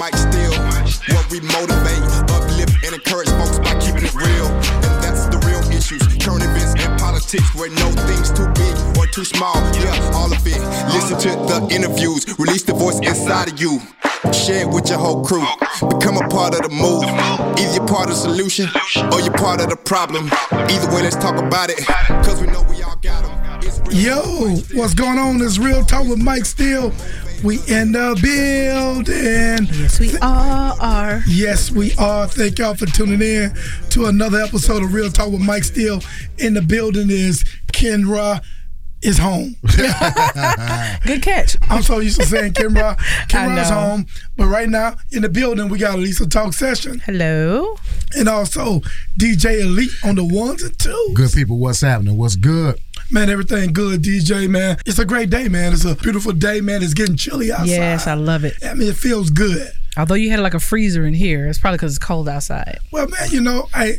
Mike 0.00 0.16
Steele. 0.16 0.56
What 1.12 1.30
we 1.30 1.40
motivate, 1.52 2.00
uplift, 2.32 2.72
and 2.86 2.94
encourage 2.94 3.28
folks 3.36 3.58
by 3.58 3.78
keeping 3.84 4.02
it 4.02 4.14
real. 4.14 4.48
And 4.48 4.96
that's 5.04 5.28
the 5.28 5.36
real 5.44 5.60
issues. 5.76 6.00
Current 6.16 6.42
events 6.42 6.72
and 6.82 6.98
politics 6.98 7.44
where 7.54 7.68
no 7.68 7.92
thing's 8.08 8.32
too 8.32 8.48
big 8.56 8.74
or 8.96 9.06
too 9.06 9.26
small. 9.26 9.56
Yeah, 9.76 10.16
all 10.16 10.32
of 10.32 10.40
it. 10.46 10.56
Listen 10.96 11.20
to 11.20 11.28
the 11.44 11.68
interviews. 11.70 12.24
Release 12.38 12.62
the 12.62 12.72
voice 12.72 12.98
inside 13.00 13.52
of 13.52 13.60
you. 13.60 13.78
Share 14.32 14.62
it 14.64 14.70
with 14.70 14.88
your 14.88 14.98
whole 14.98 15.22
crew. 15.22 15.44
Become 15.92 16.16
a 16.16 16.26
part 16.28 16.54
of 16.56 16.62
the 16.62 16.72
move. 16.72 17.04
Either 17.60 17.74
you're 17.74 17.86
part 17.86 18.08
of 18.08 18.16
the 18.16 18.22
solution 18.24 18.68
or 19.12 19.20
you're 19.20 19.36
part 19.36 19.60
of 19.60 19.68
the 19.68 19.76
problem. 19.76 20.30
Either 20.50 20.88
way, 20.96 21.02
let's 21.02 21.16
talk 21.16 21.36
about 21.36 21.68
it. 21.68 21.84
Cause 22.24 22.40
we 22.40 22.46
know 22.46 22.62
we 22.70 22.82
all 22.82 22.96
got 23.02 23.20
them. 23.20 23.36
Yo, 23.92 24.22
what's 24.72 24.94
going 24.94 25.18
on? 25.18 25.42
It's 25.42 25.58
Real 25.58 25.84
Talk 25.84 26.06
with 26.08 26.22
Mike 26.22 26.46
Steele. 26.46 26.90
We 27.42 27.56
in 27.68 27.92
the 27.92 28.18
building. 28.20 29.66
Yes, 29.72 29.98
we 29.98 30.14
all 30.18 30.78
are. 30.78 31.22
Yes, 31.26 31.70
we 31.70 31.94
are. 31.94 32.26
Thank 32.26 32.58
y'all 32.58 32.74
for 32.74 32.84
tuning 32.84 33.22
in 33.22 33.54
to 33.90 34.06
another 34.06 34.42
episode 34.42 34.82
of 34.82 34.92
Real 34.92 35.10
Talk 35.10 35.30
with 35.30 35.40
Mike 35.40 35.64
Steele. 35.64 36.02
In 36.36 36.52
the 36.52 36.60
building 36.60 37.08
is 37.08 37.42
Kendra 37.72 38.44
is 39.00 39.16
home. 39.16 39.56
Good 41.06 41.22
catch. 41.22 41.56
I'm 41.70 41.82
so 41.82 42.00
used 42.00 42.20
to 42.20 42.26
saying 42.26 42.52
Kendra. 42.52 42.98
Kendra's 43.28 43.70
know. 43.70 43.80
home. 43.80 44.06
But 44.36 44.48
right 44.48 44.68
now 44.68 44.96
in 45.10 45.22
the 45.22 45.30
building, 45.30 45.70
we 45.70 45.78
got 45.78 45.94
a 45.94 45.98
Lisa 45.98 46.28
Talk 46.28 46.52
session. 46.52 47.00
Hello. 47.06 47.76
And 48.14 48.28
also 48.28 48.80
DJ 49.18 49.62
Elite 49.62 49.90
on 50.04 50.16
the 50.16 50.24
ones 50.24 50.62
and 50.62 50.78
twos. 50.78 51.16
Good 51.16 51.32
people, 51.32 51.58
what's 51.58 51.80
happening? 51.80 52.18
What's 52.18 52.36
good? 52.36 52.78
Man, 53.12 53.28
everything 53.28 53.72
good, 53.72 54.02
DJ, 54.02 54.48
man. 54.48 54.78
It's 54.86 55.00
a 55.00 55.04
great 55.04 55.30
day, 55.30 55.48
man. 55.48 55.72
It's 55.72 55.84
a 55.84 55.96
beautiful 55.96 56.30
day, 56.32 56.60
man. 56.60 56.80
It's 56.82 56.94
getting 56.94 57.16
chilly 57.16 57.50
outside. 57.50 57.66
Yes, 57.66 58.06
I 58.06 58.14
love 58.14 58.44
it. 58.44 58.54
I 58.64 58.74
mean, 58.74 58.88
it 58.88 58.94
feels 58.96 59.30
good. 59.30 59.68
Although 59.96 60.14
you 60.14 60.30
had 60.30 60.38
like 60.38 60.54
a 60.54 60.60
freezer 60.60 61.04
in 61.04 61.14
here, 61.14 61.48
it's 61.48 61.58
probably 61.58 61.78
because 61.78 61.96
it's 61.96 62.04
cold 62.04 62.28
outside. 62.28 62.78
Well, 62.92 63.08
man, 63.08 63.30
you 63.30 63.40
know, 63.40 63.68
I 63.74 63.94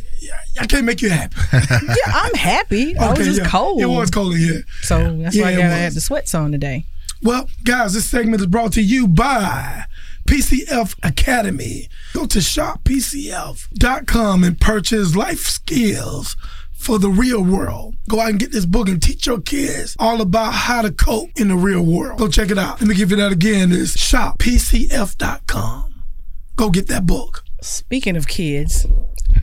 I 0.59 0.65
can't 0.65 0.85
make 0.85 1.01
you 1.01 1.09
happy. 1.09 1.35
yeah, 1.53 1.59
I'm 2.07 2.33
happy. 2.35 2.97
I 2.97 3.09
was 3.11 3.25
just 3.27 3.41
yeah. 3.41 3.47
cold. 3.49 3.81
It 3.81 3.87
was 3.87 4.09
cold 4.09 4.31
in 4.33 4.39
here. 4.39 4.63
So 4.83 5.17
that's 5.17 5.35
Yeah, 5.35 5.43
why 5.43 5.49
I 5.49 5.55
got 5.55 5.63
I 5.63 5.67
was. 5.67 5.75
had 5.77 5.93
the 5.95 6.01
sweats 6.01 6.33
on 6.33 6.53
today. 6.53 6.85
Well, 7.21 7.49
guys, 7.65 7.93
this 7.93 8.09
segment 8.09 8.39
is 8.41 8.47
brought 8.47 8.71
to 8.73 8.81
you 8.81 9.07
by 9.09 9.83
PCF 10.25 10.95
Academy. 11.03 11.89
Go 12.13 12.25
to 12.27 12.39
shoppcf.com 12.39 14.43
and 14.43 14.59
purchase 14.59 15.15
life 15.15 15.39
skills 15.41 16.35
for 16.81 16.97
the 16.97 17.09
real 17.09 17.43
world. 17.43 17.95
Go 18.09 18.19
out 18.19 18.31
and 18.31 18.39
get 18.39 18.51
this 18.51 18.65
book 18.65 18.89
and 18.89 19.01
teach 19.01 19.27
your 19.27 19.39
kids 19.39 19.95
all 19.99 20.19
about 20.19 20.51
how 20.53 20.81
to 20.81 20.91
cope 20.91 21.29
in 21.35 21.49
the 21.49 21.55
real 21.55 21.83
world. 21.83 22.17
Go 22.17 22.27
check 22.27 22.49
it 22.49 22.57
out. 22.57 22.81
Let 22.81 22.89
me 22.89 22.95
give 22.95 23.11
you 23.11 23.17
that 23.17 23.31
again. 23.31 23.71
It's 23.71 23.95
shoppcf.com. 23.95 25.93
Go 26.55 26.69
get 26.71 26.87
that 26.87 27.05
book. 27.05 27.43
Speaking 27.61 28.17
of 28.17 28.27
kids, 28.27 28.87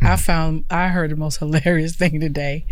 I 0.02 0.10
hmm. 0.10 0.16
found 0.16 0.64
I 0.68 0.88
heard 0.88 1.10
the 1.10 1.16
most 1.16 1.36
hilarious 1.38 1.94
thing 1.94 2.20
today. 2.20 2.66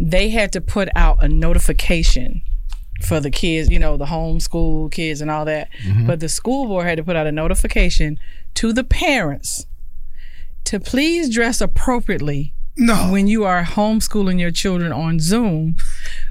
They 0.00 0.30
had 0.30 0.52
to 0.52 0.62
put 0.62 0.88
out 0.96 1.22
a 1.22 1.28
notification 1.28 2.42
for 3.02 3.20
the 3.20 3.30
kids, 3.30 3.70
you 3.70 3.78
know, 3.78 3.96
the 3.96 4.06
homeschool 4.06 4.90
kids 4.90 5.20
and 5.20 5.30
all 5.30 5.44
that. 5.44 5.68
Mm-hmm. 5.84 6.06
But 6.06 6.20
the 6.20 6.28
school 6.28 6.66
board 6.66 6.86
had 6.86 6.96
to 6.96 7.04
put 7.04 7.14
out 7.14 7.26
a 7.26 7.32
notification 7.32 8.18
to 8.54 8.72
the 8.72 8.84
parents 8.84 9.66
to 10.64 10.80
please 10.80 11.28
dress 11.28 11.60
appropriately 11.60 12.54
No. 12.78 13.10
when 13.10 13.26
you 13.26 13.44
are 13.44 13.64
homeschooling 13.64 14.38
your 14.40 14.50
children 14.50 14.92
on 14.92 15.18
Zoom. 15.20 15.76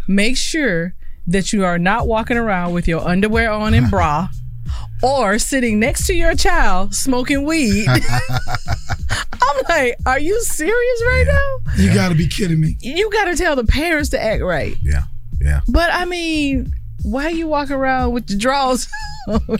Make 0.08 0.38
sure 0.38 0.94
that 1.28 1.52
you 1.52 1.66
are 1.66 1.78
not 1.78 2.08
walking 2.08 2.38
around 2.38 2.74
with 2.74 2.88
your 2.88 3.06
underwear 3.06 3.52
on 3.52 3.74
and 3.74 3.92
bra 3.92 4.30
or 5.04 5.38
sitting 5.38 5.80
next 5.80 6.08
to 6.08 6.14
your 6.14 6.34
child 6.36 6.96
smoking 6.96 7.44
weed. 7.46 7.88
I'm 7.90 9.64
like, 9.70 9.96
are 10.06 10.20
you 10.20 10.42
serious 10.44 11.04
right 11.06 11.26
now? 11.28 11.74
you 11.84 11.94
got 11.94 12.10
to 12.10 12.16
be 12.16 12.28
kidding 12.28 12.60
me. 12.60 12.78
You 12.82 13.10
got 13.12 13.26
to 13.26 13.36
tell 13.36 13.56
the 13.56 13.66
parents 13.66 14.10
to 14.10 14.22
act 14.24 14.42
right. 14.42 14.76
Yeah, 14.82 15.04
yeah. 15.42 15.62
But 15.68 15.90
I 15.94 16.06
mean, 16.06 16.74
why 17.08 17.30
you 17.30 17.48
walk 17.48 17.72
around 17.72 18.14
with 18.14 18.30
your 18.30 18.40
drawers? 18.40 18.88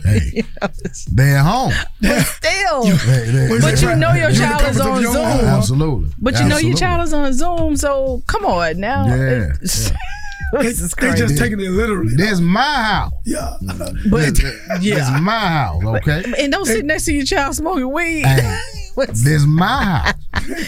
Hey. 0.02 0.30
You 0.32 0.42
know, 0.62 0.68
it's- 0.82 1.04
They 1.12 1.34
at 1.34 1.44
home. 1.44 1.72
But 2.00 2.22
Still. 2.22 2.84
They- 2.84 3.30
they- 3.30 3.48
But 3.50 3.60
that, 3.60 3.82
you 3.82 3.96
know 3.96 4.14
your 4.14 4.16
You 4.16 4.26
in 4.28 4.32
the 4.32 4.38
child 4.40 4.62
is 4.70 4.80
on 4.80 5.02
Zoom. 5.02 5.14
home. 5.14 5.44
Absolutely. 5.44 6.10
But 6.18 6.40
you 6.40 6.48
know 6.48 6.56
your 6.56 6.74
child 6.74 7.04
is 7.06 7.12
on 7.12 7.30
Zoom, 7.34 7.76
so 7.76 8.22
come 8.26 8.46
on 8.46 8.80
now. 8.80 9.06
Yeah, 9.08 9.52
It's- 9.62 9.92
this 10.62 10.80
They 10.80 10.88
crazy. 11.08 11.18
just 11.18 11.36
taking 11.36 11.60
it 11.60 11.68
literally. 11.68 12.14
This 12.16 12.32
is 12.32 12.40
my 12.40 12.62
house. 12.62 13.12
yeah. 13.26 13.56
but 14.10 14.34
This 14.34 14.42
yeah. 14.80 15.14
is 15.16 15.20
my 15.20 15.38
house, 15.38 15.84
okay? 15.84 16.24
And 16.38 16.50
don't 16.50 16.64
sit 16.64 16.86
next 16.86 17.04
to 17.04 17.12
your 17.12 17.26
child 17.26 17.54
smoking 17.54 17.92
weed. 17.92 18.24
Hey, 18.24 18.58
What's- 18.98 19.22
this 19.24 19.34
is 19.42 19.46
my 19.46 19.84
house. 19.84 20.14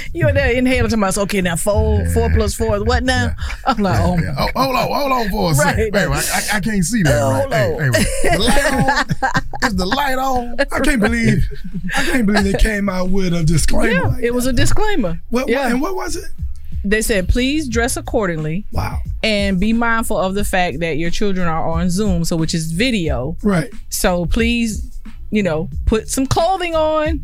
you 0.15 0.29
in 0.29 0.35
there 0.35 0.53
inhaling 0.53 0.91
to 0.91 0.97
myself. 0.97 1.25
Okay, 1.27 1.41
now 1.41 1.57
four, 1.57 2.05
four 2.11 2.31
plus 2.31 2.55
four 2.55 2.77
is 2.77 2.83
what 2.85 3.03
now? 3.03 3.35
I'm 3.67 3.79
like, 3.79 4.01
oh, 4.01 4.19
Yeah. 4.19 4.35
Oh, 4.39 4.49
hold 4.65 4.77
on, 4.77 4.89
hold 4.89 5.13
on 5.13 5.29
for 5.31 5.51
a 5.53 5.55
second. 5.55 5.91
Right. 5.95 6.09
Wait, 6.09 6.31
I, 6.53 6.57
I, 6.57 6.61
can't 6.61 6.85
see 6.85 7.03
that 7.03 7.21
Oh, 7.21 7.31
right. 7.31 7.41
hold 7.41 7.53
Hey, 7.53 7.87
on. 7.87 7.95
hey, 7.95 8.37
the 8.37 8.47
light 8.47 8.75
on? 9.29 9.63
Is 9.69 9.77
the 9.77 9.87
light 9.87 10.19
on? 10.19 10.57
I 10.73 10.81
can't 10.81 11.01
believe 11.01 11.45
I 11.97 12.05
can't 12.05 12.27
believe 12.27 12.45
they 12.45 12.59
came 12.59 12.89
out 12.89 13.11
with 13.11 13.33
a 13.35 13.43
disclaimer. 13.45 13.93
yeah, 13.93 14.01
like 14.03 14.23
it 14.25 14.33
was 14.35 14.47
a 14.47 14.53
disclaimer. 14.53 15.21
What, 15.31 15.43
what- 15.45 15.49
yeah, 15.51 15.69
and 15.69 15.81
what 15.81 15.95
was 15.97 16.17
it? 16.17 16.25
they 16.83 17.03
said 17.03 17.29
please 17.29 17.69
dress 17.69 17.97
accordingly 17.99 18.65
Wow. 18.73 19.01
and 19.23 19.61
be 19.61 19.73
mindful 19.75 20.17
of 20.17 20.35
the 20.35 20.45
fact 20.45 20.81
that 20.81 20.97
your 20.97 21.11
children 21.11 21.47
are 21.47 21.69
on 21.69 21.91
Zoom, 21.91 22.25
so 22.25 22.37
which 22.37 22.55
is 22.55 22.73
video. 22.73 23.37
Right. 23.43 23.71
So 23.91 24.25
please, 24.25 24.99
you 25.31 25.43
know, 25.43 25.69
put 25.87 26.09
some 26.09 26.27
clothing 26.27 26.75
on. 26.75 27.21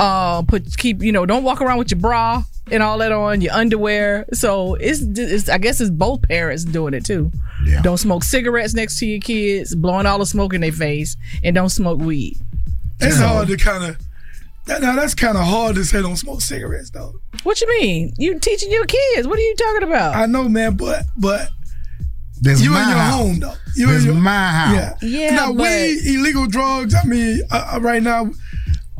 Uh, 0.00 0.42
put 0.42 0.76
keep 0.76 1.02
you 1.02 1.10
know, 1.12 1.26
don't 1.26 1.42
walk 1.44 1.60
around 1.60 1.78
with 1.78 1.90
your 1.90 1.98
bra 2.00 2.42
and 2.70 2.82
all 2.82 2.98
that 2.98 3.10
on, 3.12 3.40
your 3.40 3.52
underwear. 3.52 4.26
So 4.32 4.74
it's, 4.74 5.00
it's 5.02 5.48
I 5.48 5.58
guess 5.58 5.80
it's 5.80 5.90
both 5.90 6.22
parents 6.22 6.64
doing 6.64 6.94
it 6.94 7.04
too. 7.04 7.32
Yeah. 7.64 7.82
Don't 7.82 7.98
smoke 7.98 8.22
cigarettes 8.22 8.74
next 8.74 8.98
to 9.00 9.06
your 9.06 9.20
kids, 9.20 9.74
blowing 9.74 10.06
all 10.06 10.18
the 10.18 10.26
smoke 10.26 10.54
in 10.54 10.60
their 10.60 10.70
face, 10.72 11.16
and 11.42 11.54
don't 11.54 11.70
smoke 11.70 11.98
weed. 12.00 12.36
It's 13.00 13.18
hard 13.18 13.48
to 13.48 13.56
kind 13.56 13.84
of. 13.84 13.96
That, 14.66 14.82
now 14.82 14.94
that's 14.96 15.14
kind 15.14 15.36
of 15.38 15.44
hard 15.46 15.76
to 15.76 15.84
say 15.84 16.02
don't 16.02 16.16
smoke 16.16 16.42
cigarettes 16.42 16.90
though. 16.90 17.14
What 17.42 17.60
you 17.60 17.68
mean? 17.80 18.12
You 18.18 18.38
teaching 18.38 18.70
your 18.70 18.84
kids? 18.84 19.26
What 19.26 19.38
are 19.38 19.42
you 19.42 19.56
talking 19.56 19.82
about? 19.88 20.14
I 20.14 20.26
know, 20.26 20.46
man, 20.48 20.76
but 20.76 21.04
but 21.16 21.48
This 22.40 22.62
you 22.62 22.70
my 22.70 22.82
in 22.82 22.88
your 22.90 22.98
house. 22.98 23.14
home 23.14 23.40
though. 23.40 23.54
You 23.74 23.86
This 23.86 24.04
in 24.04 24.12
your 24.12 24.20
my 24.22 24.50
house. 24.52 24.74
yeah 25.02 25.08
Yeah, 25.30 25.36
Now 25.36 25.52
but- 25.54 25.62
weed, 25.62 26.00
illegal 26.06 26.46
drugs. 26.46 26.94
I 26.94 27.02
mean, 27.04 27.40
uh, 27.50 27.72
uh, 27.76 27.80
right 27.80 28.02
now, 28.02 28.30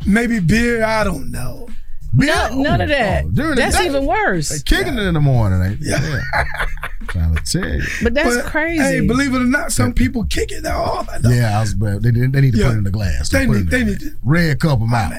maybe 0.05 0.39
beer. 0.39 0.83
I 0.83 1.03
don't 1.03 1.31
know. 1.31 1.67
Bill- 2.15 2.27
No, 2.55 2.61
none 2.63 2.81
oh, 2.81 2.83
of 2.85 2.89
that. 2.89 3.25
oh, 3.25 3.29
during 3.29 3.51
the 3.51 3.61
That's 3.61 3.77
day, 3.77 3.85
even 3.85 4.05
worse. 4.05 4.49
They 4.49 4.59
kicking 4.59 4.97
it 4.97 5.03
in 5.03 5.13
the 5.13 5.19
morning, 5.19 5.61
ain't 5.71 5.79
they? 5.81 5.87
Yeah. 5.89 6.21
Trying 7.07 7.35
to 7.35 7.41
tell 7.43 7.69
you. 7.69 7.83
But 8.03 8.13
that's 8.13 8.35
But, 8.37 8.45
crazy. 8.45 8.81
Hey, 8.83 9.05
believe 9.07 9.33
it 9.33 9.37
or 9.41 9.45
not, 9.45 9.71
some 9.71 9.93
people 9.93 10.23
kick 10.25 10.51
it 10.51 10.63
now. 10.63 10.83
Oh, 10.85 11.05
I. 11.11 11.19
Yeah, 11.29 11.57
I 11.57 11.61
was, 11.61 11.73
but 11.73 12.01
they, 12.03 12.11
they 12.11 12.27
need 12.41 12.53
to 12.53 12.57
Yeah. 12.59 12.65
put 12.67 12.73
it 12.75 12.77
in 12.79 12.83
the 12.83 12.91
glass. 12.91 13.29
They 13.29 13.45
put 13.47 13.57
it 13.57 13.59
need- 13.61 13.69
they 13.69 13.83
need 13.83 13.99
to- 13.99 14.15
red 14.23 14.59
cup 14.59 14.79
them 14.79 14.93
out. 14.93 15.13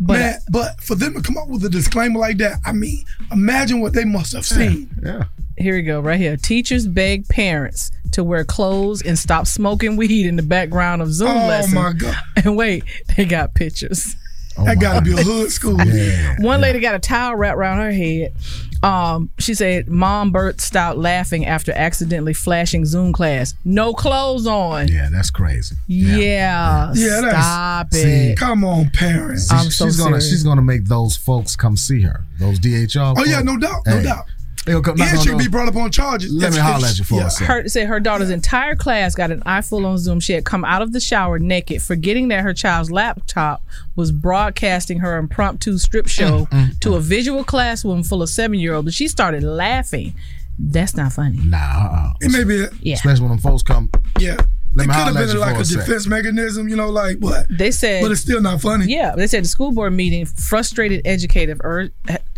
but 0.00 0.12
man, 0.18 0.38
but 0.50 0.80
for 0.82 0.94
them 0.94 1.14
to 1.14 1.22
come 1.22 1.36
up 1.38 1.48
with 1.48 1.64
a 1.64 1.68
disclaimer 1.70 2.18
like 2.20 2.38
that, 2.38 2.60
I 2.64 2.72
mean, 2.72 3.04
imagine 3.32 3.80
what 3.80 3.92
they 3.94 4.04
must 4.04 4.32
have 4.32 4.44
seen. 4.46 4.90
Yeah. 5.02 5.24
here 5.56 5.74
we 5.74 5.82
go, 5.82 6.00
right 6.00 6.20
here. 6.20 6.36
Teachers 6.36 6.86
beg 6.86 7.26
parents 7.28 7.90
to 8.12 8.24
wear 8.24 8.44
clothes 8.44 9.02
and 9.02 9.18
stop 9.18 9.46
smoking 9.46 9.96
weed 9.96 10.26
in 10.26 10.36
the 10.36 10.42
background 10.42 11.02
of 11.02 11.12
Zoom 11.12 11.28
Oh 11.28 11.34
lessons. 11.48 11.74
Oh 11.76 11.82
my 11.82 11.92
God, 11.92 12.16
And 12.44 12.56
wait, 12.56 12.84
they 13.16 13.24
got 13.24 13.54
pictures. 13.54 14.14
Oh 14.60 14.64
that 14.64 14.80
got 14.80 14.94
to 14.94 15.02
be 15.02 15.12
a 15.12 15.22
hood 15.22 15.52
school. 15.52 15.80
Yeah. 15.84 16.34
One 16.40 16.60
lady 16.60 16.80
got 16.80 16.96
a 16.96 16.98
towel 16.98 17.36
wrapped 17.36 17.56
around 17.56 17.78
her 17.78 17.92
head. 17.92 18.34
Um, 18.82 19.30
she 19.38 19.54
said, 19.54 19.88
"Mom 19.88 20.32
burst 20.32 20.74
out 20.74 20.98
laughing 20.98 21.46
after 21.46 21.70
accidentally 21.72 22.34
flashing 22.34 22.84
Zoom 22.84 23.12
class. 23.12 23.54
No 23.64 23.92
clothes 23.92 24.48
on. 24.48 24.88
Yeah, 24.88 25.10
that's 25.12 25.30
crazy. 25.30 25.76
Yeah, 25.86 26.92
Yeah, 26.94 27.20
that's- 27.20 27.44
stop 27.44 27.92
See, 27.92 28.00
it. 28.00 28.38
Come 28.38 28.64
on, 28.64 28.90
parents. 28.90 29.50
I'm 29.52 29.70
so 29.70 29.86
she's 29.86 29.96
gonna 29.96 30.20
she's 30.20 30.42
gonna 30.42 30.62
make 30.62 30.86
those 30.86 31.16
folks 31.16 31.54
come 31.54 31.76
see 31.76 32.02
her. 32.02 32.24
Those 32.40 32.58
DHR. 32.58 33.14
Oh 33.16 33.24
yeah, 33.24 33.40
no 33.40 33.56
doubt, 33.58 33.82
no 33.86 33.96
Hey, 33.98 34.02
doubt. 34.04 34.24
They'll 34.66 34.82
come 34.82 34.96
knock 34.96 35.08
And 35.08 35.18
on 35.18 35.24
she 35.24 35.30
the- 35.30 35.36
be 35.36 35.48
brought 35.48 35.68
up 35.68 35.76
on 35.76 35.90
charges. 35.90 36.32
Let 36.32 36.48
if- 36.48 36.54
me 36.54 36.58
if- 36.58 36.64
holler 36.64 36.86
at 36.88 36.98
you 36.98 37.04
for 37.04 37.14
yeah. 37.14 37.26
a 37.26 37.30
second. 37.30 37.46
Her 37.46 37.68
said 37.68 37.86
her 37.86 38.00
daughter's 38.00 38.30
entire 38.30 38.74
class 38.76 39.14
got 39.14 39.30
an 39.30 39.42
eyeful 39.46 39.86
on 39.86 39.96
Zoom. 39.98 40.20
She 40.20 40.34
had 40.34 40.44
come 40.44 40.64
out 40.64 40.82
of 40.82 40.92
the 40.92 41.00
shower 41.00 41.38
naked, 41.38 41.80
forgetting 41.82 42.28
that 42.28 42.42
her 42.42 42.52
child's 42.52 42.90
laptop 42.90 43.62
was 43.96 44.12
broadcasting 44.12 44.98
her 44.98 45.16
impromptu 45.16 45.78
strip 45.78 46.06
show 46.06 46.46
Mm, 46.50 46.78
to 46.80 46.94
a 46.96 47.00
visual 47.00 47.44
classroom 47.44 48.02
full 48.02 48.22
of 48.22 48.28
seven 48.28 48.58
year 48.58 48.74
olds. 48.74 48.84
But 48.86 48.94
she 48.94 49.08
started 49.08 49.42
laughing. 49.42 50.14
That's 50.58 50.96
not 50.96 51.12
funny. 51.12 51.38
Nah, 51.44 51.56
uh-uh. 51.56 52.12
It 52.20 52.32
may 52.32 52.42
be, 52.44 52.66
Yeah. 52.82 52.94
especially 52.96 53.22
when 53.22 53.30
them 53.30 53.38
folks 53.38 53.62
come. 53.62 53.90
yeah. 54.18 54.36
Let 54.74 54.84
it 54.84 54.86
could 54.88 55.16
have 55.16 55.28
been 55.28 55.38
like 55.38 55.56
a 55.56 55.60
a 55.60 55.64
defense 55.64 56.06
mechanism, 56.06 56.68
you 56.68 56.76
know, 56.76 56.88
like 56.90 57.18
what? 57.18 57.46
They 57.50 57.70
said 57.70 58.02
But 58.02 58.12
it's 58.12 58.20
still 58.20 58.40
not 58.40 58.60
funny. 58.60 58.86
Yeah, 58.86 59.14
they 59.16 59.26
said 59.26 59.44
the 59.44 59.48
school 59.48 59.72
board 59.72 59.92
meeting 59.92 60.26
frustrated 60.26 61.02
educative 61.04 61.60
ur- 61.64 61.90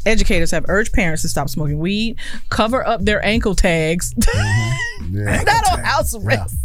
educators 0.07 0.51
have 0.53 0.65
urged 0.69 0.93
parents 0.93 1.23
to 1.23 1.29
stop 1.29 1.49
smoking 1.49 1.79
weed, 1.79 2.17
cover 2.49 2.87
up 2.87 3.05
their 3.05 3.25
ankle 3.25 3.55
tags, 3.55 4.15
Yeah. 5.11 5.43
not 5.43 5.73
on 5.73 5.81
house 5.85 6.15
arrest, 6.15 6.57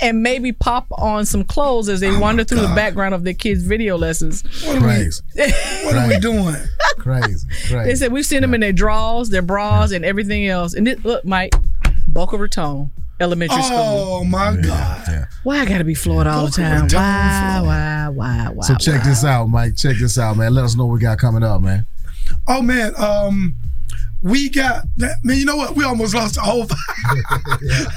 and 0.00 0.22
maybe 0.22 0.52
pop 0.52 0.86
on 0.92 1.26
some 1.26 1.44
clothes 1.44 1.88
as 1.88 2.00
they 2.00 2.16
wander 2.16 2.44
through 2.44 2.60
the 2.60 2.74
background 2.74 3.14
of 3.14 3.24
their 3.24 3.34
kids' 3.34 3.62
video 3.64 3.98
lessons. 3.98 4.42
What 4.64 4.76
are 4.82 4.86
we, 4.86 5.10
what 5.84 5.94
are 5.96 6.08
we 6.08 6.18
doing? 6.18 6.54
crazy, 6.98 7.46
They 7.70 7.94
said 7.96 8.12
we've 8.12 8.24
seen 8.24 8.40
them 8.40 8.54
in 8.54 8.60
their 8.60 8.72
drawers, 8.72 9.28
their 9.30 9.42
bras, 9.42 9.92
and 9.92 10.04
everything 10.04 10.46
else. 10.46 10.72
And 10.74 10.88
it, 10.88 11.04
look, 11.04 11.24
Mike, 11.24 11.54
Boca 12.08 12.36
Raton 12.38 12.90
Elementary 13.20 13.62
School. 13.62 13.78
Oh 13.78 14.24
my 14.24 14.56
God. 14.56 15.04
Yeah. 15.08 15.26
Why 15.44 15.60
I 15.60 15.64
gotta 15.66 15.84
be 15.84 15.94
Florida 15.94 16.30
all 16.30 16.46
the 16.46 16.52
time? 16.52 16.82
Raton, 16.82 16.98
Why, 16.98 17.60
why, 17.62 18.08
why, 18.08 18.48
why? 18.52 18.66
So 18.66 18.74
check 18.74 19.04
this 19.04 19.24
out, 19.24 19.48
Mike. 19.48 19.76
Check 19.76 19.96
this 19.98 20.18
out, 20.18 20.36
man. 20.36 20.52
Let 20.54 20.64
us 20.64 20.74
know 20.76 20.86
what 20.86 20.94
we 20.94 21.00
got 21.00 21.18
coming 21.18 21.42
up, 21.42 21.60
man. 21.60 21.86
Oh 22.48 22.60
man, 22.62 22.92
um, 22.96 23.54
we 24.22 24.48
got 24.48 24.84
that. 24.96 25.18
Man, 25.22 25.36
you 25.38 25.44
know 25.44 25.56
what? 25.56 25.76
We 25.76 25.84
almost 25.84 26.14
lost 26.14 26.34
the 26.34 26.40
whole. 26.40 26.66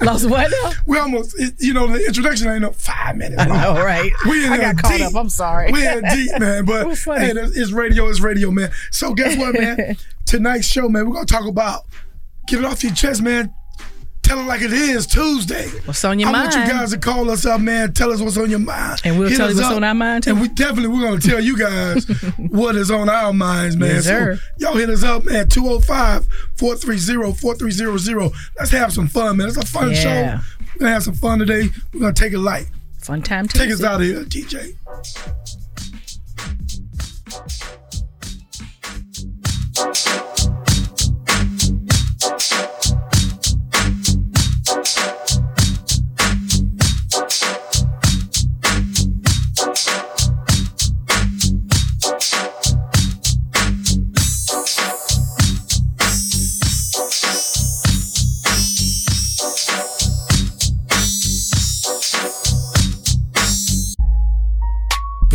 Lost 0.00 0.28
what? 0.30 0.50
now? 0.50 0.72
we 0.86 0.98
almost, 0.98 1.38
you 1.58 1.74
know, 1.74 1.86
the 1.86 2.02
introduction 2.06 2.48
ain't 2.48 2.62
no 2.62 2.72
five 2.72 3.16
minutes 3.16 3.42
I 3.42 3.44
know, 3.46 3.74
right? 3.84 4.10
We 4.26 4.46
in 4.46 4.52
I 4.52 4.56
there 4.56 4.72
got 4.72 4.82
caught 4.82 4.96
deep. 4.96 5.06
up. 5.06 5.14
I'm 5.14 5.28
sorry. 5.28 5.70
We 5.70 5.86
in 5.86 6.02
deep, 6.02 6.38
man. 6.38 6.64
But 6.64 6.86
It 6.90 6.98
hey, 7.04 7.30
it's 7.32 7.56
it's 7.56 7.70
radio. 7.72 8.08
It's 8.08 8.20
radio, 8.20 8.50
man. 8.50 8.70
So 8.90 9.12
guess 9.12 9.36
what, 9.36 9.52
man? 9.54 9.96
Tonight's 10.24 10.66
show, 10.66 10.88
man, 10.88 11.06
we're 11.06 11.14
gonna 11.14 11.26
talk 11.26 11.46
about 11.46 11.84
get 12.46 12.60
it 12.60 12.64
off 12.64 12.82
your 12.82 12.94
chest, 12.94 13.20
man. 13.20 13.52
Tell 14.22 14.38
it 14.38 14.44
like 14.44 14.62
it 14.62 14.72
is 14.72 15.06
Tuesday. 15.08 15.66
What's 15.86 16.04
on 16.04 16.20
your 16.20 16.28
I 16.28 16.32
mind? 16.32 16.52
I 16.52 16.56
want 16.58 16.68
you 16.68 16.72
guys 16.78 16.90
to 16.92 16.98
call 16.98 17.28
us 17.30 17.44
up, 17.46 17.60
man. 17.60 17.92
Tell 17.92 18.12
us 18.12 18.20
what's 18.20 18.36
on 18.36 18.48
your 18.48 18.60
mind. 18.60 19.00
And 19.04 19.18
we'll 19.18 19.28
Hit 19.28 19.38
tell 19.38 19.46
you 19.48 19.52
us 19.54 19.58
what's 19.58 19.70
up. 19.70 19.76
on 19.76 19.82
our 19.84 19.94
mind, 19.94 20.22
too. 20.24 20.30
And 20.30 20.40
we 20.40 20.46
definitely 20.48 20.86
we're 20.88 21.02
gonna 21.02 21.18
tell 21.20 21.40
you 21.40 21.58
guys 21.58 22.04
what 22.36 22.76
is 22.76 22.92
on 22.92 23.08
our 23.08 23.32
minds, 23.32 23.76
man. 23.76 23.96
Yes, 23.96 24.04
sir. 24.04 24.36
So 24.36 24.42
y'all 24.58 24.76
hit 24.76 24.88
us 24.88 25.02
up, 25.02 25.24
man. 25.24 25.46
205-430-4300. 25.48 28.32
Let's 28.58 28.70
have 28.70 28.92
some 28.92 29.08
fun, 29.08 29.38
man. 29.38 29.48
It's 29.48 29.56
a 29.56 29.66
fun 29.66 29.90
Yeah. 29.90 29.96
show. 29.96 30.38
We're 30.74 30.78
gonna 30.80 30.92
have 30.92 31.02
some 31.02 31.14
fun 31.14 31.40
today. 31.40 31.70
We're 31.92 32.00
gonna 32.00 32.12
take 32.12 32.32
it 32.32 32.38
light. 32.38 32.68
Fun 32.98 33.22
time 33.22 33.48
Take 33.48 33.72
us 33.72 33.82
out 33.82 34.00
of 34.00 34.06
here, 34.06 34.22
DJ. 34.24 34.76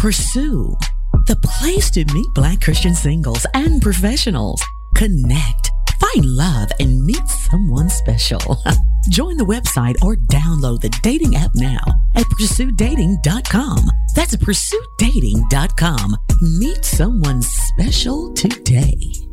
Pursue, 0.06 0.78
the 1.25 1.36
place 1.38 1.90
to 1.90 2.06
meet 2.13 2.28
Black 2.36 2.62
Christian 2.62 2.94
singles 2.94 3.48
and 3.56 3.81
professionals. 3.81 4.63
Connect, 4.94 5.72
find 6.00 6.24
love, 6.24 6.69
and 6.80 7.04
meet 7.04 7.28
someone 7.28 7.90
special. 7.90 8.40
Join 9.10 9.36
the 9.38 9.44
website 9.44 9.96
or 10.04 10.16
download 10.16 10.81
the 10.81 10.96
dating 11.02 11.36
app 11.36 11.50
now 11.56 11.81
at 12.13 12.28
pursuedating.com. 12.28 13.90
That's 14.13 14.36
pursuedating.com. 14.36 16.18
Meet 16.40 16.86
someone 16.86 17.42
special 17.42 18.31
today. 18.36 19.25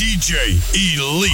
DJ 0.00 0.56
Elite 0.74 1.30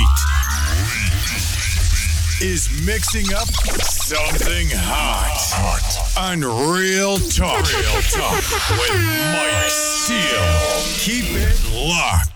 is 2.43 2.69
mixing 2.85 3.33
up 3.33 3.49
something 3.81 4.69
hot. 4.71 5.37
Hot. 5.56 6.31
On 6.31 6.41
Real 6.41 7.17
Talk. 7.17 7.65
Real 7.73 8.03
Talk 8.11 8.43
with 8.71 9.00
Mike 9.33 9.71
Steele. 9.71 10.83
Keep 10.99 11.35
it 11.35 11.56
locked. 11.73 12.36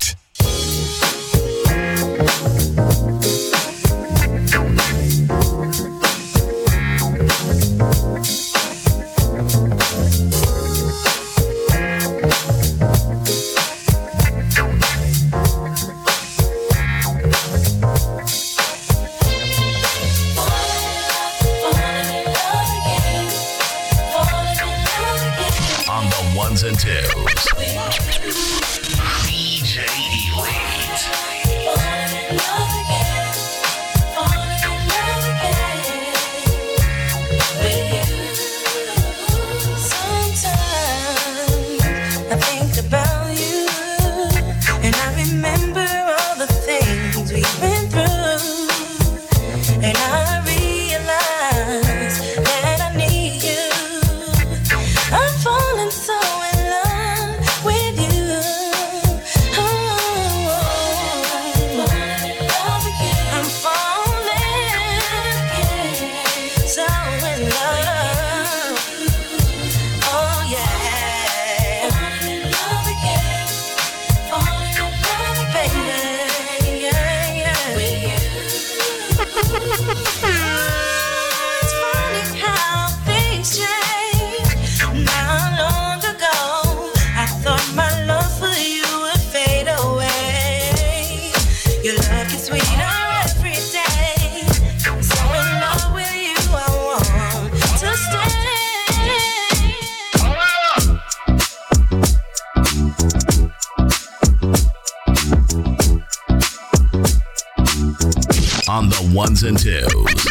ones 109.42 109.42
and 109.42 109.58
twos. 109.58 110.24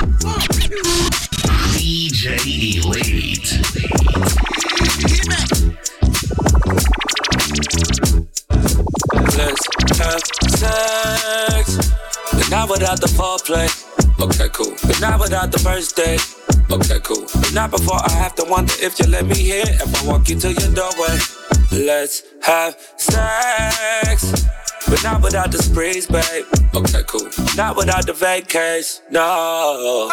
DJ 1.74 2.38
Elite. 2.78 3.51
Let's 9.38 10.00
have 10.00 10.22
sex, 10.58 11.94
but 12.34 12.50
not 12.50 12.70
without 12.70 13.00
the 13.00 13.08
foreplay. 13.08 13.68
Okay, 14.20 14.50
cool. 14.50 14.75
But 14.86 15.00
not 15.00 15.20
without 15.20 15.51
the 15.51 15.60
first 15.60 15.96
day. 15.96 16.18
Okay, 16.72 17.00
cool. 17.04 17.25
But 17.34 17.54
not 17.54 17.72
before 17.72 18.00
I 18.04 18.12
have 18.12 18.36
to 18.36 18.46
wonder 18.46 18.74
if 18.80 19.00
you 19.00 19.08
let 19.08 19.25
me 19.25 19.36
hear. 19.36 19.63
If 19.66 20.04
I 20.04 20.08
walk 20.08 20.30
you 20.30 20.39
to 20.39 20.54
without 28.39 28.48
the 28.48 28.58
vacays, 28.58 29.01
no. 29.12 30.10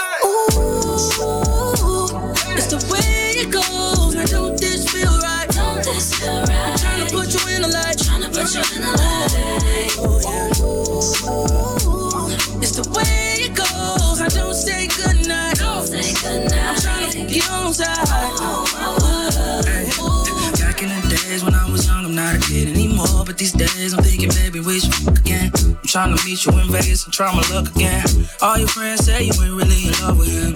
It's 2.56 2.66
the 2.66 2.78
way 2.92 3.32
it 3.36 3.50
goes. 3.50 4.14
Now 4.14 4.24
don't 4.24 4.58
this 4.60 4.88
feel 4.90 5.18
right? 5.20 5.48
Don't 5.50 5.84
this 5.84 6.14
feel 6.18 6.40
right? 6.42 6.50
I'm 6.50 6.76
trying 6.78 7.06
to 7.06 7.14
put 7.14 7.34
you 7.34 7.48
in 7.54 7.62
the 7.62 7.68
light. 7.68 7.98
Trying 7.98 8.22
to 8.22 8.28
put 8.28 8.54
you 8.54 8.62
in 8.76 8.82
the 8.82 8.92
light. 8.96 9.96
Oh, 9.98 10.20
yeah. 10.24 10.48
It's 12.62 12.72
the 12.76 12.88
way 12.90 13.46
it 13.46 13.54
goes. 13.54 14.20
I 14.20 14.28
don't 14.28 14.54
say 14.54 14.88
goodnight. 14.88 15.56
Don't 15.58 15.86
say 15.86 16.14
goodnight. 16.22 16.62
I'm 16.62 16.76
trying 16.76 17.10
to 17.10 17.26
get 17.32 17.50
on 17.50 17.72
side. 17.74 18.08
Hey, 19.66 19.90
Back 20.60 20.82
in 20.82 20.88
the 20.88 21.00
days 21.08 21.44
when 21.44 21.54
I 21.54 21.70
was 21.70 21.86
young, 21.86 22.04
I'm 22.06 22.14
not 22.14 22.36
a 22.36 22.40
kid 22.40 22.68
anymore. 22.68 23.24
But 23.26 23.38
these 23.38 23.52
days, 23.52 23.94
I'm 23.94 24.02
thinking, 24.02 24.30
baby, 24.30 24.60
we 24.60 24.80
should 24.80 24.94
fuck 24.94 25.18
again. 25.20 25.52
I'm 25.56 25.76
trying 25.84 26.16
to 26.16 26.24
meet 26.24 26.44
you 26.44 26.52
in 26.58 26.68
Vegas 26.70 27.04
and 27.04 27.12
try 27.12 27.32
my 27.34 27.42
luck 27.54 27.74
again. 27.76 28.05
All 28.46 28.56
your 28.58 28.68
friends 28.68 29.04
say 29.04 29.24
you 29.24 29.32
ain't 29.42 29.54
really 29.54 29.88
in 29.88 29.92
love 30.06 30.18
with 30.18 30.30
him. 30.30 30.54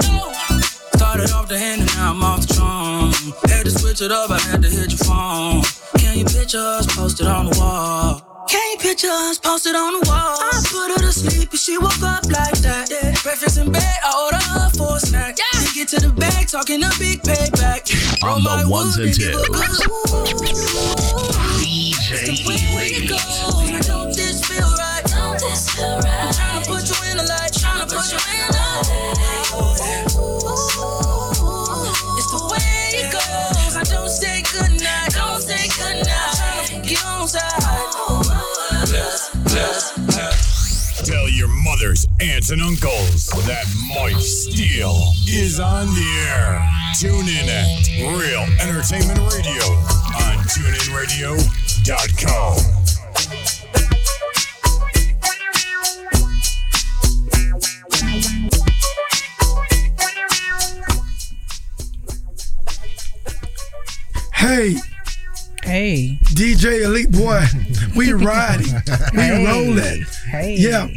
Started 0.95 1.33
off 1.33 1.49
the 1.49 1.59
hand 1.59 1.81
and 1.81 1.91
now 1.97 2.13
I'm 2.13 2.23
off 2.23 2.47
the 2.47 2.55
drum. 2.55 3.11
Had 3.51 3.65
to 3.65 3.71
switch 3.73 4.01
it 4.01 4.13
up, 4.13 4.31
I 4.31 4.39
had 4.39 4.63
to 4.63 4.69
hit 4.69 4.95
your 4.95 5.03
phone. 5.03 5.63
Can 5.99 6.17
you 6.17 6.25
picture 6.25 6.63
us 6.63 6.87
posted 6.87 7.27
on 7.27 7.47
the 7.47 7.59
wall? 7.59 8.47
Can 8.47 8.63
you 8.71 8.79
picture 8.79 9.11
us 9.11 9.39
posted 9.39 9.75
on 9.75 9.99
the 9.99 10.07
wall? 10.07 10.39
I 10.39 10.63
put 10.71 10.95
her 10.95 11.03
to 11.03 11.13
sleep 11.13 11.51
and 11.51 11.59
she 11.59 11.79
woke 11.79 12.01
up 12.01 12.23
like 12.31 12.55
that. 12.63 12.87
Yeah. 12.95 13.11
Breakfast 13.25 13.59
in 13.59 13.73
bed, 13.73 13.97
I 14.07 14.23
order 14.23 14.39
her 14.39 14.71
for 14.71 14.95
a 14.95 15.01
snack. 15.01 15.39
Yeah. 15.39 15.59
Then 15.59 15.75
get 15.75 15.89
to 15.89 15.99
the 15.99 16.13
bag, 16.15 16.47
talking 16.47 16.85
a 16.85 16.91
big 16.97 17.23
payback. 17.23 17.91
On 18.23 18.41
the 18.45 18.71
ones 18.71 18.99
and 18.99 19.13
twos. 19.13 19.51
DJ 21.59 22.80
Hey, 64.51 64.75
Hey. 65.63 66.19
DJ 66.25 66.83
Elite 66.83 67.13
Boy, 67.13 67.41
we 67.95 68.13
riding, 68.15 68.75
we 69.15 69.23
Hey. 69.23 69.47
rolling. 69.47 70.05
Hey. 70.29 70.57
Yeah. 70.59 70.89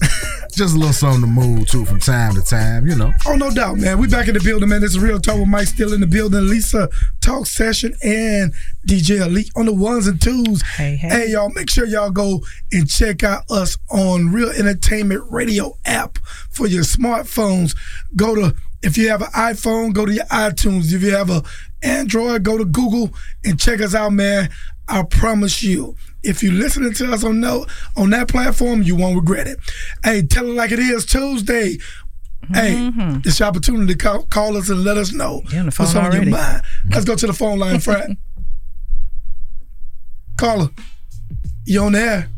Just 0.54 0.74
a 0.74 0.78
little 0.78 0.94
something 0.94 1.20
to 1.20 1.26
move 1.26 1.66
to 1.68 1.84
from 1.84 2.00
time 2.00 2.34
to 2.36 2.40
time, 2.42 2.86
you 2.86 2.94
know. 2.96 3.12
Oh, 3.26 3.34
no 3.34 3.50
doubt, 3.50 3.76
man. 3.76 3.98
We 3.98 4.06
back 4.06 4.28
in 4.28 4.34
the 4.34 4.40
building, 4.40 4.70
man. 4.70 4.80
This 4.80 4.92
is 4.92 4.98
Real 4.98 5.20
Talk 5.20 5.36
with 5.40 5.48
Mike 5.48 5.66
Steele 5.66 5.92
in 5.92 6.00
the 6.00 6.06
building. 6.06 6.48
Lisa 6.48 6.88
Talk 7.20 7.44
Session 7.46 7.94
and 8.02 8.54
DJ 8.88 9.20
Elite 9.26 9.50
on 9.56 9.66
the 9.66 9.74
ones 9.74 10.06
and 10.06 10.18
twos. 10.20 10.62
Hey, 10.62 10.96
hey. 10.96 11.08
Hey, 11.08 11.30
y'all, 11.32 11.50
make 11.54 11.68
sure 11.68 11.84
y'all 11.84 12.10
go 12.10 12.40
and 12.72 12.88
check 12.88 13.22
out 13.22 13.42
us 13.50 13.76
on 13.90 14.32
Real 14.32 14.48
Entertainment 14.50 15.22
Radio 15.30 15.76
app 15.84 16.16
for 16.50 16.66
your 16.66 16.84
smartphones. 16.84 17.76
Go 18.16 18.34
to, 18.34 18.54
if 18.82 18.98
you 18.98 19.08
have 19.08 19.22
an 19.22 19.28
iPhone, 19.28 19.92
go 19.92 20.04
to 20.04 20.12
your 20.12 20.24
iTunes. 20.26 20.92
If 20.92 21.02
you 21.02 21.14
have 21.14 21.30
an 21.30 21.42
Android, 21.82 22.42
go 22.42 22.58
to 22.58 22.64
Google 22.64 23.10
and 23.44 23.58
check 23.58 23.80
us 23.80 23.94
out, 23.94 24.12
man. 24.12 24.50
I 24.88 25.04
promise 25.04 25.62
you, 25.62 25.96
if 26.22 26.42
you're 26.42 26.52
listening 26.52 26.92
to 26.94 27.12
us 27.12 27.24
on 27.24 27.40
no, 27.40 27.66
on 27.96 28.10
that 28.10 28.28
platform, 28.28 28.82
you 28.82 28.96
won't 28.96 29.16
regret 29.16 29.46
it. 29.46 29.58
Hey, 30.04 30.22
tell 30.22 30.46
it 30.46 30.54
like 30.54 30.72
it 30.72 30.78
is 30.78 31.06
Tuesday. 31.06 31.78
Hey, 32.52 32.74
mm-hmm. 32.74 33.20
it's 33.24 33.38
your 33.38 33.48
opportunity 33.48 33.94
to 33.94 33.98
call, 33.98 34.24
call 34.24 34.56
us 34.56 34.68
and 34.68 34.82
let 34.82 34.96
us 34.96 35.12
know 35.12 35.42
on 35.54 35.66
the 35.66 35.74
what's 35.76 35.94
on 35.94 36.04
already. 36.04 36.26
your 36.26 36.36
mind. 36.36 36.62
Let's 36.90 37.04
go 37.04 37.14
to 37.14 37.26
the 37.26 37.32
phone 37.32 37.60
line, 37.60 37.78
Fred. 37.78 38.16
Caller, 40.36 40.70
you 41.64 41.80
on 41.82 41.92
the 41.92 42.00
air? 42.00 42.28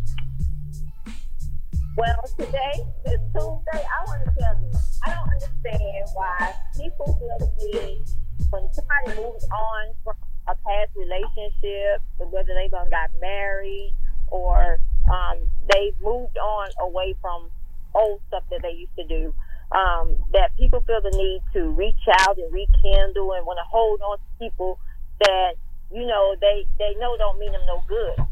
Well, 1.96 2.24
today 2.36 2.82
is 3.06 3.20
Tuesday. 3.30 3.86
I 3.86 4.02
want 4.06 4.24
to 4.26 4.34
tell 4.34 4.58
you, 4.58 4.70
I 5.06 5.14
don't 5.14 5.30
understand 5.30 6.08
why 6.14 6.52
people 6.76 7.06
feel 7.06 7.38
the 7.38 7.52
need 7.70 8.02
when 8.50 8.66
somebody 8.74 9.22
moves 9.22 9.46
on 9.46 9.94
from 10.02 10.16
a 10.48 10.56
past 10.56 10.90
relationship, 10.96 12.02
whether 12.18 12.52
they 12.52 12.66
done 12.66 12.90
got 12.90 13.10
married 13.20 13.94
or 14.26 14.80
um, 15.08 15.38
they've 15.72 15.94
moved 16.02 16.36
on 16.36 16.66
away 16.80 17.14
from 17.22 17.48
old 17.94 18.20
stuff 18.26 18.42
that 18.50 18.62
they 18.62 18.72
used 18.72 18.96
to 18.98 19.06
do. 19.06 19.32
Um, 19.70 20.16
that 20.32 20.50
people 20.58 20.82
feel 20.88 21.00
the 21.00 21.14
need 21.16 21.42
to 21.52 21.70
reach 21.70 22.02
out 22.26 22.38
and 22.38 22.52
rekindle 22.52 23.34
and 23.34 23.46
want 23.46 23.58
to 23.62 23.68
hold 23.70 24.00
on 24.02 24.18
to 24.18 24.24
people 24.40 24.80
that 25.20 25.54
you 25.92 26.06
know 26.06 26.34
they 26.40 26.66
they 26.78 26.98
know 26.98 27.16
don't 27.16 27.38
mean 27.38 27.52
them 27.52 27.62
no 27.66 27.82
good. 27.86 28.26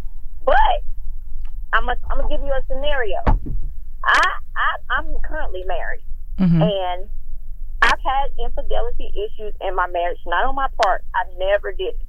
But 0.45 0.83
I'm 1.73 1.87
gonna 1.87 1.99
I'm 2.11 2.19
gonna 2.19 2.29
give 2.29 2.45
you 2.45 2.53
a 2.53 2.63
scenario. 2.69 3.19
I, 4.05 4.21
I 4.57 4.69
I'm 4.99 5.07
currently 5.25 5.65
married, 5.65 6.05
mm-hmm. 6.39 6.61
and 6.63 7.09
I've 7.81 8.01
had 8.01 8.31
infidelity 8.45 9.11
issues 9.15 9.55
in 9.61 9.75
my 9.75 9.89
marriage. 9.89 10.19
Not 10.27 10.45
on 10.45 10.55
my 10.55 10.69
part. 10.83 11.05
I 11.15 11.25
never 11.39 11.73
did. 11.73 11.95
it. 11.95 12.07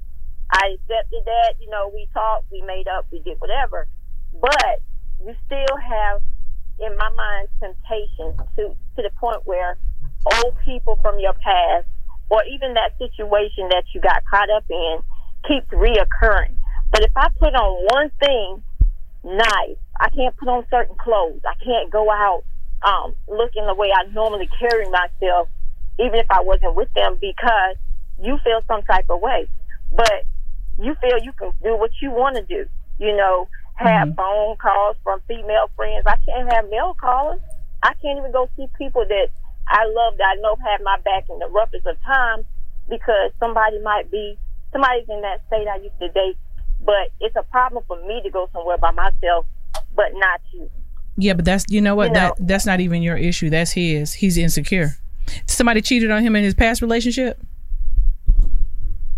I 0.52 0.76
accepted 0.76 1.24
that. 1.24 1.54
You 1.60 1.70
know, 1.70 1.90
we 1.92 2.08
talked, 2.12 2.50
we 2.52 2.62
made 2.62 2.86
up, 2.88 3.06
we 3.10 3.20
did 3.20 3.40
whatever. 3.40 3.88
But 4.40 4.82
you 5.24 5.34
still 5.46 5.76
have, 5.76 6.20
in 6.78 6.96
my 6.96 7.10
mind, 7.10 7.48
temptation 7.60 8.36
to 8.56 8.76
to 8.96 9.02
the 9.02 9.10
point 9.18 9.46
where 9.46 9.78
old 10.44 10.54
people 10.64 10.98
from 11.02 11.18
your 11.18 11.34
past, 11.34 11.86
or 12.28 12.44
even 12.44 12.74
that 12.74 12.92
situation 12.98 13.68
that 13.70 13.84
you 13.94 14.00
got 14.00 14.22
caught 14.30 14.50
up 14.50 14.64
in, 14.68 14.98
keeps 15.48 15.66
reoccurring. 15.72 16.56
But 16.90 17.02
if 17.02 17.10
I 17.16 17.28
put 17.38 17.54
on 17.54 17.86
one 17.90 18.10
thing 18.20 18.62
nice. 19.24 19.76
I 19.98 20.10
can't 20.10 20.36
put 20.36 20.48
on 20.48 20.66
certain 20.70 20.96
clothes. 20.96 21.40
I 21.44 21.54
can't 21.64 21.90
go 21.90 22.10
out 22.10 22.44
um, 22.82 23.14
looking 23.28 23.66
the 23.66 23.74
way 23.74 23.88
I 23.90 24.10
normally 24.12 24.48
carry 24.58 24.88
myself, 24.90 25.48
even 25.98 26.16
if 26.16 26.26
I 26.30 26.42
wasn't 26.42 26.74
with 26.74 26.92
them, 26.94 27.16
because 27.20 27.76
you 28.22 28.38
feel 28.44 28.60
some 28.68 28.82
type 28.82 29.06
of 29.08 29.20
way. 29.20 29.48
But 29.90 30.26
you 30.78 30.94
feel 31.00 31.18
you 31.22 31.32
can 31.32 31.52
do 31.62 31.76
what 31.76 31.90
you 32.02 32.10
want 32.10 32.36
to 32.36 32.42
do. 32.42 32.68
You 32.98 33.16
know, 33.16 33.48
have 33.74 34.14
phone 34.14 34.56
calls 34.56 34.96
from 35.02 35.20
female 35.26 35.70
friends. 35.74 36.04
I 36.06 36.16
can't 36.24 36.52
have 36.52 36.70
male 36.70 36.94
callers. 36.94 37.40
I 37.82 37.94
can't 38.00 38.18
even 38.18 38.32
go 38.32 38.48
see 38.56 38.66
people 38.78 39.04
that 39.06 39.28
I 39.68 39.86
love 39.86 40.16
that 40.18 40.36
I 40.36 40.40
know 40.40 40.56
have 40.56 40.80
my 40.82 40.98
back 41.04 41.28
in 41.28 41.38
the 41.38 41.48
roughest 41.48 41.86
of 41.86 41.96
times 42.02 42.44
because 42.88 43.32
somebody 43.40 43.80
might 43.80 44.10
be 44.10 44.38
somebody's 44.72 45.08
in 45.08 45.22
that 45.22 45.40
state 45.46 45.66
I 45.68 45.76
used 45.76 45.98
to 46.00 46.08
date 46.08 46.36
but 46.84 47.10
it's 47.20 47.36
a 47.36 47.42
problem 47.44 47.82
for 47.86 48.00
me 48.06 48.20
to 48.22 48.30
go 48.30 48.48
somewhere 48.52 48.78
by 48.78 48.90
myself, 48.90 49.46
but 49.96 50.06
not 50.14 50.40
you. 50.52 50.70
Yeah, 51.16 51.34
but 51.34 51.44
that's 51.44 51.64
you 51.68 51.80
know 51.80 51.94
what 51.94 52.08
You 52.08 52.14
that 52.14 52.34
that's 52.40 52.66
not 52.66 52.80
even 52.80 53.02
your 53.02 53.16
issue. 53.16 53.50
That's 53.50 53.72
his. 53.72 54.12
He's 54.12 54.36
insecure. 54.36 54.96
Somebody 55.46 55.80
cheated 55.80 56.10
on 56.10 56.22
him 56.22 56.36
in 56.36 56.44
his 56.44 56.54
past 56.54 56.82
relationship. 56.82 57.40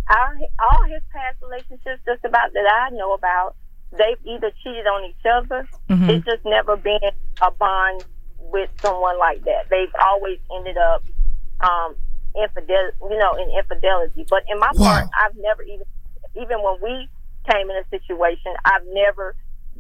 All, 0.09 0.49
all 0.71 0.85
his 0.85 1.03
past 1.13 1.37
relationships, 1.43 2.01
just 2.07 2.25
about 2.25 2.53
that 2.53 2.65
I 2.71 2.95
know 2.95 3.13
about, 3.15 3.57
they've 3.93 4.19
either 4.25 4.53
cheated 4.63 4.87
on 4.87 5.05
each 5.05 5.27
other. 5.27 5.67
Mhm. 5.91 6.09
It's 6.11 6.25
just 6.25 6.45
never 6.45 6.77
been 6.77 7.01
a 7.43 7.51
bond 7.51 8.05
with 8.39 8.71
someone 8.81 9.19
like 9.19 9.43
that. 9.45 9.69
They've 9.69 9.93
always 10.07 10.39
ended 10.55 10.77
up 10.77 11.03
um, 11.61 11.97
infidel, 12.41 12.91
you 13.11 13.19
know, 13.19 13.33
in 13.33 13.51
infidelity. 13.59 14.27
But 14.29 14.45
in 14.49 14.61
my 14.61 14.71
part, 14.77 15.09
I've 15.19 15.35
never 15.37 15.63
even, 15.63 15.87
even 16.37 16.63
when 16.63 16.77
we 16.83 17.09
came 17.51 17.71
in 17.71 17.77
a 17.77 17.87
situation, 17.89 18.53
I've 18.65 18.85
never 18.93 19.35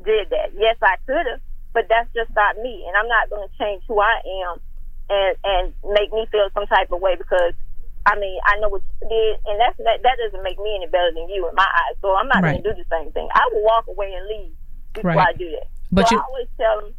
did 0.04 0.30
that. 0.30 0.54
Yes, 0.56 0.76
I 0.82 0.96
could 1.06 1.26
have, 1.26 1.40
but 1.72 1.86
that's 1.88 2.08
just 2.14 2.30
not 2.34 2.56
me, 2.58 2.84
and 2.86 2.96
I'm 2.96 3.08
not 3.08 3.30
going 3.30 3.46
to 3.48 3.52
change 3.58 3.82
who 3.88 4.00
I 4.00 4.16
am 4.46 4.60
and 5.08 5.36
and 5.44 5.64
make 5.94 6.12
me 6.12 6.26
feel 6.32 6.48
some 6.54 6.66
type 6.66 6.90
of 6.90 7.00
way 7.00 7.14
because 7.14 7.54
I 8.06 8.18
mean 8.18 8.38
I 8.46 8.58
know 8.58 8.68
what 8.68 8.82
you 9.02 9.08
did, 9.08 9.34
and 9.46 9.60
that's 9.60 9.76
that 9.78 10.02
that 10.02 10.16
doesn't 10.18 10.42
make 10.42 10.58
me 10.58 10.74
any 10.76 10.86
better 10.90 11.10
than 11.14 11.28
you 11.30 11.48
in 11.48 11.54
my 11.54 11.66
eyes. 11.66 11.96
So 12.02 12.14
I'm 12.14 12.28
not 12.28 12.42
Right. 12.42 12.58
going 12.58 12.62
to 12.64 12.68
do 12.74 12.82
the 12.82 12.88
same 12.90 13.12
thing. 13.12 13.28
I 13.32 13.46
will 13.52 13.62
walk 13.62 13.86
away 13.88 14.12
and 14.14 14.26
leave 14.26 14.52
before 14.94 15.14
Right. 15.14 15.28
I 15.28 15.32
do 15.38 15.50
that. 15.58 15.68
But 15.92 16.08
so 16.08 16.14
you- 16.16 16.20
I 16.20 16.24
always 16.26 16.48
tell 16.58 16.80
them. 16.82 16.94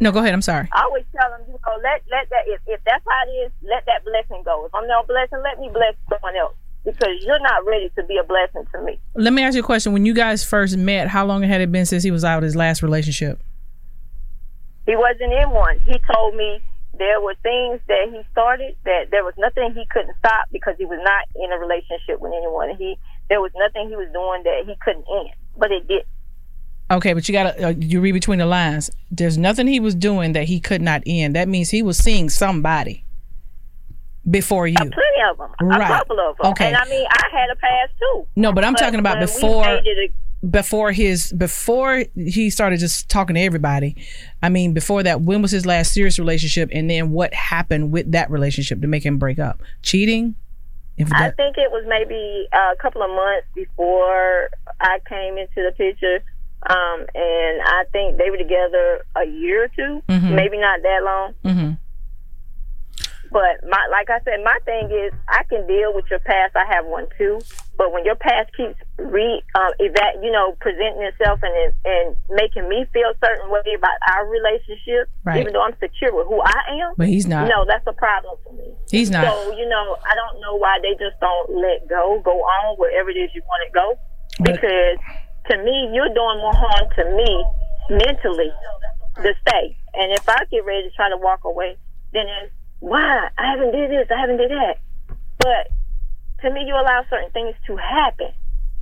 No, 0.00 0.10
go 0.10 0.18
ahead. 0.18 0.34
I'm 0.34 0.42
sorry. 0.42 0.68
I 0.72 0.82
always 0.82 1.04
tell 1.14 1.30
them, 1.30 1.42
you 1.46 1.54
know, 1.54 1.76
let 1.82 2.02
let 2.10 2.28
that 2.30 2.44
if, 2.46 2.60
if 2.66 2.80
that's 2.84 3.04
how 3.08 3.22
it 3.26 3.30
is, 3.46 3.52
let 3.62 3.86
that 3.86 4.04
blessing 4.04 4.42
go. 4.44 4.66
If 4.66 4.74
I'm 4.74 4.86
not 4.88 5.06
blessing, 5.06 5.40
let 5.42 5.58
me 5.60 5.70
bless 5.72 5.94
someone 6.10 6.36
else 6.36 6.54
because 6.84 7.08
you're 7.20 7.40
not 7.40 7.64
ready 7.64 7.90
to 7.96 8.02
be 8.04 8.18
a 8.18 8.24
blessing 8.24 8.64
to 8.72 8.82
me. 8.82 8.98
Let 9.14 9.32
me 9.32 9.42
ask 9.42 9.54
you 9.54 9.62
a 9.62 9.66
question. 9.66 9.92
When 9.92 10.04
you 10.04 10.14
guys 10.14 10.44
first 10.44 10.76
met, 10.76 11.08
how 11.08 11.24
long 11.24 11.42
had 11.42 11.60
it 11.60 11.72
been 11.72 11.86
since 11.86 12.02
he 12.02 12.10
was 12.10 12.24
out 12.24 12.38
of 12.38 12.44
his 12.44 12.54
last 12.54 12.82
relationship? 12.82 13.40
He 14.86 14.94
wasn't 14.96 15.32
in 15.32 15.50
one. 15.50 15.78
He 15.86 15.98
told 16.14 16.34
me 16.34 16.60
there 16.98 17.20
were 17.20 17.34
things 17.42 17.80
that 17.88 18.08
he 18.10 18.20
started 18.30 18.76
that 18.84 19.10
there 19.10 19.24
was 19.24 19.34
nothing 19.38 19.72
he 19.74 19.84
couldn't 19.90 20.14
stop 20.18 20.48
because 20.52 20.74
he 20.78 20.84
was 20.84 21.00
not 21.02 21.26
in 21.42 21.50
a 21.52 21.58
relationship 21.58 22.20
with 22.20 22.32
anyone. 22.36 22.76
He 22.76 22.98
there 23.28 23.40
was 23.40 23.50
nothing 23.56 23.88
he 23.88 23.96
was 23.96 24.08
doing 24.12 24.42
that 24.44 24.64
he 24.66 24.76
couldn't 24.84 25.06
end, 25.10 25.30
but 25.56 25.70
it 25.72 25.88
did. 25.88 26.04
Okay, 26.90 27.14
but 27.14 27.26
you 27.26 27.32
gotta 27.32 27.68
uh, 27.68 27.74
you 27.78 28.00
read 28.02 28.12
between 28.12 28.38
the 28.38 28.46
lines. 28.46 28.90
There's 29.10 29.38
nothing 29.38 29.66
he 29.66 29.80
was 29.80 29.94
doing 29.94 30.32
that 30.34 30.44
he 30.44 30.60
could 30.60 30.82
not 30.82 31.02
end. 31.06 31.34
That 31.34 31.48
means 31.48 31.70
he 31.70 31.82
was 31.82 31.96
seeing 31.96 32.28
somebody 32.28 33.03
before 34.30 34.66
you. 34.66 34.76
Plenty 34.76 34.94
of 35.30 35.38
them, 35.38 35.50
Right. 35.60 35.82
a 35.82 35.86
couple 35.98 36.18
of 36.20 36.36
them. 36.38 36.52
Okay. 36.52 36.66
And 36.68 36.76
I 36.76 36.84
mean, 36.88 37.06
I 37.10 37.22
had 37.30 37.50
a 37.50 37.56
past 37.56 37.92
too. 37.98 38.26
No, 38.36 38.52
but 38.52 38.64
I'm 38.64 38.74
talking 38.74 38.98
about 39.00 39.20
before 39.20 39.80
before 40.50 40.92
his 40.92 41.32
before 41.32 42.04
he 42.14 42.50
started 42.50 42.78
just 42.78 43.08
talking 43.08 43.34
to 43.34 43.40
everybody. 43.40 43.96
I 44.42 44.48
mean, 44.50 44.74
before 44.74 45.02
that, 45.02 45.22
when 45.22 45.40
was 45.42 45.50
his 45.50 45.64
last 45.66 45.92
serious 45.92 46.18
relationship, 46.18 46.68
and 46.72 46.90
then 46.90 47.10
what 47.12 47.32
happened 47.34 47.92
with 47.92 48.12
that 48.12 48.30
relationship 48.30 48.80
to 48.82 48.86
make 48.86 49.04
him 49.04 49.18
break 49.18 49.38
up? 49.38 49.60
Cheating. 49.82 50.34
I 51.12 51.30
think 51.30 51.56
it 51.58 51.72
was 51.72 51.84
maybe 51.88 52.46
a 52.52 52.76
couple 52.80 53.02
of 53.02 53.10
months 53.10 53.48
before 53.54 54.48
I 54.80 55.00
came 55.08 55.38
into 55.38 55.56
the 55.56 55.72
picture. 55.76 56.22
Um, 56.66 57.00
and 57.14 57.60
I 57.62 57.84
think 57.92 58.16
they 58.16 58.30
were 58.30 58.38
together 58.38 59.04
a 59.16 59.24
year 59.26 59.64
or 59.64 59.68
2 59.68 60.02
Mhm. 60.08 60.34
maybe 60.34 60.56
not 60.58 60.80
that 60.82 61.02
long. 61.04 61.34
hmm 61.44 61.72
But 63.34 63.66
my, 63.66 63.82
like 63.90 64.06
I 64.14 64.22
said, 64.22 64.46
my 64.46 64.54
thing 64.62 64.94
is 64.94 65.10
I 65.26 65.42
can 65.50 65.66
deal 65.66 65.90
with 65.90 66.06
your 66.08 66.20
past. 66.22 66.54
I 66.54 66.62
have 66.70 66.86
one 66.86 67.10
too. 67.18 67.42
But 67.76 67.90
when 67.90 68.04
your 68.06 68.14
past 68.14 68.54
keeps 68.56 68.78
re, 68.96 69.42
um, 69.58 69.74
eva- 69.82 70.22
you 70.22 70.30
know, 70.30 70.54
presenting 70.62 71.02
itself 71.02 71.42
and 71.42 71.74
and 71.84 72.14
making 72.30 72.68
me 72.70 72.86
feel 72.94 73.10
a 73.10 73.18
certain 73.18 73.50
way 73.50 73.66
about 73.74 73.98
our 74.14 74.30
relationship, 74.30 75.10
Right. 75.26 75.40
even 75.42 75.52
though 75.52 75.66
I'm 75.66 75.74
secure 75.82 76.14
with 76.14 76.30
who 76.30 76.38
I 76.46 76.62
am, 76.86 76.94
But 76.96 77.08
he's 77.10 77.26
not. 77.26 77.50
No, 77.50 77.66
that's 77.66 77.82
a 77.90 77.92
problem 77.98 78.38
for 78.46 78.52
me. 78.54 78.70
He's 78.88 79.10
not. 79.10 79.26
So 79.26 79.50
you 79.58 79.66
know, 79.68 79.98
I 80.06 80.14
don't 80.14 80.38
know 80.40 80.54
why 80.54 80.78
they 80.78 80.94
just 80.94 81.18
don't 81.18 81.58
let 81.58 81.88
go, 81.90 82.22
go 82.22 82.38
on 82.38 82.78
wherever 82.78 83.10
it 83.10 83.18
is 83.18 83.34
you 83.34 83.42
want 83.50 83.66
to 83.66 83.72
go, 83.74 83.98
because 84.46 84.94
to 85.50 85.58
me, 85.58 85.90
you're 85.92 86.14
doing 86.14 86.38
more 86.38 86.54
harm 86.54 86.86
to 87.02 87.04
me 87.18 87.30
mentally 87.90 88.52
to 89.26 89.34
stay. 89.42 89.76
And 89.94 90.12
if 90.12 90.28
I 90.28 90.38
get 90.50 90.64
ready 90.64 90.88
to 90.88 90.94
try 90.94 91.10
to 91.10 91.16
walk 91.18 91.42
away, 91.44 91.76
then 92.12 92.26
it's 92.42 92.54
why 92.84 93.28
I 93.38 93.44
haven't 93.50 93.72
did 93.72 93.90
this, 93.90 94.08
I 94.12 94.20
haven't 94.20 94.36
did 94.36 94.50
that. 94.50 94.76
But 95.38 95.72
to 96.42 96.52
me, 96.52 96.64
you 96.68 96.74
allow 96.74 97.04
certain 97.08 97.30
things 97.32 97.56
to 97.66 97.76
happen. 97.76 98.28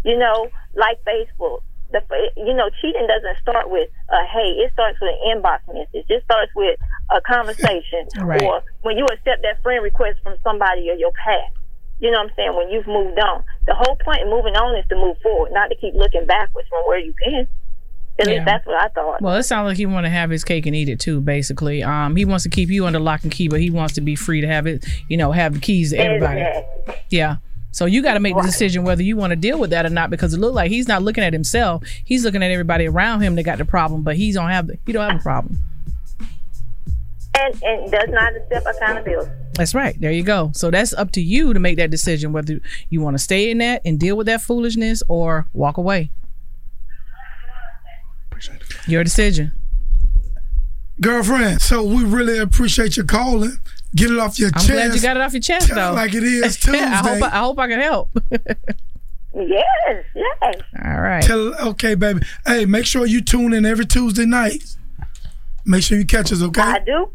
You 0.04 0.18
know, 0.18 0.48
like 0.74 0.98
Facebook. 1.06 1.62
The 1.92 2.00
you 2.36 2.54
know, 2.56 2.70
cheating 2.80 3.06
doesn't 3.06 3.36
start 3.42 3.68
with 3.70 3.88
a 4.10 4.24
hey. 4.26 4.64
It 4.64 4.72
starts 4.72 4.98
with 5.00 5.12
an 5.12 5.20
inbox 5.28 5.60
message. 5.68 6.08
It 6.08 6.24
starts 6.24 6.50
with 6.56 6.80
a 7.14 7.20
conversation, 7.20 8.08
Right. 8.26 8.42
or 8.42 8.62
when 8.80 8.96
you 8.96 9.04
accept 9.12 9.42
that 9.42 9.62
friend 9.62 9.84
request 9.84 10.18
from 10.24 10.34
somebody 10.42 10.88
or 10.90 10.94
your 10.94 11.12
past. 11.12 11.52
You 12.00 12.10
know 12.10 12.18
what 12.18 12.30
I'm 12.30 12.34
saying? 12.34 12.56
When 12.56 12.70
you've 12.70 12.88
moved 12.88 13.20
on, 13.20 13.44
the 13.68 13.74
whole 13.76 13.94
point 14.02 14.22
of 14.24 14.28
moving 14.28 14.56
on 14.56 14.74
is 14.74 14.88
to 14.88 14.96
move 14.96 15.18
forward, 15.22 15.52
not 15.52 15.68
to 15.68 15.76
keep 15.76 15.94
looking 15.94 16.26
backwards 16.26 16.66
from 16.68 16.82
where 16.88 16.98
you've 16.98 17.14
been. 17.22 17.46
At 18.18 18.26
Yeah. 18.28 18.34
least 18.34 18.44
that's 18.44 18.66
what 18.66 18.76
I 18.80 18.88
thought. 18.88 19.22
Well, 19.22 19.34
it 19.36 19.42
sounds 19.44 19.66
like 19.66 19.76
he 19.76 19.86
want 19.86 20.04
to 20.04 20.10
have 20.10 20.30
his 20.30 20.44
cake 20.44 20.66
and 20.66 20.76
eat 20.76 20.88
it 20.88 21.00
too. 21.00 21.20
Basically, 21.20 21.82
um, 21.82 22.14
he 22.16 22.24
wants 22.24 22.42
to 22.44 22.50
keep 22.50 22.68
you 22.68 22.86
under 22.86 22.98
lock 23.00 23.22
and 23.22 23.32
key, 23.32 23.48
but 23.48 23.60
he 23.60 23.70
wants 23.70 23.94
to 23.94 24.00
be 24.00 24.14
free 24.14 24.40
to 24.40 24.46
have 24.46 24.66
it. 24.66 24.84
You 25.08 25.16
know, 25.16 25.32
have 25.32 25.54
the 25.54 25.60
keys 25.60 25.90
to 25.90 25.96
everybody. 25.98 26.40
Exactly. 26.40 26.94
Yeah. 27.10 27.36
So 27.74 27.86
you 27.86 28.02
got 28.02 28.14
to 28.14 28.20
make 28.20 28.36
the 28.36 28.42
decision 28.42 28.84
whether 28.84 29.02
you 29.02 29.16
want 29.16 29.30
to 29.30 29.36
deal 29.36 29.58
with 29.58 29.70
that 29.70 29.86
or 29.86 29.88
not, 29.88 30.10
because 30.10 30.34
it 30.34 30.38
looked 30.40 30.54
like 30.54 30.70
he's 30.70 30.86
not 30.88 31.02
looking 31.02 31.24
at 31.24 31.32
himself. 31.32 31.82
He's 32.04 32.22
looking 32.22 32.42
at 32.42 32.50
everybody 32.50 32.86
around 32.86 33.22
him 33.22 33.34
that 33.36 33.44
got 33.44 33.56
the 33.56 33.64
problem, 33.64 34.02
but 34.02 34.14
he 34.16 34.30
don't 34.30 34.50
have 34.50 34.66
the, 34.66 34.78
he 34.84 34.92
don't 34.92 35.10
have 35.10 35.20
a 35.20 35.22
problem. 35.22 35.58
and 37.34 37.62
and 37.62 37.90
does 37.90 38.08
not 38.10 38.34
accept 38.36 38.66
accountability. 38.76 39.30
That's 39.54 39.74
right. 39.74 39.98
There 39.98 40.12
you 40.12 40.22
go. 40.22 40.50
So 40.54 40.70
that's 40.70 40.92
up 40.92 41.12
to 41.12 41.22
you 41.22 41.54
to 41.54 41.60
make 41.60 41.78
that 41.78 41.90
decision 41.90 42.32
whether 42.32 42.60
you 42.90 43.00
want 43.00 43.14
to 43.14 43.18
stay 43.18 43.50
in 43.50 43.58
that 43.58 43.80
and 43.86 43.98
deal 43.98 44.16
with 44.16 44.26
that 44.26 44.42
foolishness 44.42 45.02
or 45.08 45.46
walk 45.54 45.78
away. 45.78 46.10
Your 48.86 49.04
decision. 49.04 49.52
Girlfriend, 51.00 51.60
so 51.60 51.82
we 51.82 52.04
really 52.04 52.38
appreciate 52.38 52.96
you 52.96 53.04
calling. 53.04 53.56
Get 53.94 54.10
it 54.10 54.18
off 54.18 54.38
your 54.38 54.48
I'm 54.54 54.60
chest. 54.60 54.68
glad 54.70 54.94
you 54.94 55.00
got 55.02 55.16
it 55.16 55.22
off 55.22 55.32
your 55.32 55.42
chest, 55.42 55.68
Tell 55.68 55.90
though. 55.90 55.94
like 55.96 56.14
it 56.14 56.22
is 56.22 56.56
Tuesday. 56.56 56.78
I 56.80 56.96
hope 56.96 57.22
I, 57.22 57.26
I 57.26 57.38
hope 57.40 57.58
I 57.58 57.68
can 57.68 57.80
help. 57.80 58.10
Yes, 59.34 60.04
yes. 60.14 60.54
All 60.84 61.00
right. 61.00 61.22
Tell 61.22 61.54
okay, 61.68 61.94
baby. 61.94 62.20
Hey, 62.46 62.66
make 62.66 62.84
sure 62.84 63.06
you 63.06 63.22
tune 63.22 63.54
in 63.54 63.64
every 63.64 63.86
Tuesday 63.86 64.26
night. 64.26 64.62
Make 65.64 65.82
sure 65.84 65.96
you 65.96 66.04
catch 66.04 66.30
us, 66.32 66.42
okay? 66.42 66.60
I 66.60 66.80
do. 66.80 67.10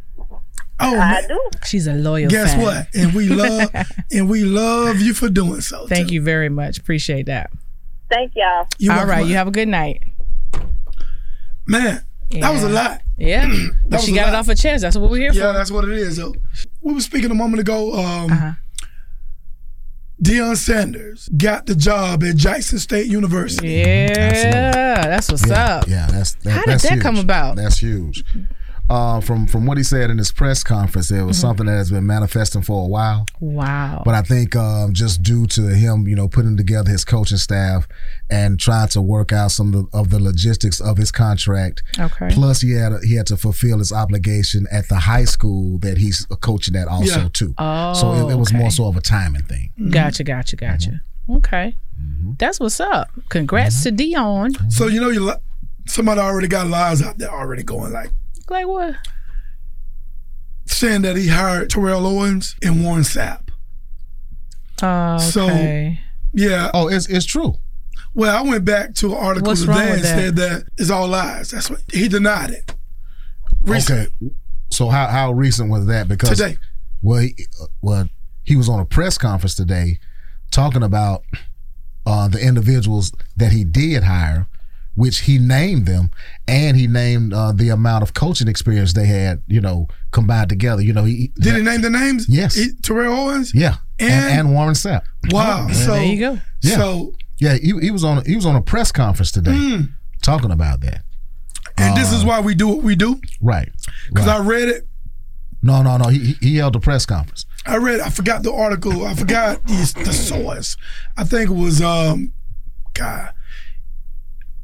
Oh, 0.79 0.95
I 0.95 0.97
man. 1.21 1.27
do. 1.27 1.49
She's 1.63 1.85
a 1.85 1.93
loyal. 1.93 2.27
Guess 2.27 2.53
fan. 2.55 2.61
what? 2.63 2.87
And 2.95 3.13
we 3.13 3.29
love 3.29 3.69
and 4.11 4.27
we 4.27 4.43
love 4.45 4.99
you 4.99 5.13
for 5.13 5.29
doing 5.29 5.61
so. 5.61 5.85
Thank 5.85 6.09
you 6.09 6.19
very 6.23 6.49
much. 6.49 6.79
Appreciate 6.79 7.27
that. 7.27 7.51
Thank 8.09 8.31
y'all. 8.35 8.65
You 8.79 8.89
All 8.89 8.97
welcome. 8.97 9.11
right. 9.11 9.25
You 9.27 9.35
have 9.35 9.47
a 9.47 9.51
good 9.51 9.67
night. 9.67 10.01
Man, 11.67 12.03
that 12.31 12.51
was 12.51 12.63
a 12.63 12.69
lot. 12.69 13.01
Yeah. 13.17 13.51
but 13.89 14.01
she 14.01 14.11
a 14.13 14.15
got 14.15 14.29
it 14.29 14.35
off 14.35 14.47
her 14.47 14.55
chest. 14.55 14.81
That's 14.83 14.97
what 14.97 15.09
we're 15.09 15.17
here 15.17 15.27
Yeah, 15.27 15.31
for. 15.33 15.47
Yeah, 15.47 15.51
that's 15.53 15.71
what 15.71 15.83
it 15.85 15.91
is. 15.91 16.17
Though. 16.17 16.33
We 16.81 16.93
were 16.93 17.01
speaking 17.01 17.31
a 17.31 17.35
moment 17.35 17.59
ago. 17.61 17.93
Um, 17.93 18.31
Uh-huh. 18.31 18.51
Deion 20.23 20.57
Sanders 20.57 21.29
got 21.37 21.67
the 21.67 21.75
job 21.75 22.23
at 22.23 22.35
Jackson 22.37 22.79
State 22.79 23.05
University. 23.05 23.67
Yeah. 23.69 25.05
That's 25.05 25.29
what's 25.31 25.47
yeah, 25.47 25.75
up. 25.75 25.87
Yeah, 25.87 26.07
that's 26.09 26.33
that, 26.35 26.49
How 26.51 26.59
did 26.61 26.69
that's 26.69 26.83
that 26.83 26.93
huge. 26.93 27.03
come 27.03 27.17
about? 27.19 27.55
That's 27.55 27.77
huge. 27.77 28.23
Uh, 28.89 29.19
from 29.19 29.45
from 29.47 29.65
what 29.65 29.77
he 29.77 29.83
said 29.83 30.09
in 30.09 30.17
his 30.17 30.31
press 30.31 30.63
conference, 30.63 31.11
it 31.11 31.21
was 31.23 31.37
Mhm. 31.37 31.41
something 31.41 31.65
that 31.65 31.73
has 31.75 31.91
been 31.91 32.05
manifesting 32.05 32.61
for 32.61 32.85
a 32.85 32.87
while. 32.87 33.25
Wow. 33.41 34.01
But 34.05 34.13
I 34.15 34.21
think 34.21 34.55
um, 34.55 34.93
just 34.93 35.21
due 35.23 35.45
to 35.47 35.75
him, 35.75 36.07
you 36.07 36.15
know, 36.15 36.27
putting 36.29 36.55
together 36.55 36.89
his 36.89 37.03
coaching 37.03 37.37
staff 37.37 37.87
and 38.29 38.57
trying 38.59 38.87
to 38.89 39.01
work 39.01 39.33
out 39.33 39.51
some 39.51 39.73
of 39.73 39.91
the, 39.91 39.97
of 39.97 40.09
the 40.09 40.19
logistics 40.21 40.79
of 40.79 40.97
his 40.97 41.11
contract. 41.11 41.83
Okay. 41.99 42.29
Plus, 42.31 42.61
he 42.61 42.71
had 42.71 42.93
he 43.03 43.15
had 43.15 43.27
to 43.27 43.35
fulfill 43.37 43.79
his 43.79 43.91
obligation 43.91 44.65
at 44.71 44.87
the 44.87 44.99
high 44.99 45.25
school 45.25 45.79
that 45.79 45.97
he's 45.97 46.25
coaching 46.39 46.75
at 46.77 46.87
also 46.87 47.23
Yeah. 47.23 47.29
too. 47.33 47.53
Oh, 47.57 47.93
so 47.93 48.13
it, 48.29 48.31
it 48.33 48.37
was 48.37 48.49
okay. 48.49 48.57
more 48.57 48.71
so 48.71 48.87
of 48.87 48.95
a 48.95 49.01
timing 49.01 49.43
thing. 49.43 49.71
Gotcha. 49.89 50.23
Gotcha. 50.23 50.55
Gotcha. 50.55 51.01
Okay. 51.29 51.75
That's 52.39 52.59
what's 52.59 52.79
up. 52.79 53.09
Congrats 53.29 53.83
to 53.83 53.91
Deion. 53.91 54.71
So 54.71 54.87
you 54.87 55.01
know 55.01 55.09
you 55.09 55.25
li- 55.25 55.33
somebody 55.87 56.21
already 56.21 56.47
got 56.47 56.67
lies 56.67 57.01
out 57.01 57.17
there 57.17 57.29
already 57.31 57.63
going 57.63 57.91
like 57.91 58.11
Like 58.49 58.67
what? 58.67 58.95
saying 60.65 61.01
that 61.01 61.15
he 61.15 61.27
hired 61.27 61.69
Terrell 61.69 62.05
Owens 62.05 62.55
and 62.61 62.83
Warren 62.83 63.03
Sapp. 63.03 63.49
Oh, 64.81 65.17
So 65.17 65.47
yeah. 66.33 66.69
Oh, 66.73 66.87
it's 66.87 67.07
it's 67.07 67.25
true. 67.25 67.55
Well, 68.13 68.35
I 68.35 68.47
went 68.47 68.65
back 68.65 68.93
to 68.95 69.07
an 69.07 69.13
article 69.13 69.51
What's 69.51 69.61
today 69.61 69.91
and 69.93 70.03
that? 70.03 70.05
said 70.05 70.35
that 70.37 70.63
it's 70.77 70.89
all 70.89 71.07
lies. 71.07 71.51
That's 71.51 71.69
what 71.69 71.81
he 71.91 72.07
denied 72.07 72.51
it. 72.51 72.75
Recently. 73.63 74.07
Okay. 74.23 74.35
So 74.69 74.89
how 74.89 75.07
how 75.07 75.31
recent 75.31 75.69
was 75.69 75.85
that? 75.87 76.07
Because 76.07 76.29
Today. 76.29 76.57
Well, 77.01 77.19
he, 77.19 77.35
uh, 77.61 77.67
well, 77.81 78.09
he 78.43 78.55
was 78.55 78.69
on 78.69 78.79
a 78.79 78.85
press 78.85 79.17
conference 79.17 79.55
today 79.55 79.99
talking 80.51 80.83
about 80.83 81.23
uh, 82.05 82.27
the 82.27 82.39
individuals 82.39 83.11
that 83.35 83.51
he 83.51 83.63
did 83.63 84.03
hire, 84.03 84.47
which 84.97 85.19
he 85.21 85.37
named 85.37 85.85
them, 85.85 86.09
and 86.47 86.75
he 86.75 86.87
named 86.87 87.31
uh, 87.31 87.51
the 87.51 87.69
amount 87.69 88.01
of 88.01 88.13
coaching 88.15 88.47
experience 88.47 88.93
they 88.93 89.05
had, 89.05 89.43
you 89.47 89.61
know, 89.61 89.87
combined 90.11 90.49
together. 90.49 90.81
You 90.81 90.91
know, 90.91 91.03
he 91.05 91.31
Did 91.39 91.55
he 91.55 91.61
name 91.61 91.81
the 91.81 91.89
names? 91.91 92.27
Yes. 92.27 92.55
He- 92.55 92.73
Terrell 92.81 93.13
Owens? 93.13 93.53
yeah, 93.53 93.75
and, 93.99 94.11
And- 94.11 94.39
and 94.39 94.53
Warren 94.53 94.73
Sapp. 94.73 95.03
Wow. 95.31 95.67
Yeah. 95.69 95.73
so 95.73 95.91
there 95.93 96.03
you 96.03 96.19
go. 96.19 96.39
Yeah. 96.63 96.75
So 96.77 97.13
Yeah, 97.39 97.53
he, 97.61 97.73
he 97.79 97.91
was 97.91 98.03
on 98.03 98.25
he 98.25 98.35
was 98.35 98.45
on 98.47 98.55
a 98.55 98.61
press 98.61 98.91
conference 98.91 99.31
today 99.31 99.51
Mm. 99.51 99.89
talking 100.23 100.49
about 100.51 100.81
that. 100.81 101.03
and 101.77 101.95
this 101.95 102.11
is 102.11 102.23
Uh, 102.23 102.27
why 102.27 102.39
we 102.41 102.55
do 102.55 102.67
what 102.67 102.81
we 102.83 102.95
do. 102.95 103.21
Right. 103.39 103.69
Because 104.09 104.25
right. 104.25 104.41
I 104.41 104.43
read 104.43 104.67
it. 104.69 104.87
no, 105.61 105.83
no, 105.83 105.97
no. 105.97 106.07
He 106.09 106.19
he- 106.33 106.37
he 106.49 106.55
held 106.57 106.75
a 106.75 106.79
press 106.79 107.05
conference. 107.05 107.45
I 107.67 107.75
read. 107.77 107.99
I 107.99 108.09
forgot 108.09 108.41
the 108.43 108.51
article. 108.53 109.05
I 109.05 109.13
forgot 109.13 109.63
the, 109.67 110.01
the 110.05 110.13
source. 110.13 110.75
I 111.17 111.23
think 111.23 111.51
it 111.51 111.53
was 111.53 111.81
um, 111.81 112.31
God. 112.93 113.29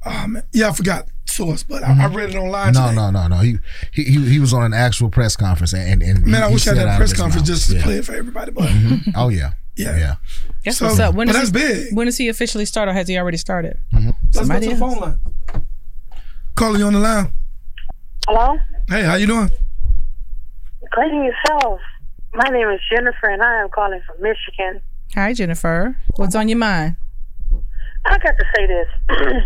Um, 0.05 0.41
yeah, 0.51 0.69
I 0.69 0.71
forgot 0.73 1.07
source, 1.25 1.63
but 1.63 1.83
I, 1.83 2.03
I 2.03 2.07
read 2.07 2.29
it 2.31 2.35
online. 2.35 2.73
Mm-hmm. 2.73 2.95
No, 2.95 3.01
today. 3.07 3.11
no, 3.11 3.27
no, 3.27 3.27
no. 3.27 3.37
He, 3.41 3.57
he 3.93 4.03
he 4.03 4.25
he 4.33 4.39
was 4.39 4.53
on 4.53 4.63
an 4.63 4.73
actual 4.73 5.09
press 5.09 5.35
conference, 5.35 5.73
and 5.73 6.03
and 6.03 6.25
Man, 6.25 6.41
he, 6.41 6.47
I 6.47 6.51
wish 6.51 6.67
I 6.67 6.71
had 6.71 6.77
said 6.77 6.87
that 6.87 6.97
press 6.97 7.13
conference 7.13 7.47
mouth. 7.49 7.57
just 7.57 7.71
to 7.71 7.79
play 7.81 7.95
it 7.97 8.05
for 8.05 8.13
everybody. 8.13 8.51
But 8.51 8.69
Mhm. 8.69 9.13
Oh 9.15 9.29
yeah, 9.29 9.53
Yeah. 9.75 9.97
yeah. 9.97 10.15
That's 10.65 10.77
So- 10.77 10.87
what's 10.87 10.99
up. 10.99 11.15
When 11.15 11.27
but 11.27 11.33
does 11.33 11.51
that's 11.51 11.65
he, 11.67 11.83
big. 11.85 11.95
When 11.95 12.05
does 12.07 12.17
he 12.17 12.27
officially 12.29 12.65
start, 12.65 12.89
or 12.89 12.93
has 12.93 13.07
he 13.07 13.17
already 13.17 13.37
started? 13.37 13.77
let's 13.93 14.05
go 14.05 14.13
Somebody 14.31 14.67
to 14.67 14.73
the 14.73 14.79
phone 14.79 14.99
line. 14.99 15.19
Call 16.55 16.77
you 16.77 16.85
on 16.85 16.93
the 16.93 16.99
line. 16.99 17.31
Hello? 18.27 18.57
Hey, 18.89 19.03
how 19.03 19.15
you 19.15 19.27
doing? 19.27 19.49
Cleaning 20.93 21.23
yourself. 21.25 21.79
My 22.33 22.49
name 22.49 22.67
is 22.69 22.79
Jennifer, 22.91 23.27
and 23.29 23.41
I 23.41 23.61
am 23.61 23.69
calling 23.69 24.01
from 24.05 24.17
Michigan. 24.21 24.81
Hi, 25.15 25.33
Jennifer. 25.33 25.97
What's 26.15 26.35
on 26.35 26.47
your 26.47 26.57
mind? 26.57 26.95
I 28.05 28.17
got 28.17 28.35
to 28.37 28.45
say 28.55 28.67
this. 28.67 28.87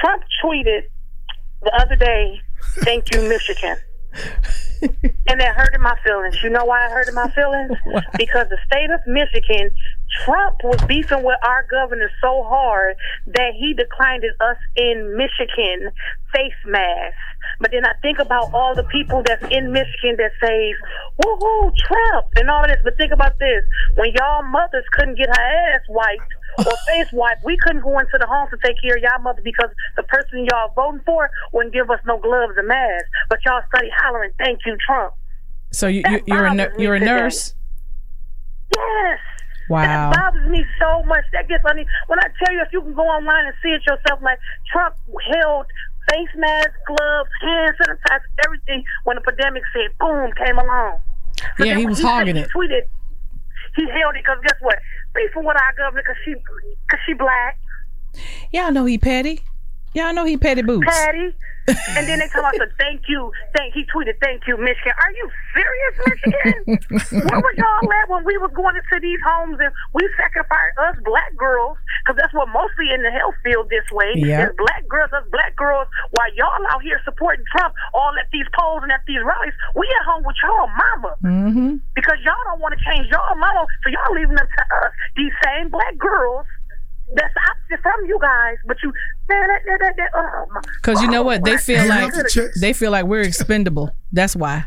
Trump 0.00 0.22
tweeted 0.42 0.82
the 1.62 1.72
other 1.80 1.96
day, 1.96 2.40
thank 2.84 3.12
you, 3.14 3.22
Michigan. 3.28 3.76
and 4.82 5.40
that 5.40 5.54
hurted 5.56 5.80
my 5.80 5.96
feelings. 6.04 6.38
You 6.42 6.50
know 6.50 6.64
why 6.64 6.86
it 6.86 6.90
hurted 6.90 7.14
my 7.14 7.30
feelings? 7.30 7.72
because 8.16 8.48
the 8.48 8.58
state 8.66 8.90
of 8.90 9.00
Michigan, 9.06 9.70
Trump 10.24 10.62
was 10.64 10.80
beefing 10.86 11.22
with 11.22 11.38
our 11.44 11.66
governor 11.70 12.10
so 12.20 12.44
hard 12.44 12.96
that 13.26 13.52
he 13.54 13.74
declined 13.74 14.24
us 14.24 14.56
in 14.76 15.16
Michigan 15.16 15.90
face 16.32 16.58
masks. 16.66 17.16
But 17.60 17.72
then 17.72 17.84
I 17.84 17.92
think 18.02 18.18
about 18.18 18.52
all 18.54 18.74
the 18.74 18.84
people 18.84 19.22
that's 19.24 19.44
in 19.50 19.72
Michigan 19.72 20.16
that 20.18 20.32
say, 20.40 20.74
woohoo, 21.22 21.72
Trump, 21.76 22.26
and 22.36 22.50
all 22.50 22.66
this. 22.66 22.78
But 22.84 22.96
think 22.96 23.12
about 23.12 23.38
this. 23.38 23.64
When 23.96 24.12
y'all 24.14 24.42
mothers 24.42 24.84
couldn't 24.92 25.16
get 25.16 25.28
her 25.28 25.42
ass 25.74 25.82
wiped 25.88 26.32
or 26.58 26.72
face 26.86 27.10
wipe, 27.12 27.38
we 27.44 27.56
couldn't 27.58 27.82
go 27.82 27.98
into 27.98 28.18
the 28.18 28.26
homes 28.26 28.50
to 28.50 28.58
take 28.64 28.80
care 28.82 28.96
of 28.96 29.02
y'all 29.02 29.22
mother 29.22 29.40
because 29.42 29.70
the 29.96 30.02
person 30.04 30.46
y'all 30.50 30.72
voting 30.74 31.00
for 31.06 31.30
wouldn't 31.52 31.72
give 31.74 31.90
us 31.90 32.00
no 32.06 32.18
gloves 32.18 32.54
and 32.56 32.68
masks. 32.68 33.08
But 33.28 33.38
y'all 33.44 33.62
study 33.68 33.88
hollering, 34.02 34.32
thank 34.38 34.60
you, 34.66 34.76
Trump. 34.84 35.14
So 35.70 35.86
you, 35.86 36.02
you 36.08 36.20
you're 36.26 36.46
a 36.46 36.70
you're 36.78 36.94
a 36.94 36.98
today. 37.00 37.12
nurse. 37.12 37.54
Yes. 38.76 39.18
Wow. 39.68 40.10
That 40.10 40.16
bothers 40.16 40.48
me 40.48 40.64
so 40.80 41.02
much. 41.04 41.24
That 41.32 41.46
gets 41.48 41.64
on 41.68 41.76
me. 41.76 41.84
When 42.06 42.18
I 42.18 42.28
tell 42.42 42.54
you, 42.54 42.62
if 42.62 42.72
you 42.72 42.80
can 42.80 42.94
go 42.94 43.02
online 43.02 43.46
and 43.46 43.54
see 43.62 43.68
it 43.68 43.82
yourself, 43.86 44.20
like 44.22 44.38
Trump 44.72 44.94
held 45.32 45.66
face 46.10 46.28
masks, 46.36 46.72
gloves, 46.86 47.28
hand 47.42 47.74
sanitizer, 47.80 48.20
everything 48.46 48.82
when 49.04 49.16
the 49.16 49.20
pandemic 49.20 49.62
said 49.74 49.92
boom 50.00 50.32
came 50.42 50.58
along. 50.58 51.00
So 51.58 51.64
Yeah, 51.64 51.76
he 51.76 51.86
was 51.86 52.00
hogging 52.00 52.36
he 52.36 52.42
it. 52.42 52.48
Tweeted, 52.54 52.88
he 53.76 53.84
held 53.90 54.16
it 54.16 54.24
because 54.24 54.38
guess 54.42 54.56
what? 54.60 54.78
Beefing 55.14 55.44
with 55.44 55.56
our 55.56 55.74
governor 55.76 56.02
because 56.02 56.16
she, 56.24 56.34
cause 56.90 57.00
she 57.06 57.14
black, 57.14 57.58
Y'all 58.52 58.72
know 58.72 58.84
he 58.84 58.98
petty. 58.98 59.40
Y'all 59.94 60.14
know 60.14 60.24
he 60.24 60.36
petty 60.36 60.62
boots. 60.62 60.86
Patty. 60.86 61.34
And 61.96 62.08
then 62.08 62.18
they 62.20 62.28
come 62.28 62.44
out 62.44 62.54
to 62.56 62.66
thank 62.78 63.02
you, 63.08 63.30
thank 63.56 63.74
he 63.74 63.84
tweeted 63.92 64.16
thank 64.22 64.46
you, 64.46 64.56
Michigan. 64.56 64.92
Are 64.96 65.12
you 65.12 65.26
serious, 65.54 65.94
Michigan? 66.08 66.58
Where 67.28 67.40
was 67.40 67.54
y'all 67.56 67.84
at 67.92 68.06
when 68.08 68.24
we 68.24 68.36
were 68.38 68.48
going 68.52 68.76
into 68.76 68.96
these 69.00 69.20
homes 69.24 69.58
and 69.60 69.72
we 69.94 70.08
sacrificed 70.16 70.76
us 70.80 70.96
black 71.04 71.36
girls? 71.36 71.76
Because 72.04 72.16
that's 72.20 72.32
what 72.32 72.48
mostly 72.48 72.90
in 72.92 73.02
the 73.02 73.10
health 73.12 73.36
field 73.44 73.68
this 73.68 73.84
way 73.92 74.12
Yep. 74.16 74.50
is 74.50 74.52
black 74.56 74.88
girls, 74.88 75.12
us 75.12 75.24
black 75.30 75.54
girls. 75.56 75.86
While 76.16 76.30
y'all 76.34 76.64
out 76.72 76.82
here 76.82 77.00
supporting 77.04 77.44
Trump, 77.52 77.74
all 77.92 78.12
at 78.18 78.26
these 78.32 78.46
polls 78.56 78.80
and 78.82 78.92
at 78.92 79.04
these 79.06 79.20
rallies, 79.22 79.54
we 79.76 79.84
at 80.00 80.04
home 80.08 80.24
with 80.24 80.36
y'all 80.42 80.68
mama 80.72 81.12
Mm-hmm. 81.24 81.76
because 81.94 82.18
y'all 82.24 82.40
don't 82.48 82.60
want 82.60 82.72
to 82.76 82.80
change 82.84 83.08
y'all 83.10 83.34
mama, 83.36 83.66
so 83.84 83.90
y'all 83.90 84.14
leaving 84.14 84.34
them 84.36 84.46
to 84.46 84.62
us. 84.86 84.92
These 85.16 85.32
same 85.44 85.68
black 85.68 85.98
girls. 85.98 86.46
That's 87.14 87.32
opposite 87.48 87.80
from 87.82 88.04
you 88.04 88.18
guys, 88.20 88.56
but 88.66 88.76
you, 88.84 88.92
man, 89.28 89.48
that, 89.48 89.60
that, 89.66 89.78
that, 89.80 89.94
that, 89.96 90.10
oh, 90.14 90.46
my- 90.52 90.60
Cause 90.82 91.02
you 91.02 91.08
know 91.08 91.22
what? 91.22 91.44
They 91.44 91.56
feel 91.58 91.86
like 91.86 92.14
look 92.14 92.24
at 92.26 92.36
it. 92.36 92.50
they 92.60 92.72
feel 92.72 92.90
like 92.90 93.04
we're 93.06 93.22
expendable. 93.22 93.90
That's 94.12 94.34
why. 94.36 94.64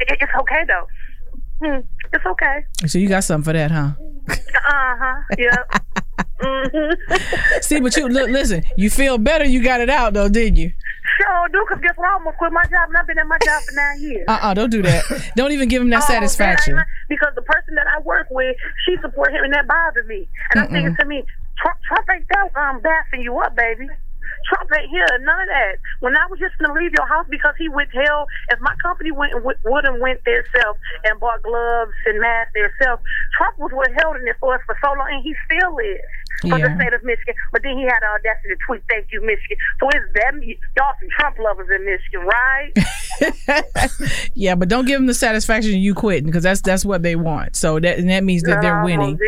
It's 0.00 0.32
okay 0.40 0.64
though. 0.66 0.86
Hmm, 1.62 1.80
it's 2.12 2.26
okay. 2.26 2.64
So 2.86 2.98
you 2.98 3.08
got 3.08 3.24
something 3.24 3.44
for 3.44 3.52
that, 3.52 3.70
huh? 3.70 3.92
Uh 4.28 4.34
huh. 4.66 5.22
Yeah. 5.38 5.56
mm-hmm. 6.40 7.60
See, 7.62 7.80
but 7.80 7.96
you 7.96 8.08
look, 8.08 8.28
listen. 8.30 8.64
You 8.76 8.90
feel 8.90 9.18
better. 9.18 9.44
You 9.44 9.62
got 9.62 9.80
it 9.80 9.88
out 9.90 10.14
though, 10.14 10.28
didn't 10.28 10.56
you? 10.56 10.72
Sure 11.20 11.48
do, 11.52 11.64
cause 11.68 11.78
guess 11.80 11.96
what? 11.96 12.08
I 12.08 12.14
almost 12.14 12.38
quit 12.38 12.52
my 12.52 12.64
job, 12.64 12.88
and 12.88 12.96
I've 12.96 13.06
been 13.06 13.18
at 13.18 13.26
my 13.26 13.38
job 13.44 13.62
for 13.62 13.72
nine 13.74 14.00
years. 14.02 14.24
Uh 14.26 14.32
uh-uh, 14.32 14.54
don't 14.54 14.70
do 14.70 14.82
that. 14.82 15.04
Don't 15.36 15.52
even 15.52 15.68
give 15.68 15.80
him 15.80 15.90
that 15.90 16.02
Oh, 16.02 16.06
satisfaction. 16.12 16.74
man, 16.74 16.84
because 17.08 17.32
the 17.36 17.42
person 17.42 17.74
that 17.76 17.86
I 17.86 18.00
work 18.00 18.26
with, 18.30 18.56
she 18.84 18.96
support 19.00 19.32
him, 19.32 19.44
and 19.44 19.52
that 19.52 19.68
bothers 19.68 20.06
me. 20.08 20.26
And 20.50 20.60
I'm 20.60 20.70
thinking 20.70 20.96
to 20.96 21.04
me, 21.04 21.22
Trump, 21.58 21.78
Trump 21.88 22.06
ain't 22.12 22.26
that 22.28 22.50
um 22.56 22.80
bashing 22.80 23.22
you 23.22 23.38
up, 23.38 23.56
baby. 23.56 23.88
Trump 24.48 24.68
ain't 24.76 24.90
here, 24.90 25.06
none 25.20 25.40
of 25.40 25.48
that. 25.48 25.80
When 26.00 26.16
I 26.16 26.26
was 26.28 26.38
just 26.38 26.56
gonna 26.58 26.76
leave 26.76 26.92
your 26.92 27.08
house 27.08 27.26
because 27.30 27.54
he 27.56 27.68
withheld, 27.68 28.28
if 28.50 28.60
my 28.60 28.74
company 28.82 29.10
went 29.10 29.32
would 29.42 29.84
have 29.84 30.00
went 30.00 30.24
theirself 30.24 30.76
and 31.04 31.18
bought 31.18 31.42
gloves 31.42 31.96
and 32.06 32.20
masks 32.20 32.52
theirself, 32.52 33.00
Trump 33.36 33.58
was 33.58 33.72
withholding 33.72 34.26
it 34.28 34.36
for 34.40 34.54
us 34.54 34.60
for 34.66 34.76
so 34.84 34.92
long, 34.92 35.08
and 35.10 35.22
he 35.22 35.34
still 35.48 35.78
is 35.78 36.04
for 36.42 36.58
the 36.58 36.70
state 36.76 36.92
of 36.92 37.02
Michigan. 37.04 37.34
But 37.52 37.62
then 37.62 37.78
he 37.78 37.84
had 37.84 38.00
the 38.00 38.08
audacity 38.20 38.52
to 38.52 38.56
tweet, 38.66 38.82
"Thank 38.88 39.08
you, 39.12 39.20
Michigan." 39.24 39.56
So 39.80 39.88
it's 39.88 40.12
them, 40.12 40.42
y'all 40.76 40.92
some 41.00 41.08
Trump 41.16 41.38
lovers 41.38 41.68
in 41.72 41.84
Michigan, 41.88 42.28
right? 42.28 42.72
yeah, 44.34 44.54
but 44.54 44.68
don't 44.68 44.84
give 44.86 44.98
them 44.98 45.06
the 45.06 45.14
satisfaction 45.14 45.72
of 45.72 45.78
you 45.78 45.94
quitting 45.94 46.26
because 46.26 46.42
that's 46.42 46.60
that's 46.60 46.84
what 46.84 47.02
they 47.02 47.16
want. 47.16 47.56
So 47.56 47.80
that 47.80 47.98
and 47.98 48.10
that 48.10 48.24
means 48.24 48.42
that 48.42 48.60
they're 48.60 48.82
winning. 48.82 49.18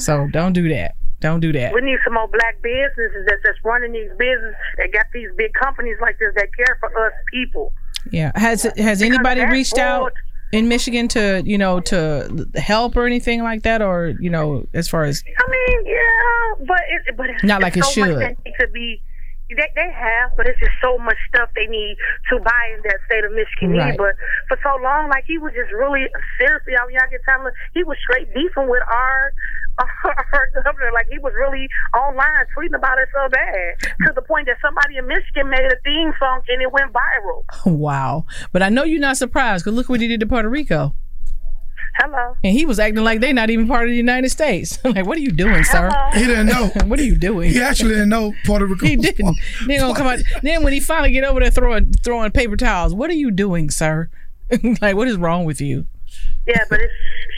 So 0.00 0.26
don't 0.32 0.52
do 0.52 0.68
that. 0.70 0.96
Don't 1.24 1.40
do 1.40 1.54
that. 1.54 1.72
We 1.72 1.80
need 1.80 1.96
some 2.04 2.12
more 2.12 2.28
black 2.28 2.60
businesses 2.60 3.24
that's 3.26 3.40
just 3.42 3.64
running 3.64 3.92
these 3.92 4.10
businesses 4.18 4.54
that 4.76 4.92
got 4.92 5.06
these 5.14 5.30
big 5.38 5.54
companies 5.54 5.96
like 5.98 6.18
this 6.18 6.34
that 6.36 6.48
care 6.54 6.76
for 6.80 6.90
us 7.06 7.14
people. 7.32 7.72
Yeah. 8.12 8.30
Has 8.34 8.64
has 8.76 9.00
anybody 9.00 9.40
that 9.40 9.50
reached 9.50 9.78
out 9.78 10.12
in 10.52 10.68
Michigan 10.68 11.08
to 11.08 11.42
you 11.42 11.56
know 11.56 11.80
to 11.80 12.46
help 12.56 12.94
or 12.94 13.06
anything 13.06 13.42
like 13.42 13.62
that, 13.62 13.80
or 13.80 14.12
you 14.20 14.28
know 14.28 14.66
as 14.74 14.86
far 14.86 15.04
as 15.04 15.24
I 15.26 15.50
mean, 15.50 15.86
yeah, 15.86 16.66
but 16.66 16.82
it, 16.90 17.16
but 17.16 17.30
it's 17.30 17.42
Not 17.42 17.62
like 17.62 17.78
it's 17.78 17.88
it 17.88 17.94
so 17.94 18.00
much 18.02 18.10
should. 18.10 18.20
that 18.20 18.44
needs 18.44 18.58
to 18.60 18.68
be. 18.68 19.00
They, 19.48 19.70
they 19.76 19.92
have, 19.92 20.32
but 20.36 20.46
it's 20.46 20.58
just 20.58 20.72
so 20.82 20.98
much 20.98 21.16
stuff 21.28 21.48
they 21.54 21.66
need 21.66 21.96
to 22.30 22.38
buy 22.40 22.64
in 22.74 22.80
that 22.84 22.98
state 23.06 23.24
of 23.24 23.32
Michigan. 23.32 23.76
Right. 23.76 23.96
But 23.96 24.16
for 24.48 24.58
so 24.62 24.82
long, 24.82 25.08
like 25.08 25.24
he 25.26 25.38
was 25.38 25.52
just 25.52 25.70
really 25.72 26.04
seriously. 26.36 26.74
I 26.76 26.86
mean, 26.86 26.96
I 26.98 27.06
get 27.08 27.20
time. 27.24 27.46
He 27.72 27.84
was 27.84 27.96
straight 28.02 28.32
beefing 28.34 28.68
with 28.68 28.82
our 28.88 29.32
our 29.78 30.50
governor. 30.64 30.90
Like 30.92 31.06
he 31.10 31.18
was 31.18 31.32
really 31.36 31.68
online 31.96 32.44
tweeting 32.56 32.76
about 32.76 32.98
it 32.98 33.08
so 33.12 33.28
bad 33.28 33.80
to 34.06 34.12
the 34.14 34.22
point 34.22 34.46
that 34.46 34.56
somebody 34.62 34.96
in 34.98 35.06
Michigan 35.06 35.50
made 35.50 35.64
a 35.66 35.76
theme 35.84 36.12
song 36.18 36.42
and 36.48 36.62
it 36.62 36.70
went 36.72 36.92
viral. 36.92 37.44
wow. 37.66 38.24
But 38.52 38.62
I 38.62 38.68
know 38.68 38.84
you're 38.84 39.00
not 39.00 39.16
surprised 39.16 39.64
because 39.64 39.76
look 39.76 39.88
what 39.88 40.00
he 40.00 40.08
did 40.08 40.20
to 40.20 40.26
Puerto 40.26 40.48
Rico, 40.48 40.94
Hello. 41.98 42.36
and 42.42 42.52
he 42.52 42.66
was 42.66 42.80
acting 42.80 43.04
like 43.04 43.20
they're 43.20 43.32
not 43.32 43.50
even 43.50 43.68
part 43.68 43.84
of 43.84 43.90
the 43.90 43.96
United 43.96 44.28
States. 44.30 44.78
like, 44.84 45.06
what 45.06 45.16
are 45.16 45.20
you 45.20 45.30
doing, 45.30 45.62
sir? 45.64 45.90
Hello. 45.92 46.10
He 46.20 46.26
didn't 46.26 46.46
know. 46.46 46.66
what 46.86 46.98
are 46.98 47.04
you 47.04 47.16
doing? 47.16 47.50
He 47.50 47.60
actually 47.62 47.90
didn't 47.90 48.08
know 48.08 48.32
Puerto 48.44 48.66
Rico. 48.66 48.84
He 48.86 48.96
didn't. 48.96 49.24
part- 49.24 49.36
Then 49.66 49.78
gonna 49.80 49.94
come 49.94 50.06
out. 50.08 50.18
Then 50.42 50.64
when 50.64 50.72
he 50.72 50.80
finally 50.80 51.12
get 51.12 51.22
over 51.24 51.38
there 51.40 51.50
throwing 51.50 51.92
throwing 51.92 52.30
paper 52.32 52.56
towels, 52.56 52.94
what 52.94 53.10
are 53.10 53.14
you 53.14 53.30
doing, 53.30 53.70
sir? 53.70 54.08
like, 54.80 54.96
what 54.96 55.06
is 55.08 55.16
wrong 55.16 55.44
with 55.44 55.60
you? 55.60 55.86
Yeah, 56.46 56.64
but 56.68 56.78
it's 56.80 56.92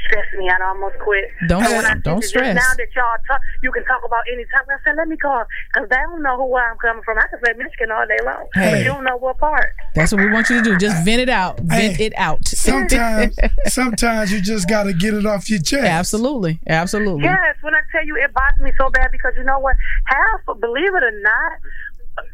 stressing 0.07 0.38
me 0.40 0.49
out. 0.49 0.61
I 0.61 0.69
almost 0.69 0.99
quit. 0.99 1.25
Don't- 1.49 1.62
when 1.62 1.85
I 1.87 1.95
don't 1.95 2.23
stress. 2.25 2.55
Now 2.57 2.75
that 2.77 2.88
y'all 2.95 3.05
talk, 3.29 3.40
you 3.62 3.71
can 3.71 3.85
talk 3.85 4.03
about 4.05 4.23
any 4.33 4.45
topic. 4.51 4.69
I 4.75 4.79
said, 4.85 4.97
let 4.97 5.07
me 5.09 5.16
call 5.16 5.45
because 5.73 5.88
they 5.88 5.97
don't 5.97 6.23
know 6.23 6.37
who 6.37 6.47
where 6.47 6.69
I'm 6.71 6.77
coming 6.79 7.03
from. 7.05 7.19
I 7.19 7.27
can 7.31 7.38
say 7.45 7.53
Michigan 7.57 7.90
all 7.92 8.07
day 8.07 8.19
long, 8.25 8.47
Hey. 8.55 8.71
but 8.73 8.79
you 8.79 8.85
don't 8.85 9.05
know 9.05 9.16
what 9.16 9.38
part. 9.38 9.66
That's 9.95 10.12
what 10.12 10.21
we 10.23 10.31
want 10.31 10.49
you 10.51 10.59
to 10.59 10.62
do. 10.62 10.77
Just 10.77 11.05
vent 11.05 11.21
it 11.21 11.29
out. 11.29 11.59
Vent 11.61 11.97
Hey, 11.97 12.07
it 12.07 12.12
out. 12.16 12.47
Sometimes, 12.49 13.37
sometimes 13.66 14.33
you 14.33 14.40
just 14.40 14.69
got 14.69 14.85
to 14.85 14.92
get 14.92 15.14
it 15.14 15.25
off 15.27 15.49
your 15.51 15.61
chest. 15.61 15.85
Absolutely. 15.87 16.59
Absolutely. 16.66 17.25
Yes, 17.25 17.57
when 17.62 17.75
I 17.75 17.81
tell 17.92 18.05
you, 18.05 18.16
it 18.16 18.33
bothers 18.35 18.61
me 18.62 18.73
so 18.79 18.90
bad 18.90 19.11
because 19.12 19.33
you 19.37 19.45
know 19.45 19.59
what? 19.61 19.77
Half, 20.07 20.59
believe 20.61 20.95
it 20.95 21.03
or 21.03 21.21
not, 21.23 21.53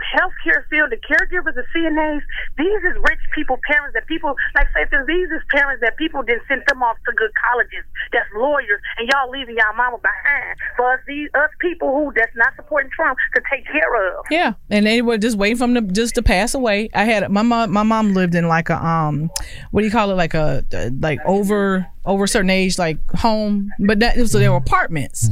healthcare 0.05 0.67
field, 0.69 0.91
the 0.91 1.01
caregivers, 1.01 1.55
the 1.55 1.65
CNAs, 1.75 2.23
these 2.59 2.83
is 2.91 2.97
rich 3.09 3.23
people, 3.35 3.59
parents 3.67 3.95
that 3.95 4.07
people 4.07 4.35
like 4.55 4.69
say 4.75 4.85
for 4.91 5.05
these 5.07 5.29
is 5.31 5.43
parents 5.51 5.81
that 5.81 5.97
people 5.97 6.23
didn't 6.23 6.43
send 6.49 6.62
them 6.69 6.83
off 6.83 6.97
to 7.07 7.12
good 7.15 7.31
colleges. 7.51 7.85
That's 8.12 8.29
lawyers, 8.35 8.81
and 8.99 9.09
y'all 9.12 9.31
leaving 9.31 9.57
y'all 9.57 9.75
mama 9.77 9.99
behind 9.99 10.59
for 10.77 10.95
us 10.95 11.01
these 11.07 11.29
us 11.35 11.51
people 11.61 11.95
who 11.95 12.12
that's 12.15 12.35
not 12.37 12.55
supporting 12.57 12.91
Trump 12.91 13.19
to 13.35 13.43
take 13.51 13.65
care 13.67 14.19
of. 14.19 14.25
Yeah, 14.31 14.55
and 14.71 14.87
they 14.87 15.03
were 15.03 15.19
just 15.19 15.37
waiting 15.37 15.57
for 15.57 15.67
them 15.67 15.75
to 15.75 15.93
just 15.93 16.15
to 16.17 16.23
pass 16.23 16.55
away. 16.55 16.91
I 16.95 17.05
had 17.05 17.31
my 17.31 17.43
mom. 17.43 17.73
My 17.73 17.83
mom 17.83 18.15
lived 18.15 18.35
in 18.35 18.49
like 18.49 18.71
a 18.71 18.85
um, 18.85 19.31
what 19.71 19.81
do 19.83 19.87
you 19.87 19.93
call 19.93 20.11
it? 20.11 20.15
Like 20.15 20.35
a 20.35 20.65
like 21.01 21.21
over 21.25 21.87
over 22.05 22.25
a 22.25 22.29
certain 22.29 22.51
age, 22.51 22.79
like 22.79 22.99
home. 23.12 23.71
But 23.79 24.01
that 24.01 24.27
so 24.29 24.38
there 24.38 24.51
were 24.51 24.59
apartments, 24.59 25.29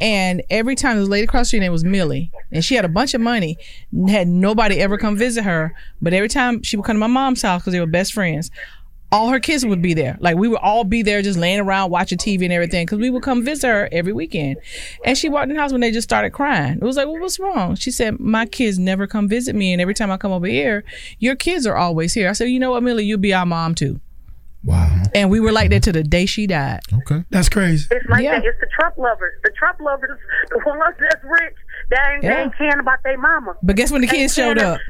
and 0.00 0.42
every 0.50 0.76
time 0.76 0.98
this 0.98 1.08
lady 1.08 1.24
across 1.24 1.46
the 1.46 1.48
street 1.48 1.60
name 1.60 1.72
was 1.72 1.84
Millie, 1.84 2.30
and 2.52 2.64
she 2.64 2.74
had 2.74 2.84
a 2.84 2.88
bunch 2.88 3.14
of 3.14 3.20
money. 3.20 3.56
Had 4.10 4.28
nobody 4.28 4.76
ever 4.80 4.98
come 4.98 5.16
visit 5.16 5.44
her, 5.44 5.74
but 6.02 6.12
every 6.12 6.28
time 6.28 6.62
she 6.62 6.76
would 6.76 6.84
come 6.84 6.96
to 6.96 7.00
my 7.00 7.06
mom's 7.06 7.42
house 7.42 7.62
because 7.62 7.72
they 7.72 7.80
were 7.80 7.86
best 7.86 8.12
friends. 8.12 8.50
All 9.12 9.30
her 9.30 9.40
kids 9.40 9.66
would 9.66 9.82
be 9.82 9.92
there. 9.92 10.16
Like 10.20 10.36
we 10.36 10.46
would 10.46 10.60
all 10.60 10.84
be 10.84 11.02
there 11.02 11.20
just 11.20 11.36
laying 11.36 11.58
around 11.58 11.90
watching 11.90 12.16
TV 12.16 12.44
and 12.44 12.52
everything 12.52 12.86
because 12.86 13.00
we 13.00 13.10
would 13.10 13.24
come 13.24 13.44
visit 13.44 13.66
her 13.66 13.88
every 13.90 14.12
weekend. 14.12 14.58
And 15.04 15.18
she 15.18 15.28
walked 15.28 15.48
in 15.50 15.56
the 15.56 15.60
house 15.60 15.72
when 15.72 15.80
they 15.80 15.90
just 15.90 16.08
started 16.08 16.30
crying. 16.30 16.74
It 16.74 16.82
was 16.82 16.96
like, 16.96 17.08
well, 17.08 17.18
what's 17.18 17.40
wrong? 17.40 17.74
She 17.74 17.90
said, 17.90 18.20
my 18.20 18.46
kids 18.46 18.78
never 18.78 19.08
come 19.08 19.26
visit 19.28 19.56
me. 19.56 19.72
And 19.72 19.82
every 19.82 19.94
time 19.94 20.12
I 20.12 20.16
come 20.16 20.30
over 20.30 20.46
here, 20.46 20.84
your 21.18 21.34
kids 21.34 21.66
are 21.66 21.74
always 21.76 22.14
here. 22.14 22.28
I 22.28 22.32
said, 22.34 22.44
you 22.50 22.60
know 22.60 22.70
what, 22.70 22.84
Millie, 22.84 23.04
you'll 23.04 23.18
be 23.18 23.34
our 23.34 23.44
mom 23.46 23.74
too. 23.74 24.00
Wow. 24.62 25.02
And 25.14 25.30
we 25.30 25.40
were 25.40 25.52
like 25.52 25.70
that 25.70 25.82
to 25.84 25.92
the 25.92 26.02
day 26.04 26.26
she 26.26 26.46
died. 26.46 26.80
Okay. 26.92 27.24
That's 27.30 27.48
crazy. 27.48 27.88
It's 27.90 28.06
like 28.08 28.22
Yeah. 28.22 28.38
that. 28.38 28.44
It's 28.44 28.60
the 28.60 28.68
Trump 28.78 28.96
lovers. 28.98 29.32
The 29.42 29.50
Trump 29.58 29.80
lovers, 29.80 30.18
the 30.50 30.58
ones 30.66 30.94
that's 31.00 31.24
rich, 31.24 31.54
that 31.90 32.12
ain't, 32.12 32.22
they 32.22 32.28
ain't 32.28 32.56
caring 32.56 32.80
about 32.80 32.98
their 33.04 33.18
mama. 33.18 33.54
But 33.62 33.76
guess 33.76 33.90
when 33.90 34.00
the 34.00 34.06
kids 34.06 34.34
showed 34.34 34.58
up? 34.58 34.80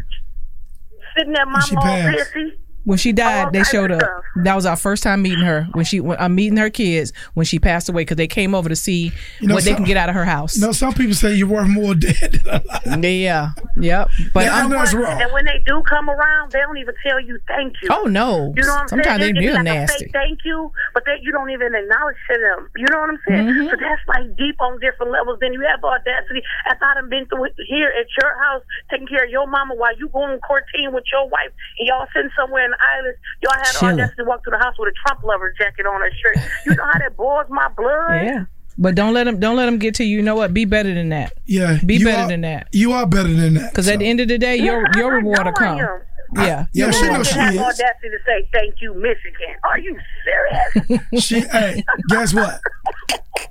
sitting 1.17 1.33
there, 1.33 1.45
she 1.67 1.75
mama 1.75 1.81
all 1.81 1.83
passed. 1.83 2.35
pissy. 2.35 2.53
When 2.85 2.97
she 2.99 3.13
died, 3.13 3.45
All 3.47 3.51
they 3.51 3.63
showed 3.65 3.91
up. 3.93 4.01
stuff. 4.01 4.25
That 4.45 4.55
was 4.55 4.65
our 4.67 4.77
first 4.77 5.03
time 5.03 5.23
meeting 5.23 5.45
her. 5.45 5.67
When 5.73 5.85
she, 5.85 6.01
when, 6.01 6.17
I'm 6.19 6.35
meeting 6.35 6.57
her 6.57 6.71
kids 6.71 7.13
when 7.35 7.45
she 7.45 7.59
passed 7.59 7.89
away 7.89 8.03
because 8.03 8.17
they 8.17 8.27
came 8.29 8.55
over 8.55 8.69
to 8.69 8.77
see 8.77 9.13
You 9.41 9.49
know, 9.49 9.55
what 9.55 9.65
they 9.65 9.75
can 9.75 9.85
get 9.85 9.97
out 9.97 10.09
of 10.09 10.15
her 10.15 10.25
house. 10.25 10.57
You 10.57 10.63
know, 10.67 10.73
some 10.73 10.95
people 10.95 11.15
say 11.15 11.35
you're 11.35 11.47
worth 11.49 11.69
more 11.69 11.95
dead 11.97 12.41
than 12.45 12.63
alive. 12.65 13.05
Yeah, 13.05 13.51
yep. 13.77 14.09
But 14.33 14.45
Yeah, 14.45 14.57
I 14.57 14.61
I'm, 14.63 14.71
know 14.71 14.81
it's 14.83 14.95
wrong. 14.95 15.21
And 15.21 15.31
when 15.33 15.45
they 15.45 15.61
do 15.67 15.83
come 15.89 16.09
around, 16.09 16.53
they 16.53 16.61
don't 16.61 16.79
even 16.79 16.95
tell 17.07 17.21
you 17.21 17.39
thank 17.47 17.75
you. 17.83 17.89
oh 17.93 18.05
no, 18.05 18.55
You 18.57 18.63
know 18.63 18.69
what 18.75 18.83
I'm 18.83 18.89
sometimes 18.89 19.21
saying? 19.23 19.35
they 19.35 19.41
give 19.41 19.43
real 19.43 19.45
you 19.45 19.53
like 19.53 19.61
a 19.61 19.81
nasty. 19.85 20.05
fake 20.05 20.13
thank 20.13 20.39
you, 20.45 20.73
but 20.95 21.03
they, 21.05 21.17
you 21.23 21.33
don't 21.33 21.51
even 21.51 21.75
acknowledge 21.75 22.17
to 22.31 22.39
them. 22.39 22.69
You 22.77 22.87
know 22.91 23.01
what 23.01 23.11
I'm 23.11 23.21
saying? 23.29 23.47
Mm-hmm. 23.47 23.67
So 23.69 23.77
that's 23.77 24.03
like 24.09 24.37
deep 24.37 24.57
on 24.61 24.81
different 24.81 25.13
levels. 25.13 25.39
Then 25.41 25.53
you 25.53 25.61
have 25.69 25.81
the 25.83 25.89
audacity. 25.89 26.41
After 26.71 26.85
I 26.87 26.95
done 26.95 27.11
been 27.11 27.27
through 27.27 27.51
here 27.69 27.93
at 27.93 28.07
your 28.23 28.33
house, 28.39 28.63
taking 28.91 29.07
care 29.07 29.25
of 29.25 29.31
your 29.31 29.47
mama 29.47 29.75
while 29.75 29.93
you 29.99 30.09
going 30.09 30.39
quarantine 30.41 30.95
with 30.95 31.05
your 31.13 31.29
wife, 31.29 31.51
and 31.79 31.89
y'all 31.89 32.07
sitting 32.15 32.31
somewhere 32.39 32.70
in 32.71 32.77
the 32.79 32.79
islands, 32.95 33.19
y'all 33.43 33.53
had 33.59 33.75
the 33.75 33.87
audacity 34.05 34.23
to 34.23 34.29
walk 34.29 34.45
through 34.45 34.53
the 34.57 34.63
house 34.65 34.75
with 34.79 34.89
a 34.95 34.97
Trump 35.07 35.25
lover 35.25 35.53
jacket 35.59 35.87
on 35.87 36.01
her 36.01 36.11
shirt. 36.23 36.37
You 36.67 36.75
know 36.77 36.85
how 36.85 36.99
that 36.99 37.17
boils 37.17 37.47
my 37.51 37.69
blood? 37.77 38.23
Yeah, 38.25 38.45
but 38.79 38.95
don't 38.95 39.13
let 39.13 39.25
them 39.25 39.41
don't 39.41 39.57
let 39.57 39.67
them 39.67 39.79
get 39.79 39.95
to 39.97 40.05
you. 40.05 40.17
You 40.19 40.23
know 40.23 40.37
what? 40.37 40.55
Be 40.55 40.65
better 40.65 40.95
than 40.95 41.09
that. 41.11 41.33
Yeah, 41.47 41.79
Be 41.85 42.03
better 42.03 42.23
are- 42.23 42.29
than 42.29 42.43
that. 42.43 42.69
You 42.73 42.93
are 42.93 43.07
better 43.07 43.33
than 43.33 43.55
that. 43.55 43.71
Because 43.73 43.89
at 43.89 43.99
the 43.99 44.07
end 44.07 44.21
of 44.21 44.29
the 44.29 44.39
day, 44.39 44.57
your 44.57 44.83
Yeah, 44.83 44.93
your 44.97 45.13
I 45.13 45.17
reward 45.17 45.39
will 45.39 45.45
know 45.45 45.51
I 45.51 45.53
come. 45.53 45.77
Yeah, 45.79 45.97
Yeah, 46.45 46.67
your 46.73 46.93
she 46.93 47.03
reward 47.03 47.19
knows 47.19 47.29
to 47.29 47.35
she 47.35 47.41
have 47.41 47.55
is. 47.55 47.61
audacity 47.61 48.09
to 48.11 48.19
say 48.25 48.49
thank 48.53 48.75
you, 48.81 48.95
Michigan. 48.95 49.55
Are 49.65 49.79
you 49.81 49.99
serious? 50.25 51.03
She, 51.25 51.41
hey, 51.41 51.83
guess 52.09 52.33
what? 52.33 52.61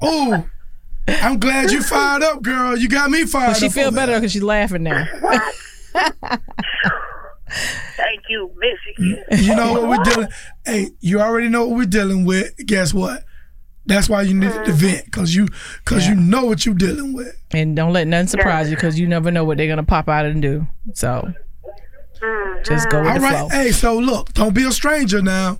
Oh, 0.01 0.45
I'm 1.07 1.39
glad 1.39 1.71
you 1.71 1.81
fired 1.83 2.23
up, 2.23 2.41
girl. 2.41 2.77
You 2.77 2.87
got 2.87 3.09
me 3.09 3.25
fired 3.25 3.49
But 3.51 3.57
she 3.57 3.65
up. 3.67 3.71
feel 3.73 3.91
better 3.91 4.13
because 4.15 4.31
she's 4.31 4.43
laughing 4.43 4.83
now. 4.83 5.05
thank 7.49 8.23
you, 8.29 8.51
Michigan. 8.57 9.23
You 9.43 9.55
know 9.55 9.73
what 9.73 9.87
we're 9.87 10.03
dealing. 10.03 10.29
Hey, 10.65 10.91
you 10.99 11.19
already 11.21 11.49
know 11.49 11.67
what 11.67 11.77
we're 11.77 11.85
dealing 11.85 12.25
with. 12.25 12.55
Guess 12.65 12.93
what? 12.93 13.23
That's 13.85 14.07
why 14.07 14.21
you 14.21 14.35
need 14.35 14.51
to 14.51 14.59
mm. 14.59 14.71
vent, 14.71 15.11
cause 15.11 15.33
you, 15.33 15.47
cause 15.83 16.07
you 16.07 16.13
know 16.13 16.45
what 16.45 16.65
you're 16.65 16.75
dealing 16.75 17.13
with. 17.13 17.35
And 17.51 17.75
don't 17.75 17.91
let 17.91 18.07
nothing 18.07 18.27
surprise 18.27 18.69
you 18.69 18.75
because 18.75 18.99
you 18.99 19.07
never 19.07 19.31
know 19.31 19.43
what 19.43 19.57
they're 19.57 19.67
gonna 19.67 19.83
pop 19.83 20.07
out 20.07 20.25
and 20.25 20.41
do. 20.41 20.67
So 20.93 21.33
mm-hmm. 22.21 22.63
just 22.63 22.89
go 22.89 22.99
with 22.99 23.07
All 23.07 23.13
the 23.15 23.19
right. 23.21 23.37
flow. 23.39 23.49
Hey, 23.49 23.71
so 23.71 23.97
look, 23.97 24.33
don't 24.33 24.53
be 24.53 24.63
a 24.63 24.71
stranger 24.71 25.21
now. 25.23 25.59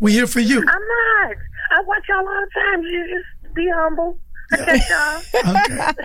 We 0.00 0.12
here 0.12 0.26
for 0.26 0.40
you. 0.40 0.58
I'm 0.58 0.64
not. 0.64 1.36
I 1.70 1.82
watch 1.82 2.02
y'all 2.08 2.18
all 2.18 2.24
the 2.24 2.60
time. 2.60 2.82
You 2.82 3.06
just 3.16 3.54
be 3.54 3.70
humble. 3.72 4.18
I 4.52 5.22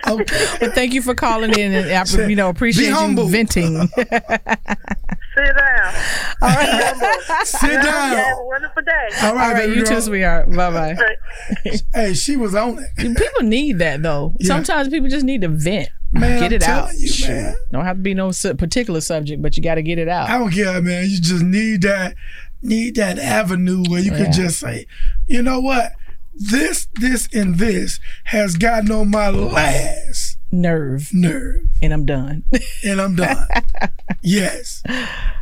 y'all. 0.06 0.20
Okay. 0.20 0.22
Okay. 0.22 0.56
And 0.64 0.72
thank 0.74 0.92
you 0.94 1.02
for 1.02 1.14
calling 1.14 1.58
in 1.58 1.72
and 1.72 1.90
I, 1.90 2.26
you 2.28 2.36
know 2.36 2.48
appreciate 2.48 2.88
you 2.88 2.94
humble. 2.94 3.26
venting. 3.26 3.88
Sit 5.36 5.46
down. 5.56 5.94
All 6.42 6.48
right. 6.48 7.42
Sit 7.44 7.62
You 7.72 7.82
down. 7.82 8.16
have 8.16 8.38
a 8.38 8.44
wonderful 8.44 8.82
day. 8.82 9.08
All 9.22 9.34
right, 9.34 9.46
All 9.48 9.52
right, 9.52 9.56
baby 9.66 9.78
you 9.78 9.84
girl. 9.84 9.94
too, 9.96 10.00
sweetheart. 10.00 10.50
Bye 10.50 10.70
bye. 10.70 10.96
Hey, 11.94 12.14
she 12.14 12.36
was 12.36 12.54
on 12.54 12.78
it. 12.78 13.16
People 13.16 13.42
need 13.42 13.78
that 13.78 14.02
though. 14.02 14.34
Yeah. 14.38 14.46
Sometimes 14.46 14.88
people 14.88 15.08
just 15.08 15.24
need 15.24 15.40
to 15.40 15.48
vent, 15.48 15.88
Man, 16.12 16.38
get 16.38 16.46
I'm 16.46 16.52
it 16.52 16.62
out. 16.62 16.90
you, 16.96 17.26
man. 17.26 17.54
Don't 17.72 17.84
have 17.84 17.96
to 17.96 18.02
be 18.02 18.14
no 18.14 18.30
particular 18.58 19.00
subject, 19.00 19.42
but 19.42 19.56
you 19.56 19.62
got 19.62 19.74
to 19.76 19.82
get 19.82 19.98
it 19.98 20.08
out. 20.08 20.28
I 20.30 20.38
don't 20.38 20.52
care, 20.52 20.80
man. 20.80 21.08
You 21.10 21.20
just 21.20 21.42
need 21.42 21.82
that, 21.82 22.14
need 22.62 22.94
that 22.96 23.18
avenue 23.18 23.82
where 23.88 24.00
you 24.00 24.12
Yeah. 24.12 24.24
can 24.24 24.32
just 24.32 24.60
say, 24.60 24.86
you 25.26 25.42
know 25.42 25.58
what, 25.60 25.92
this, 26.36 26.88
this, 26.94 27.28
and 27.32 27.56
this 27.56 28.00
has 28.24 28.56
gotten 28.56 28.90
on 28.92 29.10
my 29.10 29.28
last 29.30 30.38
Nerve, 30.52 31.10
nerve, 31.12 31.62
and 31.82 31.92
I'm 31.92 32.06
done. 32.06 32.44
and 32.84 33.00
I'm 33.00 33.16
done. 33.16 33.44
yes, 34.22 34.82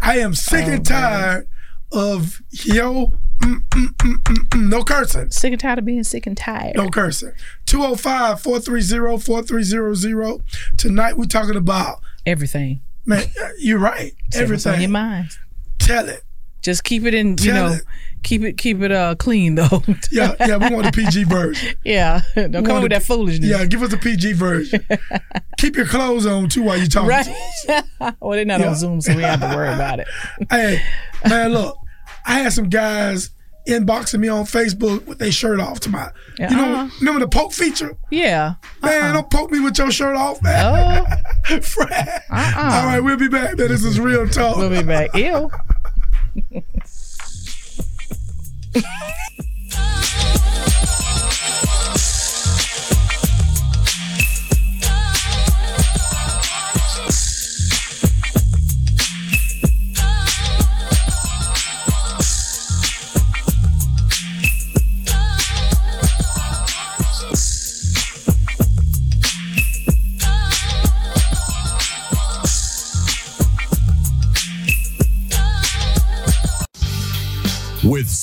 I 0.01 0.19
am 0.19 0.35
sick 0.35 0.65
Oh, 0.67 0.71
and 0.71 0.87
tired 0.87 1.49
of 1.93 2.41
yo, 2.51 3.13
mm, 3.41 3.57
mm, 3.69 3.87
mm, 3.89 4.17
mm, 4.23 4.49
mm, 4.49 4.69
no 4.71 4.83
cursing. 4.83 5.31
sick 5.31 5.53
and 5.53 5.61
tired 5.61 5.79
of 5.79 5.85
being 5.85 6.03
sick 6.05 6.27
and 6.27 6.35
tired. 6.37 6.77
No 6.77 6.89
cursing. 6.89 7.33
205 7.67 8.41
430 8.41 9.19
4300. 9.23 10.43
Tonight 10.79 11.19
we're 11.19 11.25
talking 11.27 11.57
about, 11.57 12.01
Everything. 12.25 12.81
man, 13.05 13.25
you're 13.59 13.79
right. 13.79 14.15
Everything. 14.35 14.73
on 14.75 14.81
your 14.81 14.89
mind. 14.91 15.29
Tell 15.79 16.09
it. 16.09 16.23
Just 16.63 16.85
keep 16.85 17.05
it 17.05 17.13
in. 17.15 17.31
You 17.31 17.37
Tell 17.53 17.71
know, 17.71 17.77
keep 18.23 18.43
it 18.43 18.57
keep 18.57 18.81
it 18.83 18.93
uh 18.93 19.15
clean 19.17 19.57
though. 19.57 19.83
Yeah, 20.13 20.35
yeah, 20.41 20.57
we 20.59 20.75
want 20.75 20.87
the 20.87 20.93
PG 20.93 21.25
version. 21.29 21.75
yeah. 21.85 22.21
Don't 22.37 22.53
come 22.53 22.65
want 22.69 22.83
with 22.85 22.93
that 22.93 23.03
foolishness. 23.03 23.49
Yeah, 23.51 23.65
give 23.67 23.83
us 23.83 23.91
the 23.91 23.99
PG 23.99 24.33
version. 24.35 24.87
Keep 25.59 25.77
your 25.77 25.87
clothes 25.87 26.27
on 26.27 26.49
too 26.49 26.63
while 26.65 26.77
you're 26.77 26.87
talking. 26.87 27.09
Right. 27.09 27.29
well, 28.21 28.31
they're 28.33 28.45
not 28.45 28.61
Yeah. 28.61 28.71
on 28.71 28.75
Zoom, 28.77 29.01
so 29.01 29.15
we 29.15 29.23
have 29.23 29.41
to 29.41 29.47
worry 29.55 29.73
about 29.73 30.01
it. 30.01 30.09
Hey, 30.51 30.83
man, 31.29 31.53
look, 31.53 31.77
I 32.27 32.41
had 32.41 32.53
some 32.53 32.69
guys 32.69 33.31
inboxing 33.69 34.19
me 34.19 34.27
on 34.27 34.45
Facebook 34.45 35.07
with 35.07 35.19
their 35.21 35.31
shirt 35.31 35.61
off 35.61 35.79
to 35.81 35.89
my. 35.91 36.09
You 36.41 36.51
know, 36.51 36.75
Uh-uh. 36.75 36.89
remember 36.99 37.21
the 37.21 37.29
poke 37.29 37.53
feature? 37.53 37.97
Yeah. 38.11 38.55
Man, 38.83 39.15
don't 39.15 39.31
poke 39.31 39.53
me 39.53 39.61
with 39.61 39.79
your 39.79 39.93
shirt 39.93 40.17
off, 40.17 40.43
man. 40.43 41.05
Oh, 41.49 41.61
Fred. 41.61 42.09
uh-uh. 42.31 42.53
All 42.57 42.87
right, 42.87 43.01
we'll 43.01 43.17
be 43.17 43.29
back, 43.29 43.57
man. 43.57 43.69
This 43.69 43.85
is 43.85 44.01
real 44.01 44.29
talk. 44.29 44.57
We'll 44.57 44.71
be 44.71 44.83
back. 44.83 45.15
Ew. 45.15 45.49
With 46.35 46.65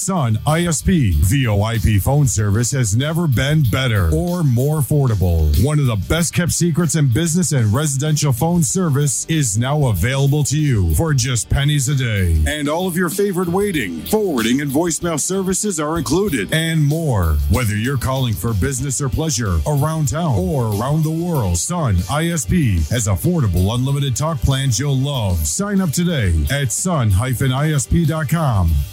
Sun 0.09 0.39
ISP, 0.47 1.13
VoIP 1.13 2.01
phone 2.01 2.25
service 2.25 2.71
has 2.71 2.95
never 2.97 3.27
been 3.27 3.61
better 3.71 4.09
or 4.11 4.43
more 4.43 4.79
affordable. 4.79 5.53
One 5.63 5.77
of 5.77 5.85
the 5.85 5.97
best 6.09 6.33
kept 6.33 6.51
secrets 6.51 6.95
in 6.95 7.13
business 7.13 7.51
and 7.51 7.71
residential 7.71 8.33
phone 8.33 8.63
service 8.63 9.27
is 9.29 9.55
now 9.59 9.85
available 9.89 10.43
to 10.45 10.57
you 10.57 10.95
for 10.95 11.13
just 11.13 11.47
pennies 11.47 11.89
a 11.89 11.95
day. 11.95 12.41
And 12.47 12.67
all 12.67 12.87
of 12.87 12.97
your 12.97 13.09
favorite 13.09 13.49
waiting, 13.49 14.03
forwarding, 14.05 14.61
and 14.61 14.71
voicemail 14.71 15.19
services 15.19 15.79
are 15.79 15.99
included, 15.99 16.51
and 16.51 16.83
more. 16.83 17.37
Whether 17.51 17.75
you're 17.75 17.99
calling 17.99 18.33
for 18.33 18.55
business 18.55 18.99
or 19.01 19.09
pleasure 19.09 19.59
around 19.67 20.07
town 20.07 20.39
or 20.39 20.73
around 20.73 21.03
the 21.03 21.11
world, 21.11 21.59
Sun 21.59 21.97
ISP 21.97 22.89
has 22.89 23.07
affordable 23.07 23.75
unlimited 23.75 24.15
talk 24.15 24.39
plans 24.39 24.79
you'll 24.79 24.97
love. 24.97 25.37
Sign 25.37 25.79
up 25.79 25.91
today 25.91 26.33
at 26.49 26.71
sun-isp.com. 26.71 27.11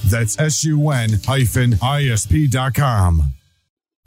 That's 0.04 0.36
S-U-N-ISP.com. 1.14 1.72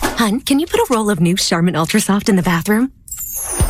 Hun, 0.01 0.41
can 0.41 0.59
you 0.59 0.67
put 0.67 0.79
a 0.79 0.87
roll 0.89 1.09
of 1.09 1.19
new 1.19 1.35
Charmin 1.35 1.75
Ultra 1.75 1.99
Soft 2.01 2.29
in 2.29 2.35
the 2.35 2.43
bathroom? 2.43 2.91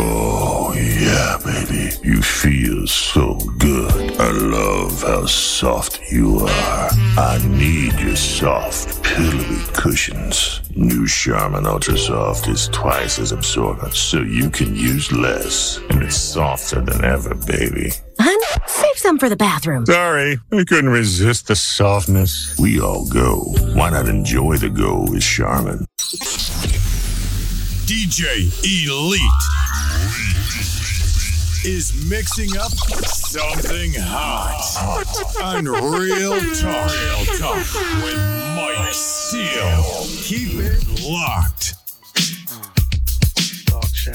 Oh, 0.02 0.74
yeah, 0.76 1.38
baby. 1.44 1.92
You 2.04 2.22
feel 2.22 2.88
so 2.88 3.36
good. 3.58 4.20
I 4.20 4.32
love 4.32 5.02
how 5.02 5.26
soft 5.26 6.00
you 6.12 6.40
are. 6.40 6.90
I 7.18 7.40
need 7.48 7.94
your 8.00 8.16
soft, 8.16 9.04
pillowy 9.04 9.60
cushions. 9.74 10.62
New 10.76 11.06
Charmin 11.06 11.66
Ultra 11.66 11.98
Soft 11.98 12.48
is 12.48 12.70
twice 12.70 13.20
as 13.20 13.32
absorbent, 13.32 13.94
so 13.94 14.22
you 14.22 14.50
can 14.50 14.76
use 14.76 15.12
less. 15.12 15.78
And 15.90 16.02
it's 16.04 16.16
softer 16.18 16.82
than 16.82 17.04
ever, 17.04 17.36
baby. 17.36 17.92
Hun, 18.20 18.40
save 18.68 18.98
some 18.98 19.20
for 19.20 19.30
the 19.30 19.36
bathroom. 19.36 19.86
Sorry, 19.86 20.40
I 20.52 20.64
couldn't 20.64 20.90
resist 20.90 21.48
the 21.48 21.56
softness. 21.56 22.58
We 22.58 22.80
all 22.80 23.08
go. 23.10 23.40
Why 23.74 23.90
not 23.90 24.08
enjoy 24.08 24.58
the 24.58 24.70
go 24.70 25.02
with 25.10 25.24
Charmin? 25.24 25.86
DJ 27.90 28.46
Elite 28.64 29.20
is 31.66 32.06
mixing 32.08 32.56
up 32.56 32.72
something 33.08 33.94
hot 33.98 34.62
on 35.42 35.66
Real 35.66 36.40
Talk. 36.54 36.92
Real 36.92 37.26
Talk 37.40 37.66
with 38.04 38.20
Mike 38.56 38.94
Steele. 38.94 40.06
Keep 40.22 40.60
it 40.60 41.02
locked. 41.02 41.74
J. 43.96 44.14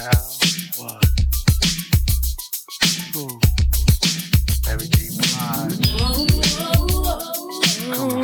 Come 7.93 8.13
on. 8.13 8.24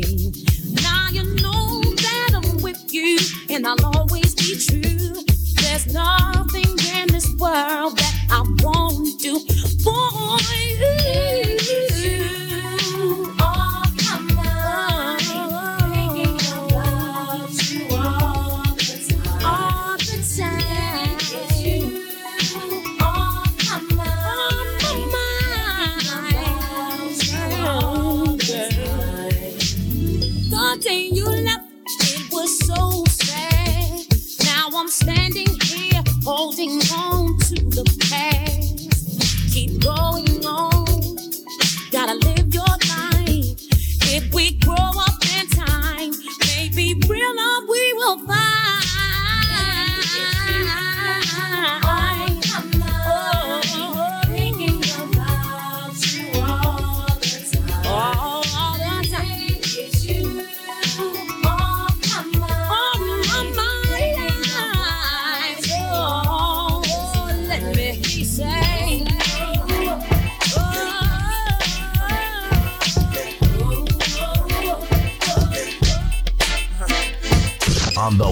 and 3.53 3.67
I'll 3.67 3.97
always 3.97 4.33
be 4.35 4.55
true. 4.57 5.23
There's 5.61 5.93
nothing 5.93 6.69
in 6.95 7.07
this 7.07 7.27
world 7.35 7.97
that 7.97 8.15
I 8.29 8.43
won't 8.63 9.19
do 9.19 9.39
for 9.83 10.37
you. 10.79 11.60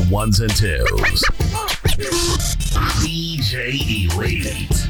Ones 0.10 0.40
and 0.40 0.56
twos. 0.56 1.24
DJ 3.00 4.10
Elite. 4.12 4.88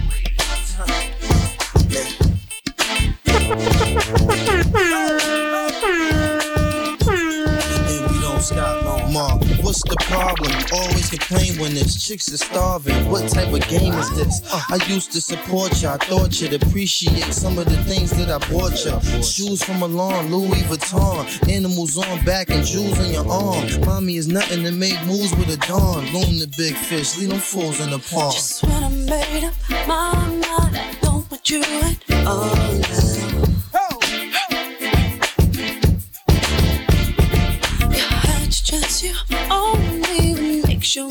and 7.88 8.12
we 8.12 8.22
don't 8.22 8.42
stop 8.42 8.84
no 8.84 9.08
more. 9.10 9.59
What's 9.70 9.84
the 9.84 9.98
problem? 9.98 10.52
Always 10.74 11.12
complain 11.12 11.62
when 11.62 11.76
there's 11.76 11.96
chicks 11.96 12.34
are 12.34 12.38
starving. 12.38 13.08
What 13.08 13.30
type 13.30 13.54
of 13.54 13.62
game 13.70 13.94
is 13.94 14.10
this? 14.16 14.42
I 14.52 14.84
used 14.88 15.12
to 15.12 15.22
support 15.22 15.80
you. 15.80 15.90
I 15.90 15.98
thought 15.98 16.42
you'd 16.42 16.60
appreciate 16.60 17.32
some 17.32 17.60
of 17.60 17.66
the 17.66 17.78
things 17.84 18.10
that 18.18 18.32
I 18.32 18.40
bought 18.52 18.84
you. 18.84 19.22
Shoes 19.22 19.64
from 19.64 19.82
Milan, 19.82 20.32
Louis 20.32 20.64
Vuitton, 20.64 21.48
animals 21.54 22.00
on 22.00 22.26
back 22.26 22.50
and 22.50 22.66
jewels 22.66 22.98
on 22.98 23.14
your 23.14 23.30
arm. 23.30 23.82
Mommy 23.82 24.16
is 24.16 24.28
nothing 24.28 24.64
to 24.64 24.72
make 24.72 25.00
moves 25.06 25.36
with 25.36 25.54
a 25.54 25.58
dawn. 25.68 26.04
Loom 26.14 26.40
the 26.40 26.52
big 26.58 26.74
fish, 26.74 27.16
leave 27.18 27.30
them 27.30 27.38
fools 27.38 27.80
in 27.80 27.92
the 27.92 28.00
pond. 28.00 28.34
Just 28.34 28.64
when 28.64 28.84
I 28.84 28.90
made 28.90 29.44
up 29.44 29.54
my 29.70 29.86
mind, 29.86 30.46
I 30.48 30.98
don't 31.00 31.30
want 31.30 31.48
you 31.48 31.62
at 31.62 32.26
all. 32.26 33.29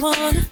Wanna 0.00 0.47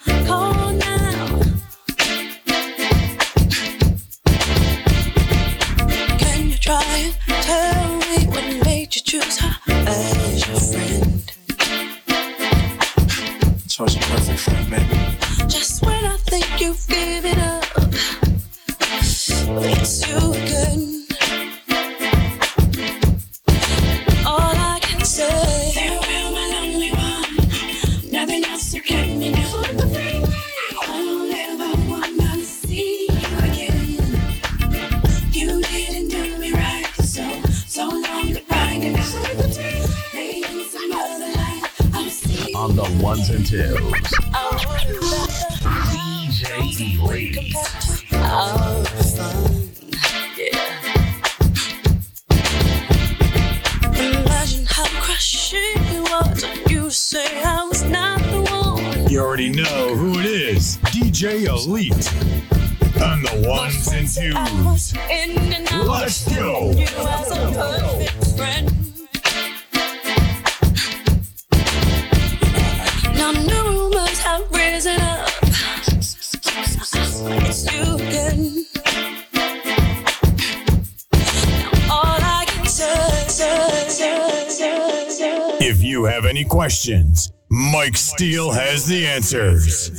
Steele 88.16 88.50
has 88.50 88.86
the 88.86 89.06
answers. 89.06 89.90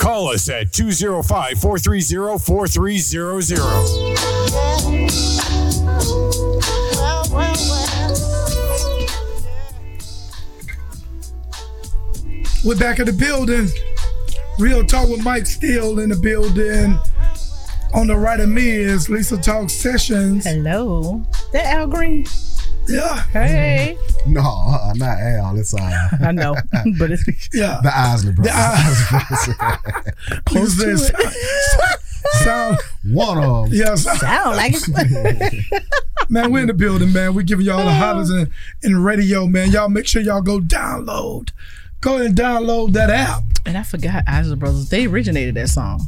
Call 0.00 0.28
us 0.28 0.48
at 0.48 0.72
205 0.72 1.58
430 1.58 2.38
4300. 2.38 3.58
We're 12.64 12.74
back 12.78 13.00
at 13.00 13.04
the 13.04 13.12
building. 13.12 13.68
Real 14.58 14.82
Talk 14.82 15.10
with 15.10 15.22
Mike 15.22 15.44
Steele 15.44 15.98
in 15.98 16.08
the 16.08 16.16
building. 16.16 16.98
On 17.92 18.06
the 18.06 18.16
right 18.16 18.40
of 18.40 18.48
me 18.48 18.70
is 18.70 19.10
Lisa 19.10 19.36
Talk 19.36 19.68
Sessions. 19.68 20.46
Hello. 20.46 21.22
That 21.52 21.66
Al 21.66 21.86
Green. 21.86 22.24
Yeah. 22.88 23.22
Hey. 23.24 23.98
No, 24.26 24.40
uh, 24.40 24.92
not 24.96 25.18
Al. 25.18 25.58
It's 25.58 25.74
uh, 25.74 26.08
I 26.20 26.32
know, 26.32 26.56
but 26.98 27.10
it's 27.10 27.24
yeah. 27.54 27.80
the 27.82 27.92
Isley 27.94 28.32
brothers. 28.32 28.52
The 28.54 30.42
Close 30.46 30.76
to 30.78 30.90
it. 30.92 32.00
Sound 32.44 32.78
one 33.04 33.38
of 33.38 33.70
them. 33.70 33.74
Yes. 33.74 34.04
Sound 34.20 34.56
like 34.56 34.74
it. 34.76 35.82
man, 36.28 36.50
we're 36.50 36.60
in 36.60 36.66
the 36.66 36.74
building, 36.74 37.12
man. 37.12 37.34
We're 37.34 37.42
giving 37.42 37.66
y'all 37.66 37.84
the 37.84 37.92
hollers 37.92 38.30
in, 38.30 38.50
in 38.82 39.02
radio, 39.02 39.46
man. 39.46 39.70
Y'all 39.70 39.88
make 39.88 40.06
sure 40.06 40.22
y'all 40.22 40.42
go 40.42 40.60
download. 40.60 41.50
Go 42.00 42.14
ahead 42.14 42.26
and 42.26 42.36
download 42.36 42.92
that 42.92 43.10
app. 43.10 43.42
And 43.66 43.76
I 43.76 43.82
forgot 43.82 44.24
Isley 44.26 44.56
Brothers. 44.56 44.88
They 44.88 45.06
originated 45.06 45.54
that 45.56 45.68
song. 45.68 46.00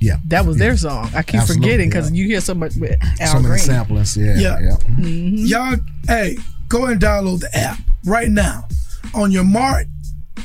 Yeah. 0.00 0.16
That 0.26 0.46
was 0.46 0.58
their 0.58 0.76
song. 0.76 1.10
I 1.14 1.22
keep 1.22 1.40
Absolutely, 1.40 1.68
forgetting 1.68 1.88
because 1.88 2.12
you 2.12 2.26
hear 2.26 2.40
so 2.40 2.54
much 2.54 2.74
with 2.76 2.96
Al 3.20 3.28
So 3.28 3.34
many 3.34 3.48
Green. 3.48 3.58
samplers. 3.58 4.16
Yeah. 4.16 4.38
Yeah. 4.38 4.58
yeah. 4.60 4.76
Mm-hmm. 4.76 5.46
Y'all, 5.46 5.76
hey, 6.06 6.36
go 6.68 6.86
and 6.86 7.00
download 7.00 7.40
the 7.40 7.56
app 7.56 7.78
right 8.04 8.28
now. 8.28 8.66
On 9.14 9.30
your 9.30 9.44
mark, 9.44 9.86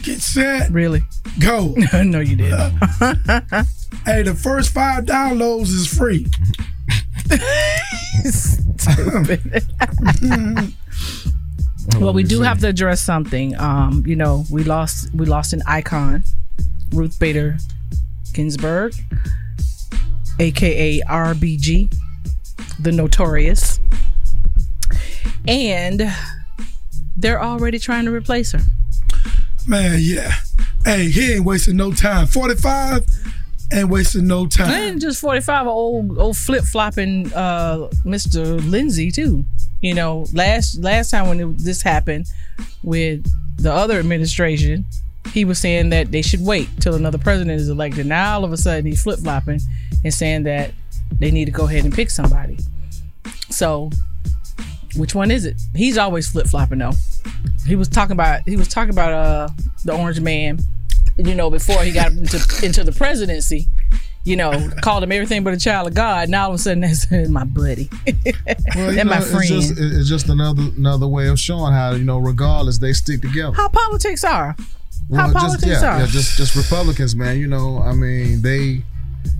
get 0.04 0.20
set. 0.20 0.72
Really? 0.72 1.02
Go. 1.40 1.76
no, 2.04 2.20
you 2.20 2.36
didn't. 2.36 2.72
hey, 4.06 4.24
the 4.24 4.38
first 4.42 4.74
five 4.74 5.06
downloads 5.06 5.64
is 5.64 5.88
free. 5.88 6.28
well, 12.00 12.14
we 12.14 12.24
do 12.24 12.42
have 12.42 12.60
to 12.60 12.68
address 12.68 13.02
something. 13.02 13.58
Um, 13.60 14.04
you 14.06 14.16
know, 14.16 14.46
we 14.52 14.64
lost 14.64 15.14
we 15.14 15.26
lost 15.26 15.54
an 15.54 15.62
icon, 15.68 16.24
Ruth 16.92 17.20
Bader 17.20 17.58
Ginsburg, 18.34 18.94
aka 20.40 21.02
RBG, 21.02 21.94
the 22.80 22.92
Notorious, 22.92 23.80
and 25.48 26.04
they're 27.18 27.42
already 27.42 27.80
trying 27.80 28.06
to 28.06 28.12
replace 28.12 28.52
her. 28.52 28.62
Man, 29.68 30.00
yeah. 30.02 30.34
Hey, 30.84 31.10
he 31.10 31.34
ain't 31.34 31.46
wasting 31.46 31.78
no 31.78 31.92
time. 31.92 32.26
45 32.26 33.06
ain't 33.74 33.90
wasting 33.90 34.28
no 34.28 34.48
time. 34.48 34.72
And 34.72 35.02
just 35.02 35.22
45, 35.22 35.68
old 35.68 36.18
old 36.18 36.38
flip 36.38 36.64
flopping 36.64 37.32
uh, 37.34 37.90
Mr. 38.06 38.68
Lindsey 38.70 39.12
too. 39.12 39.46
You 39.82 39.94
know, 39.94 40.26
last 40.34 40.80
last 40.80 41.12
time 41.12 41.28
when 41.28 41.40
it, 41.40 41.58
this 41.60 41.82
happened 41.82 42.28
with 42.84 43.26
the 43.58 43.72
other 43.72 44.00
administration, 44.00 44.86
he 45.30 45.46
was 45.46 45.60
saying 45.60 45.90
that 45.90 46.12
they 46.12 46.22
should 46.22 46.42
wait 46.42 46.70
till 46.80 46.96
another 46.96 47.18
president 47.18 47.60
is 47.60 47.70
elected. 47.70 48.06
Now 48.06 48.36
all 48.36 48.44
of 48.46 48.52
a 48.52 48.58
sudden 48.58 48.86
he's 48.86 49.02
flip 49.02 49.20
flopping 49.20 49.60
and 50.04 50.14
saying 50.14 50.44
that 50.44 50.74
they 51.20 51.32
need 51.32 51.46
to 51.46 51.52
go 51.52 51.66
ahead 51.66 51.84
and 51.86 51.94
pick 51.94 52.10
somebody. 52.10 52.58
So, 53.50 53.90
which 54.96 55.16
one 55.16 55.32
is 55.32 55.46
it? 55.46 55.62
He's 55.76 55.98
always 55.98 56.30
flip 56.30 56.48
flopping 56.48 56.80
though. 56.80 56.94
He 57.66 57.76
was 57.76 57.88
talking 57.88 58.14
about 58.14 58.42
he 58.46 58.58
was 58.58 58.68
talking 58.68 58.92
about 58.92 59.14
uh 59.14 59.48
the 59.86 59.94
Orange 59.96 60.20
Man, 60.20 60.60
you 61.18 61.36
know, 61.36 61.50
before 61.50 61.82
he 61.84 61.92
got 61.92 62.12
into 62.12 62.38
into 62.64 62.84
the 62.84 62.92
presidency. 62.92 63.68
You 64.24 64.36
know, 64.36 64.70
called 64.84 65.02
him 65.04 65.12
everything 65.12 65.44
but 65.44 65.56
a 65.56 65.58
child 65.58 65.88
of 65.88 65.96
God. 65.96 66.30
Now 66.30 66.44
all 66.44 66.50
of 66.50 66.56
a 66.56 66.58
sudden 66.60 66.82
that's 66.82 67.10
my 67.30 67.44
buddy. 67.44 67.90
Well, 68.06 68.90
and 68.90 68.98
know, 68.98 69.04
my 69.06 69.18
it's 69.18 69.32
friend. 69.32 69.48
just, 69.48 69.74
it's 69.80 70.08
just 70.08 70.30
another 70.30 70.62
another 70.78 71.08
way 71.08 71.28
of 71.28 71.40
showing 71.40 71.74
how 71.74 71.94
you 71.94 72.04
know, 72.04 72.20
regardless, 72.20 72.78
they 72.78 72.94
stick 72.94 73.22
together. 73.22 73.54
How 73.54 73.68
politics 73.70 74.24
are. 74.24 74.56
Well, 75.10 75.28
How 75.34 75.34
just, 75.50 75.66
yeah, 75.66 75.96
are. 75.96 76.00
yeah, 76.00 76.06
just 76.08 76.38
just 76.38 76.56
Republicans, 76.56 77.16
man. 77.16 77.38
You 77.38 77.48
know, 77.48 77.80
I 77.82 77.94
mean, 77.94 78.42
they, 78.42 78.82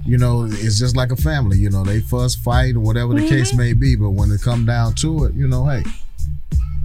you 0.06 0.18
know, 0.18 0.44
it's 0.50 0.78
just 0.80 0.96
like 0.98 1.12
a 1.12 1.16
family. 1.16 1.58
You 1.58 1.70
know, 1.70 1.84
they 1.84 2.02
fuss, 2.02 2.36
fight, 2.36 2.76
or 2.76 2.82
whatever 2.82 3.14
the 3.14 3.28
case 3.28 3.50
Mm-hmm. 3.52 3.58
may 3.58 3.74
be. 3.74 3.96
But 3.96 4.10
when 4.12 4.32
it 4.32 4.42
come 4.42 4.66
down 4.66 4.94
to 4.96 5.26
it, 5.26 5.34
you 5.34 5.48
know, 5.48 5.66
hey, 5.68 5.84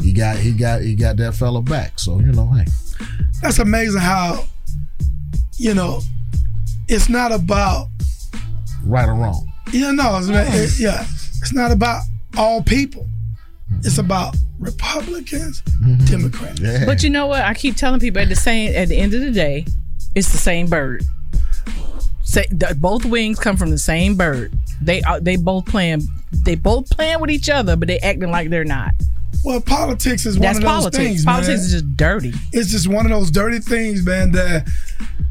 he 0.00 0.12
got 0.12 0.36
he 0.36 0.52
got 0.52 0.82
he 0.82 0.94
got 0.94 1.16
that 1.16 1.34
fella 1.34 1.62
back. 1.62 1.98
So 1.98 2.18
you 2.20 2.32
know, 2.32 2.46
hey, 2.52 2.64
That's 3.42 3.58
amazing 3.58 4.00
how, 4.00 4.44
you 5.56 5.74
know, 5.74 6.00
it's 6.88 7.08
not 7.08 7.32
about, 7.32 7.88
right 8.84 9.08
or 9.08 9.14
wrong. 9.14 9.50
you 9.72 9.92
know, 9.92 10.18
it's, 10.18 10.28
it- 10.28 10.80
yeah, 10.82 11.02
it's 11.40 11.52
not 11.52 11.72
about 11.72 12.02
all 12.36 12.62
people. 12.62 13.08
It's 13.80 13.98
about 13.98 14.36
Republicans, 14.59 15.62
mm-hmm. 15.62 16.04
Democrats. 16.07 16.61
But 16.84 17.02
you 17.02 17.11
know 17.11 17.26
what? 17.26 17.42
I 17.42 17.54
keep 17.54 17.76
telling 17.76 18.00
people 18.00 18.22
at 18.22 18.28
the 18.28 18.36
same 18.36 18.74
at 18.74 18.88
the 18.88 18.96
end 18.96 19.14
of 19.14 19.20
the 19.20 19.30
day, 19.30 19.66
it's 20.14 20.32
the 20.32 20.38
same 20.38 20.66
bird. 20.66 21.04
Say 22.22 22.46
the, 22.50 22.76
both 22.78 23.04
wings 23.04 23.38
come 23.38 23.57
from 23.57 23.70
the 23.70 23.78
same 23.78 24.16
bird. 24.16 24.52
They 24.82 25.02
are 25.02 25.20
they 25.20 25.36
both 25.36 25.66
playing 25.66 26.02
they 26.44 26.54
both 26.54 26.90
playing 26.90 27.20
with 27.20 27.30
each 27.30 27.48
other, 27.48 27.76
but 27.76 27.88
they 27.88 27.98
acting 28.00 28.30
like 28.30 28.50
they're 28.50 28.64
not. 28.64 28.92
Well, 29.44 29.61
politics 29.61 30.26
is 30.26 30.36
one 30.36 30.42
That's 30.42 30.59
of 30.59 30.64
those 30.64 30.70
politics. 30.70 30.96
things. 30.96 31.24
Politics 31.24 31.48
man. 31.48 31.59
is 31.59 31.72
just 31.72 31.96
dirty. 31.96 32.32
It's 32.52 32.70
just 32.70 32.88
one 32.88 33.07
of 33.07 33.12
those 33.12 33.30
dirty 33.30 33.61
things, 33.61 34.04
man. 34.04 34.32
That 34.32 34.68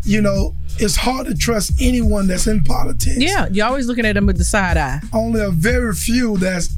you 0.04 0.22
know, 0.22 0.56
it's 0.78 0.96
hard 0.96 1.28
to 1.28 1.36
trust 1.36 1.74
anyone 1.82 2.28
that's 2.28 2.48
in 2.48 2.64
politics. 2.64 3.18
Yeah, 3.18 3.48
you're 3.52 3.66
always 3.66 3.88
looking 3.88 4.06
at 4.06 4.14
them 4.14 4.26
with 4.26 4.38
the 4.38 4.44
side 4.44 4.78
eye. 4.78 5.02
Only 5.12 5.42
a 5.42 5.50
very 5.50 5.94
few 5.94 6.38
that's 6.38 6.70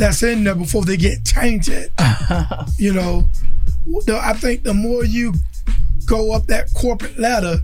that's 0.00 0.22
in 0.22 0.44
there 0.44 0.54
before 0.54 0.84
they 0.84 0.96
get 0.96 1.24
tainted. 1.24 1.92
you 2.78 2.92
know, 2.92 3.28
the, 4.06 4.18
I 4.20 4.32
think 4.32 4.62
the 4.62 4.74
more 4.74 5.04
you 5.04 5.34
go 6.06 6.32
up 6.32 6.46
that 6.46 6.72
corporate 6.74 7.18
ladder, 7.18 7.58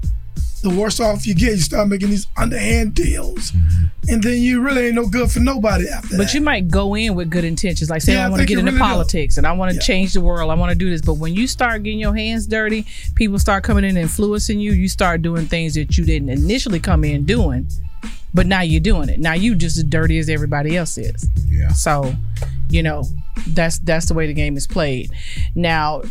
the 0.62 0.70
worse 0.70 1.00
off 1.00 1.26
you 1.26 1.34
get. 1.34 1.52
You 1.52 1.58
start 1.58 1.88
making 1.88 2.10
these 2.10 2.26
underhand 2.36 2.94
deals, 2.94 3.52
mm-hmm. 3.52 3.86
and 4.12 4.22
then 4.22 4.42
you 4.42 4.60
really 4.60 4.86
ain't 4.86 4.94
no 4.94 5.06
good 5.06 5.30
for 5.30 5.40
nobody 5.40 5.88
after 5.88 6.16
But 6.16 6.34
you 6.34 6.40
might 6.40 6.68
go 6.68 6.94
in 6.94 7.14
with 7.14 7.30
good 7.30 7.44
intentions, 7.44 7.88
like 7.88 8.02
say 8.02 8.14
Yeah, 8.14 8.26
I 8.26 8.30
want 8.30 8.40
to 8.40 8.46
get 8.46 8.58
into 8.58 8.72
really 8.72 8.82
politics 8.82 9.38
and 9.38 9.46
I 9.46 9.52
want 9.52 9.72
to 9.74 9.80
change 9.80 10.12
the 10.12 10.20
world. 10.20 10.50
I 10.50 10.54
want 10.54 10.70
to 10.70 10.78
do 10.78 10.90
this. 10.90 11.02
But 11.02 11.14
when 11.14 11.34
you 11.34 11.46
start 11.46 11.82
getting 11.84 11.98
your 11.98 12.14
hands 12.14 12.46
dirty, 12.46 12.84
people 13.14 13.38
start 13.38 13.64
coming 13.64 13.84
in 13.84 13.90
and 13.90 13.98
influencing 13.98 14.60
you. 14.60 14.72
You 14.72 14.88
start 14.88 15.22
doing 15.22 15.46
things 15.46 15.74
that 15.74 15.96
you 15.96 16.04
didn't 16.04 16.30
initially 16.30 16.80
come 16.80 17.04
in 17.04 17.24
doing, 17.24 17.68
but 18.34 18.46
now 18.46 18.60
you're 18.60 18.80
doing 18.80 19.08
it. 19.08 19.18
Now 19.18 19.34
you 19.34 19.54
just 19.54 19.76
as 19.76 19.84
dirty 19.84 20.18
as 20.18 20.28
everybody 20.28 20.76
else 20.76 20.98
is. 20.98 21.28
Yeah. 21.48 21.68
So, 21.70 22.12
you 22.68 22.82
know, 22.82 23.04
that's 23.48 23.78
that's 23.78 24.06
the 24.06 24.14
way 24.14 24.26
the 24.26 24.34
game 24.34 24.56
is 24.56 24.66
played. 24.66 25.10
Now, 25.54 26.02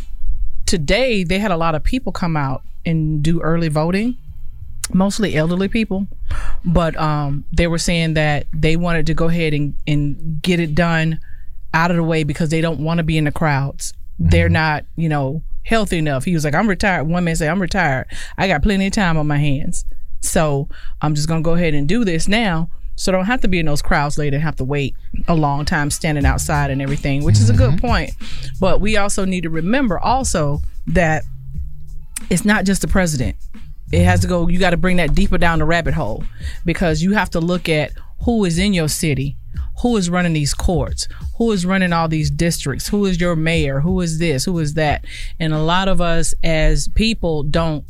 today 0.66 1.24
they 1.24 1.38
had 1.38 1.50
a 1.50 1.56
lot 1.56 1.74
of 1.74 1.82
people 1.84 2.12
come 2.12 2.36
out 2.36 2.62
and 2.84 3.22
do 3.22 3.40
early 3.40 3.68
voting 3.68 4.16
mostly 4.92 5.36
elderly 5.36 5.68
people 5.68 6.06
but 6.64 6.96
um 6.96 7.44
they 7.52 7.66
were 7.66 7.78
saying 7.78 8.14
that 8.14 8.46
they 8.52 8.76
wanted 8.76 9.06
to 9.06 9.14
go 9.14 9.26
ahead 9.26 9.52
and, 9.52 9.74
and 9.86 10.40
get 10.42 10.60
it 10.60 10.74
done 10.74 11.18
out 11.74 11.90
of 11.90 11.96
the 11.96 12.02
way 12.02 12.22
because 12.22 12.50
they 12.50 12.60
don't 12.60 12.80
want 12.80 12.98
to 12.98 13.04
be 13.04 13.18
in 13.18 13.24
the 13.24 13.32
crowds 13.32 13.92
they're 14.18 14.48
not 14.48 14.84
you 14.94 15.08
know 15.08 15.42
healthy 15.64 15.98
enough 15.98 16.24
he 16.24 16.34
was 16.34 16.44
like 16.44 16.54
i'm 16.54 16.68
retired 16.68 17.04
one 17.04 17.24
man 17.24 17.34
said 17.34 17.48
i'm 17.50 17.60
retired 17.60 18.06
i 18.38 18.46
got 18.46 18.62
plenty 18.62 18.86
of 18.86 18.92
time 18.92 19.16
on 19.16 19.26
my 19.26 19.38
hands 19.38 19.84
so 20.20 20.68
i'm 21.02 21.14
just 21.14 21.28
gonna 21.28 21.42
go 21.42 21.54
ahead 21.54 21.74
and 21.74 21.88
do 21.88 22.04
this 22.04 22.28
now 22.28 22.70
so 22.98 23.12
I 23.12 23.16
don't 23.16 23.26
have 23.26 23.42
to 23.42 23.48
be 23.48 23.58
in 23.58 23.66
those 23.66 23.82
crowds 23.82 24.16
later 24.16 24.36
and 24.36 24.42
have 24.42 24.56
to 24.56 24.64
wait 24.64 24.96
a 25.28 25.34
long 25.34 25.66
time 25.66 25.90
standing 25.90 26.24
outside 26.24 26.70
and 26.70 26.80
everything 26.80 27.24
which 27.24 27.36
is 27.36 27.50
a 27.50 27.52
good 27.52 27.72
mm-hmm. 27.72 27.86
point 27.86 28.12
but 28.58 28.80
we 28.80 28.96
also 28.96 29.26
need 29.26 29.42
to 29.42 29.50
remember 29.50 29.98
also 29.98 30.62
that 30.86 31.24
it's 32.30 32.44
not 32.44 32.64
just 32.64 32.82
the 32.82 32.88
president. 32.88 33.36
It 33.92 34.04
has 34.04 34.20
to 34.20 34.26
go, 34.26 34.48
you 34.48 34.58
got 34.58 34.70
to 34.70 34.76
bring 34.76 34.96
that 34.96 35.14
deeper 35.14 35.38
down 35.38 35.60
the 35.60 35.64
rabbit 35.64 35.94
hole 35.94 36.24
because 36.64 37.02
you 37.02 37.12
have 37.12 37.30
to 37.30 37.40
look 37.40 37.68
at 37.68 37.92
who 38.24 38.44
is 38.44 38.58
in 38.58 38.74
your 38.74 38.88
city, 38.88 39.36
who 39.82 39.96
is 39.96 40.10
running 40.10 40.32
these 40.32 40.54
courts, 40.54 41.06
who 41.38 41.52
is 41.52 41.64
running 41.64 41.92
all 41.92 42.08
these 42.08 42.30
districts, 42.30 42.88
who 42.88 43.06
is 43.06 43.20
your 43.20 43.36
mayor, 43.36 43.80
who 43.80 44.00
is 44.00 44.18
this, 44.18 44.44
who 44.44 44.58
is 44.58 44.74
that. 44.74 45.04
And 45.38 45.52
a 45.52 45.60
lot 45.62 45.86
of 45.86 46.00
us 46.00 46.34
as 46.42 46.88
people 46.88 47.44
don't 47.44 47.84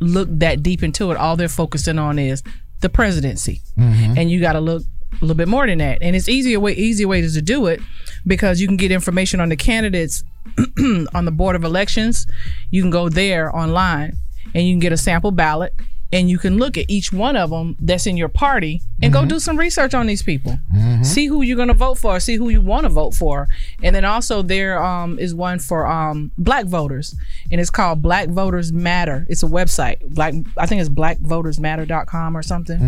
look 0.00 0.28
that 0.30 0.62
deep 0.62 0.82
into 0.82 1.10
it. 1.10 1.16
All 1.16 1.36
they're 1.36 1.48
focusing 1.48 1.98
on 1.98 2.18
is 2.18 2.42
the 2.80 2.88
presidency. 2.88 3.60
Mm-hmm. 3.78 4.18
And 4.18 4.30
you 4.30 4.40
got 4.40 4.52
to 4.52 4.60
look 4.60 4.82
a 5.12 5.24
little 5.24 5.36
bit 5.36 5.48
more 5.48 5.66
than 5.66 5.78
that. 5.78 5.98
And 6.02 6.16
it's 6.16 6.28
easier 6.28 6.60
way 6.60 6.72
easier 6.72 7.08
ways 7.08 7.34
to 7.34 7.42
do 7.42 7.66
it 7.66 7.80
because 8.26 8.60
you 8.60 8.66
can 8.66 8.76
get 8.76 8.90
information 8.90 9.40
on 9.40 9.48
the 9.48 9.56
candidates 9.56 10.24
on 11.14 11.24
the 11.24 11.32
board 11.32 11.56
of 11.56 11.64
elections. 11.64 12.26
You 12.70 12.82
can 12.82 12.90
go 12.90 13.08
there 13.08 13.54
online 13.54 14.16
and 14.54 14.66
you 14.66 14.72
can 14.72 14.80
get 14.80 14.92
a 14.92 14.96
sample 14.96 15.30
ballot 15.30 15.74
and 16.14 16.30
you 16.30 16.38
can 16.38 16.58
look 16.58 16.78
at 16.78 16.88
each 16.88 17.12
one 17.12 17.36
of 17.36 17.50
them 17.50 17.76
that's 17.80 18.06
in 18.06 18.16
your 18.16 18.28
party 18.28 18.80
and 19.02 19.12
go 19.12 19.24
do 19.26 19.40
some 19.40 19.58
research 19.58 19.94
on 19.94 20.06
these 20.06 20.22
people. 20.22 20.58
See 21.02 21.26
who 21.26 21.42
you're 21.42 21.56
going 21.56 21.68
to 21.68 21.74
vote 21.74 21.96
for, 21.96 22.20
see 22.20 22.36
who 22.36 22.48
you 22.50 22.60
want 22.60 22.84
to 22.84 22.88
vote 22.88 23.14
for. 23.14 23.48
And 23.82 23.94
then 23.94 24.04
also 24.04 24.40
there 24.40 24.80
um, 24.82 25.18
is 25.18 25.34
one 25.34 25.58
for 25.58 25.86
um, 25.86 26.30
black 26.38 26.66
voters 26.66 27.16
and 27.50 27.60
it's 27.60 27.68
called 27.70 28.00
Black 28.00 28.28
Voters 28.28 28.72
Matter. 28.72 29.26
It's 29.28 29.42
a 29.42 29.46
website. 29.46 29.98
Black 30.14 30.34
I 30.56 30.66
think 30.66 30.80
it's 30.80 30.88
blackvotersmatter.com 30.88 32.36
or 32.36 32.42
something. 32.42 32.78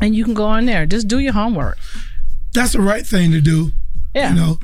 And 0.00 0.14
you 0.14 0.24
can 0.24 0.34
go 0.34 0.44
on 0.44 0.66
there. 0.66 0.86
Just 0.86 1.08
do 1.08 1.18
your 1.18 1.32
homework. 1.32 1.78
That's 2.52 2.72
the 2.72 2.80
right 2.80 3.06
thing 3.06 3.32
to 3.32 3.40
do. 3.40 3.72
Yeah. 4.14 4.30
You 4.30 4.36
know, 4.36 4.58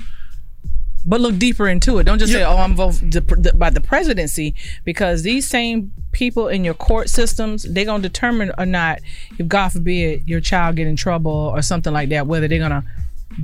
but 1.07 1.21
look 1.21 1.39
deeper 1.39 1.69
into 1.69 1.99
it. 1.99 2.05
Don't 2.05 2.19
just 2.19 2.33
say, 2.33 2.43
"Oh, 2.45 2.57
I'm 2.57 2.75
the, 2.75 3.53
by 3.55 3.71
the 3.71 3.81
presidency," 3.81 4.55
because 4.85 5.23
these 5.23 5.47
same 5.47 5.93
people 6.13 6.49
in 6.49 6.65
your 6.65 6.75
court 6.75 7.09
systems, 7.09 7.63
they're 7.63 7.85
gonna 7.85 8.03
determine 8.03 8.51
or 8.59 8.67
not 8.67 8.99
if, 9.39 9.47
God 9.49 9.69
forbid, 9.69 10.27
your 10.27 10.41
child 10.41 10.77
get 10.77 10.87
in 10.87 10.97
trouble 10.97 11.31
or 11.31 11.63
something 11.63 11.93
like 11.93 12.09
that, 12.11 12.27
whether 12.27 12.49
they're 12.49 12.59
gonna 12.59 12.85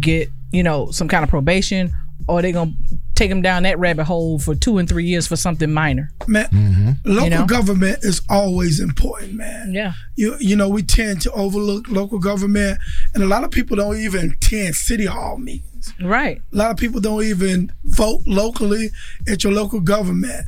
get, 0.00 0.28
you 0.50 0.62
know, 0.62 0.90
some 0.90 1.08
kind 1.08 1.22
of 1.22 1.30
probation 1.30 1.94
or 2.28 2.42
they're 2.42 2.52
gonna 2.52 2.72
take 3.14 3.30
them 3.30 3.42
down 3.42 3.62
that 3.64 3.78
rabbit 3.78 4.04
hole 4.04 4.38
for 4.38 4.54
two 4.54 4.78
and 4.78 4.88
three 4.88 5.04
years 5.04 5.26
for 5.26 5.36
something 5.36 5.72
minor. 5.72 6.10
man, 6.26 6.46
mm-hmm. 6.46 6.90
local 7.04 7.24
You 7.24 7.30
know? 7.30 7.46
government 7.46 7.98
is 8.02 8.22
always 8.28 8.80
important, 8.80 9.34
man. 9.34 9.72
Yeah. 9.72 9.92
You 10.16 10.36
you 10.40 10.56
know, 10.56 10.68
we 10.68 10.82
tend 10.82 11.20
to 11.22 11.32
overlook 11.32 11.88
local 11.88 12.18
government, 12.18 12.78
and 13.14 13.22
a 13.22 13.26
lot 13.26 13.44
of 13.44 13.50
people 13.50 13.76
don't 13.76 13.98
even 13.98 14.32
attend 14.32 14.74
city 14.74 15.06
hall 15.06 15.36
meetings. 15.38 15.92
Right. 16.00 16.40
A 16.52 16.56
lot 16.56 16.70
of 16.70 16.76
people 16.76 17.00
don't 17.00 17.24
even 17.24 17.72
vote 17.84 18.22
locally 18.26 18.90
at 19.28 19.44
your 19.44 19.52
local 19.52 19.80
government. 19.80 20.46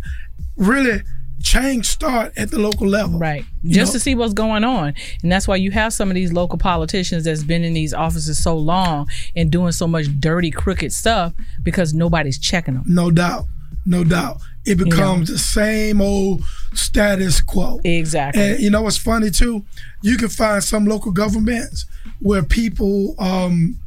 Really, 0.57 1.03
change 1.45 1.86
start 1.86 2.32
at 2.36 2.51
the 2.51 2.59
local 2.59 2.88
level. 2.88 3.18
Right. 3.18 3.45
You 3.62 3.74
Just 3.74 3.90
know? 3.92 3.99
to 3.99 4.01
see 4.01 4.14
what's 4.14 4.32
going 4.32 4.64
on. 4.64 4.95
And 5.22 5.30
that's 5.30 5.47
why 5.47 5.57
you 5.57 5.70
have 5.70 5.92
some 5.92 6.09
of 6.09 6.14
these 6.14 6.32
local 6.32 6.59
politicians 6.59 7.24
that's 7.24 7.45
been 7.45 7.62
in 7.62 7.74
these 7.74 7.95
offices 7.95 8.42
so 8.42 8.57
long 8.57 9.09
and 9.36 9.53
doing 9.53 9.72
so 9.72 9.86
much 9.86 10.07
dirty, 10.18 10.51
crooked 10.51 10.92
stuff 10.92 11.34
because 11.62 11.95
nobody's 11.95 12.38
checking 12.38 12.74
them. 12.74 12.84
No 12.86 13.11
doubt. 13.11 13.47
No 13.86 14.03
doubt. 14.03 14.40
It 14.64 14.78
know? 14.78 14.84
becomes 14.84 15.28
the 15.28 15.38
same 15.38 16.01
old 16.01 16.42
status 16.72 17.42
quo. 17.42 17.80
Exactly. 17.84 18.42
And 18.42 18.61
you 18.61 18.70
know 18.70 18.82
what's 18.82 18.97
funny 18.97 19.30
too? 19.30 19.64
You 20.03 20.16
can 20.16 20.28
find 20.28 20.64
some 20.64 20.86
local 20.86 21.12
governments 21.12 21.84
where 22.20 22.42
people 22.42 23.14
um 23.18 23.78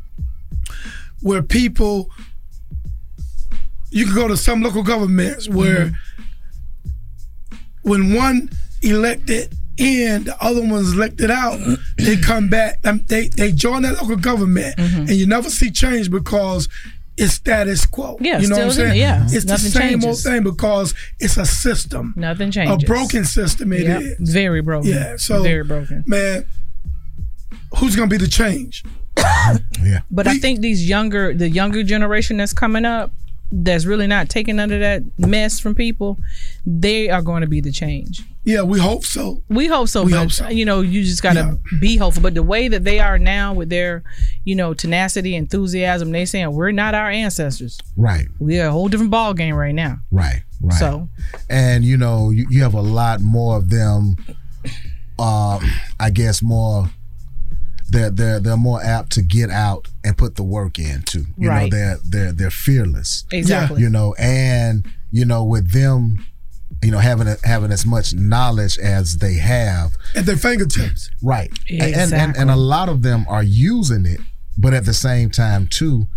where 1.21 1.41
people 1.41 2.11
you 3.89 4.05
can 4.05 4.13
go 4.13 4.27
to 4.27 4.37
some 4.37 4.61
local 4.61 4.83
governments 4.83 5.49
where 5.49 5.91
when 7.87 8.13
one 8.13 8.49
elected 8.81 9.53
in, 9.77 10.23
the 10.25 10.35
other 10.43 10.61
ones 10.61 10.93
elected 10.93 11.29
out, 11.31 11.59
they 11.97 12.17
come 12.17 12.49
back. 12.49 12.79
Um, 12.85 13.03
they 13.07 13.27
they 13.29 13.51
join 13.51 13.83
that 13.83 13.93
local 14.01 14.15
government, 14.17 14.75
Mm-hmm. 14.77 14.99
and 15.01 15.11
you 15.11 15.27
never 15.27 15.49
see 15.49 15.69
change 15.71 16.09
because 16.11 16.67
it's 17.17 17.33
status 17.33 17.85
quo. 17.85 18.17
Yeah, 18.21 18.39
you 18.39 18.47
know 18.47 18.57
what 18.57 18.65
I'm 18.65 18.71
saying? 18.71 18.99
yeah. 18.99 19.23
it's 19.25 19.45
the 19.45 19.53
Nothing 19.53 19.71
same 19.71 20.03
old 20.05 20.19
thing 20.19 20.43
because 20.43 20.93
it's 21.19 21.37
a 21.37 21.45
system, 21.45 22.13
Nothing 22.15 22.51
changes. 22.51 22.83
a 22.83 22.85
broken 22.85 23.25
system. 23.25 23.73
It 23.73 23.81
is 23.81 24.09
Yep, 24.09 24.17
Very 24.19 24.61
broken. 24.61 24.89
Yeah, 24.91 25.15
so 25.17 25.41
very 25.41 25.63
broken. 25.63 26.03
man. 26.07 26.45
Who's 27.79 27.95
gonna 27.95 28.07
be 28.07 28.17
the 28.17 28.27
change? 28.27 28.83
yeah. 29.83 30.01
But 30.11 30.27
I 30.27 30.37
think 30.37 30.61
these 30.61 30.87
younger, 30.87 31.33
the 31.33 31.49
younger 31.49 31.83
generation 31.83 32.37
that's 32.37 32.53
coming 32.53 32.85
up, 32.85 33.11
that's 33.51 33.85
really 33.85 34.07
not 34.07 34.29
taking 34.29 34.59
under 34.59 34.79
that 34.79 35.03
mess 35.17 35.59
from 35.59 35.75
people, 35.75 36.17
they 36.65 37.09
are 37.09 37.21
going 37.21 37.41
to 37.41 37.47
be 37.47 37.61
the 37.61 37.71
change. 37.71 38.23
Yeah, 38.43 38.61
we 38.61 38.79
hope 38.79 39.03
so. 39.03 39.43
We 39.49 39.67
hope 39.67 39.89
so. 39.89 40.03
We 40.03 40.11
but, 40.11 40.19
hope 40.19 40.31
so. 40.31 40.47
You 40.47 40.63
know, 40.63 40.79
you 40.79 41.03
just 41.03 41.21
gotta 41.21 41.59
be 41.81 41.97
hopeful. 41.97 42.23
But 42.23 42.33
the 42.33 42.43
way 42.43 42.69
that 42.69 42.85
they 42.85 42.99
are 42.99 43.19
now, 43.19 43.53
with 43.53 43.69
their, 43.69 44.03
you 44.45 44.55
know, 44.55 44.73
tenacity, 44.73 45.35
enthusiasm, 45.35 46.11
they 46.11 46.23
saying 46.23 46.53
we're 46.53 46.71
not 46.71 46.95
our 46.95 47.09
ancestors. 47.09 47.77
Right. 47.97 48.27
We're 48.39 48.67
a 48.67 48.71
whole 48.71 48.87
different 48.87 49.11
ball 49.11 49.33
game 49.33 49.55
right 49.55 49.75
now. 49.75 49.97
Right. 50.11 50.43
Right. 50.61 50.79
So 50.79 51.09
and 51.49 51.85
you 51.85 51.97
know 51.97 52.31
you, 52.31 52.47
you 52.49 52.63
have 52.63 52.73
a 52.73 52.81
lot 52.81 53.21
more 53.21 53.57
of 53.57 53.69
them 53.69 54.15
uh 55.19 55.59
i 55.99 56.09
guess 56.09 56.41
more 56.41 56.89
they're 57.89 58.09
they're 58.11 58.39
they're 58.39 58.57
more 58.57 58.81
apt 58.83 59.11
to 59.13 59.21
get 59.21 59.49
out 59.49 59.87
and 60.03 60.17
put 60.17 60.35
the 60.35 60.43
work 60.43 60.77
in 60.79 61.01
too. 61.03 61.25
You 61.37 61.49
Right. 61.49 61.71
know 61.71 61.77
they're 61.77 61.97
they're 62.03 62.31
they're 62.31 62.51
fearless. 62.51 63.23
Exactly. 63.31 63.81
you 63.81 63.89
know 63.89 64.13
and 64.19 64.85
you 65.11 65.25
know 65.25 65.43
with 65.43 65.71
them 65.71 66.25
you 66.83 66.91
know 66.91 66.99
having 66.99 67.27
a, 67.27 67.37
having 67.43 67.71
as 67.71 67.85
much 67.85 68.13
knowledge 68.13 68.77
as 68.77 69.17
they 69.17 69.35
have. 69.35 69.91
At 70.15 70.25
their 70.25 70.37
fingertips. 70.37 71.09
Right. 71.23 71.51
And- 71.69 71.81
and, 71.95 72.13
and 72.13 72.35
and 72.37 72.51
a 72.51 72.55
lot 72.57 72.89
of 72.89 73.01
them 73.03 73.25
are 73.29 73.43
using 73.43 74.05
it 74.05 74.19
but 74.57 74.73
at 74.73 74.85
the 74.85 74.93
same 74.93 75.29
time 75.29 75.67
too 75.67 76.07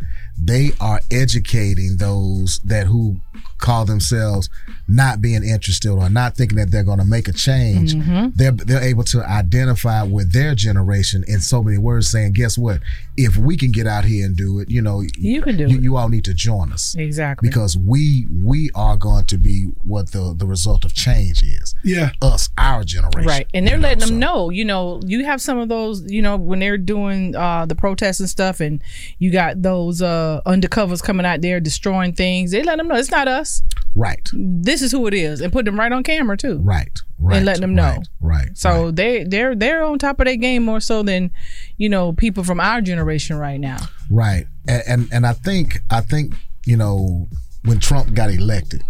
they 0.42 0.72
are 0.80 1.00
educating 1.10 1.98
those 1.98 2.58
that 2.64 2.86
who 2.86 3.20
call 3.58 3.84
themselves 3.84 4.48
not 4.88 5.20
being 5.20 5.44
interested 5.44 5.90
or 5.90 6.08
not 6.08 6.34
thinking 6.36 6.56
that 6.56 6.70
they're 6.70 6.82
going 6.82 6.98
to 6.98 7.04
make 7.04 7.28
a 7.28 7.32
change 7.32 7.94
Mhm. 7.94 8.32
they're 8.34 8.52
they're 8.52 8.82
able 8.82 9.04
to 9.04 9.22
identify 9.28 10.02
with 10.02 10.32
their 10.32 10.54
generation 10.54 11.22
in 11.28 11.40
so 11.40 11.62
many 11.62 11.76
words 11.78 12.08
saying 12.08 12.32
guess 12.32 12.56
what 12.56 12.80
if 13.18 13.36
we 13.36 13.56
can 13.56 13.70
get 13.70 13.86
out 13.86 14.04
here 14.06 14.24
and 14.24 14.36
do 14.36 14.58
it 14.60 14.70
you 14.70 14.80
know 14.80 15.02
You 15.16 15.42
can 15.42 15.56
do 15.58 15.66
you, 15.68 15.76
it. 15.76 15.82
you 15.82 15.96
all 15.96 16.08
need 16.08 16.24
to 16.24 16.34
join 16.34 16.72
us 16.72 16.94
exactly. 16.98 17.48
because 17.48 17.76
we 17.76 18.26
we 18.32 18.70
are 18.74 18.96
going 18.96 19.26
to 19.26 19.36
be 19.38 19.64
what 19.84 20.12
the 20.12 20.34
the 20.36 20.46
result 20.46 20.84
of 20.86 20.94
change 20.94 21.42
is 21.42 21.74
Yeah. 21.84 22.10
us 22.22 22.48
our 22.56 22.82
generation 22.82 23.28
Right. 23.28 23.46
And 23.52 23.66
they're 23.66 23.78
letting 23.78 24.06
them 24.06 24.18
know, 24.18 24.50
you 24.50 24.64
know, 24.64 25.00
you 25.06 25.24
have 25.26 25.40
some 25.42 25.58
of 25.58 25.68
those, 25.68 26.02
you 26.10 26.22
know, 26.22 26.36
when 26.36 26.58
they're 26.60 26.78
doing 26.78 27.36
uh, 27.36 27.66
the 27.66 27.74
protests 27.74 28.20
and 28.20 28.28
stuff, 28.28 28.60
and 28.60 28.82
you 29.18 29.30
got 29.30 29.62
those 29.62 30.00
uh, 30.00 30.40
undercovers 30.46 31.02
coming 31.02 31.26
out 31.26 31.40
there 31.42 31.60
destroying 31.60 32.12
things. 32.14 32.50
They 32.50 32.62
let 32.62 32.78
them 32.78 32.88
know 32.88 32.94
it's 32.96 33.10
not 33.10 33.28
us. 33.30 33.62
right 33.94 34.28
This 34.32 34.82
is 34.82 34.92
who 34.92 35.06
it 35.06 35.14
is, 35.14 35.40
and 35.40 35.52
put 35.52 35.64
them 35.64 35.78
right 35.78 35.92
on 35.92 36.02
camera 36.02 36.36
too. 36.36 36.58
right 36.58 36.98
right 37.18 37.36
and 37.36 37.46
letting 37.46 37.60
them 37.62 37.74
know. 37.74 38.02
right 38.20 38.56
So 38.56 38.90
they 38.90 39.24
they're 39.24 39.54
they're 39.54 39.82
on 39.84 39.98
top 39.98 40.20
of 40.20 40.26
their 40.26 40.36
game 40.36 40.62
more 40.64 40.80
so 40.80 41.02
than 41.02 41.30
you 41.76 41.88
know 41.88 42.12
people 42.12 42.44
from 42.44 42.60
our 42.60 42.80
generation 42.80 43.36
right 43.36 43.60
now. 43.60 43.78
Right. 44.10 44.46
And, 44.68 44.82
and 44.86 45.08
and 45.12 45.26
I 45.26 45.32
think 45.32 45.78
I 45.90 46.00
think, 46.00 46.34
you 46.66 46.76
know, 46.76 47.28
when 47.64 47.78
Trump 47.78 48.14
got 48.14 48.30
elected, 48.30 48.82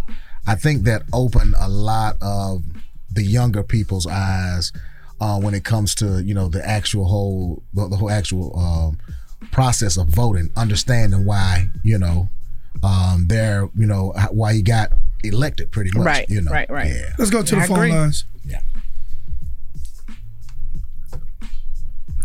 I 0.46 0.54
think 0.54 0.84
that 0.84 1.02
opened 1.12 1.54
a 1.58 1.68
lot 1.68 2.16
of 2.22 2.62
the 3.12 3.22
younger 3.22 3.62
people's 3.62 4.06
eyes 4.06 4.72
uh, 5.20 5.38
when 5.38 5.54
it 5.54 5.64
comes 5.64 5.94
to, 5.96 6.22
you 6.22 6.34
know, 6.34 6.48
the 6.48 6.66
actual 6.66 7.04
whole 7.06 7.62
the, 7.74 7.88
the 7.88 7.96
whole 7.96 8.10
actual 8.10 8.58
um, 8.58 8.98
process 9.50 9.96
of 9.96 10.08
voting, 10.08 10.50
understanding 10.56 11.24
why, 11.24 11.66
you 11.82 11.98
know, 11.98 12.28
um, 12.82 13.26
they're, 13.28 13.68
you 13.76 13.86
know, 13.86 14.12
why 14.30 14.54
he 14.54 14.62
got 14.62 14.92
elected 15.22 15.70
pretty 15.70 15.90
much. 15.94 16.06
Right, 16.06 16.28
You 16.30 16.40
know. 16.40 16.50
right, 16.50 16.68
right. 16.70 16.86
Yeah. 16.88 17.10
Let's 17.18 17.30
go 17.30 17.42
to 17.42 17.54
the 17.56 17.60
I 17.62 17.66
phone 17.66 17.76
agree. 17.78 17.92
lines. 17.92 18.24
Yeah. 18.44 18.60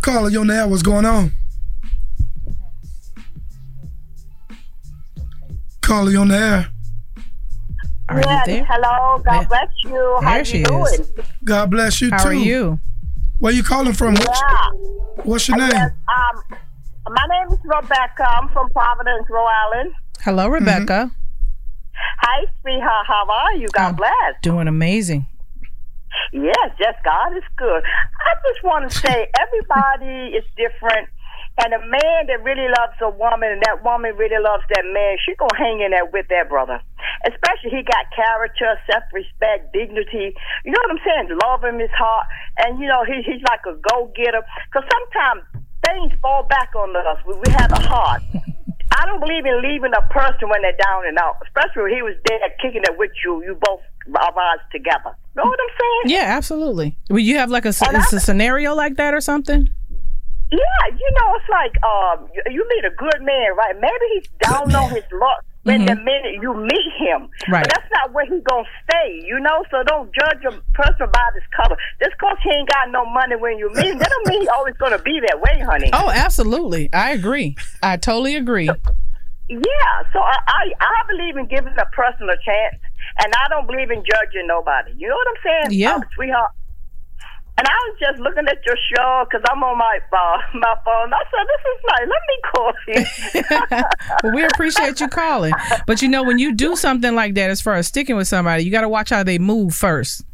Caller, 0.01 0.29
you 0.29 0.39
on 0.41 0.47
the 0.47 0.55
air. 0.55 0.67
What's 0.67 0.83
going 0.83 1.05
on? 1.05 1.31
Caller, 5.81 6.11
you 6.11 6.19
on 6.19 6.27
the 6.29 6.37
air. 6.37 6.67
Are 8.09 8.19
yes, 8.19 8.47
you 8.47 8.53
there? 8.55 8.65
hello. 8.69 9.19
God 9.23 9.41
There- 9.41 9.47
bless 9.47 9.69
you. 9.83 10.17
How 10.21 10.29
there 10.29 10.39
you 10.39 10.45
she 10.45 10.63
doing? 10.63 10.85
is. 10.99 11.11
God 11.43 11.71
bless 11.71 12.01
you 12.01 12.09
How 12.11 12.17
too. 12.17 12.23
How 12.23 12.29
are 12.29 12.33
you? 12.33 12.79
Where 13.39 13.51
you 13.53 13.63
calling 13.63 13.93
from? 13.93 14.13
What's, 14.13 14.41
Yeah. 14.41 14.69
what's 15.23 15.47
your 15.47 15.57
name? 15.57 15.69
Yes, 15.71 15.91
um, 16.07 16.57
my 17.09 17.25
name 17.29 17.51
is 17.51 17.59
Rebecca. 17.65 18.27
I'm 18.29 18.47
from 18.49 18.69
Providence, 18.69 19.25
Rhode 19.29 19.47
Island. 19.47 19.93
Hello, 20.23 20.45
mm-hmm. 20.45 20.53
Rebecca. 20.53 21.11
Hi, 22.19 22.45
sweetheart. 22.61 23.05
How 23.07 23.27
are 23.29 23.55
you? 23.55 23.67
God 23.73 23.97
bless. 23.97 24.41
Doing 24.41 24.67
amazing. 24.67 25.27
Yes, 26.33 26.71
yes, 26.79 26.95
God 27.03 27.35
is 27.37 27.43
good. 27.55 27.83
I 27.83 28.33
just 28.47 28.63
want 28.63 28.89
to 28.89 28.97
say 28.97 29.27
everybody 29.39 30.35
is 30.35 30.43
different. 30.57 31.09
And 31.63 31.73
a 31.73 31.79
man 31.79 32.27
that 32.27 32.43
really 32.43 32.67
loves 32.67 32.99
a 32.99 33.09
woman 33.09 33.47
and 33.51 33.61
that 33.63 33.79
woman 33.83 34.11
really 34.17 34.41
loves 34.43 34.63
that 34.75 34.83
man, 34.91 35.15
she 35.23 35.35
gonna 35.35 35.55
hang 35.55 35.79
in 35.79 35.91
there 35.91 36.05
with 36.05 36.27
that 36.27 36.49
brother. 36.49 36.81
Especially 37.23 37.71
he 37.71 37.81
got 37.83 38.11
character, 38.11 38.75
self 38.91 39.03
respect, 39.13 39.71
dignity. 39.71 40.35
You 40.65 40.71
know 40.71 40.81
what 40.83 40.99
I'm 40.99 41.03
saying? 41.05 41.39
Love 41.47 41.63
in 41.63 41.79
his 41.79 41.93
heart. 41.95 42.27
And 42.59 42.79
you 42.79 42.87
know, 42.87 43.05
he, 43.07 43.23
he's 43.23 43.41
like 43.47 43.63
a 43.67 43.79
go 43.87 44.11
getter. 44.15 44.43
Cause 44.73 44.83
sometimes 44.83 45.47
things 45.85 46.11
fall 46.21 46.43
back 46.43 46.75
on 46.75 46.91
us. 46.95 47.23
We, 47.25 47.35
we 47.35 47.51
have 47.53 47.71
a 47.71 47.79
heart. 47.79 48.21
I 48.95 49.05
don't 49.05 49.19
believe 49.19 49.45
in 49.45 49.61
leaving 49.61 49.91
a 49.91 50.01
person 50.13 50.49
when 50.49 50.61
they're 50.61 50.77
down 50.81 51.05
and 51.07 51.17
out, 51.19 51.35
especially 51.45 51.83
when 51.83 51.93
he 51.93 52.01
was 52.01 52.15
there 52.25 52.39
kicking 52.61 52.81
it 52.83 52.97
with 52.97 53.11
you. 53.23 53.43
You 53.43 53.57
both 53.59 53.81
rise 54.07 54.63
together. 54.71 55.15
Know 55.35 55.43
what 55.43 55.59
I'm 55.59 55.75
saying? 55.79 56.15
Yeah, 56.15 56.37
absolutely. 56.37 56.97
Will 57.09 57.19
you 57.19 57.37
have 57.37 57.49
like 57.49 57.65
a, 57.65 57.69
a 57.69 58.19
scenario 58.19 58.73
like 58.73 58.95
that 58.95 59.13
or 59.13 59.21
something? 59.21 59.69
Yeah, 60.51 60.95
you 60.97 61.11
know, 61.17 61.35
it's 61.35 61.49
like 61.49 61.83
um, 61.83 62.29
you, 62.33 62.41
you 62.53 62.67
meet 62.69 62.85
a 62.85 62.95
good 62.95 63.21
man, 63.21 63.55
right? 63.57 63.75
Maybe 63.79 64.05
he's 64.13 64.27
down 64.39 64.73
on 64.73 64.89
his 64.95 65.03
luck 65.11 65.43
when 65.65 65.85
the 65.85 65.93
mm-hmm. 65.93 66.05
minute 66.05 66.33
you 66.41 66.53
meet 66.53 66.89
him. 66.97 67.27
Right. 67.49 67.65
That's 67.65 67.89
not 67.91 68.13
where 68.13 68.25
he 68.25 68.39
gonna 68.41 68.67
stay, 68.87 69.21
you 69.25 69.39
know. 69.39 69.65
So 69.71 69.81
don't 69.83 70.13
judge 70.13 70.45
a 70.45 70.51
person 70.73 71.09
by 71.11 71.27
this 71.33 71.43
cover. 71.57 71.75
Just 72.01 72.17
cause 72.19 72.37
he 72.43 72.51
ain't 72.51 72.69
got 72.69 72.91
no 72.91 73.03
money 73.05 73.35
when 73.35 73.57
you 73.57 73.69
meet 73.73 73.85
him, 73.85 73.97
that 73.97 74.09
don't 74.09 74.27
mean 74.27 74.41
he 74.41 74.47
always 74.49 74.75
gonna 74.77 74.99
be 74.99 75.19
that 75.27 75.41
way, 75.41 75.59
honey. 75.65 75.89
Oh, 75.91 76.11
absolutely. 76.13 76.93
I 76.93 77.11
agree. 77.11 77.57
I 77.81 77.97
totally 77.97 78.35
agree. 78.35 78.69
Yeah, 79.47 79.59
so 80.13 80.19
I, 80.19 80.37
I 80.47 80.71
I 80.81 81.07
believe 81.07 81.37
in 81.37 81.45
giving 81.47 81.73
a 81.77 81.85
person 81.93 82.29
a 82.29 82.37
chance, 82.43 82.81
and 83.23 83.33
I 83.33 83.47
don't 83.49 83.67
believe 83.67 83.91
in 83.91 84.03
judging 84.05 84.47
nobody. 84.47 84.93
You 84.97 85.07
know 85.07 85.15
what 85.15 85.27
I'm 85.27 85.69
saying? 85.69 85.79
Yeah. 85.79 85.99
Oh, 86.01 86.07
sweetheart. 86.15 86.51
And 87.57 87.65
I 87.65 87.71
was 87.87 87.99
just 87.99 88.19
looking 88.19 88.45
at 88.47 88.65
your 88.65 88.75
show 88.93 89.25
because 89.29 89.43
I'm 89.49 89.63
on 89.63 89.77
my 89.77 89.99
uh, 90.11 90.37
my 90.55 90.75
phone. 90.83 91.13
I 91.13 91.23
said, 91.31 91.47
"This 91.47 91.63
is 91.71 91.79
nice. 91.87 92.07
Let 92.11 92.23
me 92.27 92.37
call 92.51 92.73
you." 92.87 93.83
well, 94.23 94.33
we 94.35 94.43
appreciate 94.43 94.99
you 94.99 95.07
calling. 95.07 95.53
But 95.87 96.01
you 96.01 96.09
know, 96.09 96.23
when 96.23 96.37
you 96.37 96.53
do 96.53 96.75
something 96.75 97.15
like 97.15 97.35
that, 97.35 97.49
as 97.49 97.61
far 97.61 97.75
as 97.75 97.87
sticking 97.87 98.17
with 98.17 98.27
somebody, 98.27 98.65
you 98.65 98.71
got 98.71 98.81
to 98.81 98.89
watch 98.89 99.09
how 99.09 99.23
they 99.23 99.39
move 99.39 99.73
first. 99.73 100.25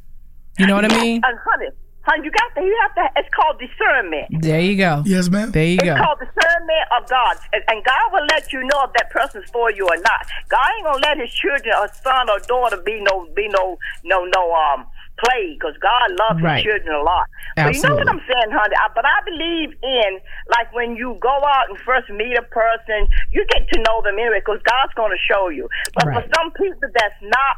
You 0.57 0.65
know 0.65 0.75
what 0.75 0.91
I 0.91 0.99
mean? 0.99 1.21
And 1.23 1.37
honey, 1.45 1.67
honey, 2.01 2.25
you 2.25 2.31
got 2.31 2.55
to. 2.55 2.61
You 2.65 2.77
have 2.81 2.95
to. 2.95 3.19
It's 3.19 3.29
called 3.35 3.59
discernment. 3.59 4.41
There 4.41 4.59
you 4.59 4.77
go. 4.77 5.03
Yes, 5.05 5.29
ma'am. 5.29 5.51
There 5.51 5.63
you 5.63 5.75
It's 5.75 5.83
go. 5.83 5.93
It's 5.93 6.01
called 6.01 6.19
discernment 6.19 6.85
of 6.97 7.07
God, 7.07 7.37
and, 7.53 7.63
and 7.67 7.85
God 7.85 8.13
will 8.13 8.25
let 8.31 8.51
you 8.51 8.61
know 8.63 8.83
if 8.85 8.93
that 8.93 9.11
person's 9.11 9.49
for 9.51 9.71
you 9.71 9.85
or 9.85 9.97
not. 9.97 10.25
God 10.49 10.67
ain't 10.75 10.85
gonna 10.85 11.05
let 11.05 11.17
His 11.19 11.31
children, 11.31 11.75
or 11.77 11.87
son 12.03 12.29
or 12.29 12.39
daughter, 12.47 12.81
be 12.83 12.99
no, 13.01 13.27
be 13.35 13.47
no, 13.47 13.77
no, 14.03 14.25
no, 14.25 14.53
um, 14.53 14.87
play, 15.23 15.53
because 15.53 15.75
God 15.79 16.11
loves 16.19 16.41
Right. 16.41 16.63
His 16.63 16.73
children 16.73 16.95
a 16.95 17.03
lot. 17.03 17.27
But 17.55 17.75
you 17.75 17.81
know 17.83 17.95
what 17.95 18.09
I'm 18.09 18.21
saying, 18.25 18.51
honey? 18.51 18.75
I, 18.75 18.87
but 18.95 19.05
I 19.05 19.19
believe 19.25 19.75
in 19.83 20.19
like 20.49 20.73
when 20.73 20.95
you 20.95 21.17
go 21.21 21.29
out 21.29 21.69
and 21.69 21.77
first 21.79 22.09
meet 22.09 22.37
a 22.37 22.41
person, 22.41 23.07
you 23.31 23.45
get 23.49 23.67
to 23.69 23.77
know 23.83 24.01
them 24.01 24.17
anyway, 24.17 24.39
because 24.39 24.61
God's 24.63 24.93
gonna 24.95 25.21
show 25.29 25.49
you. 25.49 25.69
But 25.93 26.05
for 26.13 26.23
some 26.35 26.51
people 26.51 26.89
that's 26.93 27.21
not 27.21 27.55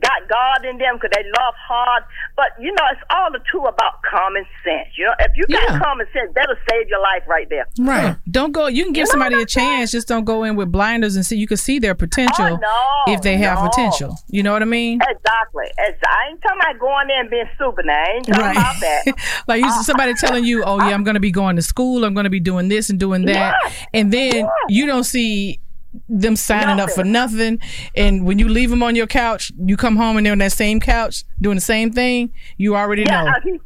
got 0.00 0.28
God 0.28 0.64
in 0.68 0.78
them 0.78 0.96
because 0.96 1.10
they 1.14 1.24
love 1.24 1.54
hard. 1.66 2.04
But 2.36 2.48
you 2.60 2.72
know, 2.72 2.84
it's 2.92 3.00
all 3.10 3.30
the 3.32 3.40
two 3.50 3.60
about 3.64 4.02
common 4.02 4.44
sense. 4.64 4.88
You 4.96 5.06
know, 5.06 5.14
if 5.20 5.32
you 5.36 5.44
got 5.48 5.62
Yeah. 5.68 5.78
common 5.78 6.06
sense, 6.12 6.30
that'll 6.34 6.56
save 6.70 6.88
your 6.88 7.00
life 7.00 7.22
right 7.28 7.48
there. 7.48 7.66
Right. 7.78 8.16
Don't 8.30 8.52
go. 8.52 8.66
You 8.66 8.84
can 8.84 8.92
give 8.92 9.08
somebody 9.08 9.40
a 9.40 9.46
chance. 9.46 9.90
Just 9.92 10.08
don't 10.08 10.24
go 10.24 10.44
in 10.44 10.56
with 10.56 10.70
blinders 10.72 11.16
and 11.16 11.24
see. 11.24 11.36
You 11.36 11.46
can 11.46 11.56
see 11.56 11.78
their 11.78 11.94
potential 11.94 12.46
Oh, 12.46 12.56
no, 12.56 13.12
if 13.14 13.22
they 13.22 13.36
have 13.38 13.62
no. 13.62 13.68
potential. 13.68 14.16
You 14.28 14.42
know 14.42 14.52
what 14.52 14.62
I 14.62 14.66
mean? 14.66 15.00
Exactly. 15.02 15.64
Exactly. 15.78 16.08
I 16.08 16.30
ain't 16.30 16.42
talking 16.42 16.60
about 16.60 16.78
going 16.80 17.08
there 17.08 17.20
and 17.20 17.30
being 17.30 17.48
stupid. 17.54 17.86
I 17.88 18.12
ain't 18.16 18.26
talking 18.26 18.42
Right. 18.42 18.56
about 18.56 18.80
that. 18.80 19.14
like 19.48 19.62
you, 19.62 19.70
somebody 19.82 20.14
telling 20.14 20.44
you, 20.44 20.62
"Oh 20.64 20.78
yeah, 20.78 20.94
I'm 20.94 21.04
going 21.04 21.14
to 21.14 21.20
be 21.20 21.30
going 21.30 21.56
to 21.56 21.62
school. 21.62 22.04
I'm 22.04 22.14
going 22.14 22.24
to 22.24 22.30
be 22.30 22.40
doing 22.40 22.68
this 22.68 22.90
and 22.90 22.98
doing 23.00 23.24
that," 23.26 23.54
and 23.94 24.12
then 24.12 24.48
you 24.68 24.86
don't 24.86 25.04
see 25.04 25.60
them 26.08 26.36
signing 26.36 26.78
up 26.80 26.90
for 26.90 27.04
nothing. 27.04 27.60
And 27.94 28.24
when 28.24 28.38
you 28.38 28.48
leave 28.48 28.70
them 28.70 28.82
on 28.82 28.94
your 28.96 29.06
couch, 29.06 29.50
you 29.58 29.76
come 29.76 29.96
home 29.96 30.16
and 30.16 30.24
they're 30.26 30.32
on 30.32 30.38
that 30.38 30.52
same 30.52 30.80
couch 30.80 31.24
doing 31.40 31.56
the 31.56 31.60
same 31.60 31.92
thing. 31.92 32.32
You 32.56 32.76
already 32.76 33.02
Yeah, 33.06 33.22
know. 33.24 33.28
uh, 33.30 33.40
he, 33.42 33.58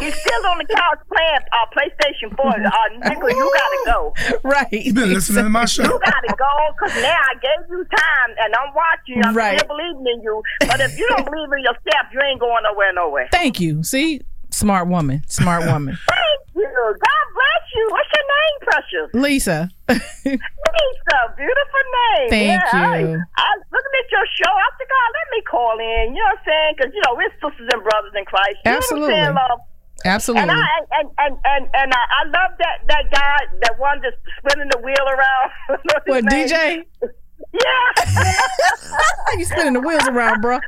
He's 0.00 0.14
still 0.14 0.46
on 0.46 0.56
the 0.56 0.64
couch 0.74 1.00
playing 1.06 1.42
uh, 1.52 1.66
PlayStation 1.76 2.34
4. 2.34 2.46
Uh, 2.46 3.10
nigga, 3.10 3.36
you 3.36 3.52
gotta 3.54 3.78
go. 3.84 4.14
Right. 4.42 4.72
You 4.72 4.94
been 4.94 5.12
listening 5.12 5.44
to 5.44 5.50
my 5.50 5.66
show. 5.66 5.82
You 5.82 6.00
gotta 6.02 6.34
go, 6.38 6.46
cause 6.80 6.94
now 6.96 7.14
I 7.14 7.34
gave 7.34 7.68
you 7.68 7.84
time, 7.84 8.36
and 8.42 8.54
I'm 8.54 8.74
watching. 8.74 9.16
you. 9.16 9.22
I'm 9.22 9.36
Right. 9.36 9.58
still 9.58 9.68
believing 9.68 10.06
in 10.16 10.22
you. 10.22 10.42
But 10.60 10.80
if 10.80 10.96
you 10.96 11.06
don't 11.10 11.26
believe 11.26 11.46
in 11.52 11.58
yourself, 11.60 12.06
you 12.10 12.20
ain't 12.26 12.40
going 12.40 12.62
nowhere, 12.64 12.92
nowhere. 12.94 13.28
Thank 13.30 13.60
you. 13.60 13.82
See, 13.82 14.22
smart 14.52 14.88
woman. 14.88 15.22
Smart 15.28 15.66
woman. 15.66 15.98
Thank 16.08 16.40
you. 16.54 16.62
God 16.64 17.24
bless 17.34 17.64
you. 17.74 17.88
What's 17.90 18.08
your 18.14 18.26
name, 18.28 18.56
Precious? 18.62 19.08
Lisa. 19.14 19.70
Lisa, 19.88 21.18
beautiful 21.36 21.84
name. 21.92 22.30
Thank 22.30 22.62
yeah, 22.72 22.98
you. 22.98 23.20
I 23.36 23.48
was 23.56 23.66
looking 23.72 23.94
at 23.98 24.08
your 24.10 24.26
show. 24.38 24.52
I 24.52 24.68
said, 24.78 24.88
God, 24.88 25.08
let 25.12 25.26
me 25.32 25.40
call 25.48 25.76
in. 25.78 26.14
You 26.14 26.20
know 26.20 26.30
what 26.32 26.38
I'm 26.38 26.44
saying? 26.46 26.74
Because, 26.76 26.92
you 26.94 27.02
know, 27.06 27.14
we're 27.16 27.32
sisters 27.42 27.68
and 27.72 27.82
brothers 27.82 28.12
in 28.16 28.24
Christ. 28.24 28.58
You 28.64 28.72
Absolutely. 28.72 29.10
Know 29.10 29.16
what 29.16 29.20
I'm 29.20 29.24
saying, 29.24 29.50
love? 29.50 29.60
Absolutely. 30.04 30.42
And 30.42 30.50
I 30.50 30.64
and 30.98 31.08
and 31.18 31.36
and, 31.44 31.68
and 31.74 31.92
I, 31.94 31.96
I 31.96 32.24
love 32.26 32.58
that 32.58 32.78
that 32.88 33.10
guy, 33.12 33.36
that 33.62 33.78
one 33.78 34.00
that's 34.02 34.16
spinning 34.38 34.68
the 34.72 34.78
wheel 34.78 35.06
around. 35.06 35.50
What's 35.84 36.06
What. 36.06 36.24
DJ? 36.24 36.82
Yeah. 37.52 38.38
you 39.38 39.44
spinning 39.44 39.74
the 39.74 39.80
wheels 39.80 40.08
around, 40.08 40.40
bro. 40.40 40.58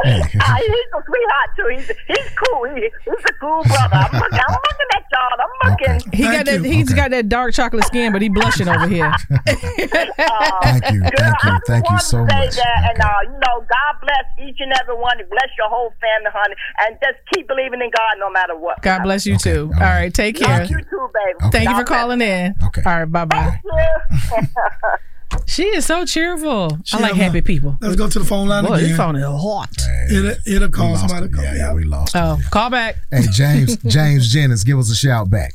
He's 0.04 0.90
a 0.94 1.02
sweetheart 1.04 1.50
too. 1.56 1.68
He's 1.76 1.88
he's 2.06 2.30
cool. 2.36 2.64
He, 2.74 2.88
he's 3.04 3.24
a 3.26 3.32
cool 3.40 3.62
brother. 3.64 3.96
I'm 3.96 4.12
looking, 4.12 4.38
I'm 4.38 4.54
looking 4.54 4.90
at 4.94 5.04
y'all. 5.12 5.38
I'm 5.40 5.70
looking. 5.70 6.12
He 6.12 6.22
got 6.24 6.46
that. 6.46 6.64
He's 6.64 6.92
got 6.92 7.10
that 7.10 7.28
dark 7.28 7.54
chocolate 7.54 7.84
skin, 7.86 8.12
but 8.12 8.22
he 8.22 8.28
blushing 8.28 8.68
over 8.68 8.86
here. 8.88 9.12
Thank 9.46 10.92
you. 10.92 11.02
Thank 11.02 11.44
you. 11.44 11.58
Thank 11.66 11.90
you 11.90 11.98
so 11.98 12.26
say 12.26 12.46
much. 12.46 12.56
that, 12.56 12.90
and 12.90 13.00
uh, 13.00 13.06
you 13.24 13.38
know, 13.46 13.60
God 13.60 13.94
bless 14.00 14.48
each 14.48 14.56
and 14.60 14.72
every 14.80 14.96
one. 14.96 15.16
Bless 15.30 15.50
your 15.58 15.68
whole 15.68 15.92
family, 16.00 16.30
honey, 16.32 16.54
and 16.86 16.96
just 17.00 17.18
keep 17.34 17.48
believing 17.48 17.80
in 17.80 17.90
God 17.90 18.18
no 18.18 18.30
matter 18.30 18.56
what. 18.56 18.82
God 18.82 19.02
bless 19.02 19.26
you 19.26 19.36
too. 19.38 19.70
All 19.74 19.80
right, 19.80 20.12
take 20.12 20.36
care. 20.36 20.60
Love 20.60 20.70
you 20.70 20.78
too, 20.78 21.10
baby. 21.14 21.50
Thank 21.52 21.70
you 21.70 21.76
for 21.76 21.84
calling 21.84 22.20
in. 22.20 22.54
Okay. 22.64 22.82
All 22.84 23.00
right, 23.00 23.04
bye 23.04 23.24
bye. 23.24 23.60
She 25.48 25.64
is 25.64 25.86
so 25.86 26.04
cheerful. 26.04 26.78
I 26.92 27.00
like 27.00 27.14
happy 27.14 27.40
people. 27.40 27.76
Let's 27.80 27.96
go 27.96 28.06
to 28.08 28.18
the 28.18 28.24
phone 28.24 28.48
line 28.48 28.64
Boy, 28.64 28.74
again. 28.74 28.88
this 28.88 28.96
phone 28.98 29.16
is 29.16 29.24
hot. 29.24 29.70
It'll, 30.12 30.34
it'll 30.46 30.68
call 30.68 30.96
somebody. 30.96 31.28
to 31.28 31.32
Call. 31.34 31.42
Yeah, 31.44 31.54
yeah, 31.56 31.72
we 31.72 31.84
lost. 31.84 32.14
it. 32.14 32.18
Oh, 32.18 32.38
call 32.50 32.68
back. 32.70 32.96
Hey, 33.10 33.24
James, 33.32 33.76
James 33.86 34.30
Jennings, 34.32 34.62
give 34.62 34.78
us 34.78 34.90
a 34.90 34.94
shout 34.94 35.30
back. 35.30 35.54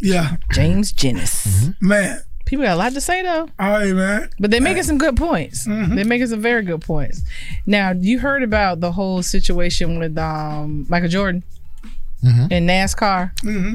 Yeah. 0.00 0.36
James 0.52 0.90
Jennings. 0.92 1.70
Man. 1.82 2.22
People 2.46 2.64
got 2.64 2.72
a 2.72 2.76
lot 2.76 2.92
to 2.94 3.00
say 3.00 3.22
though. 3.22 3.48
All 3.60 3.70
right, 3.70 3.92
man. 3.92 4.30
But 4.40 4.50
they're 4.50 4.60
making 4.60 4.82
some 4.84 4.98
good 4.98 5.16
points. 5.16 5.66
They're 5.66 6.04
making 6.04 6.26
some 6.28 6.40
very 6.40 6.62
good 6.62 6.80
points. 6.80 7.22
Now, 7.66 7.92
you 7.92 8.18
heard 8.18 8.42
about 8.42 8.80
the 8.80 8.90
whole 8.92 9.22
situation 9.22 9.98
with 10.00 10.16
um, 10.18 10.86
Michael 10.88 11.08
Jordan 11.10 11.44
Mhm. 12.24 12.52
in 12.52 12.66
NASCAR. 12.66 13.32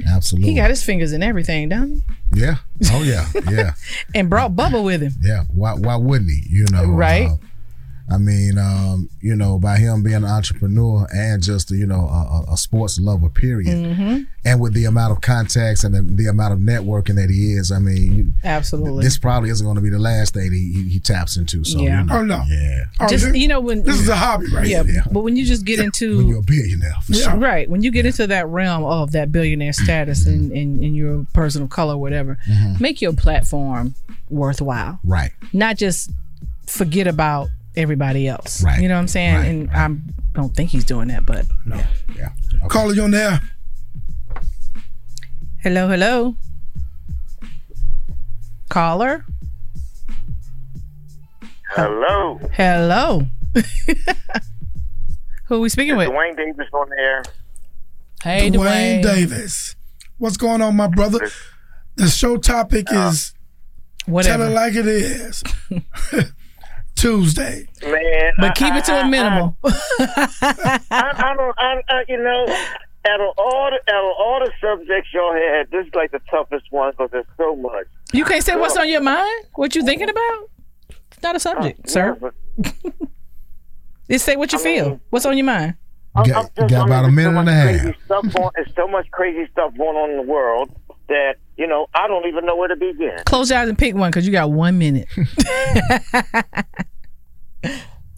Absolutely. 0.07 0.49
He 0.51 0.55
got 0.55 0.69
his 0.69 0.83
fingers 0.83 1.13
in 1.13 1.23
everything, 1.23 1.69
don't 1.69 1.89
he? 1.89 2.01
Yeah. 2.41 2.55
Oh 2.91 3.03
yeah. 3.03 3.27
Yeah. 3.49 3.73
And 4.15 4.29
brought 4.29 4.51
Bubba 4.55 4.83
with 4.83 5.01
him. 5.01 5.13
Yeah. 5.21 5.45
Why 5.53 5.73
why 5.73 5.95
wouldn't 5.95 6.29
he? 6.29 6.43
You 6.49 6.65
know. 6.71 6.85
Right. 6.85 7.27
uh, 7.29 7.37
I 8.07 8.19
mean, 8.19 8.59
um, 8.59 9.09
you 9.19 9.35
know, 9.35 9.57
by 9.57 9.77
him 9.77 10.03
being 10.03 10.17
an 10.17 10.25
entrepreneur 10.25 11.07
and 11.11 11.41
just 11.41 11.71
you 11.71 11.87
know 11.87 12.01
a, 12.07 12.45
a- 12.49 12.53
a 12.53 12.57
sports 12.57 12.99
lover, 12.99 13.29
period, 13.29 13.75
Mm-hmm. 13.75 14.21
and 14.45 14.61
with 14.61 14.73
the 14.73 14.85
amount 14.85 15.11
of 15.13 15.21
contacts 15.21 15.83
and 15.83 15.95
the, 15.95 16.01
the 16.03 16.27
amount 16.27 16.53
of 16.53 16.59
networking 16.59 17.15
that 17.15 17.31
he 17.31 17.53
is, 17.53 17.71
I 17.71 17.79
mean, 17.79 18.13
you, 18.15 18.33
Absolutely. 18.43 19.03
this 19.03 19.17
probably 19.17 19.49
isn't 19.49 19.65
going 19.65 19.75
to 19.77 19.81
be 19.81 19.89
the 19.89 19.97
last 19.97 20.35
thing 20.35 20.51
he, 20.51 20.71
he, 20.71 20.89
he 20.89 20.99
taps 20.99 21.35
into. 21.35 21.63
So, 21.63 21.79
Yeah. 21.79 22.01
you 22.01 22.05
know, 22.07 22.15
Oh, 22.17 22.23
no. 22.23 22.43
yeah, 22.47 23.07
Just 23.09 23.33
you 23.35 23.47
know 23.47 23.59
when 23.59 23.81
This 23.81 23.99
is 23.99 24.07
a 24.07 24.15
hobby, 24.15 24.45
right? 24.53 24.67
Yeah, 24.67 24.83
but 25.11 25.21
when 25.21 25.35
you 25.35 25.43
just 25.43 25.65
get 25.65 25.79
into 25.79 26.17
when 26.17 26.27
you're 26.27 26.39
a 26.39 26.43
billionaire, 26.43 26.93
for 27.03 27.13
sure. 27.15 27.35
right 27.37 27.67
when 27.67 27.81
you 27.81 27.89
get 27.89 28.05
into 28.05 28.27
that 28.27 28.47
realm 28.47 28.83
of 28.85 29.13
that 29.13 29.31
billionaire 29.31 29.73
status 29.73 30.27
and 30.27 30.51
in, 30.51 30.83
in, 30.83 30.93
your 30.93 31.25
person 31.33 31.63
of 31.63 31.69
color, 31.71 31.97
whatever, 31.97 32.37
Mhm. 32.47 32.79
make 32.79 33.01
your 33.01 33.13
platform 33.13 33.95
worthwhile. 34.29 34.99
Right. 35.03 35.31
Not 35.53 35.77
just 35.77 36.11
forget 36.67 37.07
about 37.07 37.49
everybody 37.77 38.27
else. 38.27 38.63
Right. 38.63 38.81
You 38.81 38.87
know 38.87 38.95
what 38.95 39.01
I'm 39.01 39.07
saying? 39.07 39.35
Right, 39.35 39.45
and 39.45 39.71
I 39.71 40.39
don't 40.39 40.55
think 40.55 40.69
he's 40.69 40.85
doing 40.85 41.07
that, 41.09 41.25
but 41.25 41.45
no. 41.65 41.81
Yeah. 42.15 42.29
Caller, 42.69 42.93
you 42.93 43.03
on 43.03 43.11
there? 43.11 43.41
hello, 45.61 45.87
hello, 45.87 46.35
caller, 48.69 49.25
Hello. 51.71 52.39
hello. 52.53 53.25
Who 55.47 55.55
are 55.55 55.59
we 55.59 55.69
speaking 55.69 55.97
with? 55.97 56.09
Dwayne 56.09 56.37
Davis 56.37 56.67
on 56.71 56.89
there. 56.89 57.23
Hey, 58.23 58.49
Dwayne 58.51 59.01
Dwayne. 59.01 59.03
Davis. 59.03 59.75
What's 60.17 60.37
going 60.37 60.61
on, 60.61 60.75
my 60.75 60.87
brother? 60.87 61.29
The 61.95 62.07
show 62.09 62.37
topic 62.37 62.91
uh, 62.91 63.09
is 63.11 63.33
Whatever. 64.05 64.43
Tell 64.43 64.51
it 64.51 64.55
like 64.55 64.75
it 64.75 64.87
is. 64.87 65.43
Tuesday. 66.95 67.67
Man, 67.83 68.33
But 68.37 68.51
I- 68.51 68.53
keep 68.53 68.73
it 68.73 68.85
to 68.85 68.93
I- 68.93 68.97
a 68.97 69.01
I- 69.01 69.09
minimal. 69.09 69.57
I, 69.63 70.79
I 70.91 71.33
don't. 71.37 71.55
I, 71.59 71.81
I, 71.89 72.05
you 72.07 72.17
know, 72.17 72.45
out 73.07 73.21
of 73.21 73.33
all 73.37 73.69
the 73.71 73.93
out 73.93 74.03
of 74.03 74.13
all 74.17 74.39
the 74.43 74.51
subjects 74.61 75.09
y'all 75.13 75.33
had, 75.33 75.69
this 75.71 75.85
is 75.87 75.93
like 75.93 76.11
the 76.11 76.21
toughest 76.29 76.65
one 76.71 76.91
because 76.91 77.09
there's 77.11 77.25
so 77.37 77.55
much. 77.55 77.85
You 78.13 78.25
can't 78.25 78.43
say 78.43 78.55
what's 78.55 78.77
on 78.77 78.89
your 78.89 79.01
mind. 79.01 79.45
What 79.55 79.75
you 79.75 79.83
thinking 79.83 80.09
about? 80.09 80.49
It's 81.11 81.21
not 81.21 81.35
a 81.35 81.37
uh, 81.37 81.39
subject, 81.39 81.89
sir. 81.89 82.17
Yeah, 82.21 82.29
but 82.63 82.73
Just 84.09 84.25
say 84.25 84.35
what 84.35 84.53
you 84.53 84.59
feel. 84.59 84.99
What's 85.09 85.25
on 85.25 85.35
your 85.37 85.45
mind? 85.45 85.75
I'm- 86.15 86.27
Got- 86.29 86.51
I'm 86.57 86.67
just- 86.69 86.69
got 86.69 86.71
I 86.71 86.77
mean, 86.79 86.85
about 86.87 87.05
a 87.05 87.11
minute 87.11 87.33
so 87.33 87.39
and 87.39 87.49
a 87.49 87.53
half. 87.53 88.05
Stuff 88.05 88.33
going, 88.33 88.49
there's 88.55 88.73
so 88.75 88.87
much 88.87 89.09
crazy 89.11 89.49
stuff 89.51 89.73
going 89.77 89.97
on 89.97 90.11
in 90.11 90.17
the 90.17 90.31
world 90.31 90.71
that 91.07 91.35
you 91.57 91.67
know 91.67 91.87
I 91.93 92.07
don't 92.07 92.25
even 92.27 92.45
know 92.45 92.55
where 92.55 92.67
to 92.67 92.75
begin. 92.75 93.17
Close 93.25 93.49
your 93.49 93.59
eyes 93.59 93.69
and 93.69 93.77
pick 93.77 93.95
one 93.95 94.09
because 94.11 94.25
you 94.25 94.31
got 94.31 94.51
one 94.51 94.77
minute. 94.77 95.07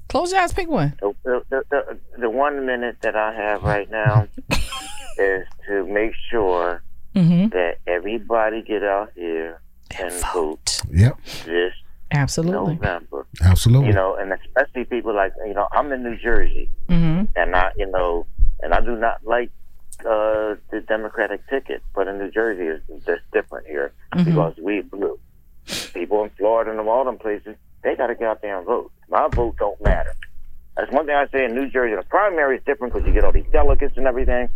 Close 0.09 0.31
your 0.31 0.39
eyes, 0.41 0.53
pick 0.53 0.69
one. 0.69 0.93
The, 1.01 1.13
the, 1.23 1.43
the, 1.49 1.63
the, 1.69 1.99
the 2.21 2.29
one 2.29 2.65
minute 2.65 2.97
that 3.01 3.15
I 3.17 3.33
have 3.33 3.61
right 3.63 3.89
now 3.91 4.27
is 5.17 5.45
to 5.67 5.85
make 5.88 6.11
sure 6.31 6.81
Mm-hmm. 7.15 7.47
that 7.49 7.77
everybody 7.88 8.61
get 8.61 8.83
out 8.83 9.09
here 9.15 9.59
and 9.99 10.13
vote 10.31 10.81
Yep. 10.91 11.17
this 11.47 11.73
Absolutely. 12.11 12.75
November. 12.75 13.25
Absolutely. 13.41 13.88
You 13.88 13.93
know, 13.95 14.15
and 14.15 14.31
especially 14.33 14.85
people 14.85 15.15
like 15.15 15.33
you 15.47 15.55
know, 15.55 15.67
I'm 15.71 15.91
in 15.91 16.03
New 16.03 16.15
Jersey, 16.17 16.69
Mm-hmm. 16.89 17.25
and 17.35 17.55
I 17.55 17.71
you 17.75 17.88
know, 17.89 18.27
and 18.61 18.71
I 18.71 18.81
do 18.81 18.95
not 18.95 19.25
like 19.25 19.49
uh 20.01 20.55
the 20.71 20.81
Democratic 20.87 21.47
ticket, 21.49 21.81
but 21.95 22.07
in 22.07 22.17
New 22.17 22.31
Jersey 22.31 22.63
is 22.67 22.81
just 23.05 23.21
different 23.33 23.67
here 23.67 23.93
Mhm. 24.15 24.25
because 24.25 24.55
we 24.61 24.81
blue. 24.81 25.19
People 25.93 26.23
in 26.23 26.29
Florida 26.31 26.71
and 26.71 26.79
all 26.79 27.03
them 27.05 27.17
places, 27.17 27.55
they 27.83 27.95
got 27.95 28.07
to 28.07 28.15
get 28.15 28.27
out 28.27 28.41
there 28.41 28.57
and 28.57 28.65
vote. 28.65 28.91
My 29.09 29.27
vote 29.33 29.55
don't 29.57 29.81
matter. 29.83 30.13
That's 30.77 30.91
one 30.91 31.05
thing 31.07 31.15
I 31.15 31.27
say 31.29 31.45
in 31.45 31.55
New 31.55 31.69
Jersey. 31.69 31.95
The 31.95 32.03
primary 32.03 32.57
is 32.57 32.63
different 32.65 32.93
because 32.93 33.07
you 33.07 33.13
get 33.13 33.23
all 33.23 33.31
these 33.31 33.49
delegates 33.51 33.97
and 33.97 34.05
everything, 34.07 34.47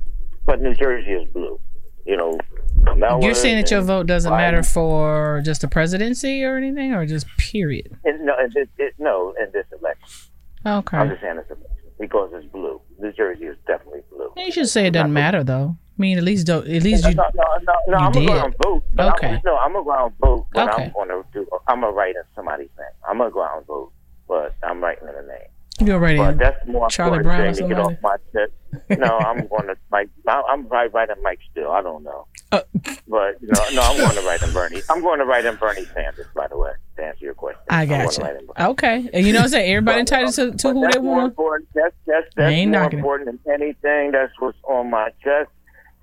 but 0.45 0.61
New 0.61 0.73
Jersey 0.75 1.11
is 1.11 1.27
blue. 1.33 1.59
You 2.05 2.17
know, 2.17 2.37
Kamala. 2.85 3.23
You're 3.23 3.33
saying 3.35 3.57
that 3.57 3.69
your 3.71 3.81
vote 3.81 4.07
doesn't 4.07 4.31
Biden. 4.31 4.37
matter 4.37 4.63
for 4.63 5.41
just 5.43 5.61
the 5.61 5.67
presidency 5.67 6.43
or 6.43 6.55
anything, 6.57 6.93
or 6.93 7.05
just 7.05 7.27
period? 7.37 7.95
In, 8.05 8.25
no, 8.25 8.33
in 8.39 8.51
this, 8.53 8.67
it, 8.77 8.93
no, 8.97 9.33
in 9.39 9.51
this 9.51 9.65
election. 9.77 10.31
Okay. 10.65 10.97
I'm 10.97 11.09
just 11.09 11.21
saying 11.21 11.37
it's 11.37 11.49
election 11.49 11.67
because 12.01 12.31
it's 12.33 12.45
blue. 12.47 12.81
New 12.99 13.13
Jersey 13.13 13.45
is 13.45 13.57
definitely 13.67 14.01
blue. 14.11 14.33
You 14.35 14.51
should 14.51 14.67
say 14.67 14.87
it 14.87 14.91
doesn't 14.91 15.13
matter 15.13 15.43
though. 15.43 15.77
I 15.97 16.01
mean, 16.01 16.17
at 16.17 16.23
least 16.23 16.47
don't. 16.47 16.67
At 16.67 16.83
least 16.83 17.05
you. 17.05 17.13
no, 17.13 17.23
no, 17.35 17.43
no, 17.61 17.73
no 17.89 17.97
I'm 17.97 18.11
gonna 18.11 18.25
did. 18.25 18.27
go 18.27 18.39
out 18.39 18.55
vote. 18.63 18.83
Okay. 18.99 19.27
I'm, 19.35 19.41
no, 19.45 19.57
I'm 19.57 19.73
gonna 19.73 19.85
go 19.85 19.91
out 19.91 20.13
vote, 20.19 20.47
but 20.51 20.73
Okay. 20.73 20.83
I'm 20.85 20.93
gonna 21.07 21.23
do. 21.31 21.47
I'm 21.67 21.81
gonna 21.81 21.93
write 21.93 22.15
in 22.15 22.23
somebody's 22.35 22.69
name. 22.77 22.87
I'm 23.07 23.19
gonna 23.19 23.29
go 23.31 23.43
out 23.43 23.65
vote, 23.67 23.91
but 24.27 24.55
I'm 24.63 24.83
writing 24.83 25.07
in 25.07 25.15
a 25.15 25.21
name. 25.27 25.47
You're 25.81 25.99
right. 25.99 26.17
But 26.17 26.37
that's 26.37 26.67
more 26.67 26.89
Charlie 26.89 27.17
important 27.19 27.37
Brown 27.37 27.47
or 27.47 27.53
to 27.53 27.67
get 27.67 27.79
off 27.79 27.93
my 28.01 28.15
chest. 28.33 28.99
No, 28.99 29.17
I'm 29.17 29.47
gonna 29.51 29.75
Mike. 29.91 30.09
I- 30.27 30.43
I'm 30.49 30.65
probably 30.65 30.89
writing 30.89 31.15
Mike 31.23 31.39
Steele. 31.51 31.71
I 31.71 31.81
don't 31.81 32.03
know. 32.03 32.27
Uh. 32.51 32.61
but 33.07 33.41
no, 33.41 33.69
no, 33.73 33.81
I'm 33.81 33.97
going 33.97 34.15
to 34.15 34.21
write 34.27 34.41
in 34.43 34.51
Bernie. 34.51 34.81
I'm 34.89 35.01
going 35.01 35.19
to 35.19 35.25
write 35.25 35.45
in 35.45 35.55
Bernie 35.55 35.85
Sanders. 35.93 36.27
By 36.35 36.47
the 36.47 36.57
way, 36.57 36.71
to 36.97 37.03
answer 37.03 37.23
your 37.25 37.33
question. 37.33 37.61
I 37.69 37.85
got 37.85 38.11
to 38.11 38.19
you. 38.21 38.27
write 38.27 38.35
in 38.39 38.45
Bernie. 38.45 38.69
Okay, 38.71 39.09
and 39.13 39.25
you 39.25 39.33
know 39.33 39.39
what 39.39 39.43
I'm 39.45 39.49
saying? 39.49 39.71
Everybody 39.71 39.99
entitled 40.01 40.33
to, 40.35 40.51
to 40.51 40.69
who 40.73 40.89
they 40.91 40.99
more 40.99 41.15
want. 41.17 41.29
important. 41.31 41.69
That's 41.73 41.95
that's 42.05 42.27
that's 42.35 42.51
ain't 42.51 42.71
more 42.71 42.81
knocking 42.81 42.99
it. 42.99 43.01
important 43.01 43.43
than 43.45 43.53
anything. 43.61 44.11
That's 44.11 44.33
what's 44.39 44.57
on 44.65 44.89
my 44.89 45.09
chest, 45.23 45.49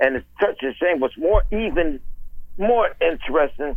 and 0.00 0.16
it's 0.16 0.26
such 0.40 0.62
a 0.62 0.72
shame. 0.74 1.00
What's 1.00 1.16
more 1.18 1.42
even 1.52 2.00
more 2.58 2.88
interesting, 3.00 3.76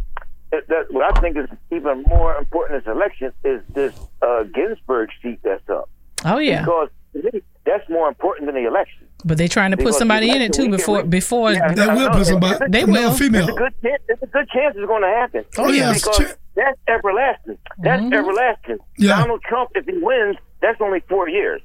that, 0.52 0.68
that 0.68 0.86
what 0.92 1.16
I 1.18 1.20
think 1.22 1.38
is 1.38 1.48
even 1.72 2.04
more 2.08 2.36
important 2.38 2.84
this 2.86 2.92
election 2.92 3.32
is 3.44 3.62
this 3.70 3.94
uh, 4.22 4.44
Ginsburg 4.44 5.10
seat 5.22 5.40
that's 5.44 5.68
up. 5.70 5.90
Oh 6.26 6.38
yeah, 6.38 6.62
Because 6.62 6.90
that's 7.66 7.88
more 7.90 8.08
important 8.08 8.48
than 8.48 8.56
the 8.62 8.68
election. 8.68 9.08
but 9.26 9.38
they're 9.38 9.48
trying 9.48 9.72
to 9.72 9.78
put 9.78 9.86
Because 9.86 9.98
somebody 10.00 10.30
in 10.30 10.42
it 10.42 10.54
too 10.54 10.64
we 10.64 10.78
before 10.78 10.98
re- 11.02 11.08
before. 11.08 11.52
Yeah, 11.52 11.74
no, 11.76 11.86
no, 11.94 12.06
it's- 12.20 12.30
it's- 12.30 12.62
They 12.70 12.86
will. 12.86 13.12
It's 13.12 13.22
a 13.22 13.30
good 13.30 13.74
chance. 13.84 14.02
It's 14.10 14.24
a 14.24 14.28
good 14.28 14.50
chance 14.50 14.76
it's 14.78 14.88
going 14.88 15.02
to 15.04 15.08
happen. 15.08 15.46
Oh, 15.58 15.70
yeah, 15.72 15.92
it's 15.92 16.04
because 16.08 16.36
that's 16.56 16.78
everlasting. 16.88 17.58
That's 17.80 18.02
Mm-hmm. 18.04 18.14
everlasting. 18.14 18.78
Yeah. 18.98 19.18
Donald 19.20 19.42
Trump, 19.44 19.72
if 19.76 19.86
he 19.86 19.98
wins, 19.98 20.38
that's 20.62 20.80
only 20.82 21.00
four 21.10 21.28
years. 21.30 21.62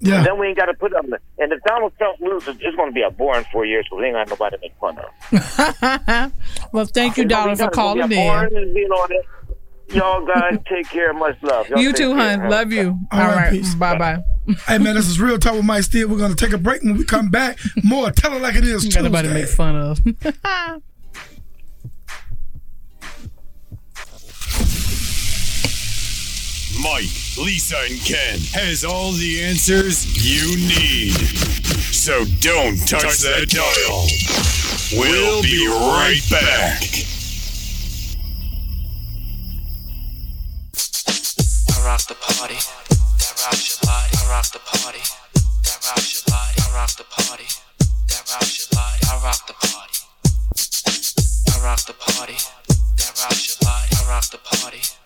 Yeah. 0.00 0.16
And 0.18 0.26
then 0.26 0.38
we 0.38 0.48
ain't 0.48 0.56
got 0.58 0.66
to 0.66 0.74
put 0.74 0.94
up. 0.94 1.06
the- 1.06 1.18
And 1.38 1.52
if 1.52 1.62
Donald 1.64 1.92
Trump 1.98 2.20
loses, 2.20 2.56
it's 2.60 2.76
going 2.76 2.90
to 2.90 2.94
be 2.94 3.02
a 3.02 3.10
boring 3.10 3.44
four 3.52 3.64
years 3.64 3.86
because 3.86 4.00
we 4.00 4.06
ain't 4.06 4.14
got 4.14 4.28
nobody 4.28 4.56
to 4.56 4.60
make 4.62 4.74
fun 4.78 4.98
of. 4.98 6.32
well, 6.72 6.84
thank 6.86 7.16
you, 7.16 7.24
It's 7.24 7.32
gonna 7.32 7.44
Dollar, 7.44 7.50
be 7.50 7.56
for 7.56 7.56
done. 7.56 7.68
It's 7.68 7.74
calling 7.76 8.00
a 8.00 8.04
in. 8.04 8.10
boring 8.10 8.56
and 8.56 8.74
being 8.74 8.88
all 8.92 9.08
that. 9.08 9.22
Y'all 9.94 10.26
guys 10.26 10.58
take 10.68 10.88
care. 10.90 11.12
Much 11.14 11.36
love. 11.42 11.68
Y'all 11.68 11.78
You 11.78 11.90
take 11.92 11.96
too, 11.98 12.14
care. 12.16 12.40
hon. 12.40 12.50
Love 12.50 12.72
you. 12.72 12.98
All 13.12 13.20
All 13.20 13.26
right, 13.28 13.52
right. 13.52 13.78
Bye 13.78 13.96
bye. 13.98 14.18
hey 14.66 14.78
man, 14.78 14.94
this 14.96 15.06
is 15.08 15.20
real 15.20 15.38
talk 15.38 15.54
with 15.54 15.64
Mike 15.64 15.84
Steele. 15.84 16.08
We're 16.08 16.18
gonna 16.18 16.34
take 16.34 16.52
a 16.52 16.58
break. 16.58 16.82
When 16.82 16.96
we 16.98 17.04
come 17.04 17.30
back, 17.30 17.58
more 17.84 18.10
tell 18.10 18.32
it 18.34 18.42
like 18.42 18.56
it 18.56 18.64
is. 18.64 18.84
Got 18.92 19.04
nobody 19.04 19.28
to 19.28 19.34
make 19.34 19.46
fun 19.48 19.76
of. 19.76 20.00
Mike, 26.82 27.10
Lisa, 27.38 27.76
and 27.88 28.00
Ken 28.04 28.38
has 28.52 28.84
all 28.84 29.12
the 29.12 29.42
answers 29.42 30.04
you 30.20 30.56
need. 30.56 31.16
So 31.92 32.24
don't 32.40 32.76
touch, 32.86 33.18
that 33.24 33.48
dial. 33.48 34.06
We'll 34.92 35.42
be 35.42 35.66
right 35.66 36.22
back. 36.30 36.82
I 41.72 41.84
rock 41.84 42.06
the 42.06 42.14
party. 42.14 42.54
That 42.54 43.34
rocks 43.42 43.68
your 43.68 43.80
body. 43.82 44.16
I 44.16 44.30
rock 44.30 44.52
the 44.52 44.58
party. 44.60 45.02
That 45.64 45.78
rocks 45.88 46.14
your 46.14 46.24
body. 46.30 46.60
I 46.60 46.74
rock 46.74 46.96
the 46.96 47.04
party. 47.04 47.48
That 48.08 48.22
rocks 48.30 48.58
your 48.60 48.68
body. 48.76 49.00
I 49.08 49.16
rock 49.24 49.46
the 49.46 49.54
party. 49.54 49.98
I 51.48 51.64
rock 51.64 51.80
the 51.86 51.94
party. 51.94 52.36
That 52.96 53.12
rocks 53.22 53.48
your 53.48 53.58
body. 53.64 53.88
I 53.96 54.08
rock 54.08 54.30
the 54.30 54.38
party. 54.38 55.05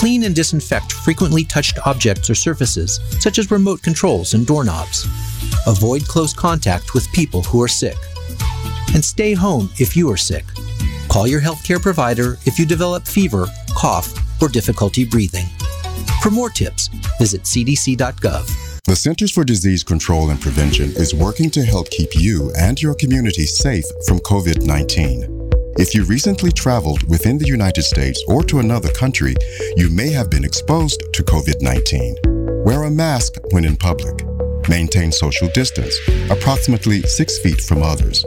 Clean 0.00 0.24
and 0.24 0.34
disinfect 0.34 0.92
frequently 0.92 1.44
touched 1.44 1.78
objects 1.84 2.30
or 2.30 2.34
surfaces, 2.34 3.00
such 3.20 3.38
as 3.38 3.50
remote 3.50 3.82
controls 3.82 4.32
and 4.32 4.46
doorknobs. 4.46 5.04
Avoid 5.66 6.08
close 6.08 6.32
contact 6.32 6.94
with 6.94 7.12
people 7.12 7.42
who 7.42 7.60
are 7.60 7.68
sick. 7.68 7.98
And 8.94 9.04
stay 9.04 9.34
home 9.34 9.68
if 9.76 9.94
you 9.98 10.10
are 10.10 10.16
sick. 10.16 10.46
Call 11.10 11.26
your 11.26 11.42
healthcare 11.42 11.82
provider 11.82 12.38
if 12.46 12.58
you 12.58 12.64
develop 12.64 13.06
fever, 13.06 13.46
cough, 13.76 14.10
or 14.40 14.48
difficulty 14.48 15.04
breathing. 15.04 15.44
For 16.22 16.30
more 16.30 16.48
tips, 16.48 16.88
visit 17.18 17.42
cdc.gov. 17.42 18.80
The 18.84 18.96
Centers 18.96 19.32
for 19.32 19.44
Disease 19.44 19.84
Control 19.84 20.30
and 20.30 20.40
Prevention 20.40 20.92
is 20.92 21.14
working 21.14 21.50
to 21.50 21.62
help 21.62 21.90
keep 21.90 22.14
you 22.14 22.50
and 22.58 22.80
your 22.80 22.94
community 22.94 23.44
safe 23.44 23.84
from 24.06 24.18
COVID 24.20 24.64
19. 24.64 25.39
If 25.78 25.94
you 25.94 26.04
recently 26.04 26.50
traveled 26.50 27.08
within 27.08 27.38
the 27.38 27.46
United 27.46 27.82
States 27.82 28.22
or 28.28 28.42
to 28.44 28.58
another 28.58 28.90
country, 28.90 29.34
you 29.76 29.88
may 29.90 30.10
have 30.10 30.28
been 30.28 30.44
exposed 30.44 31.02
to 31.12 31.22
COVID 31.22 31.60
19. 31.62 32.16
Wear 32.64 32.82
a 32.84 32.90
mask 32.90 33.36
when 33.52 33.64
in 33.64 33.76
public. 33.76 34.26
Maintain 34.68 35.10
social 35.12 35.48
distance, 35.48 35.98
approximately 36.30 37.02
six 37.02 37.38
feet 37.38 37.60
from 37.60 37.82
others. 37.82 38.24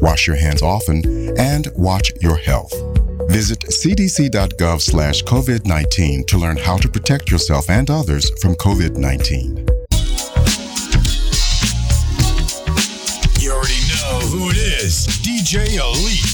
Wash 0.00 0.26
your 0.26 0.36
hands 0.36 0.62
often 0.62 1.38
and 1.38 1.68
watch 1.76 2.12
your 2.20 2.36
health. 2.36 2.72
Visit 3.30 3.60
cdc.gov 3.60 4.80
slash 4.82 5.22
COVID-19 5.22 6.26
to 6.26 6.38
learn 6.38 6.56
how 6.56 6.76
to 6.76 6.88
protect 6.88 7.30
yourself 7.30 7.70
and 7.70 7.88
others 7.88 8.28
from 8.40 8.54
COVID-19. 8.56 9.68
You 13.40 13.52
already 13.52 13.80
know 13.88 14.20
who 14.28 14.50
it 14.50 14.56
is. 14.56 15.06
DJ 15.22 15.78
Elite. 15.78 16.31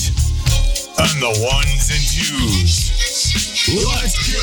On 0.99 1.21
the 1.21 1.31
ones 1.47 1.91
and 1.91 2.03
twos. 2.11 2.91
Let's 3.87 4.19
go. 4.33 4.43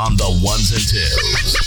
On 0.00 0.16
the 0.16 0.30
ones 0.44 0.70
and 0.70 0.86
twos. 0.86 1.58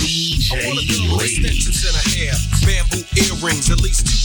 DJ 0.00 0.50
Elite. 0.66 1.20
extensions 1.22 1.84
in 1.86 1.94
her 1.94 2.06
hair, 2.10 2.34
bamboo 2.66 3.04
earrings, 3.16 3.70
at 3.70 3.80
least 3.80 4.06
two 4.06 4.19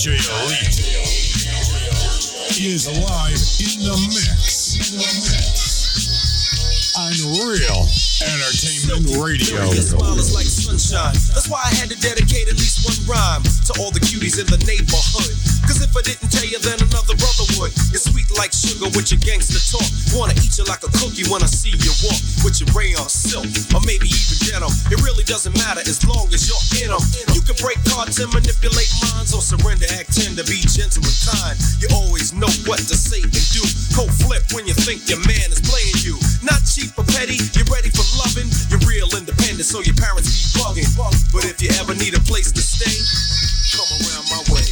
DJ 0.00 0.16
Elite 0.16 0.80
is 2.58 2.88
live 2.88 3.36
in 3.60 3.84
the 3.84 3.92
mix. 4.08 4.80
On 6.96 7.12
Real 7.44 7.84
Entertainment 8.20 9.16
Radio. 9.16 9.64
Your 9.72 9.80
smile 9.80 10.18
is 10.20 10.36
like 10.36 10.44
sunshine. 10.44 11.16
That's 11.32 11.48
why 11.48 11.64
I 11.64 11.72
had 11.72 11.88
to 11.88 11.96
dedicate 12.04 12.52
at 12.52 12.60
least 12.60 12.84
one 12.84 13.00
rhyme 13.08 13.40
to 13.64 13.72
all 13.80 13.88
the 13.88 14.02
cuties 14.04 14.36
in 14.36 14.44
the 14.44 14.60
neighborhood. 14.68 15.32
Cause 15.64 15.80
if 15.80 15.88
I 15.96 16.04
didn't 16.04 16.28
tell 16.28 16.44
you, 16.44 16.60
then 16.60 16.76
another 16.84 17.16
brother 17.16 17.46
would. 17.56 17.72
You're 17.88 18.04
sweet 18.04 18.28
like 18.36 18.52
sugar 18.52 18.92
with 18.92 19.08
your 19.08 19.24
gangster 19.24 19.56
talk. 19.72 19.88
Wanna 20.12 20.36
eat 20.44 20.52
you 20.60 20.68
like 20.68 20.84
a 20.84 20.92
cookie 21.00 21.24
when 21.32 21.40
I 21.40 21.48
see 21.48 21.72
you 21.72 21.92
walk 22.04 22.20
with 22.44 22.60
your 22.60 22.68
rayon 22.76 23.08
silk 23.08 23.48
or 23.72 23.80
maybe 23.88 24.12
even 24.12 24.36
denim. 24.44 24.72
It 24.92 25.00
really 25.00 25.24
doesn't 25.24 25.56
matter 25.56 25.80
as 25.88 26.04
long 26.04 26.28
as 26.36 26.44
you're 26.44 26.60
in 26.84 26.92
'em. 26.92 27.00
You 27.32 27.40
can 27.40 27.56
break 27.56 27.80
cards 27.88 28.20
and 28.20 28.28
manipulate 28.36 28.92
minds 29.00 29.32
or 29.32 29.40
surrender, 29.40 29.88
act 29.96 30.12
tender, 30.12 30.44
be 30.44 30.60
gentle 30.68 31.00
and 31.00 31.18
kind. 31.24 31.56
You 31.80 31.88
always 31.96 32.36
know 32.36 32.52
what 32.68 32.84
to 32.84 32.96
say 33.00 33.24
and 33.24 33.32
do. 33.32 33.64
Cold 33.96 34.12
flip 34.12 34.44
when 34.52 34.68
you 34.68 34.76
think 34.76 35.08
your 35.08 35.24
man 35.24 35.48
is 35.48 35.64
playing 35.64 36.04
you. 36.04 36.20
Not 36.44 36.60
cheap 36.68 36.92
or 37.00 37.08
petty, 37.08 37.40
you're 37.56 37.70
ready 37.72 37.88
for 37.88 38.04
loving. 38.18 38.50
You're 38.70 38.82
real 38.86 39.10
independent, 39.16 39.66
so 39.66 39.80
your 39.80 39.94
parents 39.94 40.30
be 40.30 40.60
bugging. 40.60 40.88
But 41.32 41.44
if 41.44 41.60
you 41.62 41.70
ever 41.80 41.94
need 41.94 42.14
a 42.14 42.22
place 42.26 42.50
to 42.52 42.62
stay, 42.62 42.96
come 43.76 43.90
around 44.00 44.26
my 44.30 44.42
way. 44.54 44.69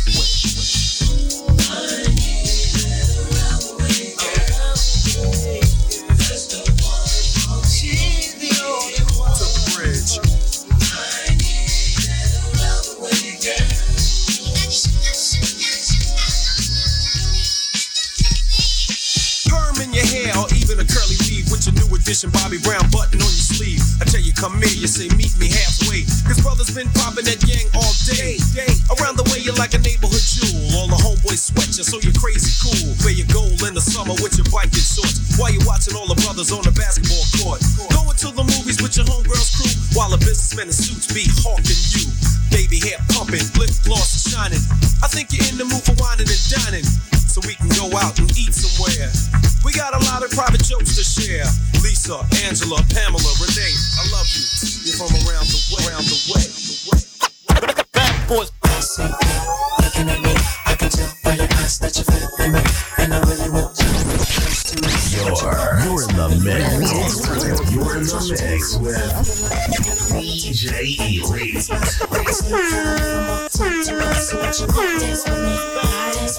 Bobby 22.08 22.56
Brown 22.64 22.88
button 22.88 23.20
on 23.20 23.28
your 23.28 23.44
sleeve. 23.52 23.84
I 24.00 24.08
tell 24.08 24.24
you, 24.24 24.32
come 24.32 24.56
here, 24.64 24.72
you 24.72 24.88
say 24.88 25.12
meet 25.20 25.36
me 25.36 25.52
halfway. 25.52 26.08
Cause 26.24 26.40
brothers 26.40 26.72
been 26.72 26.88
popping 26.96 27.28
that 27.28 27.36
yang 27.44 27.68
all 27.76 27.92
day. 28.08 28.40
Around 28.96 29.20
the 29.20 29.28
way, 29.28 29.44
you're 29.44 29.60
like 29.60 29.76
a 29.76 29.82
neighborhood 29.84 30.24
jewel. 30.24 30.56
All 30.72 30.88
the 30.88 30.96
homeboys 30.96 31.52
sweat 31.52 31.68
you, 31.76 31.84
so 31.84 32.00
you're 32.00 32.16
crazy 32.16 32.48
cool. 32.64 32.96
Wear 33.04 33.12
your 33.12 33.28
gold 33.28 33.60
in 33.60 33.76
the 33.76 33.84
summer 33.84 34.16
with 34.24 34.40
your 34.40 34.48
biking 34.48 34.80
shorts. 34.80 35.36
While 35.36 35.52
you're 35.52 35.68
watching 35.68 36.00
all 36.00 36.08
the 36.08 36.16
brothers 36.24 36.48
on 36.48 36.64
the 36.64 36.72
basketball 36.72 37.28
court. 37.44 37.60
Going 37.92 38.16
to 38.24 38.28
the 38.32 38.46
movies 38.56 38.80
with 38.80 38.96
your 38.96 39.04
homegirls 39.04 39.52
crew. 39.60 39.68
While 39.92 40.08
the 40.08 40.20
businessmen 40.24 40.72
in 40.72 40.76
suits 40.80 41.12
be 41.12 41.28
hawking 41.44 41.76
you. 41.92 42.08
Baby 42.48 42.80
hair 42.88 43.04
pumping, 43.12 43.44
lip 43.60 43.68
gloss 43.84 44.32
shining. 44.32 44.64
I 45.04 45.12
think 45.12 45.28
you're 45.36 45.44
in 45.44 45.60
the 45.60 45.68
mood 45.68 45.84
for 45.84 45.92
whining 46.00 46.24
and 46.24 46.44
dining 46.48 46.88
so 47.38 47.48
we 47.48 47.54
can 47.54 47.68
go 47.78 47.86
out 47.98 48.18
and 48.18 48.30
eat 48.36 48.54
somewhere. 48.54 49.10
We 49.64 49.72
got 49.72 49.94
a 49.94 50.02
lot 50.10 50.24
of 50.24 50.30
private 50.30 50.62
jokes 50.64 50.96
to 50.96 51.04
share. 51.04 51.46
Lisa, 51.82 52.18
Angela, 52.46 52.82
Pamela, 52.90 53.32
Renee, 53.38 53.74
I 53.98 54.02
love 54.10 54.26
you. 54.34 54.42
You're 54.82 54.98
from 54.98 55.14
around 55.26 55.46
the 55.46 55.60
way. 55.70 55.86
Around 55.86 56.04
the 56.06 56.18
way. 56.34 56.42
Bad 57.92 58.28
boys. 58.28 58.50
So, 58.80 59.04
looking 59.82 60.08
at 60.08 60.20
me, 60.22 60.34
I 60.66 60.74
can 60.74 60.90
tell 60.90 61.10
by 61.24 61.34
your 61.34 61.48
eyes 61.58 61.78
that 61.80 61.94
you're 61.96 62.06
feeling 62.06 62.52
me, 62.54 62.60
and 62.98 63.14
I 63.14 63.20
really 63.26 63.50
want 63.50 63.78
you. 63.78 63.86
You're, 65.18 65.34
you're 65.84 66.02
in 66.08 66.14
the 66.14 66.28
mix. 66.42 66.62
You're 67.72 67.96
in 67.96 68.04
the 68.04 68.18
mix 68.40 68.76
with 68.78 68.98
DJ 70.14 70.72
Elite 71.22 71.66
close 74.26 75.22
to 75.24 75.30
me. 75.30 75.56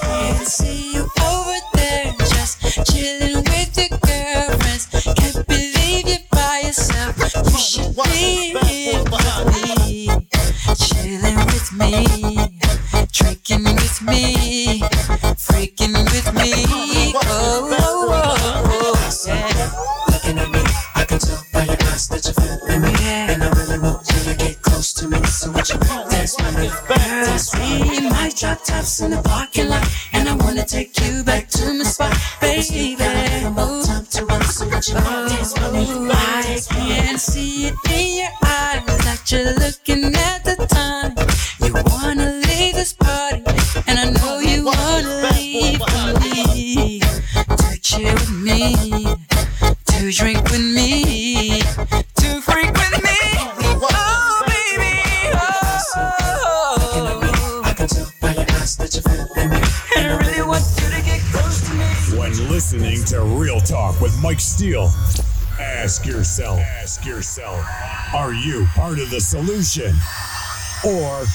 I 0.03 0.43
see 0.43 0.93
you 0.93 1.07
over 1.23 1.59
there, 1.75 2.13
just 2.19 2.61
chilling 2.91 3.43
with 3.43 3.77
your 3.77 3.97
girlfriends. 3.99 4.87
Can't 5.15 5.47
believe 5.47 6.07
you're 6.07 6.17
by 6.31 6.63
yourself. 6.65 7.17
You 7.17 7.57
should 7.57 7.95
be 7.95 8.53
here 8.67 9.03
with 9.03 9.41
me, 9.47 10.09
chilling 10.75 11.39
with 11.45 11.71
me, 11.73 12.05
drinking 13.13 13.63
with 13.63 14.01
me, 14.01 14.81
freaking 15.39 15.95
with 16.11 16.33
me. 16.33 17.13
Oh, 17.15 17.21
oh, 17.71 18.05
oh, 18.11 18.55
oh, 18.67 19.25
yeah. 19.25 19.71
Looking 20.11 20.37
at 20.37 20.49
me, 20.51 20.61
I 20.95 21.05
can 21.05 21.19
tell 21.19 21.41
by 21.53 21.63
your 21.63 21.73
eyes 21.73 22.07
that 22.09 22.25
you're 22.25 22.33
feeling 22.33 22.81
me. 22.81 22.93
And 22.99 23.43
I 23.43 23.49
really 23.51 23.79
want 23.79 24.05
you 24.11 24.19
to 24.31 24.37
get 24.37 24.61
close 24.61 24.93
to 24.93 25.07
me. 25.07 25.23
So 25.23 25.51
what 25.51 25.69
you 25.69 25.79
dance 25.79 26.35
with 26.37 26.57
me? 26.57 26.98
Drop 28.39 28.63
tops 28.63 29.01
in 29.01 29.11
the 29.11 29.21
parking 29.23 29.67
lot, 29.67 29.85
and 30.13 30.29
I 30.29 30.33
wanna 30.33 30.63
take 30.65 30.97
you 31.01 31.23
back 31.23 31.49
to 31.49 31.73
my 31.73 31.83
spot, 31.83 32.15
baby. 32.39 32.95
Oh, 33.57 33.83
I 36.09 36.43
can 37.01 37.17
see 37.17 37.67
it 37.67 37.75
in 37.91 38.19
your 38.19 38.29
eyes 38.45 38.85
that 39.03 39.29
you're 39.29 39.53
looking 39.55 39.98
yourself, 67.09 67.65
are 68.13 68.33
you 68.33 68.65
part 68.75 68.99
of 68.99 69.09
the 69.09 69.19
solution 69.19 69.91
or 70.85 71.25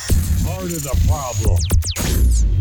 part 0.46 0.70
of 0.70 0.82
the 0.84 1.04
problem? 1.08 2.53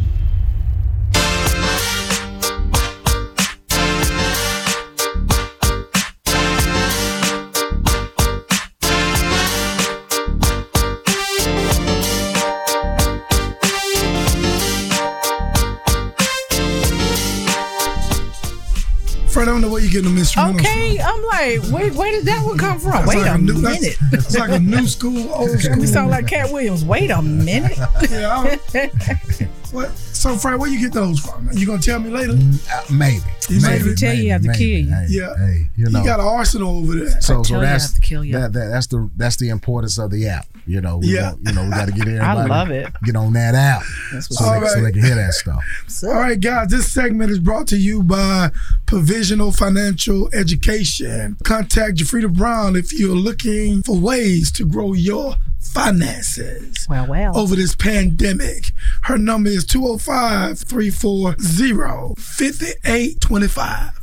Getting 19.93 20.15
them 20.15 20.23
instrumentals 20.23 20.55
Okay, 20.59 20.99
I'm 20.99 21.23
like, 21.25 21.71
where, 21.71 21.93
where 21.93 22.11
did 22.11 22.25
that 22.25 22.43
one 22.43 22.57
come 22.57 22.79
from? 22.79 22.91
That's 22.93 23.07
Wait 23.09 23.17
like 23.19 23.29
a 23.29 23.33
a 23.35 23.37
new- 23.37 23.53
that's- 23.61 23.81
minute. 23.81 23.97
It's 24.13 24.35
like 24.37 24.49
a 24.49 24.59
new 24.59 24.87
school, 24.87 25.31
old 25.33 25.59
school. 25.59 25.77
We 25.79 25.85
sound 25.85 26.09
like 26.09 26.25
Katt 26.27 26.51
Williams. 26.51 26.83
Wait 26.83 27.11
a 27.11 27.21
minute. 27.21 27.77
yeah. 28.09 28.55
What? 29.73 29.89
So, 29.97 30.35
Frank, 30.35 30.61
where 30.61 30.69
you 30.69 30.79
get 30.79 30.93
those 30.93 31.19
from? 31.19 31.49
You 31.51 31.65
gonna 31.65 31.81
tell 31.81 31.99
me 31.99 32.11
later? 32.11 32.33
Uh, 32.33 32.83
maybe. 32.91 33.23
You 33.49 33.59
maybe, 33.59 33.83
maybe 33.85 33.95
tell 33.95 34.13
you 34.13 34.17
maybe, 34.17 34.27
have 34.29 34.41
to 34.43 34.53
kill 34.53 34.67
you. 34.67 34.89
Hey, 34.93 35.05
Yeah. 35.09 35.35
Hey, 35.35 35.67
you 35.75 35.89
know. 35.89 35.99
You 35.99 36.05
got 36.05 36.19
an 36.19 36.27
arsenal 36.27 36.77
over 36.77 36.93
there. 36.95 37.09
so, 37.21 37.41
so 37.41 37.43
tell 37.43 37.57
you 37.57 37.63
I 37.63 37.69
that's 37.71 37.85
have 37.85 37.95
to 37.95 38.01
kill 38.01 38.23
you. 38.23 38.33
That, 38.33 38.53
that, 38.53 38.67
that's 38.69 38.85
the 38.87 39.09
that's 39.17 39.35
the 39.37 39.49
importance 39.49 39.97
of 39.97 40.11
the 40.11 40.27
app. 40.27 40.45
You 40.65 40.79
know, 40.81 40.97
we 40.97 41.07
Yeah. 41.15 41.31
want- 41.31 41.47
you 41.47 41.53
know, 41.53 41.63
we 41.65 41.69
got 41.71 41.85
to 41.87 41.91
get 41.91 42.07
I 42.07 42.11
everybody. 42.11 42.49
love 42.49 42.71
it. 42.71 42.87
Get 43.03 43.15
on 43.15 43.33
that 43.33 43.53
app 43.55 43.83
so, 44.21 44.45
up. 44.45 44.61
they, 44.63 44.67
so 44.69 44.81
they 44.81 44.91
can 44.91 45.03
hear 45.03 45.15
that 45.15 45.33
stuff. 45.33 45.61
All 46.03 46.13
right, 46.13 46.39
guys, 46.39 46.69
this 46.69 46.91
segment 46.91 47.31
is 47.31 47.39
brought 47.39 47.67
to 47.67 47.77
you 47.77 48.01
by 48.03 48.49
Provisional 48.85 49.51
Financial 49.51 50.29
Education. 50.33 51.35
Contact 51.43 51.97
Jafrida 51.97 52.33
Brown 52.33 52.75
if 52.75 52.93
you're 52.97 53.15
looking 53.15 53.83
for 53.83 53.97
ways 53.97 54.51
to 54.53 54.65
grow 54.65 54.93
your 54.93 55.35
finances 55.59 56.85
Well, 56.89 57.07
well. 57.07 57.37
over 57.37 57.55
this 57.55 57.75
pandemic. 57.75 58.71
Her 59.03 59.17
number 59.17 59.49
is 59.49 59.65
205 59.65 60.59
340 60.59 62.15
5825. 62.21 63.99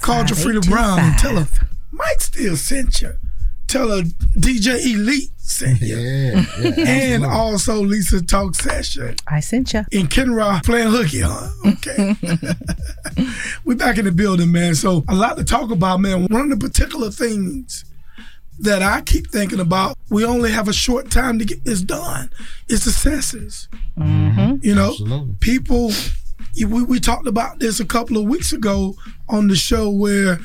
Call 0.00 0.24
Jafrida 0.24 0.68
Brown 0.68 0.98
and 0.98 1.18
tell 1.18 1.36
her 1.36 1.46
Mike 1.92 2.20
Steele 2.20 2.56
sent 2.56 3.00
you. 3.02 3.12
Tell 3.72 3.88
her 3.88 4.02
DJ 4.36 4.84
Elite 4.84 5.30
sent 5.38 5.80
you. 5.80 5.96
Yeah, 5.96 6.44
yeah, 6.60 6.74
and 6.86 7.24
also 7.24 7.80
Lisa 7.80 8.22
Talk 8.22 8.54
Session. 8.54 9.16
I 9.26 9.40
sent 9.40 9.72
you. 9.72 9.86
In 9.90 10.08
Kenra 10.08 10.62
playing 10.62 10.90
hooky, 10.90 11.22
huh? 11.22 11.48
Okay. 11.66 12.14
We're 13.64 13.78
back 13.78 13.96
in 13.96 14.04
the 14.04 14.12
building, 14.12 14.52
man. 14.52 14.74
So 14.74 15.04
a 15.08 15.14
lot 15.14 15.38
to 15.38 15.44
talk 15.44 15.70
about, 15.70 16.00
man. 16.00 16.26
One 16.26 16.52
of 16.52 16.60
the 16.60 16.68
particular 16.68 17.10
things 17.10 17.86
that 18.58 18.82
I 18.82 19.00
keep 19.00 19.30
thinking 19.30 19.58
about, 19.58 19.96
we 20.10 20.22
only 20.22 20.50
have 20.50 20.68
a 20.68 20.74
short 20.74 21.10
time 21.10 21.38
to 21.38 21.46
get 21.46 21.64
this 21.64 21.80
done. 21.80 22.28
It's 22.68 22.84
the 22.84 22.90
census. 22.90 23.68
Mm-hmm. 23.96 24.56
You 24.60 24.74
know, 24.74 24.90
Absolutely. 24.90 25.36
people. 25.40 25.92
We, 26.62 26.82
we 26.82 27.00
talked 27.00 27.26
about 27.26 27.58
this 27.58 27.80
a 27.80 27.86
couple 27.86 28.18
of 28.18 28.24
weeks 28.24 28.52
ago 28.52 28.96
on 29.30 29.48
the 29.48 29.56
show 29.56 29.88
where 29.88 30.40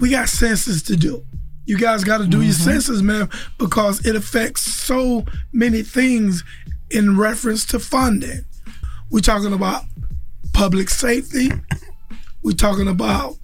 we 0.00 0.10
got 0.10 0.28
census 0.28 0.82
to 0.82 0.96
do. 0.96 1.24
You 1.66 1.76
guys 1.78 2.04
got 2.04 2.18
to 2.18 2.26
do 2.26 2.42
your 2.42 2.52
census, 2.52 3.02
man, 3.02 3.28
because 3.58 4.04
it 4.06 4.14
affects 4.16 4.62
so 4.62 5.24
many 5.52 5.82
things 5.82 6.44
in 6.90 7.16
reference 7.18 7.64
to 7.66 7.78
funding. 7.80 8.44
We're 9.10 9.20
talking 9.20 9.52
about 9.52 9.82
public 10.52 10.88
safety. 10.90 11.50
We're 12.42 12.52
talking 12.52 12.86
about 12.88 13.36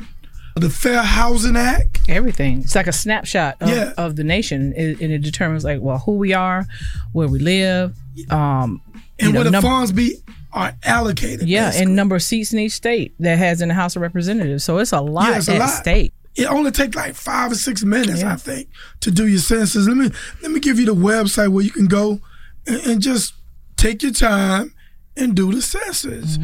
the 0.55 0.70
Fair 0.70 1.03
Housing 1.03 1.57
Act. 1.57 2.01
Everything. 2.09 2.61
It's 2.61 2.75
like 2.77 2.87
a 2.87 2.93
snapshot 2.93 3.57
of, 3.61 3.68
Yeah. 3.70 3.93
of 3.97 4.16
the 4.16 4.25
nation, 4.25 4.73
and 4.77 5.01
and 5.01 5.12
it 5.12 5.18
determines 5.23 5.64
like, 5.64 5.81
well, 5.81 5.99
who 5.99 6.12
we 6.16 6.33
are, 6.33 6.66
where 7.12 7.27
we 7.27 7.39
live, 7.41 7.97
um, 8.31 8.81
And 9.18 9.33
know, 9.33 9.39
where 9.41 9.45
the 9.45 9.51
num- 9.51 9.62
funds 9.62 9.91
be 9.93 10.16
are 10.53 10.75
allocated. 10.85 11.49
yeah, 11.49 11.66
basically. 11.68 11.87
and 11.87 11.97
number 11.97 12.14
of 12.16 12.23
seats 12.23 12.53
in 12.53 12.59
each 12.61 12.73
state 12.73 13.14
that 13.18 13.39
has 13.39 13.61
in 13.62 13.68
the 13.68 13.75
House 13.75 13.97
of 13.97 14.03
Representatives. 14.03 14.62
So 14.62 14.79
it's 14.79 14.93
a 14.93 15.01
lot 15.01 15.31
Yeah, 15.31 15.39
it's 15.39 15.49
a 15.49 15.59
lot. 15.59 15.70
stake. 15.70 16.12
It 16.35 16.47
only 16.47 16.70
takes 16.70 16.97
like 16.97 17.14
five 17.14 17.53
or 17.53 17.55
six 17.55 17.85
minutes, 17.85 18.22
I 18.22 18.37
think, 18.37 18.68
to 19.01 19.11
do 19.11 19.26
your 19.26 19.39
census. 19.41 19.87
Let 19.87 19.97
me 19.97 20.11
let 20.43 20.51
me 20.51 20.61
give 20.61 20.78
you 20.78 20.87
the 20.87 20.95
website 20.95 21.49
where 21.49 21.64
you 21.64 21.70
can 21.70 21.87
go 21.87 22.20
and, 22.66 22.80
and 22.87 23.03
just 23.03 23.35
take 23.76 24.03
your 24.03 24.12
time 24.12 24.74
and 25.16 25.35
do 25.35 25.53
the 25.53 25.61
census. 25.61 26.39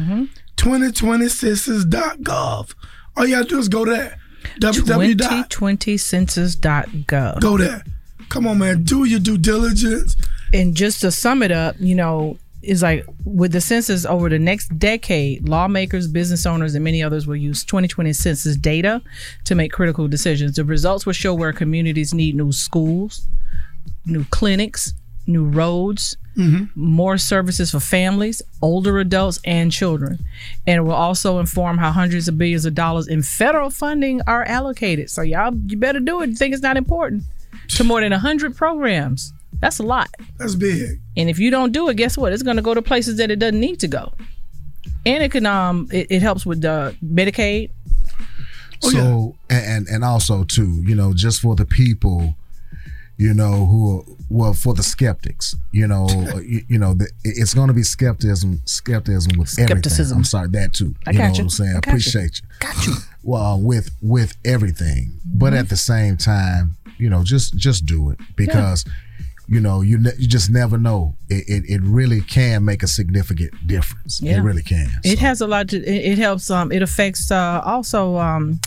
2020census.gov. 0.57 2.23
Mm-hmm. 2.23 2.71
All 3.17 3.25
you 3.25 3.35
gotta 3.35 3.47
do 3.47 3.57
is 3.57 3.67
go 3.69 3.85
there. 3.85 4.19
www. 4.61 5.15
2020census.gov. 5.47 7.41
Go 7.41 7.57
there. 7.57 7.83
Come 8.29 8.45
on, 8.47 8.59
man. 8.59 8.83
Do 8.83 9.05
your 9.05 9.19
due 9.19 9.37
diligence. 9.37 10.15
And 10.53 10.75
just 10.75 11.01
to 11.01 11.11
sum 11.11 11.41
it 11.43 11.51
up, 11.51 11.75
you 11.79 11.95
know, 11.95 12.37
is 12.61 12.83
like 12.83 13.05
with 13.23 13.51
the 13.51 13.61
census 13.61 14.05
over 14.05 14.29
the 14.29 14.39
next 14.39 14.77
decade, 14.77 15.47
lawmakers, 15.47 16.07
business 16.07 16.45
owners, 16.45 16.75
and 16.75 16.83
many 16.83 17.01
others 17.01 17.25
will 17.25 17.35
use 17.35 17.63
2020 17.63 18.11
census 18.13 18.57
data 18.57 19.01
to 19.45 19.55
make 19.55 19.71
critical 19.71 20.07
decisions. 20.07 20.55
The 20.55 20.65
results 20.65 21.05
will 21.05 21.13
show 21.13 21.33
where 21.33 21.53
communities 21.53 22.13
need 22.13 22.35
new 22.35 22.51
schools, 22.51 23.25
new 24.05 24.25
clinics, 24.25 24.93
new 25.25 25.45
roads, 25.45 26.17
mm-hmm. 26.35 26.65
more 26.75 27.17
services 27.17 27.71
for 27.71 27.79
families, 27.79 28.41
older 28.61 28.99
adults, 28.99 29.39
and 29.45 29.71
children. 29.71 30.19
And 30.67 30.77
it 30.77 30.81
will 30.81 30.91
also 30.91 31.39
inform 31.39 31.77
how 31.77 31.91
hundreds 31.91 32.27
of 32.27 32.37
billions 32.37 32.65
of 32.65 32.75
dollars 32.75 33.07
in 33.07 33.21
federal 33.21 33.69
funding 33.69 34.21
are 34.27 34.43
allocated. 34.43 35.09
So 35.09 35.21
y'all, 35.21 35.55
you 35.67 35.77
better 35.77 35.99
do 35.99 36.21
it. 36.21 36.31
You 36.31 36.35
think 36.35 36.53
it's 36.53 36.63
not 36.63 36.77
important 36.77 37.23
to 37.69 37.83
more 37.83 38.01
than 38.01 38.11
100 38.11 38.55
programs. 38.57 39.33
That's 39.61 39.79
a 39.79 39.83
lot. 39.83 40.09
That's 40.37 40.55
big. 40.55 40.99
And 41.17 41.29
if 41.29 41.37
you 41.39 41.51
don't 41.51 41.71
do 41.71 41.89
it, 41.89 41.97
guess 41.97 42.17
what? 42.17 42.31
It's 42.33 42.43
going 42.43 42.55
to 42.57 42.61
go 42.63 42.73
to 42.73 42.81
places 42.81 43.17
that 43.17 43.29
it 43.31 43.39
doesn't 43.39 43.59
need 43.59 43.79
to 43.81 43.87
go. 43.87 44.13
And 45.05 45.23
it 45.23 45.31
can 45.31 45.45
um 45.45 45.87
it, 45.91 46.07
it 46.09 46.21
helps 46.21 46.45
with 46.45 46.63
uh, 46.65 46.91
Medicaid. 47.03 47.71
so 48.79 49.35
and 49.49 49.87
and 49.87 50.03
also 50.03 50.43
too, 50.43 50.81
you 50.85 50.95
know, 50.95 51.13
just 51.13 51.41
for 51.41 51.55
the 51.55 51.65
people, 51.65 52.35
you 53.17 53.33
know, 53.33 53.65
who 53.65 53.97
are 53.99 54.03
well 54.29 54.53
for 54.53 54.73
the 54.73 54.83
skeptics, 54.83 55.55
you 55.71 55.87
know, 55.87 56.07
you, 56.45 56.61
you 56.67 56.77
know, 56.79 56.93
the, 56.93 57.09
it's 57.23 57.53
going 57.53 57.67
to 57.67 57.73
be 57.73 57.83
skepticism, 57.83 58.61
skepticism 58.65 59.37
with 59.37 59.49
everything. 59.59 59.67
Skepticism. 59.77 60.17
I'm 60.19 60.23
sorry 60.23 60.49
that 60.49 60.73
too. 60.73 60.95
I 61.07 61.11
you 61.11 61.17
got 61.17 61.23
know 61.23 61.27
you. 61.27 61.31
what 61.33 61.39
I'm 61.41 61.49
saying? 61.49 61.69
I 61.71 61.73
got 61.79 61.85
you. 61.87 61.91
Appreciate 61.91 62.41
you. 62.41 62.47
Got 62.59 62.87
you. 62.87 62.93
Well, 63.21 63.59
with 63.59 63.93
with 64.01 64.37
everything, 64.45 65.19
but 65.25 65.47
Mm-hmm. 65.47 65.57
at 65.59 65.69
the 65.69 65.75
same 65.75 66.15
time, 66.15 66.77
you 66.97 67.09
know, 67.09 67.23
just 67.23 67.55
just 67.57 67.85
do 67.85 68.09
it 68.11 68.19
because. 68.37 68.85
You 69.51 69.59
know, 69.59 69.81
you 69.81 69.97
ne- 69.97 70.13
you 70.19 70.27
just 70.27 70.49
never 70.51 70.77
know. 70.77 71.15
It, 71.27 71.43
it 71.47 71.63
it 71.69 71.81
really 71.81 72.21
can 72.21 72.63
make 72.65 72.83
a 72.83 72.87
significant 72.87 73.51
difference. 73.65 74.21
It 74.21 74.39
really 74.41 74.61
can. 74.61 74.87
It 75.03 75.17
has 75.19 75.41
a 75.41 75.47
lot 75.47 75.69
to. 75.69 75.77
It, 75.77 76.11
it 76.11 76.17
helps. 76.19 76.51
Um, 76.51 76.71
it 76.71 76.81
affects 76.83 77.31
uh, 77.31 77.61
also 77.65 78.17
um, 78.17 78.59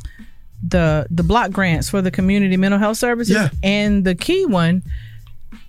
the 0.66 1.06
the 1.08 1.22
block 1.22 1.52
grants 1.52 1.88
for 1.88 2.02
the 2.02 2.10
community 2.10 2.56
mental 2.56 2.80
health 2.80 2.96
services. 2.98 3.34
Yeah. 3.36 3.48
And 3.62 4.04
the 4.04 4.16
key 4.16 4.44
one, 4.46 4.82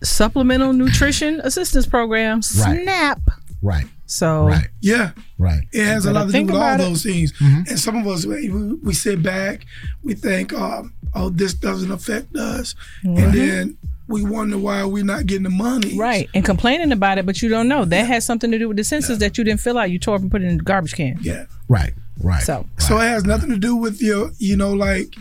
supplemental 0.01 0.73
nutrition 0.73 1.39
assistance 1.41 1.85
program, 1.85 2.37
Right. 2.57 2.81
SNAP. 2.81 3.19
Right. 3.61 3.85
So 4.05 4.47
Right. 4.47 4.67
Yeah. 4.81 5.11
Right. 5.37 5.61
It 5.71 5.85
has 5.85 6.05
a 6.05 6.11
lot 6.13 6.27
to 6.27 6.31
do 6.33 6.45
with 6.45 6.55
all 6.55 6.75
it. 6.75 6.77
those 6.79 7.03
things. 7.03 7.33
Mm-hmm. 7.33 7.61
And 7.69 7.79
some 7.79 7.95
of 7.97 8.07
us, 8.07 8.25
we, 8.25 8.49
we 8.49 8.73
we 8.75 8.93
sit 8.93 9.21
back, 9.23 9.65
we 10.03 10.13
think, 10.15 10.53
um, 10.53 10.93
oh, 11.15 11.29
this 11.29 11.53
doesn't 11.53 11.91
affect 11.91 12.35
us. 12.35 12.75
Mhm. 13.03 13.23
And 13.23 13.33
then 13.33 13.77
we 14.13 14.23
wonder 14.23 14.59
why 14.59 14.85
we're 14.85 15.03
not 15.03 15.25
getting 15.25 15.43
the 15.43 15.49
money. 15.49 15.97
Right. 15.97 16.29
And 16.35 16.45
complaining 16.45 16.91
about 16.91 17.17
it, 17.17 17.25
but 17.25 17.41
you 17.41 17.49
don't 17.49 17.67
know. 17.67 17.83
That 17.83 18.05
has 18.05 18.23
something 18.23 18.51
to 18.51 18.59
do 18.59 18.67
with 18.67 18.77
the 18.77 18.83
census 18.83 19.17
that 19.17 19.37
you 19.39 19.43
didn't 19.43 19.59
fill 19.59 19.77
out. 19.77 19.89
You 19.89 19.97
tore 19.97 20.15
up 20.15 20.21
and 20.21 20.29
put 20.29 20.43
it 20.43 20.45
in 20.45 20.57
the 20.57 20.63
garbage 20.63 20.93
can. 20.93 21.17
Yeah. 21.21 21.45
Right. 21.67 21.93
Right. 22.19 22.43
So 22.43 22.67
So 22.77 22.99
it 22.99 23.07
has 23.07 23.25
nothing 23.25 23.49
to 23.49 23.57
do 23.57 23.75
with 23.75 24.01
your, 24.03 24.29
you 24.37 24.55
know, 24.55 24.71
like 24.71 25.15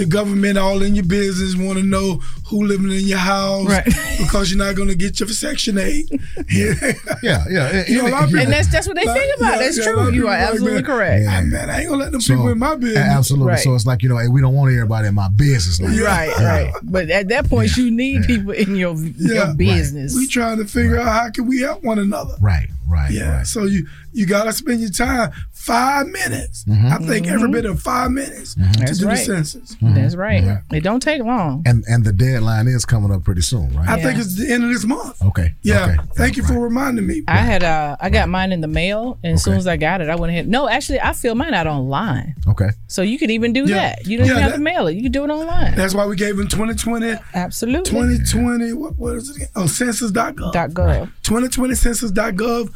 the 0.00 0.06
government 0.06 0.56
all 0.58 0.82
in 0.82 0.94
your 0.94 1.04
business, 1.04 1.54
want 1.54 1.78
to 1.78 1.84
know 1.84 2.14
who 2.48 2.64
living 2.64 2.90
in 2.90 3.04
your 3.06 3.18
house 3.18 3.68
Right. 3.68 3.84
because 4.18 4.50
you're 4.50 4.58
not 4.58 4.74
going 4.74 4.88
to 4.88 4.94
get 4.94 5.20
your 5.20 5.28
Section 5.28 5.78
8. 5.78 6.10
yeah. 6.50 6.74
Yeah, 7.22 7.44
yeah. 7.50 7.84
You 7.86 7.98
know, 8.02 8.06
a 8.16 8.24
people, 8.24 8.40
And 8.40 8.50
that's 8.52 8.68
that's 8.72 8.86
what 8.88 8.96
they 8.96 9.04
think 9.04 9.36
about. 9.38 9.58
That's 9.58 9.76
a 9.78 9.82
lot 9.92 9.92
true. 9.92 10.04
You 10.06 10.12
people 10.12 10.28
are 10.28 10.32
like, 10.32 10.40
absolutely 10.40 10.74
man, 10.74 10.84
correct. 10.84 11.24
"Ah, 11.28 11.40
man, 11.44 11.70
I 11.70 11.80
ain't 11.80 11.88
going 11.88 11.98
to 12.00 12.04
let 12.04 12.12
them 12.12 12.20
So- 12.22 12.34
people 12.34 12.48
in 12.48 12.58
my 12.58 12.76
business. 12.76 12.96
Absolutely. 13.04 13.48
Right. 13.52 13.58
So 13.60 13.74
it's 13.74 13.84
like, 13.86 14.02
you 14.02 14.08
know, 14.08 14.16
hey, 14.16 14.28
we 14.28 14.40
don't 14.40 14.54
want 14.54 14.72
everybody 14.72 15.08
in 15.08 15.14
my 15.14 15.28
business. 15.28 15.80
Like 15.80 16.00
Right, 16.00 16.34
right. 16.38 16.72
But 16.82 17.10
at 17.10 17.28
that 17.28 17.48
point, 17.50 17.76
you 17.76 17.90
need 17.90 18.24
people 18.24 18.52
in 18.52 18.74
your 18.74 18.96
your 18.96 19.54
business. 19.54 20.14
We 20.16 20.26
trying 20.26 20.58
to 20.58 20.64
figure 20.64 20.98
out 20.98 21.08
how 21.12 21.30
can 21.30 21.46
we 21.46 21.60
help 21.60 21.84
one 21.84 21.98
another. 21.98 22.34
Right, 22.40 22.68
right, 22.90 23.10
Yeah. 23.10 23.36
right. 23.38 23.46
So 23.46 23.64
you 23.64 23.86
you 24.12 24.26
gotta 24.26 24.52
spend 24.52 24.80
your 24.80 24.90
time 24.90 25.30
five 25.52 26.06
minutes. 26.08 26.64
Mhm. 26.64 26.90
I 26.90 26.96
think 27.06 27.26
every 27.28 27.48
bit 27.50 27.64
of 27.64 27.80
five 27.80 28.10
minutes 28.10 28.54
to 28.54 28.60
That's 28.78 28.98
do 28.98 29.06
right. 29.06 29.18
the 29.18 29.24
census. 29.24 29.76
That's 29.80 30.16
right. 30.16 30.58
It 30.72 30.80
don't 30.82 31.00
take 31.02 31.22
long. 31.22 31.62
And 31.66 31.84
and 31.88 32.04
the 32.04 32.12
deadline 32.12 32.66
is 32.66 32.84
coming 32.84 33.12
up 33.12 33.24
pretty 33.24 33.42
soon, 33.42 33.74
right? 33.76 33.88
I 33.88 34.02
think 34.02 34.18
it's 34.18 34.36
the 34.36 34.50
end 34.52 34.64
of 34.64 34.70
this 34.70 34.84
month. 34.84 35.22
Okay. 35.22 35.54
Yeah. 35.62 35.84
Okay. 35.84 35.96
Thank 36.16 36.36
you 36.36 36.42
for 36.42 36.58
reminding 36.58 37.06
me. 37.06 37.22
I 37.28 37.36
had 37.38 37.62
uh 37.62 37.96
I 38.00 38.10
got 38.10 38.28
mine 38.28 38.52
in 38.52 38.60
the 38.62 38.68
mail, 38.68 39.18
and 39.22 39.34
as 39.34 39.44
soon 39.44 39.54
as 39.56 39.66
I 39.66 39.76
got 39.76 40.00
it, 40.00 40.08
I 40.08 40.16
went 40.16 40.30
ahead. 40.32 40.48
No, 40.48 40.68
actually, 40.68 41.00
I 41.00 41.12
filled 41.12 41.38
mine 41.38 41.54
out 41.54 41.66
online, 41.66 42.34
Okay. 42.48 42.70
so 42.88 43.02
you 43.02 43.18
could 43.18 43.30
even 43.30 43.52
do 43.52 43.60
Yeah. 43.66 43.74
that. 43.76 44.06
You 44.06 44.18
don't 44.18 44.26
Yeah, 44.26 44.32
even 44.32 44.42
have 44.42 44.52
that- 44.52 44.58
to 44.58 44.62
mail 44.62 44.86
it. 44.88 44.94
You 44.96 45.02
can 45.02 45.12
do 45.12 45.24
it 45.24 45.30
online. 45.30 45.74
That's 45.76 45.94
why 45.94 46.06
we 46.06 46.16
gave 46.16 46.38
him 46.38 46.48
2020. 46.48 47.14
Absolutely. 47.34 47.90
2020. 47.90 48.72
What, 48.72 48.98
what 48.98 49.14
is 49.16 49.30
it 49.30 49.36
again? 49.36 49.48
Oh, 49.54 49.66
census.gov. 49.66 50.52
Dot 50.52 50.70
gov. 50.70 51.10
2020 51.22 51.74
census.gov. 51.74 52.70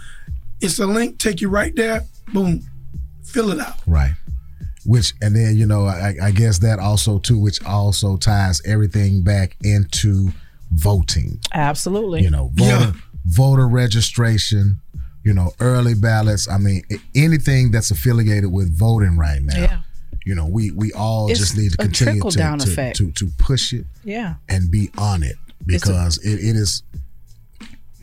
It's 0.65 0.79
a 0.79 0.87
link. 0.87 1.19
Take 1.19 1.41
you 1.41 1.49
right 1.49 1.75
there. 1.77 2.03
Boom. 2.33 2.63
Fill 3.25 3.51
it 3.51 3.61
out. 3.61 3.77
Right. 3.87 4.13
Which 4.87 5.13
and 5.23 5.35
then 5.35 5.57
you 5.57 5.67
know 5.67 5.87
I, 5.87 6.15
I 6.23 6.31
guess 6.31 6.59
that 6.59 6.79
also 6.79 7.19
too, 7.19 7.39
which 7.39 7.65
also 7.65 8.17
ties 8.17 8.61
everything 8.67 9.23
back 9.23 9.57
into 9.63 10.29
voting. 10.73 11.39
Absolutely. 11.53 12.23
You 12.23 12.31
know, 12.31 12.51
voter 12.55 12.93
voter 13.27 13.69
registration. 13.69 14.81
You 15.23 15.33
know, 15.33 15.53
early 15.59 15.95
ballots. 15.95 16.49
I 16.51 16.59
mean, 16.59 16.83
anything 17.15 17.71
that's 17.71 17.91
affiliated 17.91 18.53
with 18.53 18.77
voting 18.79 19.17
right 19.17 19.41
now. 19.41 19.57
Yeah. 19.59 19.81
You 20.27 20.35
know, 20.35 20.47
we 20.47 20.71
we 20.71 20.93
all 20.93 21.31
It's 21.31 21.39
just 21.41 21.57
need 21.57 21.71
to 21.73 21.77
continue 21.79 22.15
to 22.15 22.21
trickle-down 22.31 22.59
to, 22.59 22.93
to 22.93 23.11
to 23.13 23.31
push 23.39 23.73
it 23.73 23.87
Yeah. 24.05 24.35
and 24.51 24.71
be 24.71 24.91
on 24.99 25.23
it 25.23 25.37
It's 25.67 25.85
a- 25.85 25.89
because 25.89 26.19
it, 26.19 26.35
it 26.35 26.57
is 26.57 26.83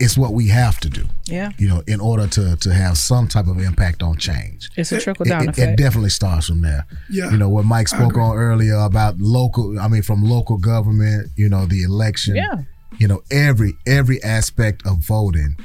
it's 0.02 0.16
what 0.18 0.32
we 0.32 0.48
have 0.48 0.80
to 0.80 0.88
do. 0.88 1.04
Yeah. 1.26 1.50
You 1.58 1.68
know, 1.68 1.82
in 1.86 2.00
order 2.00 2.26
to 2.26 2.56
to 2.56 2.72
have 2.74 2.98
some 2.98 3.28
type 3.28 3.46
of 3.46 3.58
impact 3.58 4.02
on 4.02 4.16
change. 4.16 4.68
It's 4.76 4.92
a 4.92 4.96
It- 4.96 5.02
trickle 5.02 5.24
down 5.26 5.42
it, 5.44 5.48
effect. 5.50 5.70
It 5.72 5.76
definitely 5.84 6.10
starts 6.10 6.46
from 6.48 6.60
there. 6.62 6.84
Yeah. 7.10 7.30
You 7.30 7.36
know 7.38 7.48
what 7.48 7.64
Mike 7.64 7.88
spoke 7.88 8.16
on 8.16 8.36
earlier 8.36 8.76
about 8.76 9.18
local. 9.18 9.78
I 9.78 9.88
mean, 9.88 10.02
from 10.02 10.22
local 10.24 10.58
government. 10.58 11.30
You 11.36 11.48
know, 11.48 11.66
the 11.66 11.82
election. 11.82 12.34
Yeah. 12.36 12.62
You 12.98 13.08
know, 13.08 13.22
every 13.30 13.74
every 13.86 14.22
aspect 14.22 14.86
of 14.86 14.98
voting. 14.98 15.56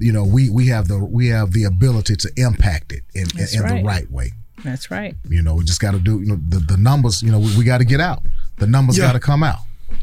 You 0.00 0.12
know, 0.12 0.24
we 0.24 0.50
we 0.50 0.66
have 0.68 0.88
the 0.88 0.98
we 0.98 1.28
have 1.28 1.52
the 1.52 1.64
ability 1.64 2.16
to 2.16 2.30
impact 2.36 2.92
it 2.92 3.02
in, 3.14 3.26
in, 3.38 3.46
in 3.54 3.62
right. 3.62 3.76
the 3.82 3.84
right 3.84 4.10
way. 4.10 4.32
That's 4.64 4.90
right. 4.90 5.14
You 5.28 5.42
know, 5.42 5.54
we 5.54 5.64
just 5.64 5.80
got 5.80 5.92
to 5.92 5.98
do. 6.00 6.18
You 6.20 6.26
know, 6.26 6.40
the, 6.48 6.58
the 6.58 6.76
numbers. 6.76 7.22
You 7.22 7.30
know, 7.32 7.38
we, 7.38 7.56
we 7.58 7.64
got 7.64 7.78
to 7.78 7.84
get 7.84 8.00
out. 8.00 8.22
The 8.58 8.66
numbers 8.66 8.98
Yeah. 8.98 9.06
got 9.06 9.12
to 9.12 9.20
come 9.20 9.42
out. 9.44 9.60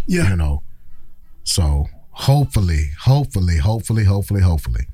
Yeah. 0.08 0.30
You 0.30 0.38
know, 0.38 0.64
so 1.44 1.88
hopefully, 2.16 2.90
hopefully, 3.02 3.58
hopefully, 3.58 4.04
hopefully, 4.06 4.42
hopefully, 4.42 4.86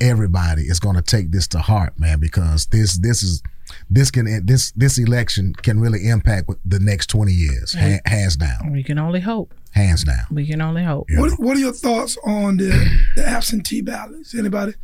everybody 0.00 0.62
is 0.62 0.80
going 0.80 0.96
to 0.96 1.02
take 1.02 1.30
this 1.30 1.46
to 1.48 1.58
heart, 1.58 1.98
man, 1.98 2.18
because 2.20 2.66
this 2.66 2.98
this 2.98 3.22
is 3.22 3.42
this 3.88 4.10
can 4.10 4.44
this 4.44 4.72
this 4.72 4.98
election 4.98 5.54
can 5.54 5.80
really 5.80 6.08
impact 6.08 6.48
with 6.48 6.58
the 6.64 6.80
next 6.80 7.06
twenty 7.08 7.32
years, 7.32 7.74
ha- 7.74 8.00
hands 8.06 8.36
down, 8.36 8.72
We 8.72 8.82
can 8.82 8.98
only 8.98 9.20
hope. 9.20 9.54
hands 9.70 10.04
down. 10.04 10.26
We 10.30 10.46
can 10.46 10.60
only 10.60 10.82
hope. 10.84 11.06
What, 11.12 11.32
what 11.38 11.56
are 11.56 11.60
your 11.60 11.72
thoughts 11.72 12.16
on 12.26 12.56
the, 12.58 12.70
the 13.16 13.26
absentee 13.26 13.80
ballots? 13.80 14.34
Anybody? 14.34 14.74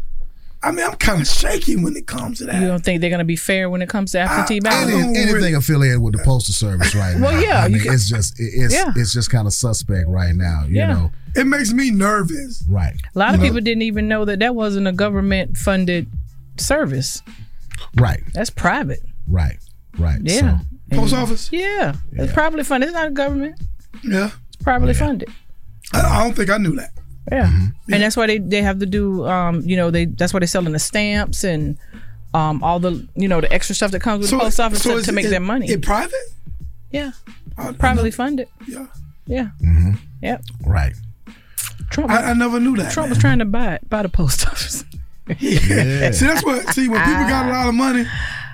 I 0.62 0.72
mean, 0.72 0.84
I'm 0.84 0.94
kind 0.96 1.20
of 1.22 1.28
shaky 1.28 1.76
when 1.76 1.94
it 1.96 2.06
comes 2.08 2.38
to 2.38 2.46
that. 2.46 2.60
You 2.60 2.66
don't 2.66 2.84
think 2.84 3.00
they're 3.00 3.10
going 3.10 3.18
to 3.20 3.24
be 3.24 3.36
fair 3.36 3.70
when 3.70 3.80
it 3.80 3.88
comes 3.88 4.10
to 4.12 4.18
absentee 4.18 4.58
ballots? 4.58 4.92
Any, 4.92 5.16
anything 5.18 5.54
affiliated 5.54 6.00
with 6.00 6.16
the 6.16 6.22
postal 6.24 6.52
service 6.52 6.94
right 6.96 7.16
now. 7.16 7.26
Well, 7.26 7.40
yeah, 7.42 7.62
I 7.64 7.68
mean, 7.68 7.80
can- 7.82 7.92
it's 7.94 8.08
just 8.08 8.40
it- 8.40 8.50
it's 8.54 8.74
Yeah. 8.74 8.92
it's 8.96 9.12
just 9.12 9.30
kind 9.30 9.46
of 9.46 9.52
suspect 9.52 10.08
right 10.08 10.34
now. 10.34 10.64
You 10.66 10.74
Yeah. 10.76 10.92
know, 10.94 11.10
It 11.36 11.44
makes 11.46 11.72
me 11.72 11.92
nervous. 11.92 12.64
right? 12.68 12.94
A 13.14 13.18
lot 13.18 13.34
of 13.34 13.40
know- 13.40 13.46
people 13.46 13.60
didn't 13.60 13.82
even 13.82 14.08
know 14.08 14.24
that 14.24 14.40
that 14.40 14.56
wasn't 14.56 14.88
a 14.88 14.92
government 14.92 15.56
funded 15.56 16.08
service. 16.56 17.22
Right, 17.96 18.22
That's 18.34 18.50
private. 18.50 19.00
right, 19.28 19.58
right. 19.96 20.18
Yeah. 20.24 20.58
So, 20.90 20.96
Post 20.96 21.14
office? 21.14 21.48
Yeah. 21.52 21.94
It's 22.12 22.32
privately 22.32 22.64
funded. 22.64 22.88
It's 22.88 22.94
not 22.96 23.06
a 23.08 23.10
government. 23.10 23.60
Yeah. 24.02 24.30
It's 24.48 24.56
privately 24.62 24.94
oh, 24.96 24.98
funded. 24.98 25.28
I, 25.92 26.00
I 26.00 26.24
don't 26.24 26.34
think 26.34 26.50
I 26.50 26.56
knew 26.58 26.74
that. 26.76 26.90
Yeah. 27.30 27.46
Mm-hmm. 27.46 27.92
And 27.92 28.02
that's 28.02 28.16
why 28.16 28.26
they, 28.26 28.38
they 28.38 28.62
have 28.62 28.78
to 28.80 28.86
do 28.86 29.26
um, 29.26 29.60
you 29.62 29.76
know, 29.76 29.90
they 29.90 30.06
that's 30.06 30.32
why 30.32 30.40
they're 30.40 30.46
selling 30.46 30.72
the 30.72 30.78
stamps 30.78 31.44
and 31.44 31.76
um 32.34 32.62
all 32.62 32.78
the 32.78 33.06
you 33.14 33.28
know, 33.28 33.40
the 33.40 33.50
extra 33.52 33.74
stuff 33.74 33.90
that 33.92 34.00
comes 34.00 34.20
with 34.22 34.30
the 34.30 34.38
post 34.38 34.60
office 34.60 34.82
to, 34.82 35.00
to 35.02 35.12
make 35.12 35.26
it, 35.26 35.30
their 35.30 35.40
money. 35.40 35.68
It 35.68 35.82
private? 35.82 36.14
yeah. 36.90 37.12
I- 37.56 37.68
I 37.68 37.72
Privately 37.72 38.10
know- 38.10 38.16
funded. 38.16 38.48
Yeah. 38.66 38.86
Yeah. 39.26 39.48
hmm 39.60 39.92
Yep. 40.22 40.42
right. 40.66 40.94
Trump 41.90 42.10
I, 42.10 42.30
I 42.30 42.32
never 42.34 42.60
knew 42.60 42.76
that. 42.76 42.92
Trump 42.92 43.08
was 43.08 43.18
trying 43.18 43.38
to 43.38 43.44
buy 43.44 43.74
it, 43.74 43.88
buy 43.88 44.02
the 44.02 44.08
post 44.08 44.46
office. 44.46 44.84
Yeah. 45.40 46.10
See, 46.12 46.26
that's 46.26 46.42
what. 46.42 46.66
See, 46.72 46.88
when 46.88 47.00
people 47.00 47.28
got 47.28 47.46
a 47.46 47.52
lot 47.52 47.68
of 47.68 47.74
money, 47.74 48.06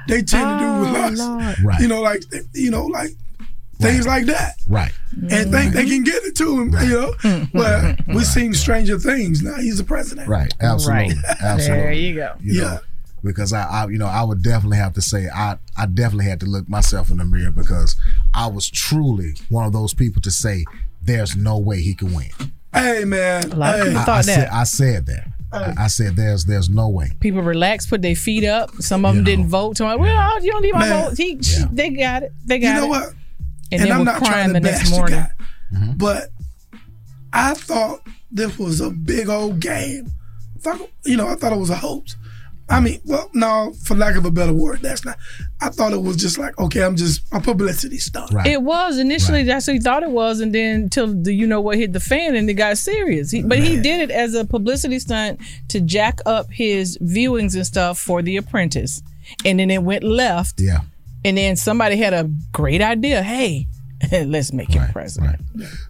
they 0.08 0.22
tend 0.22 0.58
to 0.58 0.58
do 0.58 0.80
with 0.80 0.90
Oh, 0.90 1.04
us. 1.04 1.18
Lord. 1.20 1.56
Right. 1.62 1.80
You 1.80 1.86
know, 1.88 2.00
like 2.00 2.22
you 2.52 2.70
know, 2.72 2.86
like 2.86 3.10
things 3.80 4.06
like 4.06 4.26
that, 4.26 4.54
Right. 4.68 4.92
and 5.30 5.50
think 5.52 5.72
they 5.74 5.86
can 5.86 6.02
get 6.04 6.22
it 6.24 6.36
to 6.36 6.60
him. 6.60 6.72
You 6.72 6.88
know, 7.22 7.46
but 7.54 8.00
we've 8.08 8.26
seen 8.26 8.54
stranger 8.54 8.98
things. 8.98 9.42
Now 9.42 9.56
he's 9.56 9.78
the 9.78 9.84
president. 9.84 10.28
Right. 10.28 10.52
Absolutely. 10.60 11.14
Right. 11.14 11.36
Absolutely. 11.40 11.82
There 11.82 11.92
you 11.92 12.14
go. 12.14 12.34
You 12.40 12.60
know, 12.62 12.68
Yeah. 12.70 12.78
because 13.22 13.52
I, 13.52 13.62
I, 13.64 13.86
you 13.88 13.98
know, 13.98 14.06
I 14.06 14.22
would 14.22 14.42
definitely 14.42 14.78
have 14.78 14.92
to 14.94 15.00
say 15.02 15.28
I, 15.28 15.58
I 15.76 15.86
definitely 15.86 16.26
had 16.26 16.40
to 16.40 16.46
look 16.46 16.68
myself 16.68 17.10
in 17.10 17.18
the 17.18 17.24
mirror 17.24 17.50
because 17.50 17.96
I 18.34 18.46
was 18.48 18.68
truly 18.70 19.34
one 19.48 19.66
of 19.66 19.72
those 19.72 19.94
people 19.94 20.20
to 20.22 20.30
say 20.30 20.64
there's 21.02 21.36
no 21.36 21.58
way 21.58 21.80
he 21.82 21.94
can 21.94 22.12
win. 22.14 22.30
Hey 22.72 23.04
man, 23.04 23.52
A 23.52 23.56
lot 23.56 23.74
of 23.74 23.80
hey, 23.80 23.86
people 23.88 24.00
I, 24.00 24.04
thought 24.04 24.18
I 24.18 24.22
that. 24.22 24.24
said, 24.24 24.48
I 24.48 24.64
said 24.64 25.06
that. 25.06 25.28
I, 25.52 25.84
I 25.84 25.86
said 25.86 26.16
there's 26.16 26.46
there's 26.46 26.68
no 26.68 26.88
way. 26.88 27.12
People 27.20 27.40
relaxed, 27.42 27.88
put 27.88 28.02
their 28.02 28.16
feet 28.16 28.44
up. 28.44 28.72
Some 28.80 29.04
of 29.04 29.14
them 29.14 29.22
didn't 29.22 29.46
vote. 29.46 29.76
So 29.76 29.86
I'm 29.86 29.92
like, 29.92 30.00
well, 30.08 30.42
you 30.42 30.50
don't 30.50 30.62
need 30.62 30.72
my 30.72 30.80
Man. 30.80 31.10
vote. 31.10 31.16
He, 31.16 31.40
she- 31.42 31.62
they 31.70 31.90
got 31.90 32.24
it. 32.24 32.32
They 32.44 32.58
got 32.58 32.70
it. 32.72 32.74
you 32.74 32.80
know 32.80 32.86
it. 32.86 32.88
what? 33.06 33.14
And, 33.74 33.82
And 33.82 33.90
then 33.90 33.98
I'm 33.98 34.04
not 34.04 34.18
trying 34.18 34.30
crying 34.30 34.46
to 34.48 34.52
the 34.54 34.60
next 34.60 34.78
bash 34.78 34.90
the 34.90 34.96
morning. 34.96 35.18
guy, 35.18 35.30
mm-hmm. 35.74 35.92
but 35.96 36.28
I 37.32 37.54
thought 37.54 38.00
this 38.30 38.58
was 38.58 38.80
a 38.80 38.90
big 38.90 39.28
old 39.28 39.60
game. 39.60 40.08
I 40.56 40.58
thought, 40.60 40.90
you 41.04 41.16
know, 41.16 41.28
I 41.28 41.34
thought 41.34 41.52
it 41.52 41.58
was 41.58 41.70
a 41.70 41.76
hoax. 41.76 42.16
I 42.68 42.80
mean, 42.80 43.00
well, 43.04 43.30
no, 43.34 43.74
for 43.84 43.94
lack 43.94 44.16
of 44.16 44.24
a 44.24 44.30
better 44.30 44.52
word, 44.54 44.80
that's 44.80 45.04
not. 45.04 45.18
I 45.60 45.68
thought 45.68 45.92
it 45.92 46.00
was 46.00 46.16
just 46.16 46.38
like, 46.38 46.58
okay, 46.58 46.82
I'm 46.82 46.96
just 46.96 47.20
a 47.30 47.38
publicity 47.38 47.98
stunt. 47.98 48.32
Right. 48.32 48.46
It 48.46 48.62
was 48.62 48.98
initially 48.98 49.42
that's 49.42 49.66
what 49.66 49.74
he 49.74 49.80
thought 49.80 50.02
it 50.02 50.10
was, 50.10 50.40
and 50.40 50.54
then 50.54 50.88
till 50.88 51.08
the 51.08 51.34
you 51.34 51.46
know 51.46 51.60
what 51.60 51.76
hit 51.76 51.92
the 51.92 52.00
fan, 52.00 52.34
and 52.34 52.48
it 52.48 52.54
got 52.54 52.78
serious. 52.78 53.30
He, 53.30 53.42
but 53.42 53.58
he 53.58 53.80
did 53.80 54.00
it 54.00 54.10
as 54.10 54.34
a 54.34 54.46
publicity 54.46 54.98
stunt 54.98 55.40
to 55.68 55.80
jack 55.80 56.20
up 56.24 56.50
his 56.50 56.96
viewings 56.98 57.54
and 57.54 57.66
stuff 57.66 57.98
for 57.98 58.22
The 58.22 58.38
Apprentice, 58.38 59.02
and 59.44 59.58
then 59.60 59.70
it 59.70 59.82
went 59.82 60.02
left, 60.02 60.58
Yeah. 60.58 60.80
And 61.24 61.36
then 61.38 61.56
somebody 61.56 61.96
had 61.96 62.12
a 62.14 62.30
great 62.52 62.82
idea. 62.82 63.22
Hey, 63.22 63.66
let's 64.12 64.52
make 64.52 64.70
him 64.72 64.86
president. 64.92 65.40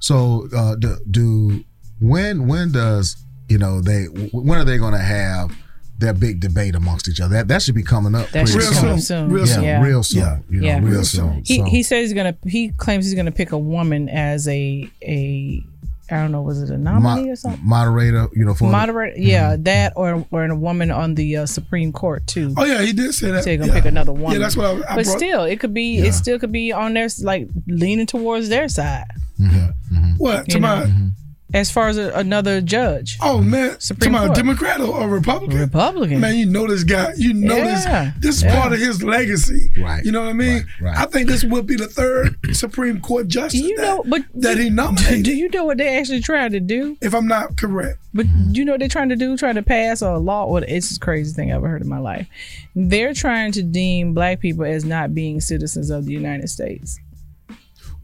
So 0.00 0.48
uh, 0.56 0.76
do, 0.76 0.96
do 1.10 1.64
when 2.00 2.46
when 2.46 2.72
does 2.72 3.16
you 3.48 3.58
know 3.58 3.80
they 3.80 4.04
when 4.32 4.58
are 4.58 4.64
they 4.64 4.78
going 4.78 4.92
to 4.94 4.98
have 4.98 5.50
their 5.98 6.12
big 6.12 6.40
debate 6.40 6.74
amongst 6.74 7.08
each 7.08 7.20
other? 7.20 7.34
That 7.34 7.48
that 7.48 7.62
should 7.62 7.74
be 7.74 7.82
coming 7.82 8.14
up 8.14 8.28
That 8.30 8.46
pretty 8.46 8.60
soon. 8.74 9.00
soon. 9.00 9.28
Real 9.30 9.46
soon. 9.46 9.64
Yeah. 9.64 9.82
real 9.82 10.02
soon. 10.02 10.20
Yeah. 10.22 10.38
You 10.50 10.60
know, 10.60 10.66
Yeah. 10.66 10.78
real, 10.80 10.88
Real 10.92 11.04
soon. 11.04 11.42
He 11.44 11.58
So- 11.58 11.64
he 11.64 11.82
says 11.82 12.08
he's 12.10 12.12
gonna. 12.14 12.36
He 12.46 12.70
claims 12.70 13.04
he's 13.04 13.14
gonna 13.14 13.32
pick 13.32 13.52
a 13.52 13.58
woman 13.58 14.08
as 14.08 14.48
a 14.48 14.88
a. 15.02 15.62
I 16.10 16.16
don't 16.16 16.32
know. 16.32 16.42
Was 16.42 16.62
it 16.62 16.70
a 16.70 16.76
nominee 16.76 17.26
mo- 17.26 17.32
or 17.32 17.36
something? 17.36 17.66
moderator, 17.66 18.28
you 18.34 18.44
know, 18.44 18.54
for 18.54 18.68
Moderate, 18.70 19.18
yeah, 19.18 19.54
mm-hmm. 19.54 19.62
that 19.62 19.94
or 19.96 20.26
or 20.30 20.44
a 20.44 20.54
woman 20.54 20.90
on 20.90 21.14
the 21.14 21.38
uh, 21.38 21.46
Supreme 21.46 21.92
Court 21.92 22.26
too. 22.26 22.54
Oh 22.56 22.64
yeah, 22.64 22.82
he 22.82 22.92
did 22.92 23.14
say 23.14 23.30
that. 23.30 23.44
So 23.44 23.50
you're 23.50 23.58
gonna 23.58 23.72
yeah. 23.72 23.80
pick 23.80 23.86
another 23.86 24.12
one. 24.12 24.32
Yeah, 24.32 24.38
that's 24.38 24.56
what 24.56 24.66
I. 24.66 24.70
I 24.70 24.96
but 24.96 25.04
brought, 25.04 25.18
still, 25.18 25.44
it 25.44 25.60
could 25.60 25.72
be. 25.72 25.96
Yeah. 25.96 26.06
It 26.06 26.12
still 26.12 26.38
could 26.38 26.52
be 26.52 26.72
on 26.72 26.92
their 26.94 27.08
like 27.22 27.48
leaning 27.66 28.06
towards 28.06 28.48
their 28.48 28.68
side. 28.68 29.06
Mm-hmm. 29.40 29.96
Mm-hmm. 29.96 30.12
what 30.18 30.46
to 30.46 30.54
you 30.54 30.60
my 30.60 30.84
know. 30.84 31.10
As 31.54 31.70
far 31.70 31.88
as 31.88 31.96
a, 31.96 32.10
another 32.14 32.60
judge. 32.60 33.16
Oh 33.22 33.40
man, 33.40 33.78
Supreme 33.80 34.12
Come 34.12 34.20
on, 34.20 34.26
Court. 34.26 34.36
Democrat 34.36 34.80
or, 34.80 35.02
or 35.02 35.08
Republican? 35.08 35.58
Republican. 35.60 36.20
Man, 36.20 36.34
you 36.36 36.46
know 36.46 36.66
this 36.66 36.82
guy. 36.84 37.12
You 37.16 37.32
know 37.32 37.56
Yeah, 37.56 38.10
this. 38.16 38.22
This 38.22 38.36
is 38.38 38.42
yeah. 38.42 38.60
part 38.60 38.72
of 38.72 38.80
his 38.80 39.02
legacy. 39.02 39.70
Right. 39.78 40.04
You 40.04 40.12
know 40.12 40.20
what 40.22 40.30
I 40.30 40.32
mean? 40.34 40.66
right. 40.80 40.96
I 40.98 41.06
think 41.06 41.28
this 41.28 41.44
would 41.44 41.66
be 41.66 41.76
the 41.76 41.86
third 41.86 42.36
Supreme 42.56 43.00
Court 43.00 43.28
justice 43.28 43.60
You 43.60 43.76
that, 43.76 43.82
know, 43.82 44.02
but 44.06 44.22
that 44.34 44.58
he 44.58 44.68
nominated. 44.68 45.24
do 45.24 45.34
you 45.34 45.48
know 45.48 45.64
what 45.64 45.78
they 45.78 45.96
actually 45.96 46.20
trying 46.20 46.50
to 46.52 46.60
do? 46.60 46.98
If 47.00 47.14
I'm 47.14 47.28
not 47.28 47.56
correct, 47.56 47.98
But 48.12 48.26
you 48.50 48.64
know 48.64 48.72
what 48.72 48.80
they're 48.80 48.88
trying 48.88 49.10
to 49.10 49.16
do? 49.16 49.36
Trying 49.36 49.54
to 49.54 49.62
pass 49.62 50.02
a 50.02 50.16
law. 50.16 50.46
Well, 50.50 50.64
it's 50.66 50.90
the 50.92 50.98
craziest 50.98 51.36
thing 51.36 51.52
I've 51.52 51.58
ever 51.58 51.68
heard 51.68 51.82
in 51.82 51.88
my 51.88 51.98
life. 51.98 52.26
They're 52.74 53.14
trying 53.14 53.52
to 53.52 53.62
deem 53.62 54.12
black 54.12 54.40
people 54.40 54.64
as 54.64 54.84
not 54.84 55.14
being 55.14 55.40
citizens 55.40 55.88
of 55.90 56.06
the 56.06 56.12
United 56.12 56.48
States. 56.50 56.98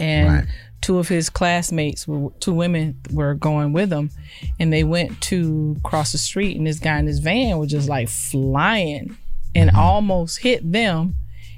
And 0.00 0.28
Right. 0.28 0.44
two 0.80 0.98
of 0.98 1.08
his 1.08 1.30
classmates, 1.30 2.06
were, 2.08 2.30
two 2.40 2.52
women, 2.54 2.96
were 3.12 3.34
going 3.34 3.72
with 3.72 3.92
him, 3.92 4.10
and 4.58 4.72
they 4.72 4.84
went 4.84 5.20
to 5.22 5.76
cross 5.84 6.12
the 6.12 6.18
street, 6.18 6.56
and 6.56 6.66
this 6.66 6.78
guy 6.78 6.98
in 6.98 7.06
his 7.06 7.18
van 7.20 7.58
was 7.58 7.70
just 7.70 7.88
like 7.88 8.08
flying, 8.08 9.16
and 9.54 9.70
Mm-hmm. 9.70 9.78
almost 9.78 10.38
hit 10.38 10.70
them. 10.70 11.16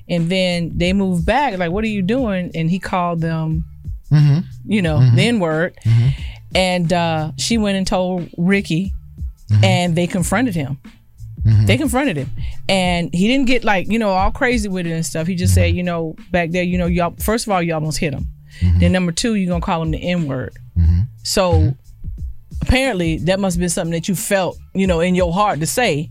And 0.08 0.28
then 0.30 0.72
they 0.76 0.92
moved 0.92 1.24
back, 1.24 1.56
like, 1.58 1.70
"What 1.70 1.84
are 1.84 1.88
you 1.88 2.02
doing?" 2.02 2.50
And 2.54 2.70
he 2.70 2.78
called 2.78 3.20
them, 3.20 3.64
Mm-hmm. 4.10 4.40
you 4.66 4.82
know, 4.82 4.98
the 5.14 5.22
N 5.22 5.38
word. 5.40 5.78
And 6.54 6.92
uh, 6.92 7.32
she 7.36 7.58
went 7.58 7.76
and 7.76 7.86
told 7.86 8.28
Rickey, 8.38 8.92
Mm-hmm. 9.50 9.64
and 9.64 9.94
they 9.94 10.06
confronted 10.06 10.54
him. 10.54 10.78
They 11.66 11.76
confronted 11.76 12.16
him, 12.16 12.30
and 12.66 13.12
he 13.12 13.28
didn't 13.28 13.46
get 13.46 13.62
like 13.62 13.86
you 13.88 13.98
know 13.98 14.08
all 14.08 14.30
crazy 14.30 14.70
with 14.70 14.86
it 14.86 14.92
and 14.92 15.04
stuff. 15.04 15.26
He 15.26 15.34
just 15.34 15.50
Mm-hmm. 15.52 15.60
said, 15.60 15.76
you 15.76 15.82
know, 15.82 16.16
back 16.30 16.50
there, 16.52 16.62
you 16.62 16.78
know, 16.78 16.86
y'all. 16.86 17.14
First 17.18 17.46
of 17.46 17.52
all, 17.52 17.62
you 17.62 17.74
almost 17.74 17.98
hit 17.98 18.14
him. 18.14 18.24
Mm-hmm. 18.60 18.78
Then 18.80 18.92
number 18.92 19.12
two, 19.12 19.34
you're 19.34 19.50
gonna 19.50 19.60
call 19.60 19.82
him 19.82 19.90
the 19.90 19.98
N 19.98 20.26
word. 20.26 20.56
So 21.24 21.74
apparently, 22.62 23.18
that 23.18 23.38
must 23.40 23.56
have 23.56 23.60
been 23.60 23.68
something 23.68 23.92
that 23.92 24.08
you 24.08 24.14
felt, 24.14 24.56
you 24.74 24.86
know, 24.86 25.00
in 25.00 25.14
your 25.14 25.32
heart 25.32 25.60
to 25.60 25.66
say. 25.66 26.10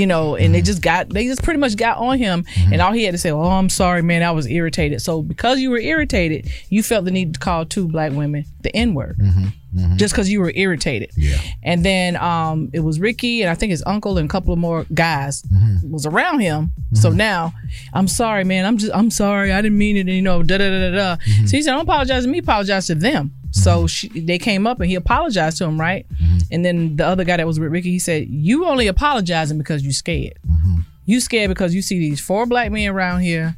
You 0.00 0.06
know, 0.06 0.34
and 0.36 0.44
Mm-hmm. 0.46 0.52
they 0.54 0.62
just 0.62 0.82
got 0.82 1.08
they 1.10 1.26
just 1.26 1.42
pretty 1.42 1.60
much 1.60 1.76
got 1.76 1.98
on 1.98 2.16
him, 2.18 2.44
and 2.72 2.80
all 2.80 2.92
he 2.92 3.04
had 3.04 3.12
to 3.12 3.18
say, 3.18 3.30
"Oh, 3.30 3.42
I'm 3.60 3.68
sorry, 3.68 4.02
man, 4.02 4.22
I 4.22 4.30
was 4.30 4.46
irritated." 4.46 5.02
So 5.02 5.22
because 5.22 5.60
you 5.60 5.70
were 5.70 5.78
irritated, 5.78 6.48
you 6.70 6.82
felt 6.82 7.04
the 7.04 7.10
need 7.10 7.34
to 7.34 7.40
call 7.40 7.64
two 7.66 7.86
black 7.88 8.12
women 8.12 8.44
the 8.62 8.74
N 8.74 8.94
word 8.94 9.18
Mm-hmm. 9.18 9.96
just 9.96 10.12
because 10.14 10.28
you 10.28 10.40
were 10.40 10.52
irritated. 10.54 11.10
Yeah. 11.16 11.38
And 11.62 11.84
then 11.84 12.16
um, 12.16 12.70
it 12.72 12.80
was 12.80 12.98
Rickey 12.98 13.42
and 13.42 13.50
I 13.50 13.54
think 13.54 13.70
his 13.70 13.84
uncle 13.86 14.18
and 14.18 14.28
a 14.28 14.32
couple 14.32 14.52
of 14.52 14.58
more 14.58 14.84
guys 14.92 15.42
Mm-hmm. 15.42 15.90
was 15.92 16.06
around 16.06 16.40
him. 16.40 16.72
So 16.94 17.10
now 17.10 17.52
I'm 17.92 18.08
sorry, 18.08 18.42
man. 18.44 18.64
I'm 18.66 18.78
just 18.78 18.92
I'm 18.94 19.10
sorry. 19.10 19.52
I 19.52 19.60
didn't 19.62 19.78
mean 19.78 19.96
it. 19.96 20.08
You 20.08 20.22
know, 20.22 20.42
da 20.42 20.58
da 20.58 20.68
da 20.70 20.80
da 20.90 20.96
da. 20.96 21.16
Mm-hmm. 21.22 21.46
So 21.46 21.56
he 21.56 21.62
said, 21.62 21.72
"Don't 21.72 21.82
apologize 21.82 22.24
to 22.24 22.28
me. 22.28 22.38
Apologize 22.38 22.86
to 22.88 22.94
them." 22.96 23.32
So 23.52 23.86
she, 23.86 24.08
they 24.20 24.38
came 24.38 24.66
up 24.66 24.80
and 24.80 24.88
he 24.88 24.94
apologized 24.94 25.58
to 25.58 25.64
him, 25.64 25.80
right? 25.80 26.06
Mm-hmm. 26.14 26.38
And 26.52 26.64
then 26.64 26.96
the 26.96 27.06
other 27.06 27.24
guy 27.24 27.36
that 27.36 27.46
was 27.46 27.58
with 27.58 27.70
Rickey, 27.72 27.90
he 27.90 27.98
said, 27.98 28.28
"You 28.28 28.66
only 28.66 28.86
apologizing 28.86 29.58
because 29.58 29.82
you 29.84 29.92
scared. 29.92 30.38
Mm-hmm. 30.48 30.80
You 31.06 31.20
scared 31.20 31.48
because 31.48 31.74
you 31.74 31.82
see 31.82 31.98
these 31.98 32.20
four 32.20 32.46
black 32.46 32.70
men 32.70 32.88
around 32.88 33.20
here." 33.20 33.56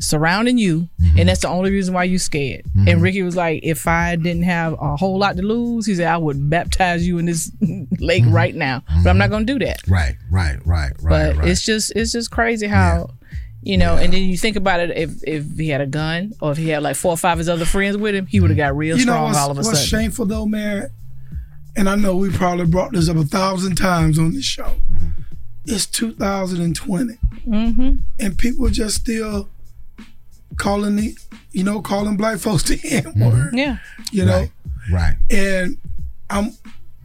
surrounding 0.00 0.58
you 0.58 0.88
Mm-hmm. 1.02 1.18
and 1.18 1.28
that's 1.28 1.40
the 1.40 1.48
only 1.48 1.72
reason 1.72 1.92
why 1.92 2.04
you 2.04 2.18
scared 2.20 2.62
and 2.86 3.02
rickey 3.02 3.22
was 3.22 3.34
like 3.34 3.60
if 3.64 3.88
i 3.88 4.14
didn't 4.14 4.44
have 4.44 4.74
a 4.74 4.94
whole 4.96 5.18
lot 5.18 5.36
to 5.36 5.42
lose 5.42 5.86
he 5.86 5.94
said 5.96 6.06
i 6.06 6.16
would 6.16 6.48
baptize 6.48 7.04
you 7.04 7.18
in 7.18 7.26
this 7.26 7.50
lake 7.98 8.22
right 8.28 8.54
now 8.54 8.80
but 9.02 9.10
i'm 9.10 9.18
not 9.18 9.28
gonna 9.28 9.44
do 9.44 9.58
that 9.58 9.80
Right, 9.88 10.14
right, 10.30 10.64
right, 10.64 10.92
right, 11.00 11.32
but 11.32 11.36
right. 11.38 11.48
it's 11.48 11.62
just 11.64 11.90
it's 11.96 12.12
just 12.12 12.30
crazy 12.30 12.68
how 12.68 13.10
you 13.62 13.76
know 13.76 13.96
and 13.96 14.12
then 14.12 14.22
you 14.22 14.36
think 14.38 14.56
about 14.56 14.78
it 14.80 14.96
if 14.96 15.10
if 15.26 15.44
he 15.56 15.68
had 15.68 15.80
a 15.80 15.86
gun 15.86 16.32
or 16.40 16.52
if 16.52 16.58
he 16.58 16.68
had 16.68 16.82
like 16.82 16.94
four 16.96 17.12
or 17.12 17.16
five 17.16 17.32
of 17.32 17.38
his 17.38 17.48
other 17.48 17.64
friends 17.64 17.96
with 17.96 18.14
him 18.14 18.26
he 18.26 18.38
would 18.40 18.50
have 18.50 18.56
got 18.56 18.76
real 18.76 18.96
You 18.96 19.02
strong 19.02 19.24
what's, 19.24 19.38
all 19.38 19.50
of 19.50 19.56
a 19.58 19.60
what's 19.62 19.80
sudden 19.80 20.00
shameful 20.02 20.26
though, 20.26 20.46
man? 20.46 20.90
And 21.76 21.88
I 21.88 21.94
know 21.96 22.16
we 22.16 22.30
probably 22.30 22.66
brought 22.66 22.92
this 22.92 23.08
up 23.08 23.16
a 23.16 23.24
thousand 23.24 23.76
times 23.76 24.18
on 24.18 24.32
this 24.32 24.44
show. 24.44 24.74
It's 25.64 25.86
2020, 25.86 27.14
mm-hmm. 27.46 27.96
and 28.18 28.38
people 28.38 28.68
just 28.70 28.96
still 29.02 29.48
calling 30.56 30.96
the, 30.96 31.16
you 31.52 31.62
know, 31.62 31.80
calling 31.82 32.16
black 32.16 32.38
folks 32.38 32.62
the 32.64 32.80
N 32.84 33.12
word. 33.20 33.50
yeah 33.54 33.78
You 34.10 34.24
know, 34.24 34.48
Mm-hmm. 34.88 34.94
Right. 34.94 35.16
and 35.30 35.76
I'm 36.30 36.52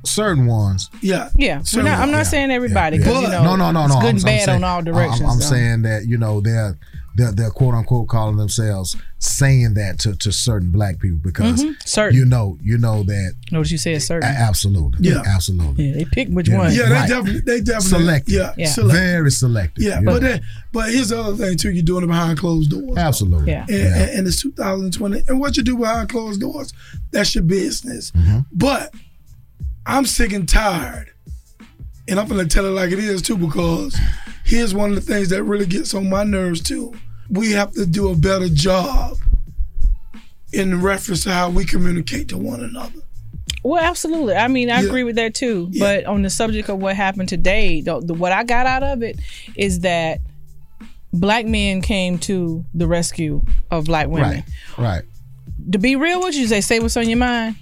Certain 0.06 0.46
ones. 0.46 0.90
yeah, 1.02 1.30
yeah 1.36 1.62
Certain 1.64 1.86
not, 1.86 2.00
i'm 2.00 2.12
not 2.12 2.18
ones. 2.18 2.30
saying 2.30 2.52
everybody 2.52 2.98
because 2.98 3.22
you 3.22 3.28
know 3.30 3.44
no, 3.44 3.56
no, 3.56 3.72
no, 3.72 3.86
it's 3.86 3.94
no. 3.96 4.02
good 4.02 4.10
I'm, 4.10 4.16
and 4.16 4.20
I'm 4.20 4.26
bad 4.26 4.46
saying, 4.46 4.58
on 4.58 4.64
all 4.64 4.76
I'm- 4.76 4.84
directions 4.84 5.30
I'm, 5.32 5.40
so. 5.40 5.50
saying 5.50 5.82
that 5.84 6.06
you 6.08 6.18
know 6.18 6.42
they're 6.42 6.78
they're, 7.16 7.32
they're 7.32 7.52
quote 7.52 7.76
unquote 7.76 8.08
calling 8.08 8.38
themselves 8.38 8.96
saying 9.20 9.76
that 9.76 10.00
to, 10.00 10.16
to 10.16 10.32
certain 10.32 10.72
black 10.72 11.00
people 11.00 11.20
because 11.24 11.64
Mhm. 11.64 11.76
Certain. 11.88 12.18
you 12.18 12.26
know 12.26 12.58
you 12.62 12.78
know 12.78 13.04
that 13.04 13.36
notice 13.52 13.72
you 13.72 13.78
said 13.78 13.96
a- 13.98 14.00
certain 14.00 14.28
absolutely 14.28 15.10
Yeah. 15.10 15.22
absolutely 15.26 15.86
yeah 15.90 15.94
they 15.98 16.06
pick 16.06 16.28
which 16.30 16.50
Yeah. 16.50 16.58
one 16.58 16.74
yeah, 16.74 16.86
they 16.90 16.92
Right. 16.92 17.08
definitely, 17.10 17.40
they 17.42 17.62
definitely, 17.62 18.00
selective 18.00 18.34
yeah, 18.34 18.54
Yeah. 18.58 18.68
select- 18.70 18.94
very 19.00 19.32
selective 19.32 19.84
yeah. 19.84 20.02
But 20.04 20.22
then, 20.24 20.42
but 20.74 20.92
here's 20.92 21.10
the 21.10 21.22
other 21.22 21.38
thing 21.38 21.56
too: 21.58 21.72
you're 21.72 21.84
doing 21.84 22.04
it 22.04 22.08
behind 22.08 22.40
closed 22.40 22.72
doors. 22.72 22.98
absolutely 22.98 23.52
Yeah. 23.52 23.66
and, 23.70 23.78
Yeah. 23.78 23.96
and, 24.02 24.10
and 24.20 24.28
it's 24.28 24.42
2020. 24.42 25.22
And 25.28 25.40
what 25.40 25.56
you 25.56 25.64
do 25.64 25.78
behind 25.78 26.10
closed 26.10 26.42
doors, 26.42 26.74
that's 27.12 27.34
your 27.36 27.44
business. 27.44 28.12
Mm-hmm. 28.12 28.40
But 28.52 28.92
I'm 29.86 30.06
sick 30.06 30.32
and 30.34 30.48
tired. 30.48 31.10
And 32.08 32.20
I'm 32.20 32.28
gonna 32.28 32.46
tell 32.46 32.66
it 32.66 32.70
like 32.72 32.92
it 32.92 33.00
is 33.00 33.22
too, 33.22 33.38
because 33.38 33.98
here's 34.44 34.74
one 34.74 34.90
of 34.90 34.96
the 34.96 35.02
things 35.02 35.30
that 35.30 35.44
really 35.44 35.66
gets 35.66 35.94
on 35.94 36.10
my 36.10 36.24
nerves 36.24 36.62
too. 36.62 36.94
We 37.30 37.52
have 37.52 37.72
to 37.74 37.86
do 37.86 38.10
a 38.12 38.16
better 38.16 38.50
job 38.50 39.18
in 40.52 40.82
reference 40.82 41.24
to 41.24 41.32
how 41.32 41.50
we 41.50 41.66
communicate 41.66 42.28
to 42.30 42.38
one 42.38 42.62
another. 42.62 43.00
Well, 43.64 43.82
absolutely. 43.82 44.36
I 44.36 44.50
mean, 44.50 44.70
I 44.70 44.82
Yeah. 44.82 44.88
agree 44.88 45.04
with 45.04 45.16
that 45.16 45.34
too. 45.34 45.72
But 45.80 46.06
on 46.06 46.22
the 46.22 46.30
subject 46.30 46.68
of 46.70 46.80
what 46.80 46.96
happened 46.98 47.30
today, 47.30 47.82
the, 47.82 48.02
the, 48.02 48.14
what 48.14 48.32
I 48.34 48.44
got 48.44 48.66
out 48.68 48.84
of 48.84 49.02
it 49.02 49.18
is 49.56 49.80
that 49.80 50.20
black 51.14 51.46
men 51.46 51.82
came 51.82 52.18
to 52.20 52.66
the 52.74 52.88
rescue 52.88 53.42
of 53.72 53.86
black 53.86 54.08
women. 54.10 54.44
right 54.78 54.78
right 54.78 55.04
To 55.72 55.78
be 55.80 55.96
real 55.96 56.22
with 56.22 56.36
you, 56.36 56.48
they 56.48 56.60
say 56.62 56.80
what's 56.82 56.98
on 56.98 57.08
your 57.10 57.18
mind. 57.20 57.56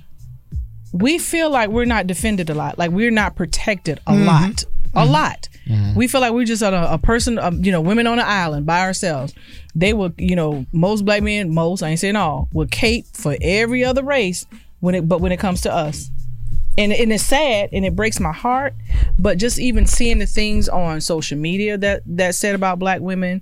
We 0.93 1.17
feel 1.17 1.49
like 1.49 1.69
we're 1.69 1.85
not 1.85 2.07
defended 2.07 2.49
a 2.49 2.53
lot, 2.53 2.77
like 2.77 2.91
we're 2.91 3.11
not 3.11 3.35
protected 3.35 3.99
a 4.07 4.11
mm-hmm. 4.11 4.25
lot, 4.25 4.63
a 4.93 5.03
mm-hmm. 5.03 5.11
lot. 5.11 5.49
Mm-hmm. 5.67 5.95
We 5.95 6.07
feel 6.07 6.21
like 6.21 6.33
we're 6.33 6.45
just 6.45 6.61
a, 6.61 6.93
a 6.93 6.97
person, 6.97 7.39
um, 7.39 7.63
you 7.63 7.71
know, 7.71 7.81
women 7.81 8.07
on 8.07 8.19
an 8.19 8.25
island 8.27 8.65
by 8.65 8.81
ourselves. 8.81 9.33
They 9.73 9.93
will, 9.93 10.13
you 10.17 10.35
know, 10.35 10.65
most 10.73 11.05
black 11.05 11.23
men, 11.23 11.53
most 11.53 11.81
I 11.81 11.89
ain't 11.89 11.99
saying 11.99 12.15
all, 12.15 12.49
will 12.51 12.67
cape 12.67 13.05
for 13.13 13.37
every 13.41 13.85
other 13.85 14.03
race 14.03 14.45
when 14.79 14.95
it, 14.95 15.07
but 15.07 15.21
when 15.21 15.31
it 15.31 15.39
comes 15.39 15.61
to 15.61 15.73
us, 15.73 16.09
and 16.77 16.93
and 16.93 17.11
it's 17.11 17.23
sad 17.23 17.69
and 17.73 17.85
it 17.85 17.95
breaks 17.95 18.19
my 18.19 18.31
heart. 18.31 18.73
But 19.19 19.37
just 19.37 19.59
even 19.59 19.85
seeing 19.85 20.19
the 20.19 20.25
things 20.25 20.67
on 20.67 21.01
social 21.01 21.37
media 21.37 21.77
that 21.77 22.01
that 22.05 22.35
said 22.35 22.55
about 22.55 22.79
black 22.79 23.01
women, 23.01 23.41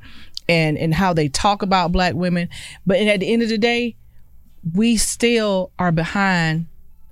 and 0.50 0.78
and 0.78 0.94
how 0.94 1.14
they 1.14 1.30
talk 1.30 1.62
about 1.62 1.92
black 1.92 2.16
women, 2.16 2.50
but 2.86 2.98
and 2.98 3.10
at 3.10 3.20
the 3.22 3.32
end 3.32 3.44
of 3.44 3.50
the 3.50 3.58
day, 3.58 3.96
we 4.74 4.98
still 4.98 5.72
are 5.80 5.92
behind 5.92 6.66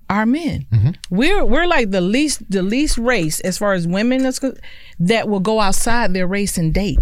our 0.09 0.25
men. 0.25 0.65
We're 1.09 1.43
we're 1.45 1.67
like 1.67 1.91
the 1.91 2.01
least 2.01 2.49
the 2.49 2.63
least 2.63 2.97
race 2.97 3.39
as 3.41 3.57
far 3.57 3.73
as 3.73 3.87
women 3.87 4.23
that's 4.23 4.39
that 4.99 5.27
will 5.27 5.39
go 5.41 5.59
outside 5.59 6.13
their 6.13 6.27
race 6.27 6.57
and 6.57 6.73
date. 6.73 6.99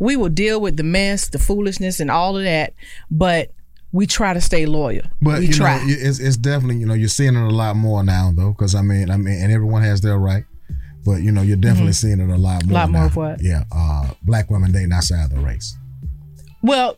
We 0.00 0.16
will 0.16 0.28
deal 0.28 0.60
with 0.60 0.76
the 0.76 0.82
mess, 0.82 1.28
the 1.28 1.38
foolishness, 1.38 2.00
and 2.00 2.10
all 2.10 2.36
of 2.36 2.44
that, 2.44 2.74
but 3.10 3.52
we 3.92 4.06
try 4.06 4.32
to 4.34 4.40
stay 4.40 4.66
loyal. 4.66 5.02
But 5.20 5.40
we 5.40 5.46
you 5.48 5.52
try. 5.52 5.76
know, 5.78 5.84
it's, 5.86 6.18
it's 6.18 6.36
definitely 6.36 6.78
you 6.78 6.86
know 6.86 6.94
you're 6.94 7.08
seeing 7.08 7.36
it 7.36 7.42
a 7.42 7.50
lot 7.54 7.76
more 7.76 8.02
now 8.02 8.32
though, 8.34 8.50
because 8.52 8.74
I 8.74 8.82
mean 8.82 9.10
I 9.10 9.16
mean 9.16 9.40
and 9.42 9.52
everyone 9.52 9.82
has 9.82 10.00
their 10.00 10.18
right, 10.18 10.44
but 11.04 11.22
you 11.22 11.30
know 11.30 11.42
you're 11.42 11.56
definitely 11.56 11.92
Mhm. 11.92 11.96
seeing 11.96 12.20
it 12.20 12.28
a 12.30 12.36
lot 12.36 12.64
more. 12.64 12.74
Lot 12.74 12.90
more 12.90 13.00
now. 13.02 13.06
of 13.06 13.16
what? 13.16 13.42
Yeah, 13.42 13.64
uh, 13.70 14.10
black 14.22 14.50
women 14.50 14.72
dating 14.72 14.92
outside 14.92 15.30
the 15.30 15.38
race. 15.40 15.76
well, 16.62 16.96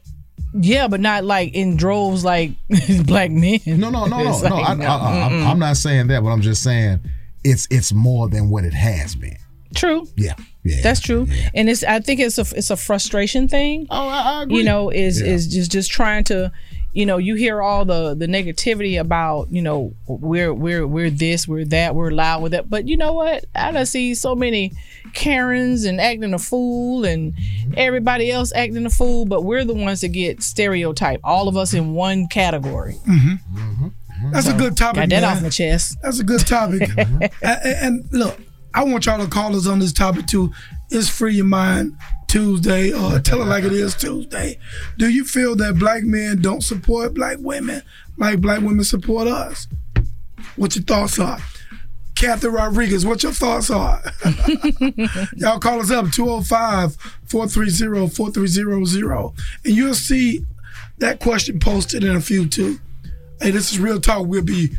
yeah, 0.55 0.89
but 0.89 1.01
not 1.01 1.25
like 1.25 1.53
in 1.55 1.77
droves 1.77 2.25
like 2.25 2.53
black 3.07 3.31
men. 3.31 3.61
No, 3.67 3.91
no, 3.91 4.07
no, 4.07 4.19
no, 4.23 4.31
It's 4.31 4.43
no. 4.43 4.57
I, 4.57 4.75
I, 4.75 4.85
I, 4.85 5.27
I'm. 5.27 5.47
I'm 5.47 5.59
not 5.59 5.77
saying 5.77 6.07
that, 6.09 6.23
but 6.23 6.31
I'm 6.31 6.41
just 6.43 6.63
saying 6.63 7.01
it's 7.45 7.67
it's 7.71 7.93
more 7.93 8.29
than 8.29 8.49
what 8.51 8.65
it 8.65 8.75
has 8.75 9.15
been. 9.15 9.37
True. 9.75 10.07
Yeah, 10.17 10.35
yeah. 10.63 10.81
That's 10.83 11.01
true, 11.01 11.27
and 11.53 11.69
it's. 11.69 11.83
I 11.83 11.99
think 12.01 12.21
it's 12.21 12.39
a 12.39 12.47
it's 12.57 12.71
a 12.71 12.77
frustration 12.77 13.49
thing. 13.49 13.89
Oh, 13.91 14.09
I, 14.09 14.43
agree. 14.45 14.59
You 14.59 14.65
know, 14.65 14.91
is 14.91 15.21
Yeah. 15.21 15.27
is 15.33 15.49
just 15.49 15.73
just 15.73 15.91
trying 15.91 16.23
to, 16.25 16.53
you 16.95 17.05
know, 17.05 17.19
you 17.19 17.35
hear 17.35 17.61
all 17.61 17.85
the 17.85 18.15
the 18.15 18.27
negativity 18.27 18.99
about 18.99 19.51
you 19.51 19.61
know 19.61 19.95
we're 20.07 20.55
we're 20.55 20.87
we're 20.87 21.11
this 21.11 21.47
we're 21.49 21.65
that 21.67 21.97
we're 21.97 22.13
loud 22.13 22.41
with 22.41 22.53
that, 22.53 22.71
but 22.71 22.89
you 22.89 22.97
know 22.97 23.13
what? 23.13 23.45
I 23.55 23.73
done 23.73 23.85
see 23.85 24.15
so 24.15 24.37
many 24.37 24.73
Karens 25.13 25.85
and 25.85 26.01
acting 26.01 26.33
a 26.33 26.39
fool 26.39 27.05
and 27.05 27.35
mm-hmm. 27.35 27.75
everybody 27.77 28.31
else 28.31 28.53
acting 28.55 28.87
a 28.87 28.91
fool, 28.91 29.27
but 29.27 29.43
we're 29.43 29.65
the 29.65 29.75
ones 29.75 30.03
that 30.03 30.09
get 30.09 30.43
stereotyped. 30.43 31.25
All 31.25 31.49
of 31.49 31.57
us 31.57 31.75
in 31.75 31.95
one 31.95 32.29
category. 32.29 32.95
Mm-hmm. 33.07 33.59
mm-hmm. 33.59 33.87
mm-hmm. 33.87 34.33
That's 34.33 34.49
a 34.49 34.55
good 34.55 34.77
topic. 34.77 35.03
Got 35.03 35.09
that 35.11 35.21
man. 35.23 35.37
off 35.37 35.43
my 35.43 35.51
chest. 35.51 35.99
That's 36.01 36.21
a 36.21 36.25
good 36.25 36.47
topic. 36.47 36.89
and, 36.97 37.31
and 37.43 38.09
look, 38.13 38.39
I 38.73 38.85
want 38.85 39.05
y'all 39.05 39.19
to 39.19 39.29
call 39.29 39.55
us 39.57 39.67
on 39.67 39.81
this 39.81 39.93
topic 39.93 40.27
too. 40.27 40.53
It's 40.91 41.09
Free 41.09 41.35
Your 41.35 41.45
Mind 41.45 41.97
Tuesday, 42.35 42.93
or 42.93 43.21
tell 43.21 43.43
it 43.43 43.45
like 43.45 43.63
it 43.63 43.73
is 43.73 43.95
Tuesday. 43.95 44.59
Do 44.99 45.09
you 45.09 45.25
feel 45.25 45.55
that 45.55 45.79
black 45.79 46.03
men 46.03 46.43
don't 46.43 46.63
support 46.63 47.15
black 47.15 47.37
women 47.39 47.81
like 48.17 48.41
black 48.41 48.61
women 48.61 48.83
support 48.83 49.29
us? 49.29 49.69
What 50.57 50.75
your 50.75 50.83
thoughts 50.83 51.21
are? 51.21 51.39
Kathy 52.17 52.49
Rodriguez, 52.49 53.07
what 53.07 53.23
your 53.23 53.31
thoughts 53.31 53.71
are? 53.71 54.03
Y'all 55.37 55.61
call 55.61 55.79
us 55.79 55.93
up 55.93 56.11
205 56.11 56.97
430 57.27 58.09
4300 58.09 59.33
and 59.65 59.77
you'll 59.77 59.95
see 59.95 60.45
that 60.99 61.21
question 61.21 61.61
posted 61.61 62.03
in 62.03 62.17
a 62.17 62.21
few 62.21 62.49
too. 62.49 62.81
Hey, 63.41 63.53
this 63.53 63.71
is 63.71 63.79
Real 63.79 64.01
Talk. 64.01 64.27
We'll 64.27 64.43
be 64.43 64.71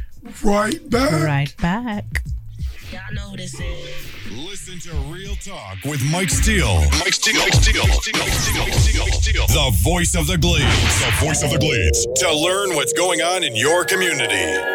right 0.44 0.90
back. 0.90 1.24
Right 1.24 1.56
back. 1.62 2.22
Listen 4.56 4.80
to 4.80 4.96
Real 5.14 5.36
Talk 5.36 5.84
with 5.84 6.02
Mike 6.10 6.30
Steele. 6.30 6.80
Mike 7.02 7.14
Steele. 7.14 7.42
Mike 7.42 7.54
Steele. 7.56 7.86
Mike 7.86 9.14
Steele. 9.14 9.48
The 9.48 9.78
voice 9.84 10.16
of 10.16 10.28
the 10.28 10.38
Glades. 10.38 10.66
The 11.02 11.26
voice 11.26 11.44
of 11.44 11.52
the 11.52 11.60
Glades. 11.60 12.08
To 12.22 12.34
learn 12.34 12.74
what's 12.74 12.94
going 12.94 13.22
on 13.22 13.44
in 13.44 13.54
your 13.54 13.84
community. 13.84 14.75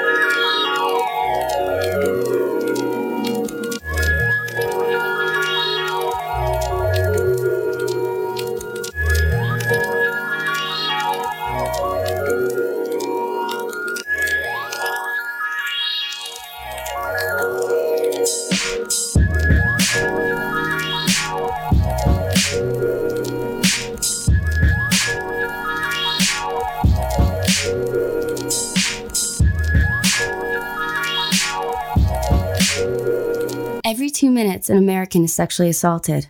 American 35.10 35.24
is 35.24 35.34
sexually 35.34 35.68
assaulted. 35.68 36.28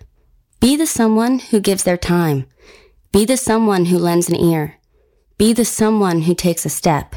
Be 0.59 0.75
the 0.75 0.87
someone 0.87 1.39
who 1.39 1.61
gives 1.61 1.85
their 1.85 1.99
time. 1.99 2.47
Be 3.13 3.27
the 3.27 3.37
someone 3.37 3.87
who 3.87 3.99
lends 3.99 4.31
an 4.31 4.37
ear. 4.37 4.79
Be 5.37 5.53
the 5.53 5.67
someone 5.67 6.23
who 6.23 6.35
takes 6.35 6.65
a 6.65 6.71
step. 6.71 7.15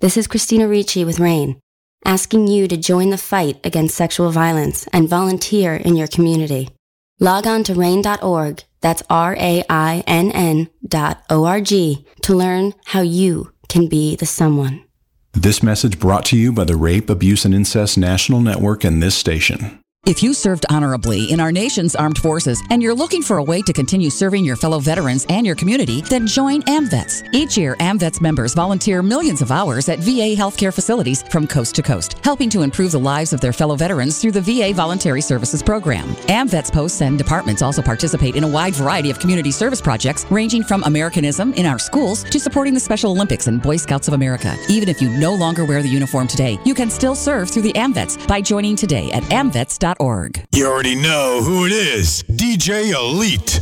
This 0.00 0.16
is 0.16 0.26
Christina 0.26 0.66
Ricci 0.66 1.04
with 1.04 1.20
RAINN, 1.20 1.60
asking 2.06 2.46
you 2.46 2.66
to 2.66 2.78
join 2.78 3.10
the 3.10 3.18
fight 3.18 3.60
against 3.62 3.94
sexual 3.94 4.30
violence 4.30 4.86
and 4.90 5.06
volunteer 5.06 5.74
in 5.74 5.96
your 5.96 6.08
community. 6.08 6.70
Log 7.20 7.46
on 7.46 7.62
to 7.64 7.74
rainn.org, 7.74 8.64
that's 8.80 9.02
R-A-I-N-N 9.10 10.70
dot 10.88 11.22
O-R-G, 11.28 12.06
to 12.22 12.34
learn 12.34 12.72
how 12.86 13.02
you 13.02 13.52
can 13.68 13.86
be 13.86 14.16
the 14.16 14.24
someone. 14.24 14.82
This 15.34 15.62
message 15.62 16.00
brought 16.00 16.24
to 16.26 16.38
you 16.38 16.52
by 16.52 16.64
the 16.64 16.76
Rape, 16.76 17.10
Abuse, 17.10 17.44
and 17.44 17.54
Incest 17.54 17.98
National 17.98 18.40
Network 18.40 18.82
and 18.82 19.02
this 19.02 19.14
station. 19.14 19.81
If 20.04 20.20
you 20.20 20.34
served 20.34 20.66
honorably 20.68 21.30
in 21.30 21.38
our 21.38 21.52
nation's 21.52 21.94
armed 21.94 22.18
forces 22.18 22.60
and 22.70 22.82
you're 22.82 22.92
looking 22.92 23.22
for 23.22 23.36
a 23.36 23.42
way 23.42 23.62
to 23.62 23.72
continue 23.72 24.10
serving 24.10 24.44
your 24.44 24.56
fellow 24.56 24.80
veterans 24.80 25.24
and 25.28 25.46
your 25.46 25.54
community, 25.54 26.00
then 26.02 26.26
join 26.26 26.60
AMVETS. 26.62 27.22
Each 27.32 27.56
year, 27.56 27.76
AMVETS 27.78 28.20
members 28.20 28.52
volunteer 28.52 29.00
millions 29.00 29.42
of 29.42 29.52
hours 29.52 29.88
at 29.88 30.00
VA 30.00 30.34
healthcare 30.34 30.74
facilities 30.74 31.22
from 31.30 31.46
coast 31.46 31.76
to 31.76 31.82
coast, 31.82 32.16
helping 32.24 32.50
to 32.50 32.62
improve 32.62 32.90
the 32.90 32.98
lives 32.98 33.32
of 33.32 33.40
their 33.40 33.52
fellow 33.52 33.76
veterans 33.76 34.20
through 34.20 34.32
the 34.32 34.40
VA 34.40 34.74
Voluntary 34.74 35.20
Services 35.20 35.62
Program. 35.62 36.08
AMVETS 36.26 36.72
posts 36.72 37.00
and 37.00 37.16
departments 37.16 37.62
also 37.62 37.80
participate 37.80 38.34
in 38.34 38.42
a 38.42 38.48
wide 38.48 38.74
variety 38.74 39.08
of 39.08 39.20
community 39.20 39.52
service 39.52 39.80
projects, 39.80 40.26
ranging 40.30 40.64
from 40.64 40.82
Americanism 40.82 41.54
in 41.54 41.64
our 41.64 41.78
schools 41.78 42.24
to 42.24 42.40
supporting 42.40 42.74
the 42.74 42.80
Special 42.80 43.12
Olympics 43.12 43.46
and 43.46 43.62
Boy 43.62 43.76
Scouts 43.76 44.08
of 44.08 44.14
America. 44.14 44.56
Even 44.68 44.88
if 44.88 45.00
you 45.00 45.10
no 45.10 45.32
longer 45.32 45.64
wear 45.64 45.80
the 45.80 45.88
uniform 45.88 46.26
today, 46.26 46.58
you 46.64 46.74
can 46.74 46.90
still 46.90 47.14
serve 47.14 47.48
through 47.48 47.62
the 47.62 47.74
AMVETS 47.74 48.26
by 48.26 48.40
joining 48.40 48.74
today 48.74 49.08
at 49.12 49.22
You 50.52 50.66
already 50.66 50.94
know 50.94 51.42
who 51.42 51.66
it 51.66 51.72
is. 51.72 52.22
DJ 52.24 52.92
Elite. 52.92 53.60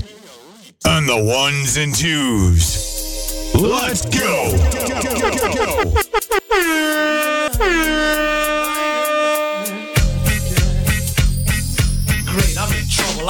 On 0.87 1.07
the 1.07 1.17
ones 1.17 1.77
and 1.77 1.95
twos. 1.95 3.53
Let's 3.55 4.05
go. 4.07 4.57
Great, 7.61 8.40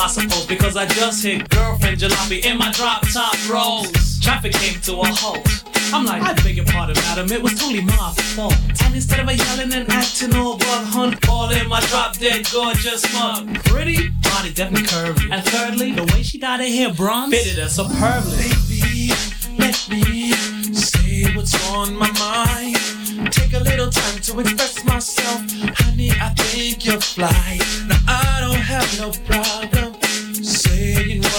I 0.01 0.07
suppose, 0.07 0.47
because 0.47 0.79
I 0.79 0.87
just 0.87 1.23
hit 1.23 1.47
girlfriend 1.51 1.99
jalopy 1.99 2.43
in 2.43 2.57
my 2.57 2.73
drop 2.73 3.07
top 3.13 3.37
rolls. 3.51 4.19
Traffic 4.21 4.53
came 4.55 4.81
to 4.81 4.93
a 4.95 5.07
halt. 5.07 5.47
I'm 5.93 6.07
like, 6.07 6.23
I 6.23 6.33
beg 6.43 6.57
your 6.57 6.65
pardon, 6.65 6.97
madam, 6.97 7.31
it 7.31 7.43
was 7.43 7.53
totally 7.61 7.83
my 7.83 8.13
fault. 8.35 8.55
And 8.83 8.95
instead 8.95 9.21
of 9.21 9.29
a 9.29 9.35
yelling 9.35 9.75
and 9.75 9.91
acting 9.91 10.35
all 10.35 10.57
bug 10.57 10.87
hunt, 10.87 11.29
all 11.29 11.51
in 11.51 11.69
my 11.69 11.81
drop 11.81 12.17
dead 12.17 12.49
gorgeous 12.51 13.13
mug. 13.13 13.55
Pretty, 13.65 14.09
body 14.23 14.55
definitely 14.55 14.89
curvy. 14.89 15.31
And 15.31 15.45
thirdly, 15.45 15.93
the 15.93 16.05
way 16.15 16.23
she 16.23 16.39
dyed 16.39 16.61
her 16.61 16.67
hair 16.67 16.95
bronze 16.95 17.35
fitted 17.35 17.59
her 17.59 17.69
superbly. 17.69 18.49
Baby, 18.71 19.13
let 19.59 19.87
me 19.91 20.33
say 20.73 21.31
what's 21.37 21.53
on 21.73 21.95
my 21.95 22.11
mind. 22.13 23.33
Take 23.33 23.53
a 23.53 23.61
little 23.61 23.91
time 23.91 24.19
to 24.23 24.41
express 24.41 24.83
myself. 24.87 25.43
Honey, 25.77 26.11
I 26.13 26.33
think 26.37 26.87
you're 26.87 27.01
fly. 27.01 27.59
Now 27.87 27.99
I 28.09 28.39
don't 28.41 28.65
have 28.65 28.99
no 28.99 29.11
problem 29.27 29.90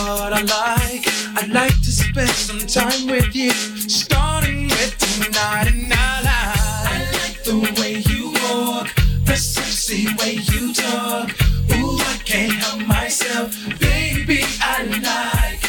what 0.03 0.33
I 0.33 0.41
like. 0.41 1.05
I'd 1.37 1.49
like 1.49 1.77
to 1.81 1.91
spend 1.91 2.29
some 2.29 2.59
time 2.59 3.07
with 3.07 3.35
you, 3.35 3.51
starting 3.51 4.63
with 4.63 4.97
tonight 4.97 5.67
and 5.67 5.93
I 5.93 6.21
like. 6.21 6.91
I 6.91 6.99
like 7.19 7.43
the 7.43 7.57
way 7.79 7.93
you 8.09 8.33
walk, 8.43 8.87
the 9.25 9.35
sexy 9.35 10.07
way 10.19 10.33
you 10.51 10.73
talk. 10.73 11.29
Ooh, 11.75 11.97
I 11.99 12.17
can't 12.25 12.53
help 12.53 12.85
myself, 12.87 13.55
baby. 13.79 14.43
I 14.61 14.83
like. 14.83 15.61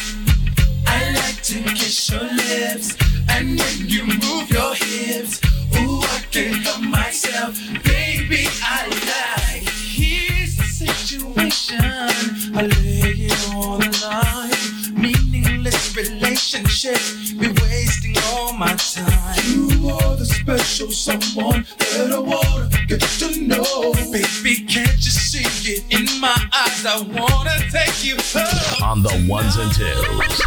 I 0.87 1.11
like 1.13 1.41
to 1.43 1.61
kiss 1.75 2.09
your 2.09 2.21
lips, 2.23 2.95
and 3.29 3.59
when 3.59 3.89
you 3.89 4.05
move 4.05 4.49
your 4.49 4.73
hips, 4.75 5.41
ooh, 5.77 6.01
I 6.01 6.23
can't 6.31 6.57
help 6.63 6.81
myself, 6.81 7.57
baby. 7.83 8.47
I 8.61 8.87
like. 8.87 9.69
Here's 9.69 10.55
the 10.57 10.63
situation, 10.63 12.22
I 12.55 12.61
lay 12.61 13.29
it 13.29 13.55
on 13.55 13.79
the 13.79 13.89
line. 14.05 15.01
Meaningless 15.01 15.95
relationships, 15.95 17.31
be 17.31 17.47
wasting 17.63 18.15
all 18.25 18.53
my 18.53 18.75
time. 18.75 19.35
You 19.47 19.89
are 19.89 20.15
the 20.15 20.25
special 20.25 20.91
someone 20.91 21.65
that 21.79 22.11
I 22.13 22.19
wanna 22.19 22.69
get 22.87 23.01
to 23.01 23.41
know. 23.41 23.93
Baby, 24.11 24.65
can't 24.67 25.03
you 25.03 25.11
see 25.11 25.71
it 25.71 25.83
in 25.89 26.05
my 26.21 26.35
eyes? 26.53 26.85
I 26.85 27.01
wanna 27.01 27.57
take 27.71 28.05
you 28.05 28.17
home. 28.33 28.83
On 28.83 29.01
the 29.01 29.25
ones 29.27 29.55
and 29.57 29.73
twos. 29.73 30.43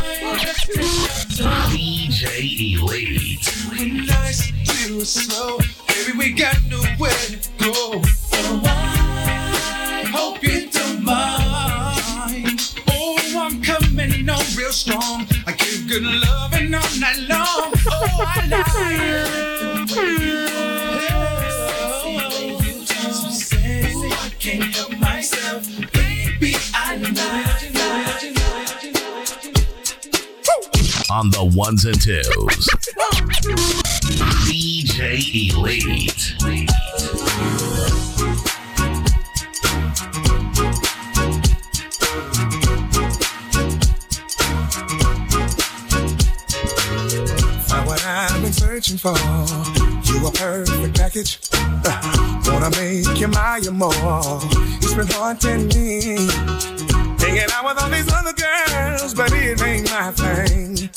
DJ 1.72 2.78
Elite. 2.78 3.48
When 3.68 4.06
nice, 4.06 4.52
little 4.68 5.04
slow, 5.04 5.58
baby, 5.88 6.16
we 6.16 6.32
got 6.32 6.56
nowhere 6.70 7.10
to 7.10 7.48
go. 7.58 8.00
Oh, 8.32 8.62
I 8.64 10.04
hope 10.12 10.42
you 10.42 10.60
don't 10.60 10.74
mind. 10.74 10.75
Oh, 13.46 13.48
I'm 13.48 13.62
coming 13.62 14.28
on 14.28 14.42
real 14.56 14.72
strong. 14.72 15.24
I 15.46 15.52
give 15.52 15.86
good 15.86 16.02
loving 16.02 16.74
all 16.74 16.82
night 16.98 17.18
long. 17.28 17.72
Oh, 17.86 18.24
I 18.26 18.44
like 18.48 18.66
So 23.14 23.30
sexy, 23.30 24.10
I 24.10 24.30
can't 24.40 24.74
help 24.74 24.98
myself. 24.98 25.64
Baby, 25.92 26.56
I 26.74 26.96
know 26.96 27.06
it, 27.06 27.62
you 27.62 27.70
know 27.72 28.02
it, 28.02 28.22
you 28.24 28.32
know 28.34 28.62
it, 28.62 28.84
you 28.84 28.90
know 28.92 29.22
it. 30.82 31.10
On 31.10 31.30
the 31.30 31.44
ones 31.44 31.84
and 31.84 32.00
twos. 32.02 32.24
DJ 34.46 35.52
Elite. 35.52 36.34
Been 48.46 48.52
searching 48.52 48.96
for. 48.96 49.16
You 50.06 50.24
a 50.24 50.30
perfect 50.30 50.96
package. 50.96 51.38
Uh, 51.52 52.42
wanna 52.46 52.70
make 52.76 53.18
you 53.18 53.26
my 53.26 53.58
more. 53.72 54.40
It's 54.78 54.94
been 54.94 55.08
haunting 55.08 55.66
me. 55.74 56.28
Hanging 57.18 57.50
out 57.52 57.64
with 57.64 57.82
all 57.82 57.90
these 57.90 58.12
other 58.12 58.32
girls, 58.32 59.14
but 59.14 59.32
it 59.32 59.60
ain't 59.62 59.90
my 59.90 60.12
thing. 60.12 60.88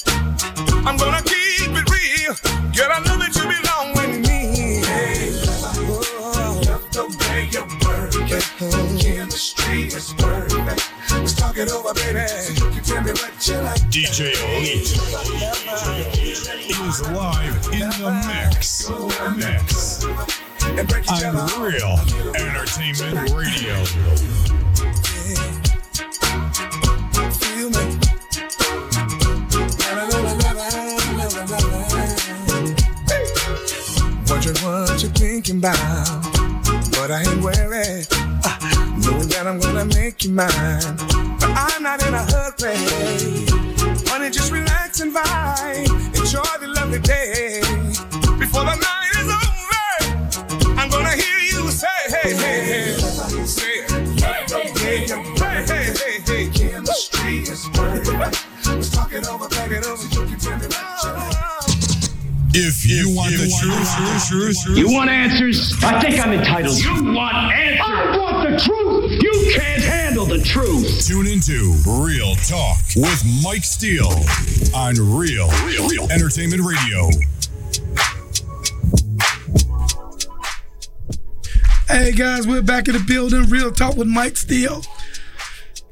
I'm 0.86 0.96
gonna 0.98 1.24
keep 1.24 1.74
it 1.74 1.90
real. 1.90 2.34
Girl, 2.78 2.92
I 2.94 3.00
know 3.06 3.18
that 3.18 3.34
you 3.34 3.46
belong 3.50 3.88
with 3.98 4.14
me. 4.28 4.84
Oh, 6.22 6.62
love 6.68 6.86
the 6.92 7.06
way 7.18 7.50
you 7.50 7.66
work 7.82 8.30
it. 8.30 8.46
Chemistry 9.02 9.88
is 9.88 10.14
perfect. 10.14 10.92
Let's 11.12 11.34
talk 11.34 11.58
it 11.58 11.72
over, 11.72 11.96
baby. 11.96 12.20
You 12.54 12.70
can 12.70 12.84
tell 12.84 13.02
me 13.02 13.12
what 13.12 13.48
you 13.48 13.58
like. 13.58 13.82
DJ 13.90 14.38
Elite 14.38 15.59
is 16.90 17.02
live 17.12 17.56
in 17.72 17.90
the 18.02 18.12
mix. 18.26 18.90
Mix. 19.38 20.04
Unreal 21.22 22.00
Entertainment 22.34 23.30
Radio. 23.30 23.76
Wondering 34.28 34.58
what 34.64 35.02
you're 35.02 35.12
thinking 35.12 35.58
about, 35.58 36.24
but 36.94 37.12
I 37.12 37.24
ain't 37.28 37.44
worried. 37.44 38.08
Uh, 38.44 38.58
knowing 38.98 39.28
that 39.30 39.44
I'm 39.46 39.60
gonna 39.60 39.86
make 39.86 40.24
you 40.24 40.32
mine, 40.32 40.50
but 41.40 41.52
I'm 41.52 41.84
not 41.84 42.02
in 42.08 42.16
a 42.16 42.24
hurry. 42.32 43.60
Honey, 44.10 44.30
just 44.32 44.52
relax 44.52 45.02
and 45.02 45.14
vibe, 45.14 46.19
enjoy 46.40 46.58
the 46.60 46.68
lovely 46.68 47.00
day. 47.00 47.62
Before 48.40 48.64
the 48.64 48.76
night 48.76 49.12
is 49.20 49.28
over, 49.28 50.80
I'm 50.80 50.90
gonna 50.90 51.16
hear 51.16 51.40
you 51.40 51.70
say, 51.72 51.88
hey, 52.08 52.34
hey, 52.34 52.64
hey, 52.66 53.46
say 53.46 53.80
it. 53.80 53.92
Hey, 54.20 54.46
hey, 54.78 55.08
hey, 55.08 55.94
hey, 55.98 56.20
hey. 56.26 56.50
Chemistry 56.50 57.40
is 57.40 57.68
perfect. 57.74 58.46
Let's 58.66 58.90
talk 58.90 59.14
it 59.14 59.28
over, 59.28 59.50
back 59.50 59.72
it 59.72 59.86
over. 59.86 60.19
If 62.52 62.86
you 62.86 63.16
want 63.16 63.32
the 63.32 63.48
truth, 63.62 64.28
truth, 64.28 64.58
truth, 64.66 64.78
You 64.78 64.92
want 64.92 65.10
answers? 65.10 65.76
I 65.84 66.02
think 66.02 66.20
I'm 66.20 66.34
entitled. 66.34 66.78
You 66.80 67.14
want 67.14 67.36
answers? 67.36 67.86
I 67.86 68.18
want 68.18 68.50
the 68.50 68.60
truth. 68.60 69.22
You 69.22 69.52
can't 69.54 69.84
handle 69.84 70.26
the 70.26 70.40
truth. 70.40 71.06
Tune 71.08 71.28
into 71.28 71.76
Real 71.86 72.36
Talk 72.36 72.78
with 72.96 73.24
Mike 73.44 73.64
Steele 73.64 74.10
on 74.76 74.96
Real, 74.96 75.48
Real 75.66 76.10
Entertainment 76.12 76.64
Radio. 76.64 77.10
Hey 81.88 82.12
guys, 82.12 82.48
we're 82.48 82.62
back 82.62 82.88
in 82.88 82.94
the 82.94 83.04
building. 83.08 83.44
Real 83.50 83.72
talk 83.72 83.96
with 83.96 84.08
Mike 84.08 84.38
Steele. 84.38 84.84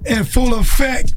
In 0.06 0.24
full 0.24 0.56
effect. 0.56 1.14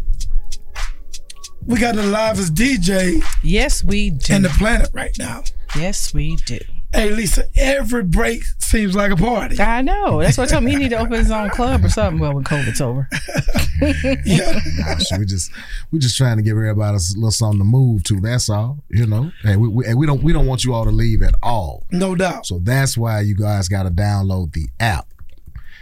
We 1.71 1.79
got 1.79 1.95
the 1.95 2.03
livest 2.03 2.55
DJ. 2.55 3.23
Yes, 3.45 3.85
we 3.85 4.11
do. 4.11 4.35
In 4.35 4.43
the 4.43 4.49
planet 4.49 4.91
right 4.93 5.17
now. 5.17 5.45
Yes, 5.77 6.13
we 6.13 6.35
do. 6.45 6.59
Hey 6.93 7.11
Lisa, 7.11 7.45
every 7.55 8.03
break 8.03 8.43
seems 8.59 8.97
like 8.97 9.13
a 9.13 9.17
party. 9.17 9.61
I 9.61 9.81
know. 9.81 10.21
That's 10.21 10.37
what 10.37 10.49
I 10.49 10.51
told 10.51 10.65
him. 10.65 10.71
He 10.71 10.75
need 10.75 10.89
to 10.89 10.99
open 10.99 11.13
his 11.13 11.31
own 11.31 11.49
club 11.51 11.85
or 11.85 11.89
something. 11.89 12.19
Well, 12.19 12.35
when 12.35 12.43
COVID's 12.43 12.81
over. 12.81 13.09
So 14.99 15.19
we 15.19 15.25
just 15.25 15.53
we 15.93 16.01
just 16.01 16.17
trying 16.17 16.37
to 16.39 16.43
give 16.43 16.57
everybody 16.57 16.97
a 16.97 17.01
little 17.15 17.31
something 17.31 17.61
to 17.61 17.65
move 17.65 18.03
to. 18.05 18.21
That's 18.21 18.51
all. 18.51 18.79
You 18.91 19.07
know, 19.07 19.31
hey, 19.43 19.57
we, 19.57 19.69
we, 19.69 19.87
and 19.87 19.97
we 19.97 20.07
don't 20.07 20.23
we 20.25 20.33
don't 20.33 20.47
want 20.47 20.65
you 20.65 20.75
all 20.75 20.85
to 20.85 20.91
leave 20.91 21.23
at 21.23 21.35
all. 21.43 21.87
No 21.93 22.17
doubt. 22.17 22.47
So 22.47 22.59
that's 22.59 22.99
why 22.99 23.21
you 23.21 23.37
guys 23.37 23.69
got 23.69 23.85
to 23.85 23.91
download 23.91 24.53
the 24.53 24.67
app. 24.81 25.07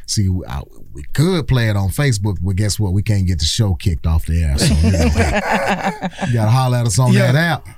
See, 0.09 0.29
we, 0.29 0.45
I, 0.47 0.63
we 0.93 1.03
could 1.13 1.47
play 1.47 1.69
it 1.69 1.77
on 1.77 1.91
Facebook, 1.91 2.39
but 2.43 2.57
guess 2.57 2.81
what? 2.81 2.93
We 2.93 3.03
can't 3.03 3.27
get 3.27 3.39
the 3.39 3.45
show 3.45 3.75
kicked 3.75 4.07
off 4.07 4.25
the 4.27 4.43
air. 4.43 4.59
So 4.59 4.75
you, 4.83 4.93
know, 4.93 5.05
you 6.29 6.33
got 6.35 6.45
to 6.47 6.51
holler 6.51 6.79
at 6.79 6.87
us 6.87 6.99
on 6.99 7.13
Yeah. 7.13 7.31
that 7.33 7.37
app. 7.67 7.69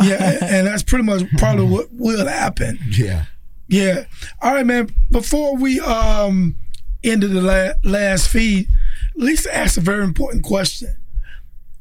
Yeah, 0.00 0.38
and 0.42 0.66
that's 0.66 0.82
pretty 0.82 1.04
much 1.04 1.22
probably 1.38 1.66
what 1.66 1.88
will 1.92 2.26
happen. 2.26 2.78
Yeah. 2.90 3.26
Yeah. 3.68 4.04
All 4.40 4.54
right, 4.54 4.66
man. 4.66 4.90
Before 5.10 5.56
we 5.56 5.80
um 5.80 6.56
ended 7.04 7.32
the 7.32 7.42
la- 7.42 7.74
last 7.90 8.28
feed, 8.28 8.68
Lisa 9.16 9.54
asked 9.54 9.76
a 9.76 9.80
very 9.80 10.04
important 10.04 10.44
question. 10.44 10.96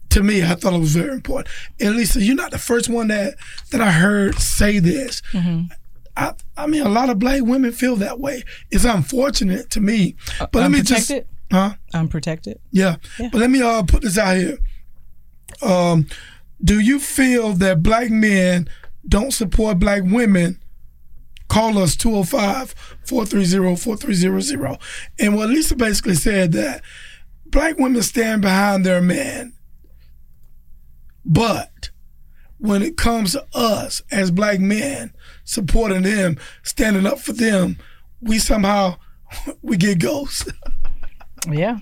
To 0.10 0.24
me, 0.24 0.44
I 0.44 0.56
thought 0.56 0.74
it 0.74 0.80
was 0.80 0.94
very 0.96 1.14
important. 1.14 1.48
And 1.80 1.96
Lisa, 1.96 2.22
you're 2.22 2.36
not 2.36 2.52
the 2.52 2.58
first 2.60 2.90
one 2.90 3.08
that 3.08 3.36
that 3.72 3.82
I 3.82 3.92
heard 3.92 4.36
say 4.40 4.80
this. 4.80 5.22
I, 6.22 6.34
I 6.56 6.68
mean, 6.68 6.84
a 6.84 6.90
lot 6.90 7.10
of 7.10 7.18
black 7.18 7.42
women 7.42 7.72
feel 7.72 7.96
that 7.96 8.20
way. 8.20 8.44
It's 8.70 8.86
unfortunate 8.86 9.72
to 9.72 9.82
me. 9.82 10.16
But 10.40 10.54
let 10.54 10.70
me 10.70 10.84
just, 10.84 11.12
huh? 11.52 11.74
Unprotected. 11.96 12.60
Yeah. 12.72 12.98
But 13.18 13.34
let 13.34 13.50
me 13.50 13.64
uh 13.64 13.82
put 13.84 14.04
this 14.04 14.20
out 14.20 14.38
here. 14.38 14.60
Um, 15.64 16.06
do 16.64 16.80
you 16.80 17.00
feel 17.00 17.54
that 17.54 17.82
black 17.82 18.12
men 18.12 18.70
don't 19.08 19.32
support 19.32 19.80
black 19.80 20.04
women? 20.06 20.62
Call 21.48 21.80
us 21.80 21.96
205-430-4300. 21.98 24.80
And 25.20 25.36
what 25.36 25.50
Lisa 25.50 25.76
basically 25.76 26.14
said 26.16 26.52
that 26.52 26.84
black 27.48 27.80
women 27.80 28.04
stand 28.04 28.44
behind 28.44 28.86
their 28.86 29.02
man. 29.02 29.54
But 31.26 31.90
when 32.58 32.84
it 32.84 32.96
comes 32.96 33.32
to 33.34 33.44
us 33.54 34.04
as 34.12 34.30
black 34.30 34.60
men 34.60 35.14
supporting 35.44 36.04
them, 36.04 36.38
standing 36.64 37.06
up 37.06 37.20
for 37.20 37.34
them, 37.34 37.78
we 38.22 38.40
somehow 38.40 38.96
we 39.62 39.78
get 39.78 40.00
ghosts. 40.00 40.50
Yeah. 41.50 41.80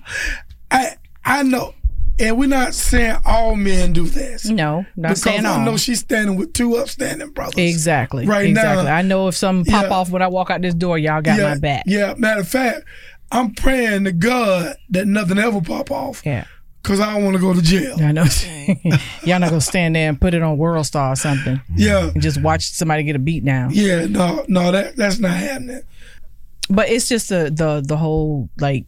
I 0.72 0.96
I 1.26 1.44
know. 1.44 1.74
And 2.22 2.38
we're 2.38 2.50
not 2.50 2.74
saying 2.74 3.18
all 3.26 3.56
men 3.56 3.94
do 3.94 4.04
this. 4.06 4.46
No, 4.46 4.86
not 4.98 5.10
because 5.10 5.22
saying 5.22 5.46
I 5.46 5.54
all. 5.60 5.66
know 5.66 5.78
she's 5.78 6.00
standing 6.00 6.36
with 6.36 6.52
two 6.52 6.76
upstanding 6.76 7.30
brothers. 7.30 7.56
Exactly. 7.58 8.26
Right 8.26 8.50
exactly. 8.50 8.86
now. 8.86 8.94
I 8.96 9.02
know 9.04 9.30
if 9.30 9.36
something 9.38 9.72
pop 9.72 9.84
Yeah. 9.86 9.90
off 9.96 10.10
when 10.10 10.22
I 10.22 10.28
walk 10.28 10.50
out 10.50 10.62
this 10.62 10.74
door, 10.74 10.98
y'all 10.98 11.22
got 11.22 11.38
yeah, 11.38 11.54
my 11.54 11.58
back. 11.60 11.84
Yeah, 11.86 12.16
matter 12.18 12.42
of 12.42 12.48
fact, 12.50 12.84
I'm 13.32 13.54
praying 13.56 14.04
to 14.04 14.12
God 14.12 14.76
that 14.90 15.08
nothing 15.08 15.38
ever 15.38 15.62
pop 15.62 15.92
off. 15.92 16.22
Yeah. 16.26 16.44
Cause 16.82 17.00
I 17.02 17.14
don't 17.14 17.24
want 17.26 17.36
to 17.36 17.42
go 17.42 17.54
to 17.54 17.62
jail. 17.62 17.98
I 18.02 18.12
know. 18.14 18.24
y'all 19.24 19.40
not 19.40 19.50
gonna 19.50 19.60
stand 19.62 19.96
there 19.96 20.08
and 20.10 20.20
put 20.20 20.34
it 20.34 20.42
on 20.42 20.58
World 20.58 20.86
Star 20.86 21.12
or 21.12 21.16
something. 21.16 21.62
Yeah. 21.76 22.10
And 22.10 22.22
just 22.22 22.42
watch 22.42 22.70
somebody 22.72 23.04
get 23.04 23.16
a 23.16 23.20
beat 23.20 23.44
down. 23.44 23.72
Yeah, 23.74 24.06
no, 24.06 24.46
no, 24.48 24.72
that 24.72 24.96
that's 24.96 25.20
not 25.20 25.32
happening. 25.32 25.82
But 26.70 26.90
it's 26.90 27.08
just 27.10 27.30
the 27.30 27.52
the 27.54 27.84
the 27.86 27.98
whole 27.98 28.50
like. 28.60 28.86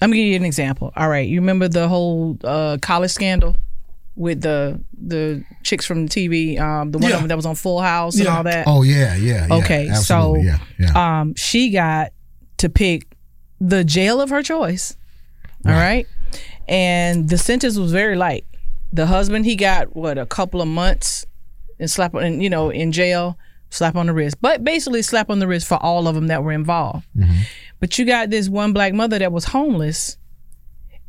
Let 0.00 0.10
me 0.10 0.18
give 0.18 0.26
you 0.26 0.36
an 0.36 0.44
example. 0.44 0.92
All 0.94 1.08
right, 1.08 1.26
you 1.26 1.40
remember 1.40 1.68
the 1.68 1.88
whole 1.88 2.38
uh, 2.44 2.76
college 2.82 3.10
scandal 3.10 3.56
with 4.14 4.42
the 4.42 4.78
the 4.96 5.42
chicks 5.62 5.84
from 5.86 6.06
the 6.06 6.10
TV, 6.10 6.60
um, 6.60 6.90
the 6.90 6.98
one 6.98 7.08
Yeah. 7.10 7.16
of 7.16 7.22
them 7.22 7.28
that 7.28 7.36
was 7.36 7.46
on 7.46 7.54
Full 7.54 7.80
House 7.80 8.18
and 8.18 8.28
all 8.28 8.42
that. 8.44 8.66
Oh 8.68 8.82
yeah, 8.82 9.16
yeah. 9.16 9.46
yeah, 9.48 9.54
okay, 9.56 9.88
absolutely, 9.88 10.48
so 10.50 10.58
yeah, 10.78 11.20
um, 11.20 11.34
she 11.34 11.70
got 11.70 12.12
to 12.58 12.68
pick 12.68 13.08
the 13.58 13.84
jail 13.84 14.20
of 14.20 14.28
her 14.30 14.42
choice. 14.42 14.96
All 15.64 15.72
right, 15.72 16.06
and 16.68 17.28
the 17.28 17.38
sentence 17.38 17.76
was 17.76 17.92
very 17.92 18.16
light. 18.16 18.44
The 18.92 19.06
husband 19.06 19.44
he 19.44 19.56
got 19.56 19.94
what 19.96 20.18
a 20.18 20.26
couple 20.26 20.60
of 20.60 20.68
months 20.68 21.26
and 21.78 21.90
slap 21.90 22.14
on, 22.14 22.40
you 22.40 22.48
know, 22.48 22.70
in 22.70 22.92
jail, 22.92 23.36
slap 23.70 23.96
on 23.96 24.06
the 24.06 24.12
wrist, 24.12 24.40
but 24.40 24.64
basically 24.64 25.02
slap 25.02 25.28
on 25.28 25.38
the 25.38 25.46
wrist 25.46 25.66
for 25.66 25.76
all 25.82 26.08
of 26.08 26.14
them 26.14 26.28
that 26.28 26.42
were 26.42 26.52
involved. 26.52 27.06
Mm-hmm. 27.16 27.40
But 27.80 27.98
you 27.98 28.04
got 28.06 28.30
this 28.30 28.48
one 28.48 28.72
black 28.72 28.94
mother 28.94 29.18
that 29.18 29.32
was 29.32 29.44
homeless 29.44 30.16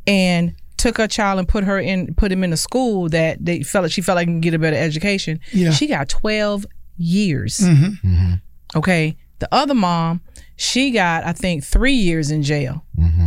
and 0.06 0.54
took 0.76 0.98
her 0.98 1.08
child 1.08 1.38
and 1.38 1.48
put 1.48 1.64
her 1.64 1.78
in 1.78 2.14
put 2.14 2.30
him 2.30 2.44
in 2.44 2.52
a 2.52 2.56
school 2.56 3.08
that 3.08 3.44
they 3.44 3.62
felt 3.62 3.84
like 3.84 3.92
she 3.92 4.00
felt 4.00 4.16
like 4.16 4.26
can 4.26 4.40
get 4.40 4.54
a 4.54 4.58
better 4.58 4.76
education. 4.76 5.40
Yeah. 5.52 5.70
She 5.70 5.86
got 5.86 6.08
12 6.08 6.66
years. 6.98 7.58
Mhm. 7.58 8.40
Okay. 8.76 9.16
The 9.38 9.48
other 9.52 9.74
mom, 9.74 10.20
she 10.56 10.90
got 10.90 11.24
I 11.24 11.32
think 11.32 11.64
3 11.64 11.92
years 11.92 12.30
in 12.30 12.42
jail. 12.42 12.84
Mm-hmm. 12.98 13.17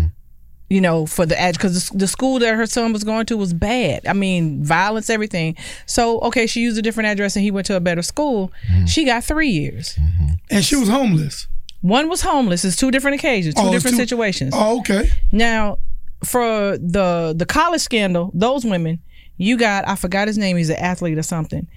You 0.72 0.80
know, 0.80 1.06
for 1.06 1.26
the 1.26 1.38
edge 1.40 1.56
because 1.58 1.90
the, 1.90 1.98
the 1.98 2.08
school 2.08 2.40
that 2.40 2.56
her 2.56 2.66
son 2.66 2.94
was 2.94 3.04
going 3.04 3.26
to 3.26 3.36
was 3.36 3.54
bad. 3.54 4.08
I 4.08 4.14
mean, 4.14 4.64
violence, 4.64 5.10
everything. 5.10 5.58
So, 5.86 6.20
okay, 6.22 6.48
she 6.48 6.62
used 6.62 6.78
a 6.78 6.82
different 6.82 7.08
address 7.08 7.36
and 7.36 7.44
he 7.44 7.52
went 7.52 7.68
to 7.68 7.76
a 7.76 7.82
better 7.82 8.02
school. 8.02 8.54
Mm-hmm. 8.72 8.86
She 8.86 9.04
got 9.04 9.26
three 9.26 9.50
years. 9.50 9.96
Mm-hmm. 9.96 10.28
And 10.50 10.64
she 10.64 10.78
was 10.78 10.88
homeless. 10.88 11.48
One 11.82 12.08
was 12.08 12.22
homeless. 12.22 12.64
It's 12.64 12.78
two 12.78 12.90
different 12.90 13.16
occasions, 13.16 13.56
two 13.56 13.64
Oh, 13.64 13.72
different 13.74 13.98
two- 13.98 14.04
situations. 14.04 14.54
Oh, 14.56 14.80
okay. 14.80 15.10
Now, 15.34 15.80
for 16.24 16.78
the 16.78 17.34
the 17.36 17.46
college 17.46 17.82
scandal, 17.82 18.32
those 18.34 18.64
women, 18.64 19.00
you 19.36 19.58
got 19.58 19.86
I 19.90 19.96
forgot 19.96 20.28
his 20.30 20.38
name. 20.38 20.56
He's 20.56 20.70
an 20.70 20.78
athlete 20.78 21.18
or 21.18 21.24
something. 21.24 21.68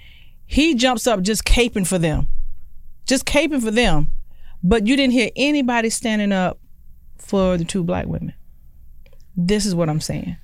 He 0.47 0.75
jumps 0.77 1.09
up 1.09 1.21
just 1.23 1.45
caping 1.45 1.87
for 1.87 1.99
them, 1.99 2.29
just 3.09 3.25
caping 3.25 3.61
for 3.63 3.73
them, 3.73 4.13
but 4.63 4.87
you 4.87 4.95
didn't 4.97 5.15
hear 5.15 5.31
anybody 5.35 5.91
standing 5.91 6.31
up 6.31 6.61
for 7.19 7.57
the 7.57 7.65
two 7.65 7.83
black 7.83 8.07
women. 8.07 8.35
This 9.37 9.67
is 9.67 9.75
what 9.75 9.89
I'm 9.89 10.01
saying. 10.01 10.37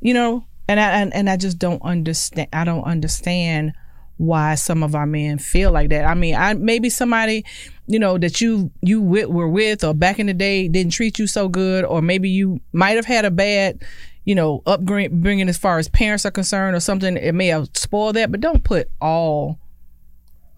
You 0.00 0.14
know, 0.14 0.44
and 0.68 0.80
I 0.80 0.90
and, 1.00 1.14
and 1.14 1.28
I 1.28 1.36
just 1.36 1.58
don't 1.58 1.82
understand. 1.82 2.48
I 2.52 2.64
don't 2.64 2.84
understand 2.84 3.72
why 4.16 4.54
some 4.54 4.82
of 4.82 4.94
our 4.94 5.06
men 5.06 5.38
feel 5.38 5.72
like 5.72 5.88
that. 5.88 6.04
I 6.04 6.14
mean, 6.14 6.34
I 6.34 6.52
maybe 6.54 6.90
somebody, 6.90 7.44
you 7.86 7.98
know, 7.98 8.18
that 8.18 8.40
you 8.40 8.70
you 8.82 9.00
with, 9.00 9.28
were 9.28 9.48
with 9.48 9.82
or 9.82 9.94
back 9.94 10.18
in 10.18 10.26
the 10.26 10.34
day 10.34 10.68
didn't 10.68 10.92
treat 10.92 11.18
you 11.18 11.26
so 11.26 11.48
good, 11.48 11.84
or 11.84 12.02
maybe 12.02 12.28
you 12.28 12.60
might 12.72 12.96
have 12.96 13.06
had 13.06 13.24
a 13.24 13.30
bad, 13.30 13.82
you 14.24 14.34
know, 14.34 14.62
upbringing 14.66 15.48
as 15.48 15.58
far 15.58 15.78
as 15.78 15.88
parents 15.88 16.26
are 16.26 16.30
concerned, 16.30 16.76
or 16.76 16.80
something. 16.80 17.16
It 17.16 17.34
may 17.34 17.46
have 17.46 17.68
spoiled 17.74 18.16
that, 18.16 18.30
but 18.30 18.40
don't 18.40 18.62
put 18.62 18.90
all 19.00 19.58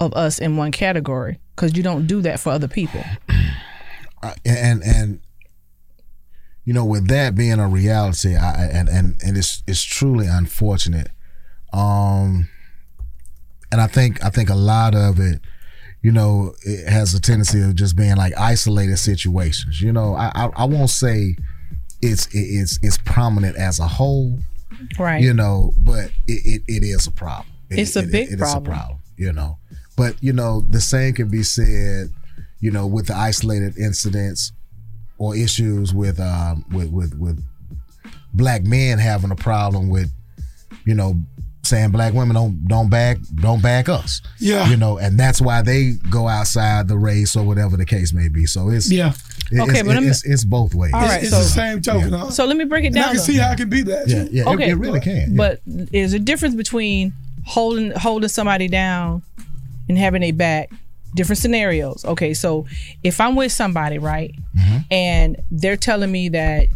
of 0.01 0.13
us 0.15 0.41
in 0.41 0.57
one 0.57 0.73
category 0.73 1.39
because 1.55 1.77
you 1.77 1.83
don't 1.83 2.07
do 2.07 2.21
that 2.23 2.41
for 2.41 2.51
other 2.51 2.69
people. 2.69 3.03
And 4.45 4.83
and 4.83 5.21
you 6.65 6.73
know 6.73 6.85
with 6.85 7.09
that 7.09 7.35
being 7.35 7.59
a 7.59 7.69
reality 7.69 8.37
I, 8.37 8.65
and 8.67 8.89
and 8.89 9.17
and 9.25 9.37
it's 9.37 9.63
it's 9.67 9.83
truly 9.83 10.27
unfortunate 10.27 11.09
um 11.73 12.49
and 13.71 13.81
i 13.81 13.87
think 13.87 14.23
i 14.25 14.31
think 14.31 14.51
a 14.51 14.55
lot 14.55 14.95
of 14.95 15.19
it 15.19 15.41
you 16.03 16.13
know 16.13 16.55
it 16.63 16.89
has 16.89 17.15
a 17.15 17.21
tendency 17.21 17.61
of 17.63 17.75
just 17.75 17.97
being 17.97 18.17
like 18.17 18.33
isolated 18.39 18.99
situations 18.99 19.81
you 19.81 19.93
know 19.93 20.15
i 20.15 20.31
i, 20.35 20.51
I 20.57 20.65
won't 20.65 20.91
say 20.91 21.37
it's 22.01 22.29
it's 22.33 22.79
it's 22.83 22.99
prominent 22.99 23.57
as 23.57 23.79
a 23.79 23.87
whole 23.87 24.39
Right. 24.99 25.23
you 25.23 25.33
know 25.35 25.73
but 25.81 26.11
it, 26.27 26.45
it, 26.45 26.63
it 26.67 26.83
is 26.85 27.07
a 27.07 27.11
problem 27.13 27.47
It- 27.71 27.79
It's 27.81 27.97
a 27.97 28.03
big 28.03 28.29
it 28.29 28.35
is 28.35 28.37
problem. 28.37 28.65
a 28.73 28.77
problem 28.77 28.99
you 29.17 29.33
know 29.33 29.59
but 29.97 30.17
you 30.23 30.33
know 30.33 30.61
the 30.63 30.81
same 30.81 31.15
can 31.15 31.29
be 31.29 31.43
said 31.43 32.09
you 32.61 32.71
know 32.71 32.87
with 32.87 33.07
the 33.07 33.15
isolated 33.17 33.77
incidents 33.79 34.53
or 35.23 35.37
issues 35.37 35.95
with 35.95 36.19
um 36.19 36.65
with 36.73 36.91
with 36.91 37.15
with 37.19 37.41
black 38.35 38.65
men 38.65 38.99
having 38.99 39.31
a 39.31 39.37
problem 39.37 39.89
with 39.89 40.11
you 40.85 40.95
know 40.95 41.15
saying 41.65 41.91
black 41.93 42.13
women 42.13 42.35
don't 42.35 42.67
don't 42.67 42.91
back 42.91 43.19
don't 43.37 43.63
back 43.63 43.89
us 43.89 44.21
Yeah. 44.41 44.69
you 44.69 44.77
know 44.77 44.99
and 44.99 45.17
that's 45.19 45.41
why 45.41 45.63
they 45.63 45.93
go 46.11 46.27
outside 46.27 46.89
the 46.89 46.99
race 46.99 47.37
or 47.37 47.45
whatever 47.45 47.77
the 47.77 47.87
case 47.87 48.13
may 48.13 48.29
be 48.29 48.47
so 48.47 48.69
it's 48.69 48.91
Yeah. 48.91 49.13
it- 49.53 49.61
Okay, 49.61 49.79
it's, 49.79 49.83
but 49.85 49.95
I'm- 49.97 50.09
it's, 50.09 50.25
it's 50.25 50.45
both 50.45 50.75
ways 50.75 50.91
All 50.93 51.03
right, 51.03 51.23
it's 51.23 51.31
so- 51.31 51.39
the 51.39 51.45
same 51.45 51.81
token. 51.81 52.13
huh? 52.13 52.31
So 52.31 52.47
let 52.47 52.57
me 52.57 52.65
break 52.65 52.83
it 52.85 52.89
And 52.89 52.97
down. 52.97 53.05
I 53.05 53.07
can 53.09 53.17
though. 53.19 53.23
see 53.23 53.37
how 53.37 53.53
it 53.53 53.57
can 53.59 53.69
be 53.71 53.83
that. 53.83 54.09
yeah 54.09 54.25
too. 54.25 54.31
yeah 54.33 54.51
it- 54.53 54.61
it, 54.71 54.75
really 54.75 54.99
can 55.01 55.31
yeah. 55.31 55.37
But 55.37 55.61
there's 55.67 56.15
a 56.15 56.19
difference 56.19 56.57
between 56.57 57.13
holding 57.45 57.93
holding 57.93 58.29
somebody 58.29 58.67
down 58.67 59.23
and 59.89 59.97
having 59.97 60.25
a 60.25 60.33
back. 60.33 60.69
Different 61.15 61.39
scenarios. 61.39 62.05
Okay, 62.05 62.33
so 62.35 62.67
if 63.03 63.21
I'm 63.21 63.37
with 63.37 63.53
somebody, 63.53 63.99
right, 63.99 64.35
Mm-hmm. 64.57 64.77
and 64.91 65.37
they're 65.51 65.77
telling 65.79 66.11
me 66.13 66.29
that 66.31 66.69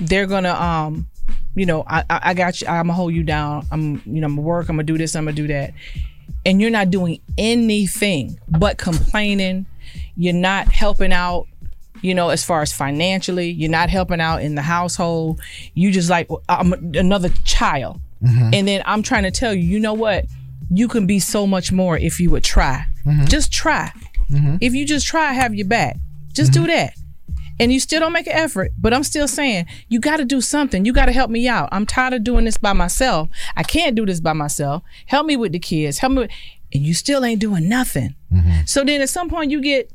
they're 0.00 0.26
gonna 0.26 0.52
um 0.52 1.06
you 1.54 1.66
know 1.66 1.82
I, 1.86 2.00
I 2.10 2.20
I 2.30 2.34
got 2.34 2.60
you 2.60 2.66
i'm 2.66 2.84
gonna 2.86 2.92
hold 2.92 3.14
you 3.14 3.22
down 3.22 3.66
i'm 3.70 4.02
you 4.04 4.20
know 4.20 4.26
i'm 4.26 4.36
gonna 4.36 4.42
work 4.42 4.68
i'm 4.68 4.76
gonna 4.76 4.84
do 4.84 4.98
this 4.98 5.16
i'm 5.16 5.24
gonna 5.24 5.34
do 5.36 5.46
that 5.48 5.72
and 6.44 6.60
you're 6.60 6.70
not 6.70 6.90
doing 6.90 7.20
anything 7.38 8.38
but 8.48 8.76
complaining 8.78 9.64
you're 10.16 10.34
not 10.34 10.68
helping 10.68 11.12
out 11.12 11.46
you 12.02 12.14
know 12.14 12.28
as 12.28 12.44
far 12.44 12.60
as 12.62 12.72
financially 12.72 13.50
you're 13.50 13.70
not 13.70 13.88
helping 13.88 14.20
out 14.20 14.42
in 14.42 14.54
the 14.54 14.62
household 14.62 15.40
you 15.74 15.90
just 15.90 16.10
like 16.10 16.28
i'm 16.48 16.72
another 16.94 17.30
child 17.44 18.00
and 18.52 18.66
then 18.68 18.82
i'm 18.86 19.02
trying 19.02 19.22
to 19.22 19.30
tell 19.30 19.54
you 19.54 19.62
you 19.62 19.80
know 19.80 19.94
what 19.94 20.26
you 20.70 20.88
can 20.88 21.06
be 21.06 21.18
so 21.18 21.46
much 21.46 21.72
more 21.72 21.96
if 21.96 22.20
you 22.20 22.30
would 22.30 22.44
try 22.44 22.84
mm-hmm. 23.04 23.24
just 23.26 23.52
try 23.52 23.92
mm-hmm. 24.30 24.56
if 24.60 24.74
you 24.74 24.86
just 24.86 25.06
try 25.06 25.32
have 25.32 25.54
your 25.54 25.66
back 25.66 25.96
just 26.32 26.52
do 26.52 26.60
mm-hmm. 26.60 26.68
that 26.68 26.94
and 27.58 27.72
you 27.72 27.80
still 27.80 28.00
don't 28.00 28.12
make 28.12 28.26
an 28.26 28.34
effort, 28.34 28.72
but 28.78 28.92
I'm 28.92 29.02
still 29.02 29.26
saying 29.26 29.66
you 29.88 29.98
got 29.98 30.18
to 30.18 30.24
do 30.24 30.40
something. 30.40 30.84
You 30.84 30.92
got 30.92 31.06
to 31.06 31.12
help 31.12 31.30
me 31.30 31.48
out. 31.48 31.68
I'm 31.72 31.86
tired 31.86 32.12
of 32.12 32.24
doing 32.24 32.44
this 32.44 32.58
by 32.58 32.72
myself. 32.74 33.28
I 33.56 33.62
can't 33.62 33.96
do 33.96 34.04
this 34.04 34.20
by 34.20 34.34
myself. 34.34 34.82
Help 35.06 35.26
me 35.26 35.36
with 35.36 35.52
the 35.52 35.58
kids. 35.58 35.98
Help 35.98 36.12
me, 36.12 36.18
with, 36.22 36.30
and 36.74 36.82
you 36.82 36.94
still 36.94 37.24
ain't 37.24 37.40
doing 37.40 37.68
nothing. 37.68 38.14
So 38.66 38.84
then 38.84 39.00
at 39.00 39.08
some 39.08 39.30
point 39.30 39.50
you 39.50 39.62
get 39.62 39.90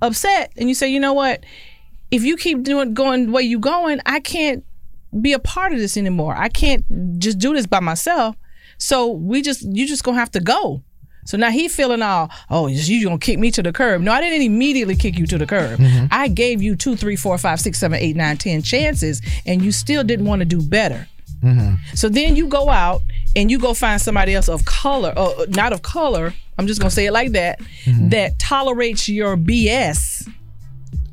upset 0.00 0.52
and 0.56 0.68
you 0.68 0.74
say, 0.74 0.88
you 0.88 0.98
know 0.98 1.12
what? 1.12 1.44
If 2.10 2.24
you 2.24 2.36
keep 2.36 2.62
doing 2.62 2.94
going 2.94 3.26
the 3.26 3.32
way 3.32 3.42
you 3.42 3.58
going, 3.58 4.00
I 4.04 4.20
can't 4.20 4.64
be 5.20 5.32
a 5.32 5.38
part 5.38 5.72
of 5.72 5.78
this 5.78 5.96
anymore. 5.96 6.34
I 6.36 6.48
can't 6.48 6.84
just 7.18 7.38
do 7.38 7.54
this 7.54 7.66
by 7.66 7.80
myself. 7.80 8.36
So 8.82 9.12
we 9.12 9.42
just 9.42 9.62
you 9.62 9.86
just 9.86 10.02
gonna 10.02 10.18
have 10.18 10.32
to 10.32 10.40
go. 10.40 10.82
So 11.24 11.36
now 11.36 11.50
he 11.50 11.68
feeling 11.68 12.02
all, 12.02 12.30
oh, 12.50 12.66
you 12.66 13.04
gonna 13.04 13.16
kick 13.16 13.38
me 13.38 13.52
to 13.52 13.62
the 13.62 13.72
curb. 13.72 14.02
No, 14.02 14.10
I 14.10 14.20
didn't 14.20 14.42
immediately 14.42 14.96
kick 14.96 15.16
you 15.16 15.26
to 15.28 15.38
the 15.38 15.46
curb. 15.46 15.78
Mm-hmm. 15.78 16.06
I 16.10 16.26
gave 16.26 16.60
you 16.60 16.74
two, 16.74 16.96
three, 16.96 17.14
four, 17.14 17.38
five, 17.38 17.60
six, 17.60 17.78
seven, 17.78 18.00
eight, 18.00 18.16
nine, 18.16 18.38
ten 18.38 18.60
chances, 18.60 19.22
and 19.46 19.62
you 19.62 19.70
still 19.70 20.02
didn't 20.02 20.26
want 20.26 20.40
to 20.40 20.44
do 20.44 20.60
better. 20.60 21.06
Mm-hmm. 21.44 21.76
So 21.94 22.08
then 22.08 22.34
you 22.34 22.48
go 22.48 22.70
out 22.70 23.02
and 23.36 23.52
you 23.52 23.60
go 23.60 23.72
find 23.72 24.00
somebody 24.00 24.34
else 24.34 24.48
of 24.48 24.64
color, 24.64 25.14
or 25.16 25.46
not 25.46 25.72
of 25.72 25.82
color. 25.82 26.34
I'm 26.58 26.66
just 26.66 26.80
gonna 26.80 26.90
say 26.90 27.06
it 27.06 27.12
like 27.12 27.32
that. 27.32 27.60
Mm-hmm. 27.84 28.08
That 28.08 28.40
tolerates 28.40 29.08
your 29.08 29.36
BS. 29.36 30.28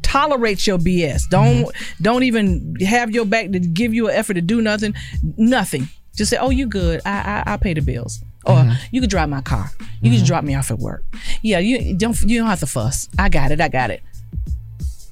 Tolerates 0.02 0.66
your 0.66 0.80
BS. 0.80 1.30
Don't 1.30 1.72
don't 2.02 2.24
even 2.24 2.78
have 2.82 3.12
your 3.12 3.26
back 3.26 3.52
to 3.52 3.60
give 3.60 3.94
you 3.94 4.10
an 4.10 4.16
effort 4.16 4.34
to 4.34 4.42
do 4.42 4.60
nothing. 4.60 4.96
Nothing. 5.38 5.88
Just 6.20 6.32
say, 6.32 6.38
oh, 6.38 6.50
you 6.50 6.68
good. 6.68 7.02
I 7.06 7.44
I, 7.48 7.54
I 7.54 7.58
pay 7.58 7.74
the 7.74 7.82
bills. 7.82 8.20
Or 8.46 8.56
mm-hmm. 8.56 8.74
you 8.92 9.00
could 9.00 9.10
drive 9.10 9.30
my 9.30 9.42
car. 9.42 9.72
You 9.80 9.86
can 9.86 10.12
just 10.12 10.24
mm-hmm. 10.24 10.28
drop 10.28 10.44
me 10.44 10.56
off 10.56 10.70
at 10.70 10.80
work. 10.80 11.04
Yeah, 11.42 11.60
you 11.60 11.96
don't 11.96 12.22
you 12.22 12.40
don't 12.40 12.48
have 12.48 12.60
to 12.60 12.68
fuss. 12.68 13.08
I 13.18 13.30
got 13.30 13.52
it. 13.52 13.62
I 13.62 13.70
got 13.70 13.90
it. 13.90 14.04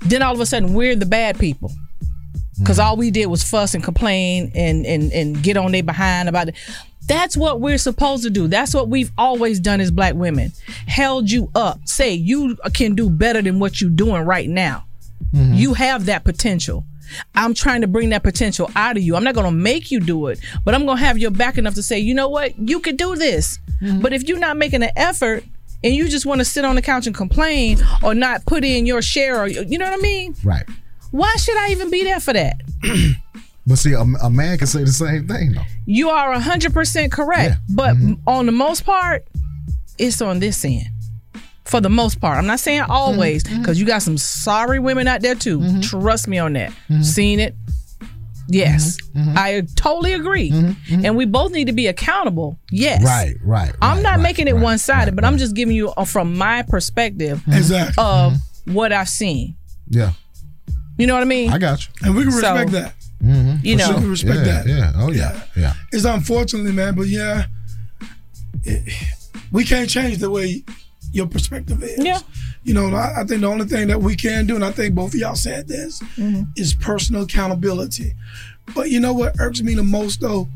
Then 0.02 0.22
all 0.22 0.34
of 0.34 0.40
a 0.42 0.46
sudden 0.46 0.74
we're 0.74 0.96
the 0.96 1.06
bad 1.06 1.40
people. 1.40 1.72
Cause 2.66 2.78
mm-hmm. 2.78 2.88
all 2.88 2.98
we 2.98 3.10
did 3.10 3.28
was 3.28 3.44
fuss 3.44 3.74
and 3.74 3.84
complain 3.84 4.52
and 4.54 4.86
and 4.86 5.14
and 5.14 5.42
get 5.42 5.56
on 5.56 5.72
their 5.72 5.84
behind 5.84 6.28
about 6.28 6.50
it. 6.50 6.56
That's 7.08 7.38
what 7.38 7.62
we're 7.62 7.78
supposed 7.78 8.24
to 8.24 8.30
do. 8.30 8.50
That's 8.50 8.74
what 8.74 8.90
we've 8.90 9.12
always 9.18 9.62
done 9.62 9.80
as 9.80 9.92
black 9.92 10.16
women. 10.16 10.52
Held 10.88 11.32
you 11.32 11.50
up. 11.56 11.80
Say 11.86 12.14
you 12.14 12.58
can 12.74 12.96
do 12.96 13.10
better 13.10 13.42
than 13.42 13.60
what 13.60 13.80
you're 13.80 13.90
doing 13.90 14.24
right 14.24 14.50
now. 14.50 14.84
You 15.34 15.74
have 15.74 16.06
that 16.06 16.24
potential. 16.24 16.84
I'm 17.36 17.54
trying 17.54 17.82
to 17.82 17.88
bring 17.88 18.10
that 18.10 18.24
potential 18.24 18.70
out 18.76 18.98
of 18.98 19.04
you. 19.04 19.16
I'm 19.16 19.24
not 19.24 19.36
going 19.36 19.46
to 19.46 19.52
make 19.52 19.92
you 19.92 20.00
do 20.00 20.28
it, 20.28 20.40
but 20.66 20.74
I'm 20.74 20.86
going 20.86 20.98
to 20.98 21.04
have 21.04 21.18
your 21.18 21.32
back 21.32 21.58
enough 21.58 21.76
to 21.76 21.84
say, 21.84 22.00
you 22.00 22.14
know 22.14 22.30
what? 22.30 22.58
You 22.58 22.80
could 22.80 22.98
do 22.98 23.16
this. 23.16 23.60
Mm-hmm. 23.82 24.02
But 24.02 24.14
if 24.14 24.28
you're 24.28 24.40
not 24.40 24.58
making 24.58 24.84
an 24.84 24.92
effort 24.96 25.44
and 25.84 25.94
you 25.94 26.08
just 26.08 26.26
want 26.26 26.40
to 26.40 26.46
sit 26.46 26.66
on 26.66 26.76
the 26.76 26.82
couch 26.82 27.08
and 27.08 27.16
complain 27.16 27.80
or 28.04 28.14
not 28.16 28.46
put 28.46 28.64
in 28.64 28.86
your 28.86 29.02
share 29.02 29.40
or 29.40 29.48
you 29.48 29.78
know 29.78 29.86
what 29.86 30.00
I 30.00 30.02
mean? 30.02 30.36
right 30.44 30.66
Why 31.12 31.34
should 31.38 31.58
I 31.58 31.70
even 31.70 31.92
be 31.92 32.04
there 32.04 32.20
for 32.20 32.34
that? 32.34 32.62
but 33.68 33.78
see 33.78 33.94
a, 33.94 34.02
a 34.02 34.30
man 34.30 34.58
can 34.58 34.68
say 34.68 34.84
the 34.84 34.88
same 34.88 35.28
thing 35.28 35.54
though 35.54 35.62
You 35.86 36.10
are 36.10 36.34
100% 36.34 37.12
correct. 37.12 37.56
But 37.70 37.96
mm-hmm. 37.96 38.28
on 38.28 38.46
the 38.48 38.52
most 38.52 38.86
part, 38.86 39.28
it's 39.98 40.22
on 40.22 40.40
this 40.40 40.64
end. 40.66 40.88
For 41.68 41.82
the 41.82 41.90
most 41.90 42.22
part. 42.22 42.38
I'm 42.38 42.48
not 42.48 42.60
saying 42.60 42.82
mm-hmm. 42.82 42.92
always, 42.92 43.44
mm-hmm. 43.44 43.60
because 43.62 43.80
you 43.80 43.86
got 43.86 44.02
some 44.02 44.18
sorry 44.18 44.80
women 44.80 45.08
out 45.08 45.22
there 45.22 45.36
too. 45.36 45.60
Mm-hmm. 45.60 45.82
Trust 45.82 46.28
me 46.28 46.38
on 46.40 46.54
that. 46.54 46.72
Seen 47.02 47.40
it. 47.40 47.56
Yes. 48.50 48.98
I 49.16 49.64
totally 49.76 50.14
agree. 50.14 50.52
And 50.90 51.18
we 51.18 51.26
both 51.26 51.52
need 51.52 51.66
to 51.68 51.74
be 51.74 51.88
accountable. 51.88 52.58
Yes. 52.72 53.04
right 53.04 53.36
right 53.44 53.74
I'm 53.82 54.02
not 54.02 54.22
making 54.22 54.48
it 54.48 54.56
one 54.56 54.78
sided, 54.78 55.16
but 55.16 55.26
I'm 55.26 55.38
just 55.38 55.56
giving 55.56 55.76
you 55.76 55.90
uh, 55.90 56.06
from 56.06 56.38
my 56.38 56.64
perspective 56.64 57.42
Exactly. 57.48 58.02
of 58.02 58.38
what 58.66 58.94
I've 58.94 59.10
seen. 59.10 59.56
yeah 59.90 60.14
You 60.98 61.08
know 61.08 61.14
what 61.14 61.24
I 61.24 61.26
mean? 61.26 61.52
I 61.52 61.58
got 61.58 61.86
you 61.86 61.94
And 62.04 62.16
we 62.16 62.24
can 62.24 62.32
So- 62.32 62.38
respect 62.38 62.72
that. 62.72 62.94
You 63.64 63.76
know, 63.76 63.90
we 63.90 63.96
can 63.96 64.10
respect 64.10 64.36
yeah, 64.38 64.44
that. 64.44 64.68
yeah 64.68 64.92
oh 64.96 65.12
yeah 65.12 65.42
yeah 65.56 65.74
It's 65.92 66.06
unfortunately, 66.06 66.72
man, 66.72 66.96
but 66.96 67.08
yeah, 67.08 67.46
it- 68.64 68.94
we 69.52 69.64
can't 69.66 69.90
change 69.90 70.20
the 70.20 70.30
way 70.30 70.64
your 71.12 71.28
perspective 71.28 71.82
is. 71.84 72.04
Yeah. 72.04 72.20
You 72.64 72.74
know, 72.74 72.88
I, 72.96 73.22
I 73.22 73.24
think 73.24 73.42
the 73.42 73.48
only 73.48 73.66
thing 73.66 73.88
that 73.88 74.02
we 74.02 74.16
can 74.16 74.46
do, 74.46 74.56
and 74.56 74.66
I 74.66 74.72
think 74.72 74.94
both 74.96 75.14
of 75.14 75.20
y'all 75.20 75.36
said 75.36 75.68
this, 75.68 76.02
is 76.56 76.74
personal 76.74 77.24
accountability. 77.24 78.14
But 78.76 78.90
you 78.90 79.00
know 79.00 79.14
what 79.14 79.36
irks 79.40 79.62
me 79.62 79.76
the 79.76 79.84
most 79.84 80.22
though? 80.22 80.48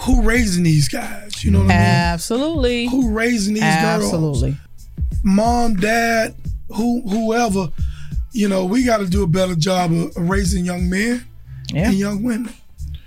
Who 0.00 0.22
raising 0.22 0.64
these 0.64 0.88
guys? 0.88 1.44
You 1.44 1.52
know 1.52 1.58
what 1.60 1.66
I 1.66 1.68
mean? 1.68 1.76
Absolutely. 1.78 2.86
Who 2.88 3.12
raising 3.12 3.54
these 3.54 3.62
Absolutely. 3.62 4.20
girls? 4.20 4.42
Absolutely. 4.42 4.56
Mom, 5.22 5.76
dad, 5.76 6.34
who 6.68 7.02
whoever. 7.08 7.68
You 8.32 8.48
know, 8.48 8.64
we 8.64 8.82
got 8.82 8.96
to 8.98 9.06
do 9.06 9.22
a 9.22 9.26
better 9.26 9.54
job 9.54 9.92
of 9.92 10.16
of 10.16 10.28
raising 10.28 10.64
young 10.64 10.88
men 10.88 11.24
and 11.74 11.94
young 11.94 12.22
women. 12.22 12.52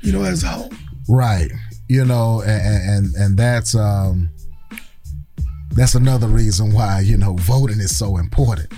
You 0.01 0.13
know, 0.13 0.23
as 0.23 0.43
a 0.43 0.47
whole. 0.47 0.71
Right. 1.09 1.51
You 1.89 2.05
know, 2.05 2.41
and 2.45 3.05
and 3.05 3.15
and 3.15 3.37
that's 3.37 3.75
um 3.75 4.29
that's 5.71 5.95
another 5.95 6.27
reason 6.27 6.71
why 6.73 7.01
you 7.01 7.17
know 7.17 7.33
voting 7.33 7.79
is 7.79 7.97
so 7.97 8.17
important. 8.17 8.71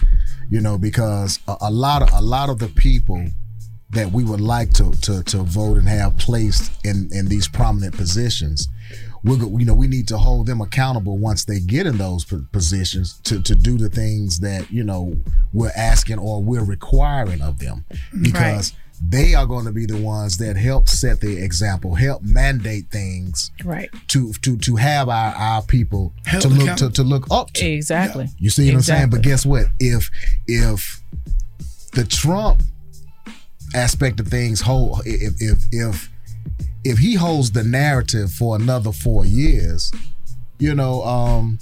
You 0.49 0.61
know, 0.61 0.77
because 0.77 1.39
a, 1.47 1.55
a 1.61 1.71
lot 1.71 2.01
of 2.01 2.09
a 2.13 2.21
lot 2.21 2.49
of 2.49 2.59
the 2.59 2.69
people 2.69 3.27
that 3.89 4.11
we 4.11 4.23
would 4.23 4.41
like 4.41 4.71
to 4.73 4.91
to 5.01 5.23
to 5.23 5.37
vote 5.43 5.77
and 5.77 5.87
have 5.87 6.17
placed 6.17 6.71
in 6.85 7.09
in 7.11 7.27
these 7.27 7.47
prominent 7.47 7.95
positions. 7.95 8.67
We're, 9.23 9.37
you 9.59 9.65
know, 9.65 9.73
we 9.73 9.87
need 9.87 10.07
to 10.09 10.17
hold 10.17 10.45
them 10.45 10.61
accountable 10.61 11.17
once 11.17 11.43
they 11.43 11.59
get 11.59 11.85
in 11.87 11.97
those 11.97 12.23
positions 12.23 13.19
to, 13.23 13.41
to 13.41 13.55
do 13.55 13.77
the 13.77 13.89
things 13.89 14.39
that 14.39 14.71
you 14.71 14.83
know 14.83 15.15
we're 15.51 15.71
asking 15.75 16.19
or 16.19 16.41
we're 16.41 16.63
requiring 16.63 17.41
of 17.41 17.59
them, 17.59 17.83
because 18.21 18.73
they 19.01 19.35
are 19.35 19.45
going 19.45 19.65
to 19.65 19.71
be 19.71 19.85
the 19.85 19.97
ones 19.97 20.37
that 20.37 20.55
help 20.57 20.89
set 20.89 21.21
the 21.21 21.37
example, 21.37 21.93
help 21.95 22.23
mandate 22.23 22.89
things 22.89 23.51
Right. 23.63 23.89
to 24.07 24.33
to 24.41 24.57
to 24.57 24.75
have 24.77 25.07
our 25.09 25.33
our 25.35 25.61
people 25.61 26.13
Held 26.25 26.41
to 26.43 26.49
look 26.49 26.77
to, 26.77 26.89
to 26.91 27.03
look 27.03 27.27
up 27.29 27.51
to. 27.53 27.65
Exactly. 27.65 28.27
You 28.39 28.49
see 28.49 28.67
what 28.67 28.75
I'm 28.75 28.81
saying? 28.81 29.09
But 29.11 29.21
guess 29.21 29.45
what? 29.45 29.67
If 29.79 30.09
if 30.47 31.01
the 31.93 32.05
Trump 32.05 32.61
aspect 33.75 34.19
of 34.19 34.27
things 34.27 34.61
hold 34.61 35.01
if 35.05 35.33
if 35.39 35.63
if 35.71 36.09
if 36.83 36.97
he 36.99 37.15
holds 37.15 37.51
the 37.51 37.63
narrative 37.63 38.31
for 38.31 38.55
another 38.55 38.91
four 38.91 39.25
years, 39.25 39.91
you 40.57 40.73
know, 40.73 41.03
um 41.03 41.59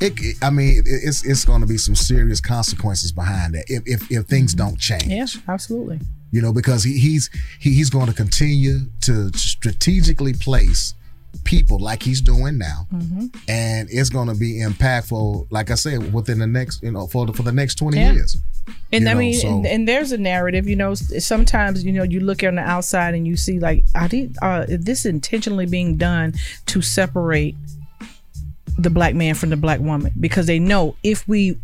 it, 0.00 0.12
it- 0.20 0.36
I 0.42 0.50
mean, 0.50 0.82
it's 0.86 1.24
it's 1.24 1.44
going 1.44 1.60
to 1.62 1.66
be 1.66 1.78
some 1.78 1.96
serious 1.96 2.40
consequences 2.40 3.10
behind 3.10 3.54
that 3.54 3.64
if 3.68 3.82
if, 3.86 4.10
if 4.10 4.26
things 4.26 4.54
don't 4.54 4.78
change. 4.78 5.06
Yeah, 5.08 5.26
absolutely. 5.48 5.98
You 6.30 6.42
know, 6.42 6.52
because 6.52 6.84
he, 6.84 6.98
he's 6.98 7.30
he, 7.58 7.72
he's 7.74 7.90
going 7.90 8.06
to 8.06 8.12
continue 8.14 8.80
to 9.02 9.32
strategically 9.36 10.34
place 10.34 10.94
people 11.44 11.78
like 11.78 12.02
he's 12.02 12.20
doing 12.20 12.58
now, 12.58 12.86
Mm-hmm. 12.92 13.26
and 13.48 13.88
it's 13.90 14.10
going 14.10 14.28
to 14.28 14.34
be 14.34 14.60
impactful. 14.62 15.46
Like 15.50 15.70
I 15.70 15.74
said, 15.74 16.12
within 16.12 16.38
the 16.38 16.46
next 16.46 16.82
you 16.82 16.90
know 16.92 17.06
for 17.06 17.26
the, 17.26 17.32
for 17.32 17.42
the 17.42 17.52
next 17.52 17.76
twenty 17.76 17.98
Yeah. 17.98 18.12
years. 18.12 18.36
And 18.92 19.04
You 19.04 19.10
I 19.10 19.12
know, 19.14 19.18
mean, 19.18 19.34
so- 19.40 19.48
and, 19.48 19.66
and 19.66 19.88
there's 19.88 20.12
a 20.12 20.18
narrative. 20.18 20.68
You 20.68 20.76
know, 20.76 20.94
sometimes 20.94 21.84
you 21.84 21.92
know 21.92 22.02
you 22.02 22.20
look 22.20 22.42
on 22.44 22.56
the 22.56 22.62
outside 22.62 23.14
and 23.14 23.26
you 23.26 23.36
see 23.36 23.58
like, 23.58 23.84
I 23.94 24.08
did. 24.08 24.36
Uh, 24.42 24.66
this 24.68 25.06
intentionally 25.06 25.64
being 25.66 25.96
done 25.96 26.34
to 26.66 26.82
separate 26.82 27.56
the 28.78 28.90
black 28.90 29.14
man 29.14 29.34
from 29.34 29.50
the 29.50 29.56
black 29.56 29.80
woman 29.80 30.12
because 30.20 30.46
they 30.46 30.58
know 30.58 30.94
if 31.02 31.26
we 31.26 31.58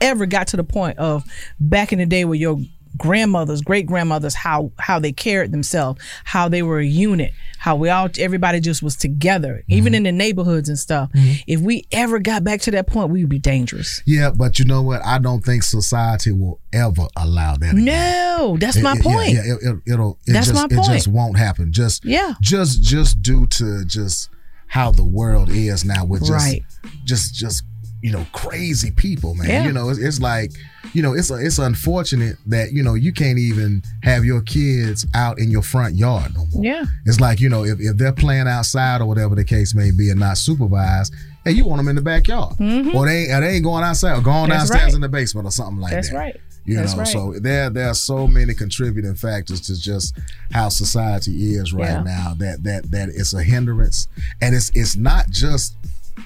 ever 0.00 0.26
got 0.26 0.46
to 0.48 0.56
the 0.56 0.64
point 0.64 0.98
of 0.98 1.24
back 1.60 1.92
in 1.92 1.98
the 1.98 2.06
day 2.06 2.24
where 2.24 2.34
your 2.38 2.58
grandmothers 2.96 3.60
great 3.62 3.86
grandmothers 3.86 4.34
how 4.34 4.70
how 4.78 4.98
they 4.98 5.12
cared 5.12 5.52
themselves 5.52 6.00
how 6.24 6.48
they 6.48 6.62
were 6.62 6.78
a 6.78 6.84
unit 6.86 7.32
how 7.58 7.74
we 7.76 7.88
all 7.88 8.08
everybody 8.18 8.60
just 8.60 8.82
was 8.82 8.96
together 8.96 9.62
even 9.68 9.86
Mm-hmm. 9.92 9.94
in 9.96 10.02
the 10.04 10.12
neighborhoods 10.12 10.68
and 10.68 10.78
stuff 10.78 11.10
if 11.14 11.60
we 11.60 11.84
ever 11.92 12.18
got 12.18 12.44
back 12.44 12.60
to 12.62 12.70
that 12.72 12.86
point 12.86 13.10
we 13.10 13.20
would 13.22 13.28
be 13.30 13.38
dangerous 13.38 14.02
Yeah, 14.06 14.30
but 14.30 14.58
you 14.58 14.64
know 14.64 14.82
what? 14.82 15.04
I 15.04 15.18
don't 15.18 15.44
think 15.44 15.62
society 15.62 16.32
will 16.32 16.60
ever 16.72 17.06
allow 17.16 17.56
that. 17.56 17.74
no 17.74 18.56
that's 18.60 18.76
It- 18.76 18.82
my 18.82 18.92
it- 18.92 18.96
yeah, 18.98 19.02
point 19.02 19.30
Yeah, 19.32 19.40
it, 19.44 19.58
it, 19.62 19.92
it'll. 19.92 20.18
It 20.26 20.32
That's 20.32 20.48
just, 20.48 20.70
my 20.70 20.76
It 20.76 20.84
just 20.86 21.08
won't 21.08 21.38
happen. 21.38 21.72
Just 21.72 22.04
Yeah. 22.04 22.34
Just 22.40 22.82
just 22.82 23.22
due 23.22 23.46
to 23.46 23.84
just 23.84 24.28
how 24.68 24.90
the 24.90 25.04
world 25.04 25.48
is 25.50 25.84
now 25.84 26.04
with 26.04 26.20
just 26.22 26.32
Right. 26.32 26.62
just 27.04 27.34
just 27.34 27.62
you 28.06 28.12
know 28.12 28.24
crazy 28.32 28.92
people, 28.92 29.34
man. 29.34 29.48
Yeah. 29.48 29.64
You 29.66 29.72
know, 29.72 29.88
it's, 29.90 29.98
it's 29.98 30.20
like 30.20 30.52
you 30.92 31.02
know 31.02 31.12
it's 31.12 31.28
it's 31.30 31.58
unfortunate 31.58 32.36
that 32.46 32.70
you 32.72 32.82
know 32.82 32.94
you 32.94 33.12
can't 33.12 33.38
even 33.38 33.82
have 34.04 34.24
your 34.24 34.40
kids 34.42 35.04
out 35.14 35.40
in 35.40 35.50
your 35.50 35.62
front 35.62 35.96
yard 35.96 36.32
no 36.36 36.46
more. 36.52 36.64
yeah 36.64 36.84
It's 37.04 37.18
like 37.18 37.40
you 37.40 37.48
know 37.48 37.64
if, 37.64 37.80
if 37.80 37.96
they're 37.96 38.12
playing 38.12 38.46
outside 38.46 39.00
or 39.00 39.06
whatever 39.06 39.34
the 39.34 39.42
case 39.44 39.74
may 39.74 39.90
be 39.90 40.10
and 40.10 40.20
not 40.20 40.38
supervised, 40.38 41.12
hey, 41.44 41.50
you 41.50 41.64
want 41.64 41.78
them 41.80 41.88
in 41.88 41.96
the 41.96 42.02
backyard, 42.14 42.54
or 42.94 43.06
they 43.06 43.32
or 43.32 43.40
they 43.40 43.54
ain't 43.56 43.64
going 43.64 43.82
outside 43.82 44.16
or 44.16 44.22
going 44.22 44.36
Mm-hmm. 44.36 44.50
That's 44.50 44.70
downstairs 44.70 44.92
right. 44.92 44.94
in 44.94 45.00
the 45.00 45.08
basement 45.08 45.48
or 45.48 45.50
something 45.50 45.78
like 45.78 45.90
That's 45.92 46.10
that. 46.10 46.14
That's 46.14 46.34
right. 46.36 46.40
You 46.64 46.76
That's 46.76 46.92
know, 46.92 46.98
right. 46.98 47.08
so 47.08 47.34
there 47.40 47.70
there 47.70 47.88
are 47.88 47.94
so 47.94 48.28
many 48.28 48.54
contributing 48.54 49.16
factors 49.16 49.60
to 49.62 49.80
just 49.80 50.16
how 50.52 50.68
society 50.68 51.54
is 51.54 51.72
right 51.72 51.88
Yeah. 51.90 52.02
now 52.04 52.34
that 52.38 52.62
that 52.62 52.90
that 52.92 53.08
it's 53.08 53.34
a 53.34 53.42
hindrance, 53.42 54.06
and 54.40 54.54
it's 54.54 54.70
it's 54.74 54.94
not 54.96 55.28
just 55.30 55.74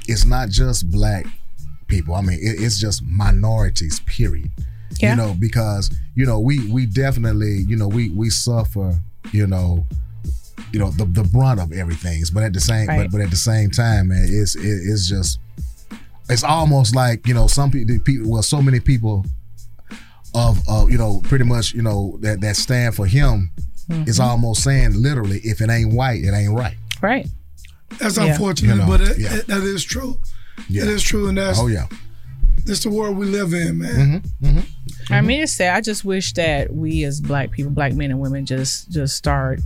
it's 0.08 0.24
not 0.26 0.50
just 0.50 0.90
black 0.90 1.24
people. 1.90 2.14
I 2.14 2.22
mean, 2.22 2.38
it, 2.40 2.62
it's 2.62 2.78
just 2.80 3.02
minorities. 3.04 4.00
Period. 4.06 4.50
Yeah. 4.98 5.10
You 5.10 5.16
know, 5.16 5.36
because 5.38 5.90
you 6.14 6.24
know 6.26 6.40
we 6.40 6.66
we 6.72 6.86
definitely 6.86 7.64
you 7.68 7.76
know 7.76 7.88
we 7.88 8.10
we 8.10 8.30
suffer 8.30 8.98
you 9.32 9.46
know 9.46 9.86
you 10.72 10.78
know 10.80 10.90
the, 10.90 11.04
the 11.04 11.24
brunt 11.24 11.60
of 11.60 11.72
everything. 11.72 12.22
But 12.32 12.42
at 12.44 12.52
the 12.52 12.60
same 12.60 12.86
Right. 12.88 13.02
but 13.04 13.12
but 13.12 13.20
at 13.20 13.30
the 13.30 13.36
same 13.36 13.70
time, 13.70 14.08
man, 14.08 14.26
it's 14.28 14.54
it, 14.56 14.62
it's 14.64 15.08
just 15.08 15.38
it's 16.28 16.44
almost 16.44 16.94
like 16.94 17.26
you 17.26 17.34
know 17.34 17.46
some 17.46 17.70
people 17.70 17.98
people 18.04 18.30
well 18.30 18.42
so 18.42 18.62
many 18.62 18.78
people 18.80 19.24
of 20.34 20.58
uh, 20.68 20.86
you 20.88 20.96
know 20.98 21.20
pretty 21.24 21.44
much 21.44 21.72
you 21.74 21.82
know 21.82 22.16
that 22.20 22.40
that 22.40 22.56
stand 22.56 22.94
for 22.94 23.06
him 23.06 23.50
is 24.06 24.18
Mhm. 24.20 24.24
almost 24.24 24.62
saying 24.62 24.94
literally 24.94 25.40
if 25.42 25.60
it 25.60 25.68
ain't 25.70 25.92
white 25.92 26.22
it 26.22 26.32
ain't 26.32 26.52
right. 26.54 26.76
right 27.02 27.26
That's 27.98 28.16
Yeah. 28.16 28.26
unfortunate, 28.26 28.74
You 28.74 28.80
know, 28.82 28.86
but 28.86 29.00
it, 29.00 29.18
yeah. 29.18 29.34
it- 29.34 29.46
that 29.48 29.62
is 29.62 29.82
true. 29.82 30.18
Yeah. 30.68 30.82
It 30.82 30.88
is 30.88 31.02
true, 31.02 31.28
and 31.28 31.38
that's 31.38 31.58
Oh 31.58 31.66
yeah. 31.66 31.86
that's 32.64 32.82
the 32.82 32.90
world 32.90 33.16
we 33.16 33.26
live 33.26 33.52
in, 33.52 33.78
man. 33.78 34.22
Mm-hmm. 34.42 35.12
I 35.12 35.20
mean, 35.22 35.42
it's 35.42 35.52
sad. 35.52 35.76
I 35.76 35.80
just 35.80 36.04
wish 36.04 36.32
that 36.34 36.72
we 36.72 37.04
as 37.04 37.20
black 37.20 37.50
people, 37.50 37.72
black 37.72 37.94
men 37.94 38.10
and 38.10 38.20
women, 38.20 38.46
just 38.46 38.90
just 38.90 39.16
start, 39.16 39.60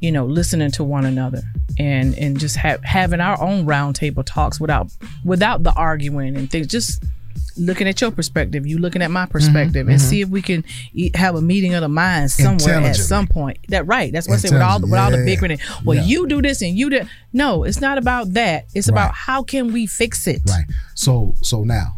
you 0.00 0.10
know, 0.12 0.24
listening 0.24 0.70
to 0.72 0.84
one 0.84 1.04
another 1.04 1.42
and 1.78 2.16
and 2.16 2.38
just 2.38 2.56
have 2.56 2.82
having 2.84 3.20
our 3.20 3.40
own 3.42 3.66
roundtable 3.66 4.24
talks 4.24 4.58
without 4.60 4.90
without 5.24 5.62
the 5.62 5.72
arguing 5.74 6.36
and 6.36 6.50
things. 6.50 6.66
Just 6.68 7.02
looking 7.56 7.88
at 7.88 8.00
your 8.00 8.10
perspective, 8.10 8.66
you 8.66 8.78
looking 8.78 9.02
at 9.02 9.10
my 9.10 9.26
perspective, 9.26 9.88
and 9.88 9.98
mhm. 9.98 10.02
see 10.02 10.20
if 10.20 10.28
we 10.28 10.42
can 10.42 10.64
e- 10.92 11.10
have 11.14 11.34
a 11.34 11.40
meeting 11.42 11.74
of 11.74 11.80
the 11.82 11.88
minds 11.88 12.34
somewhere 12.34 12.80
at 12.80 12.96
some 12.96 13.26
point. 13.26 13.58
That 13.68 13.86
right? 13.86 14.12
That's 14.12 14.28
what 14.28 14.34
I 14.34 14.38
say. 14.38 14.50
With 14.54 14.62
all 14.62 14.78
the, 14.78 14.86
with 14.86 14.98
all 14.98 15.10
the 15.10 15.24
bickering, 15.24 15.52
and, 15.52 15.60
well, 15.84 15.96
yeah. 15.96 16.04
you 16.04 16.26
do 16.26 16.42
this 16.42 16.62
and 16.62 16.76
you 16.76 16.90
do. 16.90 17.02
No, 17.32 17.64
it's 17.64 17.80
not 17.80 17.98
about 17.98 18.34
that. 18.34 18.66
It's 18.74 18.88
about 18.88 19.14
how 19.14 19.42
can 19.42 19.72
we 19.72 19.86
fix 19.86 20.26
it. 20.26 20.42
Right. 20.48 20.64
So 20.94 21.34
so 21.42 21.64
now, 21.64 21.96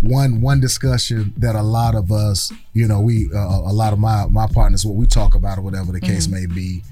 one 0.00 0.40
one 0.40 0.60
discussion 0.60 1.32
that 1.38 1.54
a 1.54 1.62
lot 1.62 1.94
of 1.94 2.12
us, 2.12 2.52
you 2.72 2.86
know, 2.86 3.00
we 3.00 3.28
uh, 3.34 3.38
a 3.38 3.72
lot 3.72 3.92
of 3.92 3.98
my 3.98 4.26
my 4.26 4.46
partners, 4.46 4.84
what 4.84 4.96
we 4.96 5.06
talk 5.06 5.34
about 5.34 5.58
or 5.58 5.62
whatever 5.62 5.92
the 5.92 6.00
case 6.00 6.26
Mhm. 6.26 6.32
may 6.32 6.46
be. 6.46 6.82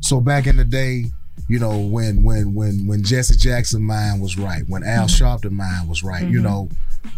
So 0.00 0.20
back 0.20 0.46
in 0.46 0.56
the 0.56 0.64
day, 0.64 1.06
you 1.48 1.58
know, 1.58 1.78
when 1.78 2.22
when 2.22 2.54
when 2.54 2.86
when 2.86 3.02
Jesse 3.02 3.36
Jackson 3.36 3.82
mind 3.82 4.20
was 4.20 4.36
right, 4.38 4.62
when 4.68 4.82
Al 4.84 5.06
Mhm. 5.06 5.20
Sharpton 5.20 5.52
mind 5.52 5.88
was 5.88 6.02
right, 6.02 6.28
you 6.28 6.40
Mhm. 6.40 6.44
know, 6.44 6.68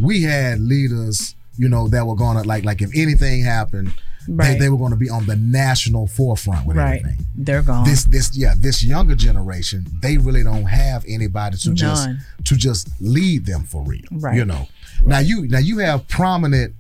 we 0.01 0.23
had 0.23 0.61
leaders, 0.61 1.35
you 1.59 1.69
know, 1.69 1.89
that 1.89 2.07
were 2.07 2.17
gonna 2.17 2.43
like 2.43 2.65
like 2.65 2.83
if 2.83 2.91
anything 2.95 3.43
happened. 3.45 3.93
They, 4.29 4.35
Right. 4.35 4.61
they 4.61 4.69
were 4.69 4.77
going 4.79 4.93
to 4.93 4.97
be 4.97 5.11
on 5.11 5.27
the 5.27 5.35
national 5.35 6.07
forefront 6.07 6.65
with 6.65 6.77
Right. 6.77 7.01
everything. 7.01 7.27
They're 7.35 7.61
gone. 7.61 7.85
This 7.85 8.05
this 8.05 8.37
yeah, 8.37 8.55
this 8.57 8.85
younger 8.85 9.17
generation, 9.17 9.85
they 10.01 10.17
really 10.17 10.45
don't 10.45 10.67
have 10.67 11.05
anybody 11.09 11.57
to 11.59 11.73
just 11.75 12.09
to 12.45 12.57
just 12.57 12.89
lead 13.01 13.47
them 13.47 13.65
for 13.65 13.83
real. 13.83 14.03
Right. 14.13 14.37
You 14.37 14.45
know. 14.45 14.69
Now 15.05 15.19
you 15.19 15.49
now 15.49 15.59
you 15.59 15.79
have 15.79 16.07
prominent, 16.07 16.73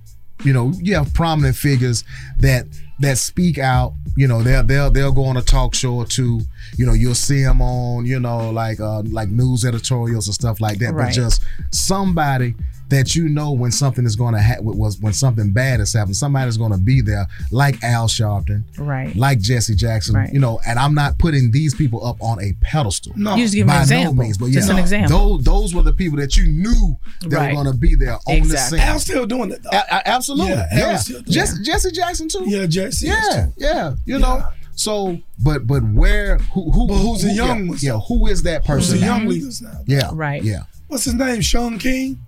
you 0.44 0.52
know, 0.52 0.72
you 0.80 0.94
have 0.94 1.12
prominent 1.14 1.56
figures 1.56 2.04
that 2.38 2.66
that 3.00 3.18
speak 3.18 3.58
out. 3.58 3.94
You 4.16 4.28
know, 4.28 4.44
they'll 4.44 4.62
they'll 4.62 4.90
they'll 4.92 5.10
go 5.10 5.24
on 5.24 5.36
a 5.36 5.42
talk 5.42 5.74
show 5.74 5.94
or 5.94 6.06
two. 6.06 6.42
You 6.76 6.86
know, 6.86 6.92
you'll 6.92 7.14
see 7.14 7.42
them 7.42 7.60
on, 7.60 8.06
you 8.06 8.18
know, 8.20 8.50
like 8.50 8.80
uh 8.80 9.02
like 9.02 9.28
news 9.28 9.64
editorials 9.64 10.26
and 10.28 10.34
stuff 10.34 10.60
like 10.60 10.78
that. 10.78 10.92
Right. 10.94 11.06
But 11.06 11.12
just 11.14 11.42
somebody 11.70 12.54
that 12.88 13.14
you 13.16 13.26
know 13.26 13.52
when 13.52 13.72
something 13.72 14.04
is 14.04 14.16
going 14.16 14.34
to 14.34 14.40
happen 14.40 14.66
was 14.66 14.98
when 15.00 15.14
something 15.14 15.50
bad 15.50 15.80
has 15.80 15.94
happened, 15.94 16.14
somebody's 16.14 16.58
going 16.58 16.72
to 16.72 16.76
be 16.78 17.00
there, 17.00 17.26
like 17.50 17.82
Al 17.82 18.06
Sharpton, 18.06 18.64
Right. 18.76 19.16
like 19.16 19.40
Jesse 19.40 19.74
Jackson, 19.74 20.14
Right. 20.14 20.30
you 20.30 20.38
know. 20.38 20.60
And 20.66 20.78
I'm 20.78 20.92
not 20.94 21.16
putting 21.16 21.50
these 21.50 21.74
people 21.74 22.06
up 22.06 22.18
on 22.20 22.38
a 22.42 22.52
pedestal. 22.60 23.14
No. 23.16 23.34
You 23.34 23.44
just 23.44 23.54
give 23.54 23.62
'em 23.66 23.70
an 23.70 23.76
by 23.76 23.82
example. 23.82 24.14
no 24.14 24.22
means, 24.22 24.36
but 24.36 24.50
Just 24.50 24.68
an 24.68 24.78
example. 24.78 25.38
Those 25.38 25.44
those 25.44 25.74
were 25.74 25.80
the 25.82 25.94
people 25.94 26.18
that 26.18 26.36
you 26.36 26.46
knew 26.48 26.98
that 27.22 27.32
Right. 27.32 27.56
were 27.56 27.62
going 27.64 27.74
to 27.74 27.78
be 27.80 27.94
there 27.94 28.18
on 28.26 28.36
Exactly. 28.36 28.78
the 28.78 28.84
scene. 28.84 28.92
Al's 28.92 29.02
still 29.04 29.24
doing 29.26 29.52
it 29.52 29.62
though. 29.62 29.70
A- 29.72 29.94
a- 29.96 30.08
absolutely, 30.08 30.52
Yeah, 30.52 30.66
yeah. 30.72 30.96
Still 30.98 31.22
doing 31.22 31.32
Jesse, 31.32 31.62
Jesse 31.62 31.90
Jackson 31.92 32.28
too. 32.28 32.44
Yeah, 32.46 32.66
Jesse. 32.66 33.08
is 33.08 33.14
Yeah, 33.14 33.46
too. 33.46 33.52
yeah. 33.56 33.94
You 34.04 34.18
know. 34.18 34.44
So, 34.74 35.18
but 35.42 35.66
but 35.66 35.82
where 35.82 36.38
who 36.38 36.70
who 36.70 36.86
But 36.88 36.94
who's 36.96 37.22
the 37.22 37.28
who- 37.28 37.34
young 37.34 37.64
yeah, 37.64 37.68
ones? 37.70 37.82
Yeah, 37.84 37.98
who 38.00 38.26
is 38.26 38.42
that 38.44 38.64
person? 38.64 38.76
Who's 38.76 38.86
person? 38.88 39.00
the 39.00 39.06
young 39.06 39.26
leaders 39.28 39.62
now? 39.62 39.80
Yeah, 39.86 40.10
Right. 40.12 40.42
Yeah, 40.42 40.62
What's 40.88 41.04
his 41.04 41.14
name? 41.14 41.40
Shaun 41.40 41.78
King. 41.78 42.18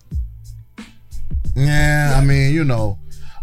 Yeah, 1.56 2.14
I 2.16 2.24
mean, 2.24 2.52
you 2.52 2.64
know, 2.64 2.98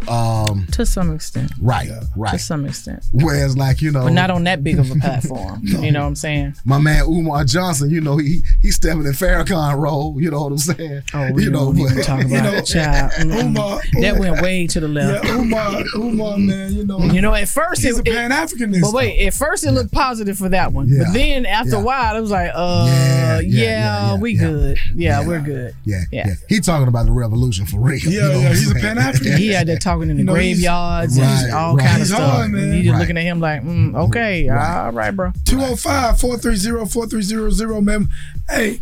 um, 0.09 0.67
to 0.71 0.85
some 0.85 1.13
extent. 1.13 1.51
right, 1.61 1.89
right. 2.15 2.31
To 2.33 2.39
some 2.39 2.65
extent. 2.65 3.03
Whereas, 3.11 3.57
like 3.57 3.81
you 3.81 3.91
know, 3.91 4.03
But 4.03 4.13
not 4.13 4.31
on 4.31 4.43
that 4.45 4.63
big 4.63 4.79
of 4.79 4.89
a 4.91 4.95
platform. 4.95 5.61
You 5.81 5.91
know 5.91 6.01
what 6.01 6.07
I'm 6.07 6.15
saying? 6.15 6.55
my 6.65 6.77
man 6.79 7.03
Umar 7.05 7.43
Johnson, 7.43 7.89
you 7.89 8.01
know, 8.01 8.17
he 8.17 8.41
he's 8.61 8.75
stepping 8.75 9.05
in 9.05 9.13
Farrakhan 9.13 9.77
role. 9.79 10.19
You 10.21 10.31
know 10.31 10.43
what 10.43 10.51
I'm 10.51 10.57
saying? 10.57 11.01
Oh, 11.13 11.31
we 11.31 11.43
you 11.45 11.49
know, 11.51 11.65
don't 11.73 11.79
even 11.79 11.95
but- 11.97 12.03
talk 12.05 12.19
about 12.25 12.31
you 12.31 12.41
know, 12.41 12.61
child. 12.61 13.11
Mm-mm. 13.17 13.43
Umar- 13.45 13.81
that 14.01 14.17
went 14.19 14.41
way 14.41 14.67
to 14.67 14.79
the 14.79 14.87
left. 14.87 15.25
Yeah, 15.25 15.35
Umar, 15.37 15.83
Umar, 15.95 16.37
man, 16.37 16.73
you 16.73 16.85
know. 16.85 16.99
You 16.99 17.21
know, 17.21 17.33
at 17.33 17.47
first 17.47 17.81
he's 17.81 17.97
it, 17.97 18.07
a 18.07 18.11
Pan 18.11 18.31
Africanist. 18.31 18.81
But 18.81 18.93
wait, 18.93 19.25
at 19.27 19.33
first 19.33 19.65
it 19.65 19.71
looked 19.71 19.91
positive 19.91 20.37
for 20.37 20.49
that 20.49 20.71
one. 20.73 20.87
Yeah. 20.87 21.03
But 21.05 21.13
then 21.13 21.45
after 21.45 21.75
a 21.75 21.79
while, 21.81 22.15
it 22.15 22.21
was 22.21 22.31
like, 22.31 22.51
uh, 22.53 22.85
yeah, 22.87 23.39
yeah, 23.39 23.41
yeah, 23.41 24.17
we 24.17 24.33
yeah. 24.33 24.39
good. 24.39 24.77
Yeah, 24.95 25.27
we're 25.27 25.41
good. 25.41 25.75
Yeah, 25.85 26.01
Yeah. 26.11 26.27
yeah, 26.27 26.33
He 26.49 26.59
talking 26.59 26.87
about 26.87 27.05
the 27.05 27.11
revolution 27.11 27.65
for 27.65 27.79
real. 27.79 27.97
you 27.99 28.11
Yeah, 28.19 28.27
know 28.27 28.39
yeah, 28.39 28.49
he's 28.49 28.71
a? 28.71 28.75
Pan-African. 28.75 29.37
He 29.37 29.49
had 29.49 29.67
that 29.67 29.81
talking 29.93 30.09
in 30.09 30.15
the 30.17 30.21
You 30.21 30.25
know, 30.25 30.33
he's- 30.35 30.57
graveyards 30.57 31.19
Right, 31.19 31.43
and 31.45 31.53
all 31.53 31.75
right. 31.75 31.87
kind 31.87 32.01
of 32.01 32.07
stuff. 32.07 32.19
hard, 32.31 32.51
man. 32.51 32.63
And 32.63 32.75
you 32.75 32.83
just 32.83 32.93
Right. 32.93 32.99
looking 32.99 33.17
at 33.17 33.23
him 33.23 33.39
like, 33.39 33.63
mm, 33.63 33.95
okay, 33.95 34.49
all 34.49 34.91
right, 34.91 35.11
bro. 35.11 35.31
205 35.45 36.19
430 36.19 36.85
4300, 36.89 37.81
man. 37.81 38.09
Hey, 38.49 38.79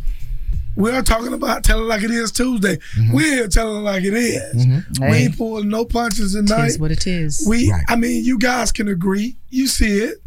we 0.75 0.91
are 0.91 1.01
talking 1.01 1.33
about 1.33 1.63
telling 1.63 1.87
like 1.87 2.03
it 2.03 2.11
is 2.11 2.31
Tuesday. 2.31 2.77
Mm-hmm. 2.97 3.13
We're 3.13 3.33
here 3.35 3.47
telling 3.47 3.83
like 3.83 4.03
it 4.03 4.13
is. 4.13 4.65
We 4.99 5.05
Hey. 5.05 5.23
ain't 5.25 5.37
pulling 5.37 5.67
no 5.69 5.83
punches 5.85 6.33
tonight. 6.33 6.65
Tis 6.67 6.79
what 6.79 6.91
it 6.91 7.05
is. 7.05 7.43
We, 7.47 7.69
Right. 7.71 7.83
I 7.89 7.95
mean, 7.95 8.23
you 8.23 8.39
guys 8.39 8.71
can 8.71 8.87
agree. 8.87 9.35
You 9.49 9.67
see 9.67 9.97
it. 9.99 10.21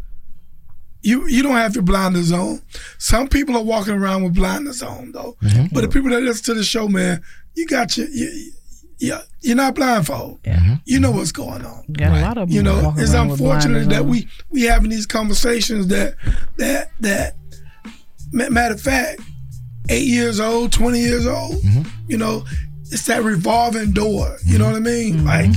You 1.01 1.27
you 1.27 1.43
don't 1.43 1.55
have 1.55 1.75
your 1.75 1.83
blinders 1.83 2.31
on. 2.31 2.61
Some 2.97 3.27
people 3.27 3.57
are 3.57 3.63
walking 3.63 3.93
around 3.93 4.23
with 4.23 4.35
blinders 4.35 4.81
on 4.81 5.11
though. 5.11 5.35
Mm-hmm. 5.43 5.73
But 5.73 5.81
the 5.81 5.89
people 5.89 6.09
that 6.11 6.21
listen 6.21 6.45
to 6.45 6.53
the 6.53 6.63
show, 6.63 6.87
man, 6.87 7.21
you 7.55 7.65
got 7.67 7.97
your, 7.97 8.07
you, 8.07 8.51
you, 9.03 9.17
you're 9.41 9.55
not 9.55 9.75
blindfold. 9.75 10.41
Mm-hmm. 10.43 10.75
You 10.85 10.99
know 10.99 11.11
what's 11.11 11.31
going 11.31 11.65
on. 11.65 11.83
Got 11.91 12.17
a 12.17 12.21
lot 12.21 12.37
of 12.37 12.47
them. 12.47 12.55
You 12.55 12.63
know, 12.63 12.93
it's 12.97 13.13
unfortunate 13.13 13.89
that 13.89 14.05
we 14.05 14.27
we 14.49 14.63
having 14.63 14.89
these 14.89 15.05
conversations 15.05 15.87
that 15.87 16.15
that 16.57 16.89
that 17.01 17.35
matter 18.31 18.73
of 18.73 18.81
fact, 18.81 19.21
eight 19.89 20.07
years 20.07 20.39
old, 20.39 20.71
twenty 20.71 20.99
years 20.99 21.25
old, 21.27 21.55
Mm-hmm. 21.61 21.89
you 22.07 22.17
know, 22.17 22.45
it's 22.91 23.05
that 23.07 23.23
revolving 23.23 23.91
door. 23.91 24.37
You 24.45 24.57
know 24.57 24.65
what 24.65 24.75
I 24.75 24.79
mean? 24.79 25.25
Like 25.25 25.51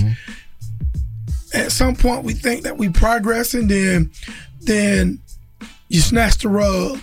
at 1.55 1.71
some 1.73 1.95
point 1.97 2.25
we 2.25 2.33
think 2.35 2.63
that 2.65 2.77
we 2.79 2.89
progressing, 2.89 3.69
then 3.69 4.11
then 4.61 5.21
you 5.89 6.01
snatch 6.01 6.39
the 6.39 6.49
rug 6.49 6.99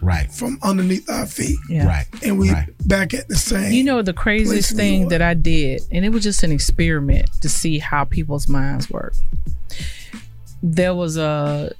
Right, 0.00 0.30
from 0.32 0.58
underneath 0.62 1.08
our 1.10 1.26
feet. 1.26 1.58
Yeah. 1.68 1.86
right, 1.86 2.06
And 2.24 2.38
we 2.38 2.50
right. 2.50 2.68
back 2.86 3.14
at 3.14 3.28
the 3.28 3.36
same. 3.36 3.72
You 3.72 3.84
know 3.84 4.02
the 4.02 4.12
craziest 4.12 4.76
thing 4.76 5.08
that 5.08 5.22
I 5.22 5.34
did, 5.34 5.82
and 5.90 6.04
it 6.04 6.10
was 6.10 6.22
just 6.22 6.42
an 6.42 6.52
experiment 6.52 7.28
to 7.40 7.48
see 7.48 7.78
how 7.78 8.04
people's 8.04 8.48
minds 8.48 8.90
work. 8.90 9.14
There 10.62 10.94
was 10.94 11.16
a 11.16 11.72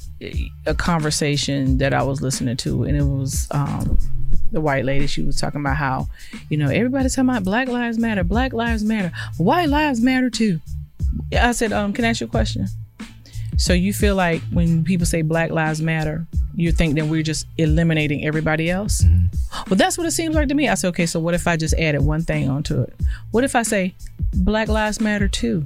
a 0.66 0.74
conversation 0.74 1.78
that 1.78 1.92
I 1.92 2.02
was 2.02 2.20
listening 2.22 2.56
to, 2.58 2.84
and 2.84 2.96
it 2.96 3.04
was 3.04 3.48
um, 3.50 3.98
the 4.52 4.60
white 4.60 4.84
lady. 4.84 5.06
She 5.06 5.22
was 5.22 5.36
talking 5.36 5.60
about 5.60 5.76
how, 5.76 6.08
you 6.48 6.56
know, 6.56 6.68
everybody's 6.68 7.14
talking 7.14 7.28
about 7.30 7.44
Black 7.44 7.68
Lives 7.68 7.98
Matter, 7.98 8.24
Black 8.24 8.52
Lives 8.52 8.84
Matter, 8.84 9.12
White 9.36 9.68
Lives 9.68 10.00
Matter 10.00 10.30
too. 10.30 10.60
I 11.32 11.52
said, 11.52 11.72
um, 11.72 11.92
can 11.92 12.04
I 12.04 12.08
ask 12.08 12.20
you 12.20 12.26
a 12.26 12.30
question? 12.30 12.66
So 13.58 13.72
you 13.72 13.92
feel 13.92 14.14
like 14.14 14.40
when 14.52 14.84
people 14.84 15.04
say 15.04 15.22
Black 15.22 15.50
Lives 15.50 15.82
Matter, 15.82 16.26
you 16.54 16.70
think 16.70 16.94
that 16.94 17.06
we're 17.06 17.24
just 17.24 17.44
eliminating 17.58 18.24
everybody 18.24 18.70
else? 18.70 19.02
Mm-hmm. 19.02 19.26
Well, 19.68 19.76
that's 19.76 19.98
what 19.98 20.06
it 20.06 20.12
seems 20.12 20.36
like 20.36 20.46
to 20.48 20.54
me. 20.54 20.68
I 20.68 20.74
said, 20.74 20.88
okay, 20.88 21.06
so 21.06 21.18
what 21.18 21.34
if 21.34 21.48
I 21.48 21.56
just 21.56 21.74
added 21.74 22.02
one 22.02 22.22
thing 22.22 22.48
onto 22.48 22.80
it? 22.80 22.94
What 23.32 23.42
if 23.42 23.56
I 23.56 23.64
say 23.64 23.94
Black 24.32 24.68
Lives 24.68 25.00
Matter 25.00 25.26
too? 25.26 25.64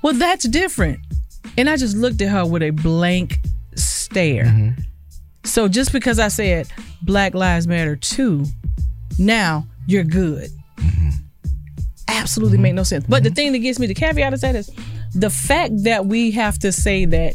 Well, 0.00 0.14
that's 0.14 0.48
different. 0.48 0.98
And 1.58 1.68
I 1.68 1.76
just 1.76 1.94
looked 1.94 2.22
at 2.22 2.30
her 2.30 2.46
with 2.46 2.62
a 2.62 2.70
blank 2.70 3.38
stare. 3.74 4.44
Mm-hmm. 4.44 4.80
So 5.44 5.68
just 5.68 5.92
because 5.92 6.18
I 6.18 6.28
said 6.28 6.68
Black 7.02 7.34
Lives 7.34 7.68
Matter 7.68 7.96
too, 7.96 8.46
now 9.18 9.66
you're 9.86 10.04
good. 10.04 10.50
Mm-hmm. 10.76 11.10
Absolutely 12.08 12.58
make 12.58 12.74
no 12.74 12.82
sense. 12.82 13.04
But 13.06 13.24
the 13.24 13.30
thing 13.30 13.52
that 13.52 13.58
gets 13.58 13.78
me, 13.78 13.86
the 13.86 13.94
caveat 13.94 14.32
is 14.32 14.40
that 14.40 14.56
is 14.56 14.70
the 15.16 15.30
fact 15.30 15.72
that 15.84 16.06
we 16.06 16.30
have 16.32 16.58
to 16.60 16.72
say 16.72 17.04
that 17.06 17.34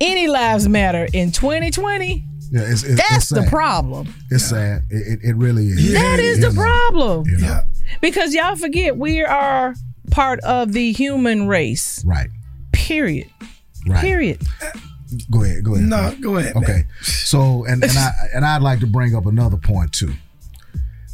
any 0.00 0.26
lives 0.28 0.68
matter 0.68 1.06
in 1.12 1.32
2020. 1.32 2.24
Yeah, 2.50 2.60
it's, 2.62 2.84
it's, 2.84 2.96
That's 2.96 3.16
it's 3.16 3.28
the 3.30 3.46
problem. 3.50 4.08
It's 4.30 4.44
sad. 4.44 4.82
It, 4.90 5.20
it, 5.24 5.30
it 5.30 5.36
really 5.36 5.66
is. 5.66 5.92
That 5.94 6.20
is 6.20 6.38
You 6.38 6.50
the 6.50 6.54
problem. 6.56 7.26
You 7.28 7.38
know, 7.38 7.60
Because 8.00 8.34
y'all 8.34 8.54
forget 8.56 8.96
we 8.96 9.24
are 9.24 9.74
part 10.12 10.38
of 10.40 10.72
the 10.72 10.92
human 10.92 11.48
race. 11.48 12.04
right, 12.04 12.28
Period. 12.72 13.28
right. 13.88 14.00
Period. 14.00 14.40
Go 15.30 15.42
ahead. 15.42 15.64
Go 15.64 15.74
ahead. 15.74 15.88
No, 15.88 16.14
go 16.20 16.36
ahead. 16.36 16.54
man. 16.54 16.64
Okay. 16.64 16.84
So 17.02 17.64
and 17.64 17.82
and 17.82 17.92
I 17.98 18.10
and 18.34 18.44
I'd 18.44 18.62
like 18.62 18.80
to 18.80 18.86
bring 18.86 19.14
up 19.16 19.26
another 19.26 19.56
point 19.56 19.92
too. 19.92 20.12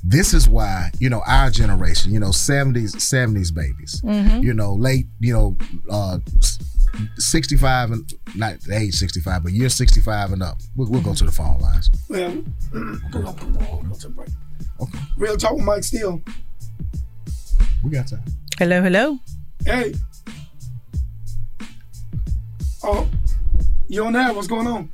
This 0.05 0.35
is 0.35 0.49
why, 0.49 0.91
you 0.99 1.09
know, 1.09 1.23
our 1.27 1.49
generation, 1.51 2.13
you 2.13 2.19
know, 2.19 2.31
70s 2.31 2.97
70s 2.97 3.55
babies. 3.55 4.01
Mhm. 4.05 4.43
You 4.43 4.53
know, 4.53 4.75
late, 4.75 5.07
you 5.21 5.33
know, 5.33 5.57
uh 5.91 6.19
65 7.17 7.93
and 7.93 8.13
not 8.35 8.57
age 8.71 8.95
65, 8.95 9.45
but 9.45 9.53
year 9.53 9.69
65 9.69 10.33
and 10.33 10.43
up. 10.43 10.59
We'll, 10.77 10.91
we'll 10.91 11.01
go 11.03 11.15
to 11.15 11.25
the 11.25 11.31
phone 11.33 11.59
lines. 11.61 11.89
Well, 12.09 12.31
go 13.11 13.27
on, 13.27 13.87
go 13.89 13.95
to 14.01 14.09
break. 14.09 14.29
Real 15.17 15.37
talk 15.37 15.55
with 15.55 15.65
Mike 15.65 15.85
Steele. 15.85 16.21
We 17.85 17.91
got 17.91 18.09
time. 18.09 18.23
Hello, 18.59 18.83
hello. 18.83 19.19
Hey. 19.65 19.95
Oh, 22.85 23.09
you 23.89 24.05
on 24.05 24.13
there? 24.13 24.33
What's 24.35 24.49
going 24.49 24.67
on? 24.67 24.91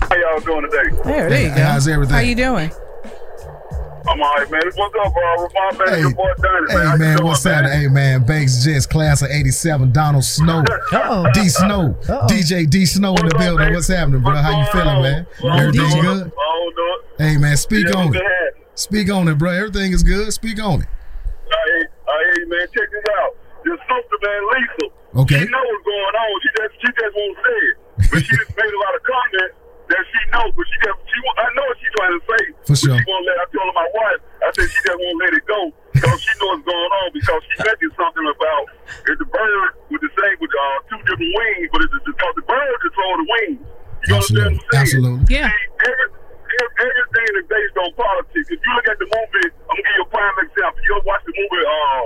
How 0.00 0.16
y'all 0.16 0.40
doing 0.40 0.62
today? 0.70 0.96
There, 1.04 1.28
there 1.30 1.42
you 1.42 1.48
go. 1.48 1.62
how's 1.62 1.86
everything? 1.88 2.14
How 2.14 2.20
you 2.20 2.34
doing? 2.34 2.70
I'm 4.08 4.22
all 4.22 4.34
right, 4.34 4.50
man. 4.50 4.60
What's 4.64 4.78
up, 4.78 4.92
bro? 4.92 5.48
My 5.54 5.84
man, 5.86 6.00
your 6.00 6.14
boy 6.14 6.30
Donnie, 6.38 6.66
man. 6.66 6.76
Hey 6.92 6.98
man, 6.98 7.16
doing, 7.16 7.28
what's 7.28 7.44
man? 7.44 7.64
happening? 7.64 7.80
Hey 7.80 7.88
man, 7.88 8.24
Banks 8.24 8.64
Jets 8.64 8.86
class 8.86 9.22
of 9.22 9.30
87, 9.30 9.92
Donald 9.92 10.24
Snow. 10.24 10.62
Uh-oh. 10.92 11.26
D 11.34 11.48
Snow. 11.48 11.96
DJ 12.28 12.68
D 12.70 12.86
Snow 12.86 13.14
in 13.16 13.28
the 13.28 13.34
building. 13.36 13.74
What's 13.74 13.88
happening, 13.88 14.22
bro? 14.22 14.36
How 14.36 14.60
you 14.60 14.66
feeling, 14.70 15.02
man? 15.02 15.26
Everything's 15.44 15.94
good? 15.94 16.32
Oh. 16.36 17.02
Hey 17.18 17.36
man, 17.36 17.56
speak 17.56 17.86
Yeah, 17.88 17.96
on 17.98 18.14
it. 18.14 18.22
Speak 18.74 19.10
on 19.10 19.26
it, 19.28 19.38
bro. 19.38 19.50
Everything 19.50 19.92
is 19.92 20.02
good. 20.02 20.32
Speak 20.32 20.62
on 20.62 20.82
it. 20.82 20.88
Hey, 21.48 21.80
hey, 21.82 22.44
man, 22.46 22.66
check 22.74 22.88
this 22.92 23.04
out. 23.18 23.34
This 23.64 23.78
sister, 23.80 24.18
man, 24.22 24.42
Lisa. 24.52 24.86
Okay. 25.16 25.40
She 25.40 25.50
know 25.50 25.64
what's 25.64 25.84
going 25.84 26.14
on. 26.14 26.40
She 26.42 26.48
just, 26.60 26.74
she 26.80 26.88
just 26.92 27.16
won't 27.16 27.38
say 27.40 27.60
it. 27.66 27.76
But 28.12 28.20
she 28.22 28.36
just 28.36 28.56
made 28.56 28.68
a 28.68 28.80
lot 28.84 28.94
of 28.94 29.02
comments 29.02 29.56
that 29.86 30.02
she 30.10 30.20
knows, 30.34 30.50
but 30.56 30.66
she 30.66 30.76
just, 30.82 30.98
she, 31.06 31.18
won't- 31.22 31.38
I 31.38 31.46
know 31.54 31.64
what 31.66 31.76
she's 31.78 31.94
trying 31.94 32.14
to 32.18 32.22
say. 32.26 32.42
For 32.66 32.74
but 32.74 32.78
sure. 32.78 32.96
She 32.98 33.04
won't 33.06 33.24
let, 33.26 33.36
I 33.38 33.46
told 33.54 33.66
her 33.70 33.76
my 33.76 33.88
wife, 33.94 34.20
I 34.42 34.48
said 34.54 34.66
she 34.66 34.80
just 34.82 34.98
won't 34.98 35.18
let 35.22 35.32
it 35.34 35.44
go 35.46 35.60
because 35.94 36.18
she 36.22 36.32
knows 36.42 36.58
what's 36.60 36.66
going 36.66 36.92
on 37.02 37.06
because 37.14 37.40
she 37.46 37.54
mentioned 37.62 37.94
something 37.96 38.26
about 38.26 38.64
it's 39.06 39.20
a 39.22 39.28
bird 39.30 39.70
with 39.90 40.02
the 40.02 40.10
same, 40.18 40.36
with 40.42 40.50
uh, 40.52 40.76
two 40.90 41.00
different 41.06 41.32
wings, 41.34 41.66
but 41.70 41.78
it's 41.86 41.94
because 42.02 42.34
the 42.36 42.44
bird 42.46 42.76
control 42.82 43.12
the 43.22 43.26
wings. 43.30 43.60
You 44.06 44.14
understand 44.14 44.52
what 44.58 44.74
Absolutely. 44.76 45.24
Yeah. 45.30 45.50
See, 45.50 45.66
every, 45.82 46.08
every, 46.62 46.78
everything 46.86 47.30
is 47.42 47.46
based 47.50 47.76
on 47.80 47.88
politics. 47.98 48.46
If 48.50 48.58
you 48.62 48.70
look 48.74 48.86
at 48.86 48.98
the 49.02 49.08
movie, 49.08 49.48
I'm 49.66 49.74
gonna 49.74 49.82
give 49.86 49.96
you 49.98 50.06
a 50.06 50.10
prime 50.14 50.36
example. 50.46 50.78
You 50.82 50.90
ever 50.98 51.06
watch 51.10 51.22
the 51.26 51.34
movie 51.34 51.64
uh, 51.66 52.04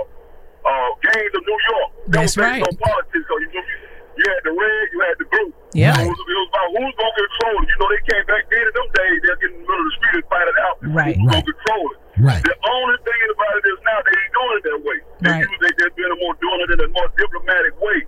uh, 0.65 0.89
Gangs 1.05 1.33
of 1.37 1.43
New 1.45 1.59
York? 1.69 1.89
That 2.09 2.25
That's 2.25 2.37
was 2.37 2.41
based 2.41 2.57
right. 2.57 2.63
on 2.65 2.73
politics. 2.77 3.25
So 3.29 3.33
you, 3.37 3.47
know, 3.53 3.61
you, 3.61 3.75
you 4.17 4.25
had 4.27 4.41
the 4.43 4.53
red, 4.53 4.83
you 4.91 4.99
had 5.07 5.15
the 5.21 5.27
blue. 5.31 5.49
Yeah. 5.73 5.95
So 5.95 6.03
it, 6.03 6.09
was, 6.11 6.19
it 6.19 6.35
was 6.35 6.49
about 6.51 6.67
who's 6.75 6.95
gonna 6.99 7.15
control 7.15 7.55
it. 7.63 7.67
You 7.71 7.77
know, 7.79 7.87
they 7.91 8.01
came 8.11 8.25
back 8.27 8.43
then 8.51 8.63
in 8.67 8.73
them 8.75 8.89
days. 8.91 9.17
They'll 9.23 9.39
get 9.41 9.49
in 9.51 9.57
the 9.59 9.65
middle 9.65 9.81
of 9.81 9.87
the 9.87 9.95
street 10.01 10.15
and 10.19 10.27
fight 10.31 10.47
it 10.51 10.57
out. 10.67 10.75
Right. 10.91 11.15
Who's 11.15 11.29
gonna 11.31 11.47
control 11.47 11.85
it? 11.95 11.97
Right. 12.21 12.43
The 12.43 12.55
only 12.59 12.97
thing 13.07 13.19
about 13.31 13.53
it 13.55 13.65
is 13.71 13.79
now 13.87 13.97
they 14.03 14.13
ain't 14.19 14.33
doing 14.35 14.53
it 14.59 14.63
that 14.67 14.79
way. 14.83 14.97
They 15.23 15.31
Right. 15.31 15.43
use 15.47 15.59
they 15.63 15.71
just 15.79 15.93
been 15.95 16.11
a 16.11 16.17
more 16.19 16.35
doing 16.43 16.59
it 16.65 16.69
in 16.75 16.79
a 16.83 16.89
more 16.91 17.09
diplomatic 17.15 17.73
way. 17.79 17.99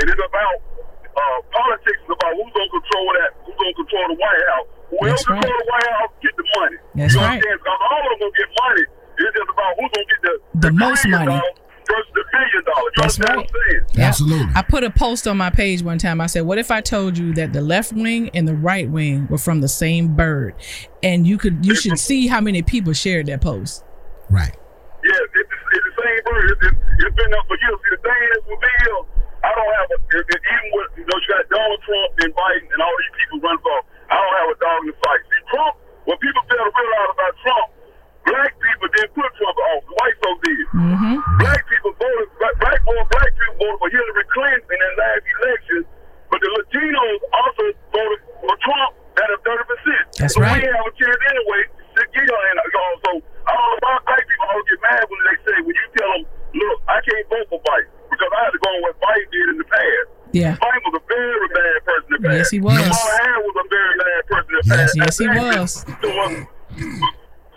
It 0.00 0.06
is 0.08 0.18
about 0.18 0.56
uh, 1.12 1.38
politics 1.52 2.00
is 2.00 2.10
about 2.16 2.32
who's 2.32 2.52
gonna 2.56 2.72
control 2.72 3.06
that, 3.20 3.30
who's 3.44 3.56
gonna 3.60 3.76
control 3.76 4.04
the 4.08 4.18
White 4.18 4.44
House. 4.56 4.68
Whoever 4.88 5.12
That's 5.12 5.28
right. 5.28 5.36
control 5.44 5.58
the 5.60 5.68
White 5.68 5.88
House 6.00 6.12
get 6.24 6.34
the 6.40 6.46
money. 6.56 6.78
That's 6.96 7.12
you 7.12 7.20
know 7.20 7.26
right. 7.28 7.36
what 7.36 7.36
I'm 7.36 7.44
saying? 7.44 7.58
Because 7.60 7.80
all 7.92 8.00
of 8.00 8.08
them 8.08 8.18
gonna 8.24 8.40
get 8.40 8.50
money. 8.56 8.84
It's 9.12 9.32
just 9.36 9.50
about 9.52 9.70
who's 9.76 9.90
gonna 9.92 10.08
get 10.08 10.20
the, 10.24 10.34
The 10.64 10.72
most 10.72 11.02
money. 11.06 11.26
dollars 11.36 11.60
versus 11.88 12.12
the 12.14 12.24
billion 12.32 12.64
dollars. 12.64 12.92
You 12.96 13.02
That's 13.02 13.18
understand 13.18 13.28
right. 13.28 13.36
what 13.36 13.46
I'm 13.46 13.70
saying? 13.70 13.86
Yeah. 13.98 14.08
Absolutely. 14.08 14.52
I 14.54 14.62
put 14.62 14.84
a 14.84 14.90
post 14.90 15.26
on 15.26 15.36
my 15.36 15.50
page 15.50 15.82
one 15.82 15.98
time. 15.98 16.20
I 16.20 16.26
said, 16.26 16.42
"What 16.42 16.58
if 16.58 16.70
I 16.70 16.80
told 16.80 17.18
you 17.18 17.34
that 17.34 17.52
the 17.52 17.60
left 17.62 17.92
wing 17.92 18.30
and 18.34 18.46
the 18.46 18.54
right 18.54 18.88
wing 18.88 19.26
were 19.28 19.38
from 19.38 19.60
the 19.60 19.68
same 19.68 20.14
bird?" 20.14 20.54
And 21.02 21.26
you 21.26 21.38
could, 21.38 21.66
you 21.66 21.74
should 21.74 21.98
see 21.98 22.26
how 22.28 22.40
many 22.40 22.62
people 22.62 22.92
shared 22.92 23.26
that 23.26 23.40
post. 23.40 23.84
Right. 24.30 24.54
Yeah, 25.02 25.10
it's, 25.18 25.34
it's, 25.34 25.50
it's 25.50 25.86
the 25.90 25.94
same 25.98 26.20
bird. 26.22 26.46
It's, 26.46 26.62
it's, 26.62 26.78
it's 27.02 27.16
been 27.18 27.34
up 27.34 27.44
for 27.50 27.58
years. 27.58 27.74
See, 27.82 27.90
the 27.90 28.00
thing 28.06 28.20
is 28.38 28.42
with 28.46 28.62
me, 28.62 28.74
I 29.42 29.50
don't 29.50 29.72
have 29.74 29.88
a, 29.90 29.98
it, 29.98 30.24
it, 30.30 30.38
even 30.38 30.68
with, 30.78 30.88
you 30.94 31.02
know, 31.02 31.18
you 31.18 31.28
got 31.34 31.42
Donald 31.50 31.82
Trump 31.82 32.10
and 32.22 32.30
Biden 32.30 32.70
and 32.70 32.78
all 32.78 32.94
these 33.02 33.14
people 33.18 33.42
running 33.42 33.58
for, 33.66 33.78
I 34.06 34.14
don't 34.14 34.36
have 34.38 34.48
a 34.54 34.58
dog 34.62 34.78
in 34.86 34.94
the 34.94 34.98
fight. 35.02 35.22
See, 35.26 35.42
Trump, 35.50 35.74
what 36.06 36.22
people 36.22 36.42
fail 36.46 36.62
to 36.62 36.70
realize 36.70 37.10
about 37.10 37.34
Trump, 37.42 37.66
black 38.26 38.52
people 38.58 38.88
didn't 38.94 39.12
put 39.14 39.28
Trump 39.38 39.56
in 39.56 39.64
office. 39.74 39.92
White 39.98 40.16
folks 40.22 40.40
did. 40.46 40.66
Mm-hmm. 40.72 41.14
Black 41.42 41.62
people 41.68 41.92
voted. 41.98 42.28
Black, 42.38 42.54
black, 42.62 42.78
black 42.84 43.30
people 43.34 43.54
voted 43.60 43.78
for 43.80 43.88
Hillary 43.90 44.26
Clinton 44.32 44.62
in 44.70 44.78
that 44.78 44.94
last 44.98 45.24
election, 45.42 45.80
but 46.30 46.38
the 46.42 46.50
Latinos 46.54 47.20
also 47.34 47.64
voted 47.92 48.20
for 48.42 48.54
Trump 48.62 48.92
at 49.18 49.28
a 49.28 49.38
thirty 49.44 49.64
percent. 49.68 50.04
That's 50.18 50.34
so 50.34 50.42
right. 50.42 50.58
we 50.58 50.66
have 50.66 50.86
a 50.86 50.94
chance 50.96 51.20
anyway 51.30 51.62
to 51.70 52.02
get 52.14 52.24
her 52.26 52.42
in. 52.50 52.56
So 53.02 53.10
I 53.46 53.52
don't 53.52 53.68
know 53.68 53.78
why 53.82 53.98
black 54.06 54.24
people 54.24 54.46
always 54.48 54.66
get 54.70 54.80
mad 54.82 55.02
when 55.10 55.20
they 55.28 55.36
say 55.44 55.56
when 55.66 55.74
you 55.76 55.86
tell 55.98 56.12
them, 56.16 56.22
look, 56.56 56.78
I 56.88 56.98
can't 57.04 57.26
vote 57.28 57.46
for 57.52 57.60
Biden 57.66 57.90
because 58.08 58.30
I 58.32 58.38
had 58.46 58.52
to 58.54 58.60
go 58.62 58.68
on 58.72 58.80
what 58.86 58.94
Biden 59.02 59.28
did 59.32 59.46
in 59.52 59.56
the 59.58 59.68
past. 59.68 60.06
Yeah. 60.32 60.56
Biden 60.56 60.80
was 60.88 60.96
a 60.96 61.04
very 61.10 61.48
bad 61.52 61.78
person 61.84 62.08
in 62.08 62.14
the 62.16 62.28
past. 62.28 62.38
Yes, 62.38 62.50
he 62.50 62.60
was. 62.60 62.78
Kamala 62.80 63.12
Harris 63.20 63.44
was 63.44 63.56
a 63.60 63.66
very 63.68 63.94
bad 64.00 64.20
person 64.30 64.48
in 64.48 64.56
the 64.56 64.64
Yes, 64.72 64.78
past. 64.80 64.96
yes, 64.96 65.14
he 65.20 65.28
was. 65.28 65.68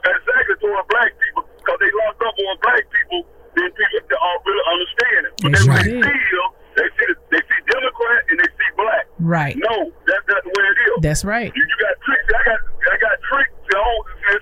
Exactly 0.06 0.56
toward 0.62 0.86
black 0.94 1.12
people 1.18 1.44
because 1.58 1.78
they 1.82 1.92
locked 2.06 2.22
up 2.22 2.36
on 2.38 2.56
black 2.62 2.84
people. 2.94 3.22
Then 3.58 3.70
people 3.72 4.00
don't 4.12 4.42
really 4.46 4.66
understand 4.70 5.22
it. 5.26 5.34
But 5.42 5.50
They 5.56 5.64
then 5.66 6.02
they 6.04 6.12
see 6.12 6.36
them, 6.36 6.50
they 6.76 6.88
see 6.94 7.08
the, 7.08 7.16
they 7.32 7.42
see 7.42 7.62
Democrat 7.72 8.20
and 8.30 8.38
they 8.44 8.50
see 8.52 8.70
black. 8.76 9.04
Right. 9.18 9.56
No, 9.58 9.90
that, 10.06 10.20
that's 10.28 10.44
the 10.46 10.52
way 10.54 10.66
it 10.68 10.78
is. 10.86 10.98
That's 11.02 11.24
right. 11.24 11.50
You, 11.56 11.64
you 11.64 11.78
got 11.80 11.96
tricks. 12.04 12.28
I 12.36 12.42
got 12.46 12.60
I 12.62 12.96
got 13.00 13.16
tricks. 13.32 13.56
You 13.66 13.76
know, 13.80 13.94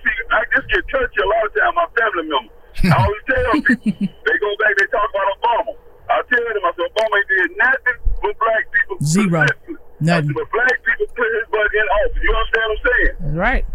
see, 0.03 0.17
I 0.33 0.41
just 0.51 0.67
get 0.67 0.83
touchy 0.89 1.19
a 1.21 1.27
lot 1.29 1.45
of 1.47 1.51
time. 1.55 1.73
My 1.77 1.87
family 1.95 2.25
members. 2.27 2.57
I 2.89 2.95
always 2.99 3.23
tell 3.29 3.53
people 3.53 3.77
they 4.25 4.37
go 4.41 4.49
back. 4.59 4.73
They 4.81 4.87
talk 4.89 5.07
about 5.13 5.27
Obama. 5.39 5.71
I 6.09 6.17
tell 6.27 6.41
them 6.43 6.65
I 6.65 6.71
said 6.73 6.89
Obama 6.89 7.17
did 7.29 7.49
nothing 7.55 7.97
for 8.19 8.31
black 8.41 8.63
people. 8.73 8.97
Zero. 9.05 9.45
Nothing. 10.01 10.33
But 10.33 10.47
black 10.51 10.75
people 10.83 11.07
put 11.15 11.29
his 11.37 11.45
butt 11.53 11.69
in 11.69 11.85
office. 12.01 12.17
You 12.19 12.31
understand 12.33 12.65
what 12.65 12.73
I'm 12.73 12.81
saying? 12.83 13.13
That's 13.21 13.37
right. 13.37 13.65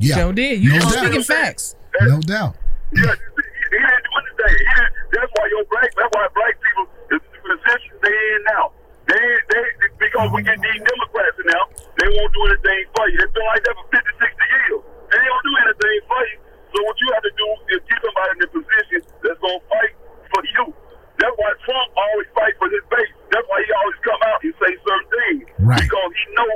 Yeah. 0.00 0.16
Sure 0.16 0.32
did. 0.32 0.62
You 0.62 0.70
No 0.70 0.78
just 0.80 0.94
doubt. 0.94 1.04
speaking 1.04 1.22
facts. 1.24 1.76
No 2.02 2.20
doubt. 2.20 2.56
Yeah, 2.92 3.14
he 3.14 3.78
didn't 3.78 4.02
do 4.02 4.12
anything. 4.18 4.54
He 4.58 4.64
didn't, 4.74 4.92
that's 5.12 5.30
why 5.36 5.44
your 5.52 5.64
black, 5.70 5.90
that's 5.94 6.10
why 6.16 6.24
black 6.34 6.54
people, 6.58 6.84
the 7.10 7.18
position 7.20 7.92
they 8.02 8.10
in 8.34 8.42
now. 8.50 8.72
They, 9.06 9.18
they, 9.50 9.64
because 9.98 10.30
we 10.30 10.40
get 10.46 10.58
these 10.62 10.80
Democrats 10.86 11.38
now, 11.42 11.64
they 11.98 12.08
won't 12.14 12.30
do 12.32 12.42
anything 12.46 12.82
for 12.94 13.04
you. 13.10 13.18
It's 13.18 13.32
been 13.34 13.46
like 13.50 13.62
that 13.66 13.74
for 13.74 13.86
50, 13.90 14.06
60 14.22 14.22
years. 14.22 14.80
They 15.10 15.18
don't 15.18 15.44
do 15.44 15.52
anything 15.66 15.98
for 16.06 16.22
you. 16.30 16.38
So 16.70 16.76
what 16.86 16.94
you 17.02 17.08
have 17.18 17.24
to 17.26 17.34
do 17.34 17.46
is 17.74 17.78
get 17.90 17.98
somebody 18.06 18.30
in 18.30 18.40
the 18.46 18.50
position 18.54 18.98
that's 19.26 19.40
going 19.42 19.58
to 19.58 19.66
fight 19.66 19.92
for 20.30 20.42
you. 20.46 20.64
That's 21.18 21.34
why 21.36 21.50
Trump 21.66 21.88
always 21.98 22.28
fight 22.38 22.54
for 22.62 22.70
his 22.70 22.84
base. 22.86 23.12
That's 23.34 23.42
why 23.50 23.58
he 23.66 23.70
always 23.82 23.98
come 24.06 24.20
out 24.30 24.38
and 24.46 24.54
say 24.62 24.72
certain 24.78 25.08
things. 25.10 25.42
Right. 25.58 25.82
Because 25.82 26.10
he 26.14 26.24
know 26.38 26.50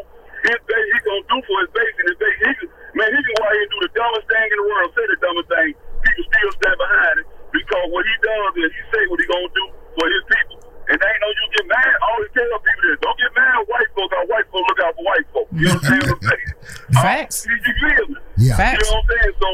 his 0.46 0.58
base, 0.70 0.86
he's 0.94 1.04
going 1.04 1.22
to 1.26 1.28
do 1.34 1.38
for 1.42 1.56
his 1.66 1.70
base. 1.74 1.94
And 1.98 2.06
his 2.06 2.18
base, 2.22 2.38
he, 2.38 2.50
can- 2.62 2.72
man, 2.94 3.08
he 3.10 3.18
can 3.18 3.34
go 3.34 3.42
out 3.42 3.52
here 3.58 3.66
and 3.66 3.72
do 3.74 3.78
the 3.82 3.92
dumbest 3.98 4.26
thing 4.30 4.46
in 4.46 4.58
the 4.62 4.66
world, 4.70 4.88
say 4.94 5.04
the 5.10 5.18
dumbest 5.18 5.48
thing. 5.50 5.70
People 6.06 6.24
still 6.30 6.50
stand 6.62 6.78
behind 6.78 7.14
it 7.18 7.26
because 7.50 7.86
what 7.90 8.04
he 8.06 8.14
does 8.22 8.52
is 8.62 8.70
he 8.70 8.82
say 8.94 9.02
what 9.10 9.18
he 9.18 9.26
going 9.26 9.50
to 9.50 9.54
do 9.58 9.66
for 9.98 10.06
his 10.06 10.24
people. 10.30 10.56
And 10.84 10.96
they 11.00 11.08
ain't 11.08 11.22
no 11.24 11.28
you 11.32 11.46
get 11.56 11.64
mad. 11.64 11.92
I 11.96 12.04
always 12.12 12.28
tell 12.36 12.44
people 12.60 12.84
this. 12.84 12.98
Don't 13.00 13.16
get 13.16 13.32
mad 13.32 13.52
at 13.56 13.64
white 13.72 13.88
folks. 13.96 14.12
Our 14.20 14.26
white 14.28 14.44
folks 14.52 14.68
look 14.68 14.80
out 14.84 14.92
for 15.00 15.04
white 15.08 15.26
folks. 15.32 15.48
You 15.56 15.64
understand 15.72 16.02
what 16.04 16.12
I'm 16.12 16.24
saying? 16.28 16.52
Facts. 16.92 17.36
You, 17.48 17.56
you 17.56 17.72
feel 17.80 18.06
me? 18.12 18.16
Yeah. 18.36 18.56
Facts. 18.60 18.84
You 18.84 18.92
know 18.92 19.00
what 19.00 19.08
I'm 19.08 19.16
saying? 19.16 19.34
So 19.40 19.48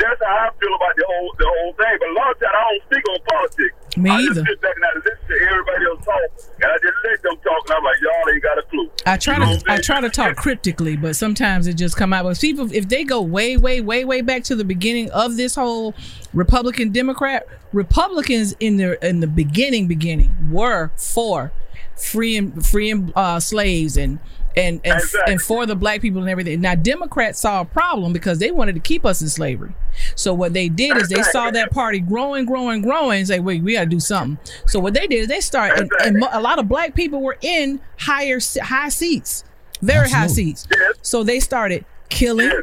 that's 0.00 0.20
how 0.24 0.48
I 0.48 0.48
feel 0.56 0.72
about 0.72 0.94
the 0.96 1.04
whole 1.04 1.30
the 1.36 1.48
whole 1.52 1.72
thing. 1.76 1.94
But 2.00 2.08
a 2.08 2.16
lot 2.16 2.28
of 2.32 2.36
times 2.40 2.56
I 2.56 2.62
don't 2.64 2.82
speak 2.88 3.04
on 3.12 3.18
politics. 3.28 3.74
Me 4.00 4.03
I 4.03 4.03
either. 4.20 4.34
just 4.34 4.46
sit 4.46 4.60
back 4.60 4.76
and 4.76 4.84
I 4.84 4.88
listen 4.96 5.28
to 5.28 5.46
everybody 5.50 5.84
else 5.86 6.04
talk, 6.04 6.54
and 6.62 6.64
I 6.70 6.76
just 6.82 6.94
let 7.04 7.22
them 7.22 7.36
talk, 7.36 7.68
and 7.68 7.76
I'm 7.76 7.84
like, 7.84 7.96
y'all 8.00 8.32
ain't 8.34 8.42
got 8.42 8.58
a 8.58 8.62
clue. 8.62 8.90
I 9.06 9.16
try 9.16 9.34
You 9.34 9.40
know 9.40 9.58
to 9.58 9.72
I 9.72 9.76
try 9.80 10.00
to 10.00 10.10
talk 10.10 10.36
cryptically, 10.36 10.96
but 10.96 11.16
sometimes 11.16 11.66
it 11.66 11.74
just 11.74 11.96
come 11.96 12.12
out. 12.12 12.24
But 12.24 12.40
people, 12.40 12.68
if 12.72 12.88
they 12.88 13.04
go 13.04 13.20
way, 13.22 13.56
way, 13.56 13.80
way, 13.80 14.04
way 14.04 14.20
back 14.20 14.44
to 14.44 14.56
the 14.56 14.64
beginning 14.64 15.10
of 15.10 15.36
this 15.36 15.54
whole 15.54 15.94
Republican 16.32 16.90
Democrat, 16.90 17.46
Republicans 17.72 18.54
in 18.60 18.76
the 18.76 19.06
in 19.06 19.20
the 19.20 19.26
beginning, 19.26 19.86
beginning 19.88 20.34
were 20.50 20.90
for 20.96 21.52
freeing 21.96 22.60
freeing 22.60 23.12
uh, 23.14 23.38
slaves 23.40 23.96
and 23.96 24.18
and 24.56 24.80
and, 24.84 25.00
Exactly. 25.00 25.32
and 25.32 25.42
for 25.42 25.66
the 25.66 25.74
black 25.76 26.00
people 26.00 26.20
and 26.20 26.30
everything. 26.30 26.60
Now 26.60 26.74
Democrats 26.74 27.40
saw 27.40 27.60
a 27.62 27.64
problem 27.64 28.12
because 28.12 28.38
they 28.38 28.50
wanted 28.50 28.74
to 28.74 28.80
keep 28.80 29.04
us 29.04 29.20
in 29.22 29.28
slavery. 29.28 29.74
So 30.14 30.32
what 30.34 30.52
they 30.52 30.68
did 30.68 30.96
is 30.96 31.08
they 31.08 31.22
saw 31.22 31.50
that 31.50 31.70
party 31.70 32.00
growing, 32.00 32.44
growing, 32.44 32.82
growing, 32.82 33.18
and 33.18 33.28
say, 33.28 33.40
"Wait, 33.40 33.62
we 33.62 33.74
got 33.74 33.80
to 33.80 33.86
do 33.86 34.00
something." 34.00 34.38
So 34.66 34.80
what 34.80 34.94
they 34.94 35.06
did 35.06 35.20
is 35.20 35.28
they 35.28 35.40
started, 35.40 35.88
and, 36.00 36.16
and 36.16 36.24
a 36.32 36.40
lot 36.40 36.58
of 36.58 36.68
black 36.68 36.94
people 36.94 37.20
were 37.20 37.38
in 37.40 37.80
higher 37.98 38.38
high 38.62 38.88
seats, 38.88 39.44
very 39.82 40.08
high 40.08 40.24
Absolutely. 40.24 40.54
seats. 40.56 40.68
So 41.02 41.24
they 41.24 41.40
started 41.40 41.84
killing, 42.08 42.62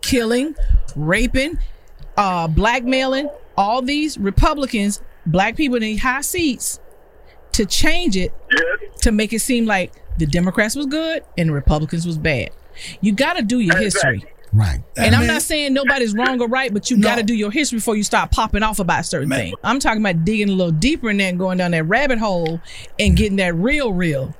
killing, 0.00 0.54
raping, 0.96 1.58
uh, 2.16 2.48
blackmailing 2.48 3.28
all 3.56 3.82
these 3.82 4.18
Republicans, 4.18 5.02
black 5.26 5.56
people 5.56 5.82
in 5.82 5.98
high 5.98 6.20
seats, 6.20 6.80
to 7.52 7.66
change 7.66 8.16
it 8.16 8.32
to 9.00 9.12
make 9.12 9.32
it 9.32 9.40
seem 9.40 9.66
like 9.66 9.92
the 10.18 10.26
Democrats 10.26 10.74
was 10.74 10.86
good 10.86 11.24
and 11.36 11.48
the 11.48 11.52
Republicans 11.52 12.06
was 12.06 12.18
bad. 12.18 12.50
You 13.00 13.12
got 13.12 13.34
to 13.34 13.42
do 13.42 13.60
your 13.60 13.76
history. 13.76 14.24
Right. 14.52 14.80
And 14.96 15.14
I 15.14 15.18
I'm 15.18 15.20
mean- 15.20 15.28
not 15.28 15.42
saying 15.42 15.72
nobody's 15.72 16.14
wrong 16.14 16.40
or 16.40 16.48
right, 16.48 16.72
but 16.72 16.90
you 16.90 17.00
got 17.00 17.16
to 17.16 17.22
do 17.22 17.34
your 17.34 17.50
history 17.50 17.78
before 17.78 17.96
you 17.96 18.02
start 18.02 18.30
popping 18.30 18.62
off 18.62 18.78
about 18.80 19.06
certain 19.06 19.28
Man. 19.28 19.38
things. 19.38 19.56
I'm 19.64 19.78
talking 19.78 20.00
about 20.02 20.24
digging 20.24 20.48
a 20.50 20.52
little 20.52 20.72
deeper 20.72 21.08
in 21.10 21.16
there 21.16 21.30
and 21.30 21.38
going 21.38 21.58
down 21.58 21.70
that 21.70 21.84
rabbit 21.84 22.18
hole 22.18 22.60
and 22.98 23.16
getting 23.16 23.36
that 23.36 23.54
real, 23.54 23.92
real. 23.92 24.34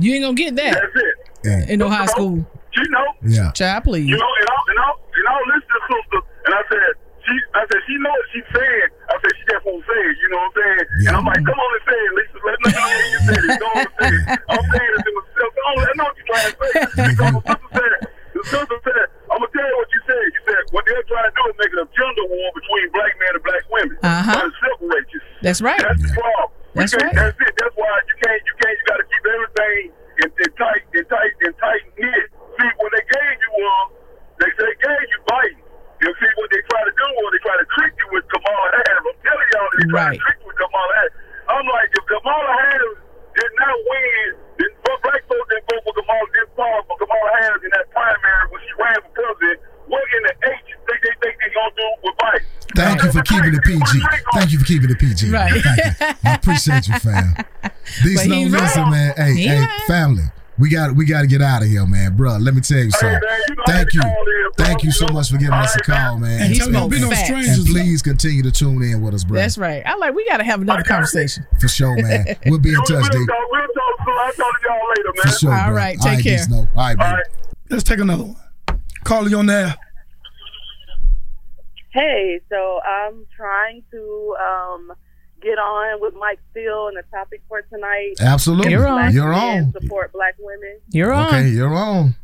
You 0.00 0.14
ain't 0.14 0.24
gonna 0.24 0.34
get 0.34 0.56
that 0.56 0.72
That's 0.74 0.96
it. 0.96 1.14
Yeah. 1.44 1.72
in 1.72 1.78
no 1.80 1.88
high 1.90 2.06
school. 2.06 2.44
You 2.76 2.88
know, 2.90 3.06
Yeah. 3.26 3.50
Child, 3.52 3.84
please. 3.84 4.08
You 4.08 4.16
know, 4.16 4.24
and 4.40 4.48
I, 4.48 4.56
and 4.70 4.78
I, 4.78 4.88
and 4.88 5.26
I 5.28 5.34
listen 5.52 5.68
to 5.68 5.80
sister, 5.88 6.20
and 6.46 6.54
I 6.54 6.62
said, 6.68 6.90
she, 7.26 7.34
I 7.54 7.60
said, 7.68 7.80
she 7.86 7.94
know 7.98 8.08
what 8.10 8.26
she's 8.32 8.48
saying. 8.56 8.88
I 9.08 9.14
said, 9.20 9.32
she 9.36 9.44
just 9.52 9.66
won't 9.66 9.84
say 9.84 10.00
it. 10.00 10.16
You 10.22 10.28
know 10.32 10.38
what 10.38 10.48
I'm 10.48 10.56
saying? 10.56 10.84
And 11.08 11.16
I'm 11.16 11.24
like, 11.28 11.42
come 11.44 11.58
on 11.60 11.70
and 11.76 11.84
say 11.84 11.98
it, 11.98 12.12
Lisa. 12.16 12.38
Let 12.40 12.56
me 12.56 12.68
know 12.72 12.80
how 12.80 13.04
you 13.04 13.20
said 13.28 13.42
it. 13.44 13.60
Go 13.60 13.66
on 13.68 13.78
and 13.84 13.92
say 14.00 14.08
it. 14.16 14.40
I'm 14.48 14.64
saying 14.64 14.92
it 14.96 15.00
to 15.04 15.10
myself. 15.12 15.50
Come 15.52 15.66
on, 15.68 15.76
let 15.76 15.88
me 15.88 15.96
know 15.98 16.08
what 16.08 16.16
you're 16.16 16.28
trying 16.32 16.48
to 16.48 16.56
say. 16.56 16.72
Because 17.12 17.32
the 17.36 17.42
sister 17.44 17.68
said, 17.76 17.92
the 18.32 18.42
sister 18.48 18.78
said, 18.88 19.06
I'm 19.38 19.46
gonna 19.46 19.54
tell 19.54 19.68
you 19.70 19.76
what 19.78 19.90
you 19.94 20.00
said. 20.02 20.24
You 20.34 20.40
said 20.50 20.62
what 20.74 20.82
they're 20.90 21.06
trying 21.06 21.30
to 21.30 21.34
do 21.38 21.42
is 21.46 21.54
make 21.62 21.70
it 21.70 21.78
a 21.78 21.88
gender 21.94 22.26
war 22.26 22.48
between 22.58 22.84
black 22.90 23.14
men 23.22 23.30
and 23.38 23.44
black 23.46 23.62
women. 23.70 23.94
Uh-huh. 24.02 24.34
Trying 24.34 24.50
to 24.50 24.56
separate 24.58 25.08
you. 25.14 25.20
That's 25.46 25.60
right. 25.62 25.78
That's 25.78 26.02
the 26.02 26.10
problem. 26.10 26.50
That's 26.74 26.94
right. 26.98 27.14
That's 27.14 27.38
it. 27.38 27.54
That's 27.54 27.76
why 27.78 27.86
you 28.02 28.16
can't. 28.18 28.42
You 28.42 28.54
can't. 28.58 28.74
You 28.74 28.84
got 28.90 28.98
to 28.98 29.06
keep 29.06 29.24
everything 29.30 29.82
in, 30.26 30.28
in 30.42 30.50
tight, 30.58 30.82
in 30.90 31.04
tight, 31.06 31.32
in 31.46 31.52
tight 31.62 31.82
knit. 31.94 32.26
See, 32.58 32.70
when 32.82 32.90
they 32.90 33.04
gave 33.06 33.36
you 33.38 33.52
um, 33.62 33.86
they 34.42 34.50
say 34.58 34.66
they 34.66 34.78
gave 34.82 35.06
you 35.14 35.20
Biden. 35.30 35.62
You 36.02 36.10
see 36.18 36.30
what 36.38 36.50
they 36.50 36.62
try 36.70 36.82
to 36.82 36.94
do? 36.94 37.06
Was 37.22 37.30
they 37.34 37.42
try 37.46 37.56
to 37.58 37.66
trick 37.78 37.94
you 37.98 38.08
with 38.14 38.26
Kamala 38.30 38.66
Harris? 38.74 39.02
I'm 39.06 39.18
telling 39.22 39.48
y'all, 39.54 39.70
they 39.78 39.86
try 39.90 39.98
Right. 39.98 40.14
to 40.14 40.22
trick 40.22 40.38
you 40.42 40.46
with 40.50 40.58
Kamala 40.58 40.92
Harris. 40.98 41.14
I'm 41.50 41.66
like, 41.70 41.88
if 41.94 42.04
Kamala 42.06 42.52
Harris 42.54 42.98
did 43.34 43.52
not 43.58 43.76
win, 43.86 44.28
black 44.58 45.22
folks 45.28 45.46
didn't 45.50 45.66
vote 45.70 45.82
for 45.86 45.94
Kamala, 45.94 46.26
didn't 46.34 46.52
fall 46.56 46.78
for 46.88 46.96
Kamala 46.98 47.30
Harris 47.40 47.62
in 47.64 47.70
that 47.76 47.86
primary 47.94 48.44
when 48.50 48.60
she 48.66 48.72
ran 48.78 48.98
for 49.02 49.10
president. 49.14 49.58
What 49.86 50.02
in 50.16 50.22
the 50.28 50.34
H 50.52 50.66
they 50.86 50.96
they 51.00 51.14
think 51.22 51.34
they 51.40 51.50
gonna 51.54 51.72
do 51.76 51.86
with 52.04 52.16
Biden? 52.20 52.44
Thank 52.76 53.02
you 53.02 53.10
for 53.12 53.22
keeping 53.22 53.54
it 53.54 53.62
PG. 53.64 53.92
Thank 54.34 54.52
you 54.52 54.58
for 54.60 54.66
keeping 54.66 54.90
it 54.90 54.98
PG. 54.98 55.30
Right. 55.32 55.52
Thank 55.62 56.00
you. 56.00 56.06
I 56.30 56.34
appreciate 56.34 56.86
you, 56.88 56.94
fam. 56.98 57.34
These 58.04 58.20
But 58.20 58.28
no 58.28 58.34
he's 58.36 58.52
listen, 58.52 58.82
right. 58.82 58.90
man. 58.90 59.14
Hey, 59.16 59.32
He 59.34 59.46
hey, 59.48 59.60
right. 59.60 59.80
family. 59.86 60.24
We 60.58 60.68
got 60.70 60.94
we 60.96 61.04
got 61.06 61.20
to 61.22 61.26
get 61.28 61.40
out 61.40 61.62
of 61.62 61.68
here, 61.68 61.86
man, 61.86 62.16
bro. 62.16 62.36
Let 62.36 62.54
me 62.54 62.60
tell 62.60 62.78
you 62.78 62.90
something. 62.90 63.12
man, 63.12 63.40
you 63.48 63.56
Thank 63.66 63.94
you, 63.94 64.00
had 64.00 64.10
in, 64.10 64.50
thank 64.56 64.82
you 64.82 64.90
so 64.90 65.06
much 65.08 65.30
for 65.30 65.36
giving 65.36 65.52
us 65.54 65.76
a 65.76 65.80
call, 65.80 66.18
man. 66.18 66.42
And 66.42 66.52
He 66.52 66.58
tell 66.58 66.68
me, 66.68 66.74
spoke 66.76 66.90
be 66.90 67.00
no 67.00 67.10
facts. 67.10 67.24
strangers. 67.26 67.58
And 67.58 67.66
please 67.68 68.02
continue 68.02 68.42
to 68.42 68.50
tune 68.50 68.82
in 68.82 69.00
with 69.00 69.14
us, 69.14 69.22
bro. 69.24 69.36
That's 69.40 69.56
right. 69.56 69.82
I 69.86 69.94
like. 69.96 70.14
We 70.14 70.26
got 70.28 70.38
to 70.38 70.44
have 70.44 70.60
another 70.60 70.82
conversation. 70.82 71.46
For 71.60 71.68
sure, 71.68 71.94
man. 72.02 72.26
We'll 72.46 72.58
be 72.58 72.70
in 72.70 72.74
We'll, 72.74 72.82
touch, 73.02 73.12
we'll, 73.12 73.26
talk, 73.26 73.36
we'll 73.50 73.60
talk 73.60 73.98
soon. 74.04 74.14
I'll 74.18 74.32
talk 74.32 74.60
to 74.60 74.68
y'all 74.68 74.88
later, 74.88 75.12
man. 75.14 75.22
For 75.22 75.38
sure, 75.38 75.52
All 75.54 75.66
bro. 75.68 75.74
right, 75.76 76.00
take 76.00 76.18
D 76.18 76.22
care. 76.24 76.38
Snow. 76.38 76.56
All 76.58 76.66
right, 76.76 76.98
All 76.98 77.12
man. 77.12 77.22
Let's 77.70 77.84
take 77.84 78.00
another 78.00 78.24
one. 78.24 78.36
Call 79.04 79.28
you 79.28 79.38
on 79.38 79.46
there. 79.46 79.76
Hey, 81.90 82.40
so 82.50 82.80
I'm 82.84 83.26
trying 83.34 83.82
to 83.92 84.36
um, 84.40 84.92
get 85.40 85.58
on 85.58 86.00
with 86.00 86.14
Mike 86.14 86.40
Steele 86.50 86.88
and 86.88 86.96
the 86.96 87.02
topic 87.10 87.42
for 87.48 87.62
tonight. 87.62 88.14
Absolutely. 88.20 88.72
You're 88.72 88.86
on. 88.86 89.12
You're 89.12 89.30
men 89.30 89.64
on. 89.66 89.72
Support 89.80 90.12
black 90.12 90.36
women. 90.38 90.78
You're 90.90 91.12
on. 91.12 91.28
Okay, 91.28 91.48
you're 91.48 91.74
on. 91.74 92.14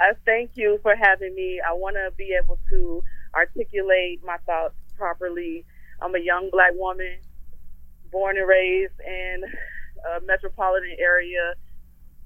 I 0.00 0.12
thank 0.24 0.52
you 0.54 0.78
for 0.82 0.94
having 0.96 1.34
me. 1.34 1.60
I 1.66 1.72
want 1.74 1.96
to 1.96 2.10
be 2.16 2.36
able 2.42 2.58
to 2.70 3.02
articulate 3.34 4.20
my 4.24 4.36
thoughts 4.46 4.74
properly. 4.96 5.64
I'm 6.00 6.14
a 6.14 6.18
young 6.18 6.50
black 6.50 6.72
woman, 6.74 7.18
born 8.10 8.36
and 8.36 8.48
raised 8.48 8.98
in 9.06 9.42
a 10.16 10.20
metropolitan 10.24 10.96
area, 10.98 11.54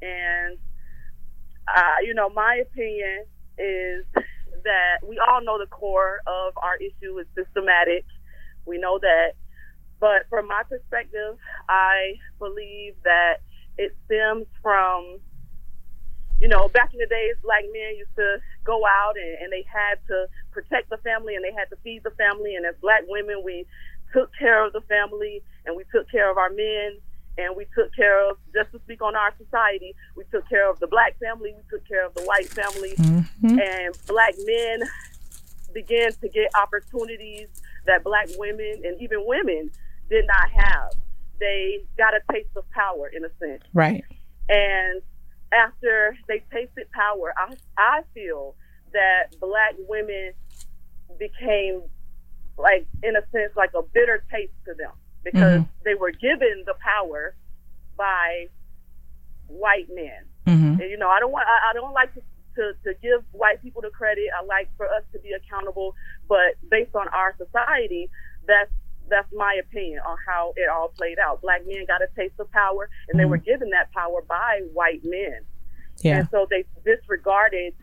and 0.00 0.58
uh, 1.68 1.96
you 2.02 2.14
know, 2.14 2.28
my 2.30 2.62
opinion 2.62 3.24
is 3.58 4.04
that 4.64 5.06
we 5.06 5.18
all 5.18 5.42
know 5.42 5.58
the 5.58 5.66
core 5.66 6.20
of 6.26 6.54
our 6.62 6.76
issue 6.76 7.18
is 7.18 7.26
systematic. 7.34 8.04
We 8.66 8.78
know 8.78 8.98
that, 8.98 9.32
but 10.00 10.28
from 10.28 10.46
my 10.48 10.62
perspective, 10.68 11.36
I 11.68 12.14
believe 12.38 12.94
that 13.04 13.38
it 13.78 13.96
stems 14.06 14.46
from 14.62 15.20
you 16.40 16.48
know, 16.48 16.68
back 16.68 16.92
in 16.92 16.98
the 16.98 17.06
days, 17.06 17.34
black 17.42 17.64
men 17.72 17.96
used 17.96 18.14
to 18.16 18.38
go 18.64 18.84
out 18.86 19.14
and, 19.16 19.38
and 19.42 19.52
they 19.52 19.64
had 19.72 19.96
to 20.06 20.26
protect 20.52 20.90
the 20.90 20.98
family 20.98 21.34
and 21.34 21.44
they 21.44 21.52
had 21.52 21.68
to 21.70 21.76
feed 21.82 22.02
the 22.04 22.10
family. 22.10 22.54
And 22.54 22.66
as 22.66 22.74
black 22.82 23.02
women, 23.08 23.42
we 23.42 23.66
took 24.12 24.30
care 24.38 24.64
of 24.64 24.72
the 24.72 24.82
family 24.82 25.42
and 25.64 25.76
we 25.76 25.84
took 25.92 26.10
care 26.10 26.30
of 26.30 26.36
our 26.36 26.50
men 26.50 26.98
and 27.38 27.56
we 27.56 27.66
took 27.74 27.94
care 27.94 28.28
of, 28.28 28.38
just 28.54 28.70
to 28.72 28.78
speak 28.80 29.02
on 29.02 29.14
our 29.14 29.32
society, 29.38 29.94
we 30.16 30.24
took 30.30 30.48
care 30.48 30.70
of 30.70 30.78
the 30.80 30.86
black 30.86 31.18
family, 31.18 31.54
we 31.54 31.62
took 31.70 31.86
care 31.86 32.04
of 32.04 32.14
the 32.14 32.22
white 32.22 32.48
family. 32.48 32.94
Mhm. 32.96 33.60
And 33.60 34.06
black 34.06 34.34
men 34.44 34.82
began 35.72 36.12
to 36.12 36.28
get 36.28 36.50
opportunities 36.54 37.48
that 37.84 38.02
black 38.02 38.28
women 38.38 38.82
and 38.84 39.00
even 39.00 39.26
women 39.26 39.70
did 40.08 40.26
not 40.26 40.50
have. 40.50 40.92
They 41.38 41.84
got 41.98 42.14
a 42.14 42.20
taste 42.32 42.50
of 42.56 42.68
power 42.70 43.08
in 43.08 43.24
a 43.24 43.30
sense. 43.38 43.62
Right. 43.74 44.04
And 44.48 45.02
after 45.52 46.16
they 46.28 46.42
tasted 46.52 46.90
power, 46.92 47.34
I, 47.36 47.54
I 47.76 48.02
feel 48.14 48.54
that 48.92 49.38
black 49.40 49.74
women 49.88 50.32
became, 51.18 51.82
like, 52.58 52.86
in 53.02 53.16
a 53.16 53.22
sense, 53.32 53.52
like 53.56 53.70
a 53.74 53.82
bitter 53.82 54.24
taste 54.30 54.52
to 54.66 54.74
them 54.74 54.92
because 55.24 55.60
Mhm. 55.62 55.68
they 55.84 55.94
were 55.94 56.12
given 56.12 56.62
the 56.66 56.74
power 56.74 57.34
by 57.96 58.48
white 59.48 59.88
men. 59.92 60.24
Mhm. 60.46 60.80
And, 60.80 60.90
you 60.90 60.96
know, 60.96 61.08
I 61.08 61.20
don't 61.20 61.32
want, 61.32 61.46
I, 61.48 61.70
I 61.70 61.72
don't 61.74 61.92
like 61.92 62.14
to, 62.14 62.22
to, 62.56 62.72
to 62.84 62.94
give 63.02 63.22
white 63.32 63.62
people 63.62 63.82
the 63.82 63.90
credit. 63.90 64.28
I 64.36 64.42
like 64.44 64.68
for 64.76 64.86
us 64.86 65.02
to 65.12 65.18
be 65.18 65.32
accountable, 65.32 65.94
but 66.28 66.54
based 66.70 66.94
on 66.94 67.08
our 67.08 67.34
society, 67.36 68.08
that's 68.46 68.70
that's 69.08 69.32
my 69.32 69.60
opinion 69.60 70.00
on 70.06 70.16
how 70.26 70.52
it 70.56 70.68
all 70.68 70.88
played 70.88 71.18
out. 71.18 71.40
Black 71.42 71.62
men 71.66 71.84
got 71.86 72.02
a 72.02 72.08
taste 72.16 72.34
of 72.38 72.50
power, 72.50 72.88
and 73.08 73.18
they 73.18 73.24
were 73.24 73.38
mm-hmm. 73.38 73.44
given 73.44 73.70
that 73.70 73.92
power 73.92 74.22
by 74.22 74.62
white 74.72 75.04
men. 75.04 75.40
Yeah. 75.98 76.18
And 76.18 76.28
so 76.30 76.46
they 76.50 76.64
disregarded 76.84 77.74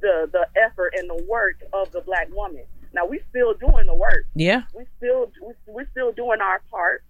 the 0.00 0.28
the 0.30 0.46
effort 0.60 0.94
and 0.96 1.08
the 1.08 1.24
work 1.28 1.62
of 1.72 1.90
the 1.92 2.00
black 2.00 2.28
woman. 2.32 2.64
Now 2.92 3.06
we're 3.06 3.24
still 3.30 3.54
doing 3.54 3.86
the 3.86 3.94
work. 3.94 4.26
Yeah. 4.34 4.62
We 4.74 4.84
still 4.98 5.32
we, 5.46 5.54
we're 5.66 5.88
still 5.90 6.12
doing 6.12 6.40
our 6.40 6.60
part. 6.70 7.04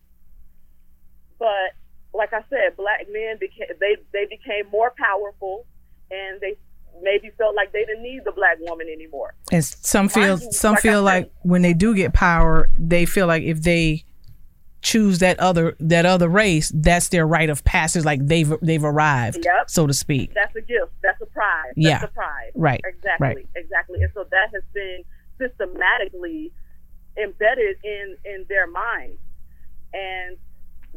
But 1.39 1.74
like 2.15 2.32
I 2.32 2.44
said, 2.51 2.77
black 2.77 3.07
men 3.11 3.39
became 3.40 3.69
they 3.81 3.97
they 4.12 4.27
became 4.27 4.70
more 4.70 4.93
powerful, 4.97 5.66
and 6.11 6.40
they 6.40 6.57
maybe 7.01 7.31
felt 7.39 7.55
like 7.56 7.73
they 7.73 7.85
didn't 7.85 8.02
need 8.02 8.23
the 8.24 8.32
black 8.32 8.59
woman 8.60 8.89
anymore. 8.89 9.35
And 9.51 9.64
some 9.64 10.09
feel 10.09 10.39
you, 10.40 10.52
some 10.52 10.74
like 10.74 10.82
feel 10.82 10.98
said- 11.01 11.14
like 11.14 11.32
when 11.43 11.62
they 11.62 11.73
do 11.74 11.94
get 11.94 12.12
power, 12.12 12.69
they 12.78 13.06
feel 13.06 13.27
like 13.27 13.43
if 13.43 13.62
they 13.62 14.05
choose 14.82 15.20
that 15.20 15.39
other 15.39 15.77
that 15.78 16.05
other 16.06 16.28
race, 16.28 16.73
that's 16.74 17.09
their 17.10 17.27
rite 17.27 17.51
of 17.51 17.62
passage. 17.64 18.05
Like 18.05 18.27
they've 18.27 18.52
they've 18.62 18.82
arrived, 18.85 19.39
Yep. 19.44 19.70
so 19.70 19.86
to 19.86 19.94
speak. 19.94 20.35
That's 20.35 20.55
a 20.56 20.60
gift. 20.60 20.93
That's 21.02 21.20
a 21.23 21.27
prize. 21.27 21.73
Yeah. 21.77 22.02
A 22.02 22.09
prize. 22.09 22.51
Right. 22.55 22.81
Exactly. 22.85 23.27
Right. 23.27 23.47
Exactly. 23.55 24.02
And 24.02 24.10
so 24.14 24.24
that 24.31 24.48
has 24.52 24.62
been 24.74 25.05
systematically 25.39 26.52
embedded 27.16 27.77
in 27.85 28.16
in 28.24 28.44
their 28.48 28.66
minds, 28.66 29.19
and 29.93 30.36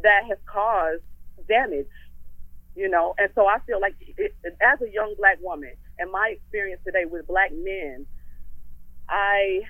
that 0.03 0.23
has 0.27 0.37
caused 0.45 1.03
damage. 1.47 1.87
You 2.75 2.89
know, 2.89 3.15
and 3.17 3.29
so 3.35 3.47
I 3.47 3.59
feel 3.65 3.79
like 3.79 3.95
it, 4.17 4.35
as 4.61 4.81
a 4.81 4.91
young 4.91 5.15
black 5.17 5.37
woman, 5.41 5.71
and 5.99 6.11
my 6.11 6.33
experience 6.35 6.81
today 6.85 7.05
with 7.05 7.27
black 7.27 7.51
men, 7.53 8.05
I 9.09 9.61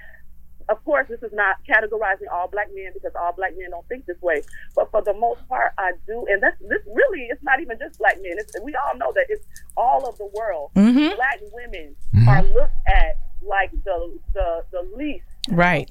of 0.67 0.83
course, 0.83 1.07
this 1.07 1.21
is 1.21 1.31
not 1.31 1.57
categorizing 1.69 2.25
all 2.33 2.47
black 2.47 2.69
men 2.73 2.91
because 2.93 3.11
all 3.19 3.33
black 3.33 3.51
men 3.55 3.69
don't 3.69 3.87
think 3.87 4.05
this 4.07 4.19
way. 4.21 4.41
But 4.75 4.89
for 4.89 5.03
the 5.03 5.13
most 5.13 5.47
part, 5.47 5.73
I 5.77 5.91
do, 6.07 6.25
and 6.27 6.41
that's 6.41 6.57
this 6.59 6.81
really 6.91 7.27
it's 7.29 7.43
not 7.43 7.59
even 7.61 7.77
just 7.77 7.99
black 7.99 8.15
men. 8.21 8.33
It's, 8.37 8.55
we 8.63 8.73
all 8.75 8.97
know 8.97 9.11
that 9.13 9.25
it's 9.29 9.45
all 9.77 10.07
of 10.09 10.17
the 10.17 10.25
world. 10.33 10.71
Mhm. 10.75 11.15
Black 11.15 11.39
women 11.53 11.95
are 12.27 12.41
looked 12.41 12.73
at 12.87 13.17
like 13.43 13.71
the 13.83 14.17
the 14.33 14.63
the 14.71 14.81
least. 14.95 15.25
Right. 15.51 15.89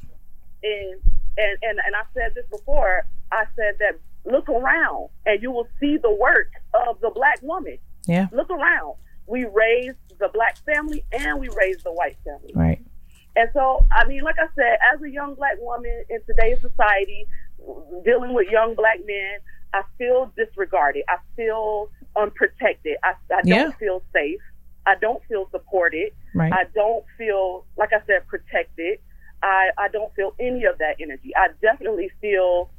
And 0.63 1.01
and 1.37 1.59
and 1.63 1.79
and 1.87 1.95
I 1.95 2.03
said 2.13 2.35
this 2.35 2.47
before. 2.51 3.07
I 3.31 3.45
said 3.57 3.77
that 3.79 3.99
look 4.25 4.49
around 4.49 5.09
and 5.27 5.43
you 5.43 5.51
will 5.53 5.69
see 5.81 5.99
the 5.99 6.11
work 6.11 6.49
of 6.89 7.01
the 7.01 7.11
black 7.11 7.41
woman. 7.43 7.79
Yeah. 8.07 8.27
Look 8.33 8.51
around. 8.51 8.95
We 9.27 9.45
raised 9.45 9.97
the 10.25 10.31
black 10.33 10.57
family 10.65 11.05
and 11.13 11.39
we 11.39 11.49
raised 11.51 11.85
the 11.85 11.93
white 11.93 12.17
family. 12.25 12.53
Right. 12.55 12.81
And 13.37 13.51
so, 13.53 13.85
I 13.93 14.07
mean, 14.07 14.23
like 14.23 14.37
I 14.39 14.47
said, 14.55 14.79
as 14.95 15.03
a 15.03 15.11
young 15.11 15.35
black 15.35 15.57
woman 15.61 16.05
in 16.09 16.21
today's 16.27 16.61
society, 16.61 17.27
dealing 18.05 18.33
with 18.33 18.49
young 18.49 18.75
black 18.75 18.99
men, 19.05 19.39
I 19.75 19.83
feel 19.99 20.33
disregarded. 20.37 21.03
I 21.09 21.17
feel 21.37 21.91
unprotected. 22.17 22.97
I, 23.03 23.15
I 23.35 23.43
don't 23.43 23.49
Yeah. 23.49 23.71
feel 23.73 24.03
safe. 24.13 24.41
I 24.87 24.95
don't 25.01 25.23
feel 25.29 25.49
supported. 25.51 26.13
Right. 26.35 26.53
I 26.53 26.65
don't 26.75 27.05
feel, 27.19 27.67
like 27.77 27.93
I 27.93 28.01
said, 28.07 28.27
protected. 28.29 28.99
I, 29.43 29.71
I 29.77 29.89
don't 29.89 30.15
feel 30.15 30.35
any 30.39 30.65
of 30.65 30.79
that 30.79 30.97
energy. 31.01 31.33
I 31.37 31.49
definitely 31.61 32.11
feel 32.21 32.71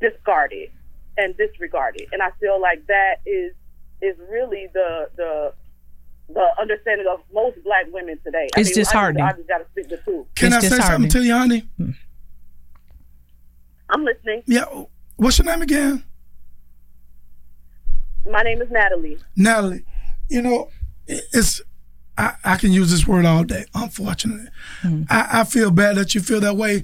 discarded 0.00 0.70
and 1.16 1.36
disregarded. 1.36 2.08
And 2.12 2.22
I 2.22 2.30
feel 2.40 2.60
like 2.60 2.86
that 2.86 3.16
is 3.26 3.54
is 4.02 4.14
really 4.30 4.68
the 4.74 5.08
the 5.16 5.54
the 6.28 6.46
understanding 6.60 7.06
of 7.06 7.20
most 7.32 7.62
black 7.64 7.86
women 7.92 8.18
today. 8.24 8.48
I 8.56 8.60
It's 8.60 8.70
mean, 8.70 8.74
disheartening. 8.76 9.22
I 9.22 9.30
just, 9.30 9.34
I 9.34 9.38
just 9.38 9.48
got 9.48 9.58
to 9.58 9.64
speak 9.70 9.88
the 9.88 9.96
truth. 9.98 10.26
Can 10.34 10.52
I 10.52 10.60
say 10.60 10.78
something 10.80 11.10
to 11.10 11.22
you, 11.22 11.34
honey? 11.34 11.68
Hmm. 11.76 11.90
I'm 13.88 14.04
listening. 14.04 14.42
Yeah. 14.46 14.64
What's 15.16 15.38
your 15.38 15.46
name 15.46 15.62
again? 15.62 16.04
My 18.28 18.42
name 18.42 18.60
is 18.60 18.70
Natalie. 18.70 19.18
Natalie. 19.36 19.84
You 20.28 20.42
know, 20.42 20.70
it's 21.06 21.62
I, 22.18 22.34
I 22.44 22.56
can 22.56 22.72
use 22.72 22.90
this 22.90 23.06
word 23.06 23.24
all 23.24 23.44
day. 23.44 23.66
Unfortunately, 23.74 24.48
hmm. 24.82 25.04
I, 25.08 25.40
I 25.40 25.44
feel 25.44 25.70
bad 25.70 25.96
that 25.96 26.14
you 26.14 26.20
feel 26.20 26.40
that 26.40 26.56
way, 26.56 26.82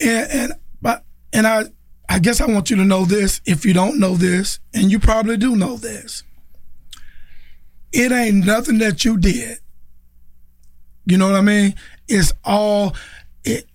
and 0.00 0.30
and 0.30 0.52
but 0.82 1.04
and 1.32 1.46
I 1.46 1.64
I 2.08 2.18
guess 2.18 2.40
I 2.40 2.46
want 2.46 2.70
you 2.70 2.76
to 2.76 2.84
know 2.84 3.04
this. 3.04 3.40
If 3.44 3.64
you 3.64 3.72
don't 3.72 4.00
know 4.00 4.14
this, 4.14 4.58
and 4.74 4.90
you 4.90 4.98
probably 4.98 5.36
do 5.36 5.54
know 5.54 5.76
this, 5.76 6.24
it 7.92 8.12
ain't 8.12 8.44
nothing 8.44 8.78
that 8.78 9.04
you 9.04 9.18
did. 9.18 9.58
You 11.06 11.16
know 11.16 11.30
what 11.30 11.38
I 11.38 11.42
mean? 11.42 11.74
It's 12.06 12.32
all 12.44 12.94
it. 13.44 13.66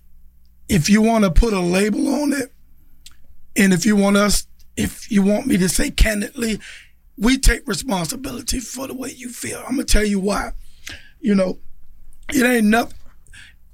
If 0.68 0.88
you 0.88 1.02
want 1.02 1.24
to 1.24 1.30
put 1.30 1.52
a 1.52 1.60
label 1.60 2.08
on 2.22 2.32
it, 2.32 2.52
and 3.56 3.72
if 3.72 3.84
you 3.84 3.96
want 3.96 4.16
us, 4.16 4.46
if 4.76 5.10
you 5.10 5.22
want 5.22 5.46
me 5.46 5.56
to 5.58 5.68
say 5.68 5.90
candidly, 5.90 6.60
we 7.16 7.38
take 7.38 7.66
responsibility 7.66 8.60
for 8.60 8.86
the 8.86 8.94
way 8.94 9.10
you 9.10 9.28
feel. 9.28 9.58
I'm 9.58 9.76
gonna 9.76 9.84
tell 9.84 10.04
you 10.04 10.20
why. 10.20 10.52
You 11.20 11.34
know, 11.34 11.58
it 12.32 12.44
ain't 12.44 12.66
nothing. 12.66 12.98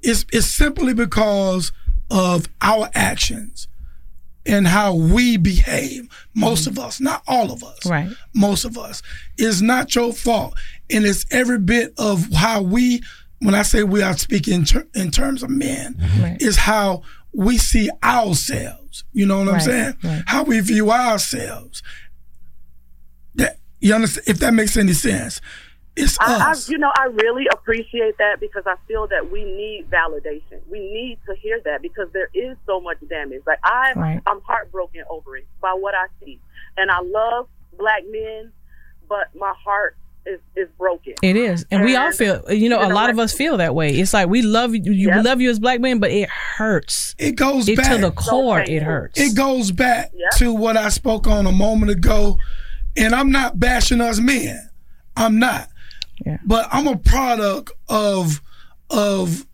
It's 0.02 0.24
it's 0.32 0.46
simply 0.46 0.94
because 0.94 1.72
of 2.10 2.48
our 2.60 2.90
actions 2.94 3.68
and 4.46 4.66
how 4.66 4.94
we 4.94 5.36
behave. 5.36 6.08
Most 6.34 6.66
of 6.66 6.78
us, 6.78 7.00
not 7.00 7.22
all 7.28 7.52
of 7.52 7.62
us. 7.62 7.84
Right. 7.86 8.08
Most 8.34 8.64
of 8.64 8.78
us. 8.78 9.02
It's 9.36 9.60
not 9.60 9.94
your 9.94 10.12
fault, 10.12 10.54
and 10.88 11.04
it's 11.04 11.26
every 11.30 11.58
bit 11.58 11.94
of 11.98 12.32
how 12.32 12.62
we. 12.62 13.02
When 13.40 13.54
I 13.54 13.62
say 13.62 13.84
we 13.84 14.02
are 14.02 14.16
speaking 14.18 14.52
in, 14.52 14.64
ter- 14.64 14.88
in 14.94 15.10
terms 15.10 15.42
of 15.42 15.48
men, 15.48 15.94
mm-hmm. 15.94 16.36
is 16.40 16.56
how 16.56 17.02
we 17.32 17.56
see 17.56 17.88
ourselves. 18.02 19.04
You 19.12 19.24
know 19.24 19.38
what 19.38 19.48
I'm 19.48 19.60
saying? 19.60 19.94
right. 20.04 20.22
How 20.26 20.42
we 20.42 20.60
view 20.60 20.90
ourselves. 20.90 21.82
That 23.36 23.58
you 23.80 23.94
understand? 23.94 24.28
If 24.28 24.40
that 24.40 24.52
makes 24.52 24.76
any 24.76 24.92
sense, 24.92 25.40
it's 25.96 26.18
I, 26.20 26.36
I, 26.48 26.50
us. 26.52 26.68
you 26.68 26.78
know, 26.78 26.90
I 26.96 27.06
really 27.06 27.46
appreciate 27.52 28.16
that 28.18 28.40
because 28.40 28.62
I 28.66 28.74
feel 28.86 29.06
that 29.08 29.30
we 29.30 29.44
need 29.44 29.90
validation. 29.90 30.60
We 30.70 30.78
need 30.80 31.18
to 31.28 31.34
hear 31.34 31.60
that 31.64 31.82
because 31.82 32.08
there 32.12 32.28
is 32.34 32.56
so 32.66 32.80
much 32.80 32.98
damage. 33.08 33.42
Like 33.46 33.58
I, 33.64 33.92
Right. 33.96 34.20
I'm 34.26 34.40
heartbroken 34.42 35.02
over 35.10 35.36
it 35.36 35.46
by 35.60 35.72
what 35.72 35.94
I 35.94 36.06
see, 36.24 36.38
and 36.76 36.90
I 36.90 37.00
love 37.00 37.48
black 37.78 38.02
men, 38.10 38.52
but 39.08 39.34
my 39.34 39.52
heart 39.64 39.96
is 40.26 40.38
is 40.54 40.68
broken. 40.78 41.14
It 41.22 41.34
is, 41.34 41.64
and 41.70 41.82
we 41.82 41.96
all 41.96 42.12
feel. 42.12 42.44
You 42.52 42.68
know, 42.68 42.80
a 42.80 42.92
lot 42.92 43.10
of 43.10 43.18
us 43.18 43.32
feel 43.32 43.56
that 43.56 43.74
way. 43.74 43.90
It's 43.98 44.12
like 44.12 44.28
we 44.28 44.42
love 44.42 44.74
you. 44.74 44.92
You 44.92 45.08
Yep. 45.08 45.24
love 45.24 45.40
you 45.40 45.50
as 45.50 45.58
black 45.58 45.80
men, 45.80 45.98
but 45.98 46.10
it 46.10 46.28
hurts. 46.28 47.14
It 47.18 47.32
goes 47.32 47.68
it 47.68 47.76
back 47.78 47.90
to 47.90 47.98
the 47.98 48.12
core. 48.12 48.60
It 48.60 48.82
hurts. 48.82 49.18
It 49.18 49.34
goes 49.34 49.70
back 49.72 50.12
to 50.36 50.52
what 50.54 50.76
I 50.76 50.90
spoke 50.90 51.26
on 51.26 51.46
a 51.46 51.52
moment 51.52 51.90
ago, 51.90 52.38
and 52.96 53.14
I'm 53.14 53.30
not 53.32 53.58
bashing 53.58 54.00
us 54.00 54.20
men. 54.20 54.68
I'm 55.16 55.38
not. 55.38 55.69
Yeah. 56.26 56.38
But 56.44 56.68
I'm 56.70 56.86
a 56.86 56.96
product 56.96 57.72
of 57.88 58.40
of 58.90 59.46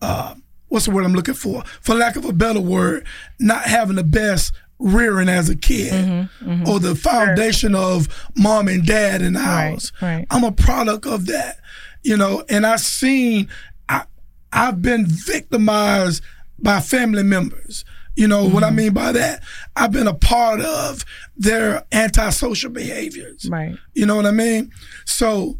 uh 0.00 0.34
what's 0.68 0.86
the 0.86 0.90
word 0.90 1.04
I'm 1.04 1.14
looking 1.14 1.34
for? 1.34 1.62
For 1.80 1.94
lack 1.94 2.16
of 2.16 2.24
a 2.24 2.32
better 2.32 2.60
word, 2.60 3.06
not 3.38 3.62
having 3.64 3.96
the 3.96 4.04
best 4.04 4.52
rearing 4.78 5.28
as 5.28 5.48
a 5.48 5.54
kid 5.56 5.92
Mm-hmm, 5.92 6.68
or 6.68 6.80
the 6.80 6.94
foundation 6.94 7.74
of 7.74 8.08
mom 8.36 8.68
and 8.68 8.84
dad 8.84 9.22
in 9.22 9.34
the 9.34 9.38
Right, 9.40 9.70
house. 9.72 9.92
right. 10.02 10.26
I'm 10.30 10.42
a 10.44 10.50
product 10.52 11.06
of 11.06 11.26
that. 11.26 11.58
You 12.02 12.16
know, 12.16 12.44
and 12.48 12.66
I've 12.66 12.80
seen 12.80 13.48
I 13.88 14.04
I've 14.52 14.82
been 14.82 15.06
victimized 15.06 16.22
by 16.58 16.80
family 16.80 17.22
members 17.22 17.84
You 18.14 18.28
know 18.28 18.44
what 18.46 18.62
I 18.62 18.66
mm-hmm. 18.68 18.76
mean 18.76 18.92
by 18.92 19.12
that? 19.12 19.42
I've 19.74 19.92
been 19.92 20.06
a 20.06 20.14
part 20.14 20.60
of 20.60 21.04
their 21.36 21.84
antisocial 21.92 22.70
behaviors. 22.70 23.48
Right. 23.48 23.76
You 23.94 24.06
know 24.06 24.16
what 24.16 24.26
I 24.26 24.32
mean? 24.32 24.70
So 25.06 25.58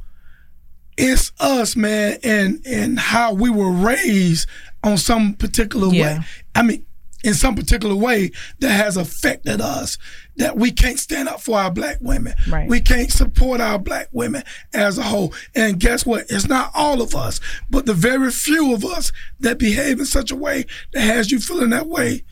it's 0.98 1.32
us, 1.40 1.76
man, 1.76 2.18
and 2.22 2.60
and 2.66 2.98
how 2.98 3.32
we 3.32 3.48
were 3.48 3.70
raised 3.72 4.48
on 4.84 4.98
some 4.98 5.34
particular 5.34 5.88
way. 5.88 6.18
I 6.54 6.62
mean, 6.62 6.84
in 7.24 7.34
some 7.34 7.54
particular 7.54 7.94
way 7.94 8.30
that 8.58 8.70
has 8.70 8.96
affected 8.96 9.60
us. 9.60 9.98
That 10.36 10.56
we 10.56 10.72
can't 10.72 10.98
stand 10.98 11.28
up 11.28 11.42
for 11.42 11.58
our 11.58 11.70
black 11.70 11.98
women. 12.00 12.34
Right. 12.48 12.68
We 12.68 12.80
can't 12.80 13.12
support 13.12 13.60
our 13.60 13.78
black 13.78 14.08
women 14.12 14.44
as 14.72 14.96
a 14.96 15.02
whole. 15.02 15.34
And 15.54 15.78
guess 15.78 16.06
what? 16.06 16.24
It's 16.30 16.48
not 16.48 16.70
all 16.74 17.02
of 17.02 17.14
us, 17.14 17.38
but 17.68 17.84
the 17.84 17.94
very 17.94 18.30
few 18.30 18.72
of 18.72 18.82
us 18.84 19.12
that 19.40 19.58
behave 19.58 19.98
in 19.98 20.06
such 20.06 20.30
a 20.30 20.36
way 20.36 20.64
that 20.94 21.02
has 21.02 21.30
you 21.30 21.38
feeling 21.38 21.70
that 21.70 21.86
way 21.86 22.24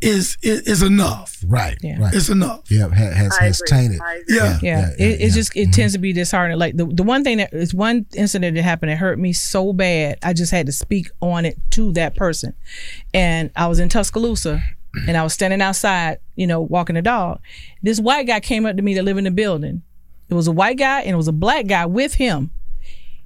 is 0.00 0.38
is, 0.42 0.62
is 0.62 0.82
enough. 0.82 1.44
Right. 1.46 1.78
Yeah. 1.82 2.00
Right. 2.00 2.14
It's 2.14 2.28
enough. 2.28 2.70
Yeah. 2.70 2.88
ha- 2.88 3.12
Has 3.12 3.36
has 3.36 3.62
tainted. 3.66 4.00
I 4.00 4.14
agree. 4.14 4.36
Yeah. 4.36 4.58
yeah, 4.62 4.90
it, 4.98 5.20
it 5.20 5.30
just 5.32 5.54
it 5.56 5.64
mm-hmm. 5.64 5.70
tends 5.72 5.92
to 5.94 5.98
be 5.98 6.12
disheartening. 6.12 6.58
Like 6.58 6.76
the 6.76 6.86
the 6.86 7.02
one 7.02 7.24
thing 7.24 7.38
that 7.38 7.52
is 7.52 7.74
one 7.74 8.06
incident 8.14 8.56
that 8.56 8.62
happened 8.62 8.90
that 8.90 8.96
hurt 8.96 9.18
me 9.18 9.32
so 9.32 9.72
bad, 9.72 10.18
I 10.22 10.32
just 10.32 10.52
had 10.52 10.66
to 10.66 10.72
speak 10.72 11.10
on 11.20 11.44
it 11.44 11.58
to 11.72 11.92
that 11.92 12.16
person. 12.16 12.54
And 13.12 13.50
I 13.56 13.66
was 13.66 13.78
in 13.78 13.88
Tuscaloosa, 13.88 14.62
and 15.06 15.16
I 15.16 15.22
was 15.22 15.34
standing 15.34 15.60
outside, 15.60 16.18
you 16.36 16.46
know, 16.46 16.60
walking 16.60 16.94
the 16.94 17.02
dog. 17.02 17.40
This 17.82 18.00
white 18.00 18.26
guy 18.26 18.40
came 18.40 18.66
up 18.66 18.76
to 18.76 18.82
me 18.82 18.94
to 18.94 19.02
live 19.02 19.18
in 19.18 19.24
the 19.24 19.30
building. 19.30 19.82
It 20.28 20.34
was 20.34 20.46
a 20.46 20.52
white 20.52 20.78
guy 20.78 21.00
and 21.00 21.10
it 21.10 21.16
was 21.16 21.28
a 21.28 21.32
black 21.32 21.66
guy 21.66 21.86
with 21.86 22.14
him. 22.14 22.50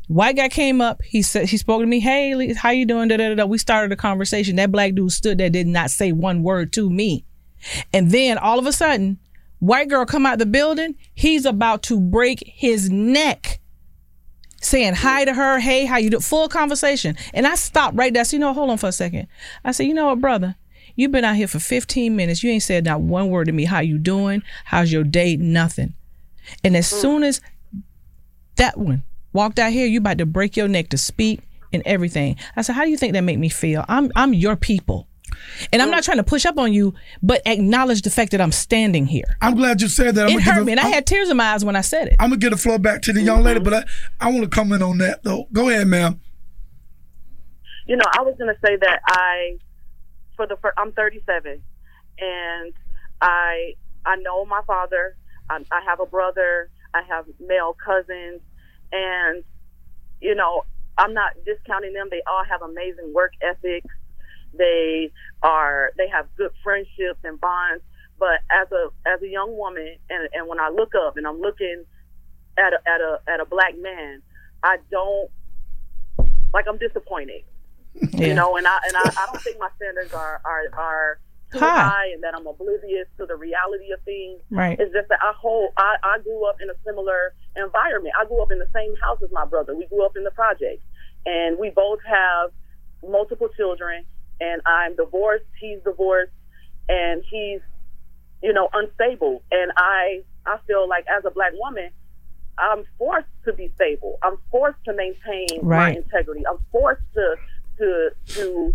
White 0.09 0.36
guy 0.36 0.48
came 0.48 0.81
up. 0.81 1.02
He 1.02 1.22
said 1.22 1.48
he 1.48 1.56
spoke 1.56 1.81
to 1.81 1.86
me. 1.86 2.01
Hey, 2.01 2.52
how 2.55 2.70
you 2.70 2.85
doing? 2.85 3.09
Da, 3.09 3.16
da, 3.16 3.28
da, 3.31 3.35
da. 3.36 3.47
We 3.47 3.59
started 3.59 3.93
a 3.93 3.97
conversation. 3.97 4.56
That 4.56 4.70
black 4.70 4.94
dude 4.94 5.12
stood 5.12 5.39
there, 5.39 5.51
did 5.51 5.66
not 5.66 5.90
say 5.90 6.12
one 6.12 6.43
word 6.43 6.72
to 6.74 6.90
me. 6.90 7.24
And 7.93 8.10
then 8.10 8.36
all 8.36 8.59
of 8.59 8.66
a 8.66 8.72
sudden, 8.72 9.18
white 9.60 9.89
girl 9.89 10.05
come 10.05 10.26
out 10.26 10.39
the 10.39 10.47
building. 10.47 10.97
He's 11.14 11.47
about 11.47 11.82
to 11.85 11.98
break 11.98 12.43
his 12.47 12.90
neck, 12.90 13.60
saying 14.60 14.94
hi 14.94 15.24
to 15.24 15.32
her. 15.32 15.59
Hey, 15.59 15.86
how 15.86 15.97
you 15.97 16.10
do? 16.10 16.20
Full 16.20 16.48
conversation. 16.48 17.16
And 17.32 17.47
I 17.47 17.55
stopped 17.55 17.97
right 17.97 18.12
there. 18.12 18.24
Said, 18.24 18.36
you 18.36 18.40
know, 18.40 18.52
hold 18.52 18.70
on 18.70 18.78
for 18.78 18.89
a 18.89 18.93
second. 18.93 19.26
I 19.64 19.72
said, 19.72 19.86
you 19.86 19.94
know 19.94 20.06
what, 20.06 20.20
brother? 20.20 20.56
You've 20.97 21.12
been 21.12 21.24
out 21.24 21.36
here 21.36 21.48
for 21.48 21.59
15 21.59 22.14
minutes. 22.14 22.43
You 22.43 22.51
ain't 22.51 22.62
said 22.62 22.85
not 22.85 23.01
one 23.01 23.31
word 23.31 23.47
to 23.47 23.52
me. 23.52 23.64
How 23.64 23.81
you 23.81 23.98
doing? 23.98 24.43
How's 24.66 24.93
your 24.93 25.02
day? 25.02 25.36
Nothing. 25.36 25.94
And 26.62 26.76
as 26.76 26.86
mm. 26.86 27.01
soon 27.01 27.22
as 27.22 27.40
that 28.56 28.78
one 28.78 29.02
walked 29.35 29.59
out 29.59 29.73
here, 29.73 29.86
you 29.86 29.98
about 29.98 30.16
to 30.19 30.27
break 30.27 30.56
your 30.56 30.69
neck 30.69 30.89
to 30.90 30.97
speak 30.98 31.40
and 31.73 31.82
everything. 31.85 32.36
I 32.56 32.62
said, 32.62 32.73
how 32.74 32.85
do 32.85 32.90
you 32.90 32.97
think 32.97 33.12
that 33.12 33.23
make 33.23 33.39
me 33.39 33.51
feel? 33.51 33.85
I'm 33.89 34.11
I'm 34.16 34.32
your 34.32 34.56
people. 34.56 35.09
And 35.73 35.82
I'm 35.82 35.90
not 35.90 36.05
trying 36.05 36.19
to 36.19 36.23
push 36.24 36.47
up 36.47 36.56
on 36.59 36.73
you, 36.73 36.94
but 37.23 37.43
acknowledge 37.44 38.02
the 38.02 38.11
fact 38.11 38.31
that 38.31 38.40
I'm 38.40 38.52
standing 38.52 39.05
here. 39.06 39.36
I'm 39.43 39.56
glad 39.56 39.81
you 39.82 39.89
said 39.89 40.15
that. 40.15 40.27
I'm 40.27 40.28
It 40.28 40.32
gonna 40.35 40.44
give 40.44 40.55
hurt 40.55 40.62
a- 40.62 40.65
me, 40.65 40.73
and 40.73 40.81
I 40.81 40.85
I'm- 40.85 40.93
had 40.93 41.06
tears 41.06 41.28
in 41.28 41.36
my 41.36 41.52
eyes 41.52 41.65
when 41.65 41.74
I 41.77 41.81
said 41.81 42.06
it. 42.09 42.16
I'm 42.20 42.31
gonna 42.31 42.39
get 42.39 42.51
the 42.51 42.56
floor 42.56 42.78
back 42.78 43.02
to 43.02 43.12
the 43.12 43.20
young 43.20 43.43
lady, 43.43 43.59
but 43.61 43.74
I, 43.74 43.85
I 44.20 44.31
want 44.31 44.43
to 44.44 44.48
comment 44.48 44.82
on 44.82 44.98
that 44.98 45.23
though. 45.24 45.48
Go 45.52 45.69
ahead, 45.69 45.86
ma'am. 45.89 46.20
You 47.86 47.97
know, 47.97 48.05
I 48.16 48.23
was 48.23 48.35
going 48.39 48.55
to 48.55 48.59
say 48.66 48.77
that 48.77 49.01
I, 49.06 49.59
for 50.36 50.47
the 50.47 50.56
first, 50.62 50.74
I'm 50.78 50.93
37, 50.93 51.61
and 52.19 52.73
I 53.20 53.74
I 54.06 54.16
know 54.16 54.44
my 54.47 54.61
father. 54.66 55.16
I, 55.51 55.56
I 55.70 55.82
have 55.86 56.01
a 56.01 56.06
brother. 56.06 56.70
I 56.94 57.02
have 57.09 57.27
male 57.40 57.77
cousins, 57.85 58.40
and 58.95 59.45
you 60.21 60.35
know, 60.35 60.65
I'm 60.97 61.12
not 61.12 61.33
discounting 61.45 61.93
them. 61.93 62.09
They 62.11 62.23
all 62.27 62.45
have 62.49 62.62
amazing 62.62 63.12
work 63.12 63.33
ethics. 63.43 63.93
They 64.57 65.11
are 65.43 65.91
they 65.99 66.09
have 66.09 66.27
good 66.37 66.53
friendships 66.62 67.19
and 67.25 67.41
bonds. 67.41 67.83
But 68.19 68.41
as 68.51 68.71
a 68.71 68.89
as 69.07 69.21
a 69.23 69.29
young 69.29 69.57
woman, 69.57 69.97
and 70.09 70.29
and 70.33 70.49
when 70.49 70.61
I 70.61 70.69
look 70.71 70.95
up 70.95 71.16
and 71.16 71.27
I'm 71.27 71.41
looking 71.41 71.85
at 72.57 72.73
a 72.73 72.79
at 72.89 73.01
a 73.01 73.19
at 73.29 73.41
a 73.41 73.45
black 73.45 73.77
man, 73.77 74.23
I 74.62 74.79
don't 74.91 75.31
like 76.53 76.66
I'm 76.69 76.79
disappointed. 76.79 77.43
Yeah. 77.95 78.29
You 78.29 78.35
know, 78.35 78.57
and 78.57 78.66
I 78.66 78.79
and 78.87 78.97
I, 78.97 79.01
I 79.01 79.27
don't 79.31 79.43
think 79.43 79.59
my 79.59 79.69
standards 79.77 80.15
are 80.15 80.41
are 80.45 80.62
are 80.73 81.19
High. 81.60 81.89
high 81.89 82.09
and 82.12 82.22
that 82.22 82.35
I'm 82.35 82.47
oblivious 82.47 83.06
to 83.18 83.26
the 83.26 83.36
reality 83.36 83.93
of 83.93 84.01
things. 84.02 84.40
Right. 84.51 84.78
It's 84.78 84.93
just 84.93 85.09
that 85.09 85.18
I 85.22 85.32
hold 85.36 85.72
I, 85.76 85.97
I 86.02 86.18
grew 86.22 86.48
up 86.48 86.56
in 86.60 86.70
a 86.70 86.74
similar 86.85 87.35
environment. 87.56 88.14
I 88.20 88.26
grew 88.26 88.43
up 88.43 88.51
in 88.51 88.59
the 88.59 88.68
same 88.74 88.94
house 88.97 89.18
as 89.22 89.31
my 89.31 89.44
brother. 89.44 89.74
We 89.74 89.86
grew 89.86 90.05
up 90.05 90.16
in 90.16 90.24
the 90.24 90.31
project. 90.31 90.82
And 91.26 91.59
we 91.59 91.70
both 91.70 92.01
have 92.06 92.51
multiple 93.02 93.48
children 93.56 94.05
and 94.40 94.60
I'm 94.66 94.97
divorced, 94.97 95.44
he's 95.60 95.78
divorced, 95.85 96.32
and 96.89 97.22
he's, 97.31 97.60
you 98.43 98.52
know, 98.52 98.68
unstable. 98.72 99.43
And 99.51 99.72
I 99.76 100.22
I 100.47 100.59
feel 100.66 100.89
like 100.89 101.05
as 101.09 101.24
a 101.24 101.31
black 101.31 101.52
woman, 101.55 101.90
I'm 102.59 102.85
forced 102.98 103.28
to 103.47 103.52
be 103.52 103.72
stable. 103.74 104.18
I'm 104.22 104.39
forced 104.51 104.82
to 104.85 104.93
maintain 104.93 105.66
my 105.66 105.93
integrity. 105.93 106.47
I'm 106.47 106.59
forced 106.70 107.02
to 107.14 107.36
to 107.78 108.10
to 108.26 108.74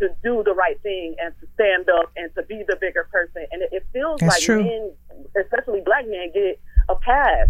to 0.00 0.08
do 0.24 0.42
the 0.44 0.52
right 0.54 0.80
thing 0.82 1.14
and 1.22 1.32
to 1.40 1.46
stand 1.54 1.88
up 1.88 2.10
and 2.16 2.34
to 2.34 2.42
be 2.42 2.62
the 2.66 2.76
bigger 2.80 3.08
person. 3.12 3.46
And 3.52 3.62
it, 3.62 3.68
it 3.72 3.86
feels 3.92 4.20
That's 4.20 4.34
like 4.36 4.42
true. 4.42 4.64
men, 4.64 4.92
especially 5.40 5.80
black 5.84 6.06
men, 6.08 6.30
get 6.34 6.60
a 6.88 6.94
pass 6.96 7.48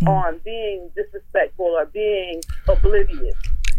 Mm. 0.00 0.08
on 0.08 0.40
being 0.44 0.88
disrespectful 0.96 1.66
or 1.66 1.84
being 1.86 2.40
oblivious. 2.68 3.34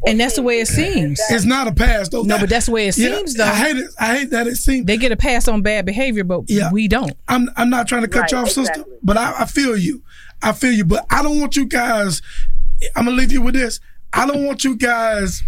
And 0.06 0.20
that's 0.20 0.36
the 0.36 0.42
way 0.44 0.60
it 0.60 0.68
seems. 0.68 1.20
It's 1.30 1.46
not 1.46 1.68
a 1.68 1.72
pass 1.72 2.10
though. 2.10 2.22
No, 2.24 2.38
but 2.38 2.50
that's 2.50 2.66
the 2.68 2.74
way 2.74 2.88
it 2.88 2.98
Yeah, 2.98 3.16
seems, 3.16 3.34
though. 3.34 3.46
I 3.46 3.56
hate 3.56 3.78
it. 3.78 3.90
I 4.00 4.18
hate 4.18 4.30
that 4.32 4.46
it 4.46 4.58
seems 4.58 4.86
they 4.86 4.98
get 4.98 5.12
a 5.12 5.16
pass 5.16 5.48
on 5.48 5.62
bad 5.64 5.86
behavior, 5.86 6.24
but 6.24 6.44
yeah. 6.48 6.70
we 6.72 6.88
don't. 6.88 7.14
I'm 7.28 7.50
I'm 7.56 7.70
not 7.72 7.88
trying 7.88 8.02
to 8.04 8.08
cut 8.08 8.30
you 8.32 8.38
Right, 8.38 8.44
off, 8.44 8.52
sister, 8.52 8.84
but 9.02 9.18
I, 9.18 9.34
I 9.40 9.46
feel 9.46 9.76
you. 9.78 10.04
I 10.44 10.52
feel 10.52 10.74
you, 10.74 10.86
but 10.86 11.06
I 11.10 11.24
don't 11.24 11.40
want 11.40 11.56
you 11.56 11.66
guys. 11.66 12.22
I'm 12.96 13.06
gonna 13.06 13.16
leave 13.18 13.32
you 13.32 13.42
with 13.42 13.56
this. 13.56 13.80
I 14.14 14.28
don't 14.28 14.46
want 14.46 14.64
you 14.64 14.76
guys 14.76 15.42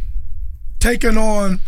taking 0.80 1.18
on 1.18 1.60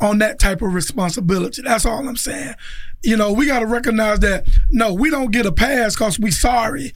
on 0.00 0.18
that 0.18 0.38
type 0.38 0.62
of 0.62 0.74
responsibility. 0.74 1.62
That's 1.62 1.84
all 1.84 2.08
I'm 2.08 2.16
saying. 2.16 2.54
You 3.02 3.16
know, 3.16 3.32
we 3.32 3.46
got 3.46 3.60
to 3.60 3.66
recognize 3.66 4.20
that 4.20 4.46
no, 4.70 4.92
we 4.92 5.10
don't 5.10 5.30
get 5.30 5.46
a 5.46 5.52
pass 5.52 5.94
because 5.94 6.18
we 6.18 6.30
sorry. 6.30 6.92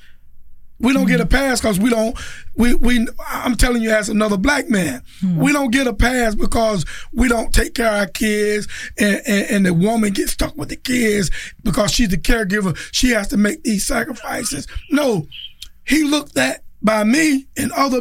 We 0.82 0.92
don't 0.92 1.06
get 1.06 1.20
a 1.20 1.24
mm-hmm. 1.24 1.36
pass 1.36 1.60
because 1.60 1.78
we 1.78 1.90
don't. 1.90 2.18
We 2.56 2.74
we. 2.74 3.06
I'm 3.28 3.54
telling 3.54 3.82
you, 3.82 3.92
as 3.92 4.08
another 4.08 4.36
black 4.36 4.68
man, 4.68 5.02
mm-hmm. 5.20 5.40
we 5.40 5.52
don't 5.52 5.70
get 5.70 5.86
a 5.86 5.94
pass 5.94 6.34
because 6.34 6.84
we 7.12 7.28
don't 7.28 7.54
take 7.54 7.74
care 7.74 7.86
of 7.86 7.94
our 7.94 8.06
kids, 8.06 8.66
and, 8.98 9.22
and 9.24 9.50
and 9.50 9.66
the 9.66 9.74
woman 9.74 10.12
gets 10.12 10.32
stuck 10.32 10.56
with 10.56 10.70
the 10.70 10.76
kids 10.76 11.30
because 11.62 11.92
she's 11.92 12.08
the 12.08 12.16
caregiver. 12.16 12.76
She 12.90 13.10
has 13.10 13.28
to 13.28 13.36
make 13.36 13.62
these 13.62 13.86
sacrifices. 13.86 14.66
No, 14.90 15.28
he 15.86 16.02
looked 16.02 16.36
at 16.36 16.64
by 16.82 17.04
me 17.04 17.46
and 17.56 17.70
other 17.72 18.00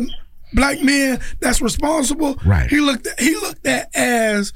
black 0.53 0.81
men 0.81 1.19
that's 1.39 1.61
responsible. 1.61 2.35
Right. 2.43 2.67
He 2.67 2.79
looked 2.79 3.05
at, 3.05 3.19
he 3.19 3.35
looked 3.35 3.67
at 3.67 3.95
as 3.95 4.53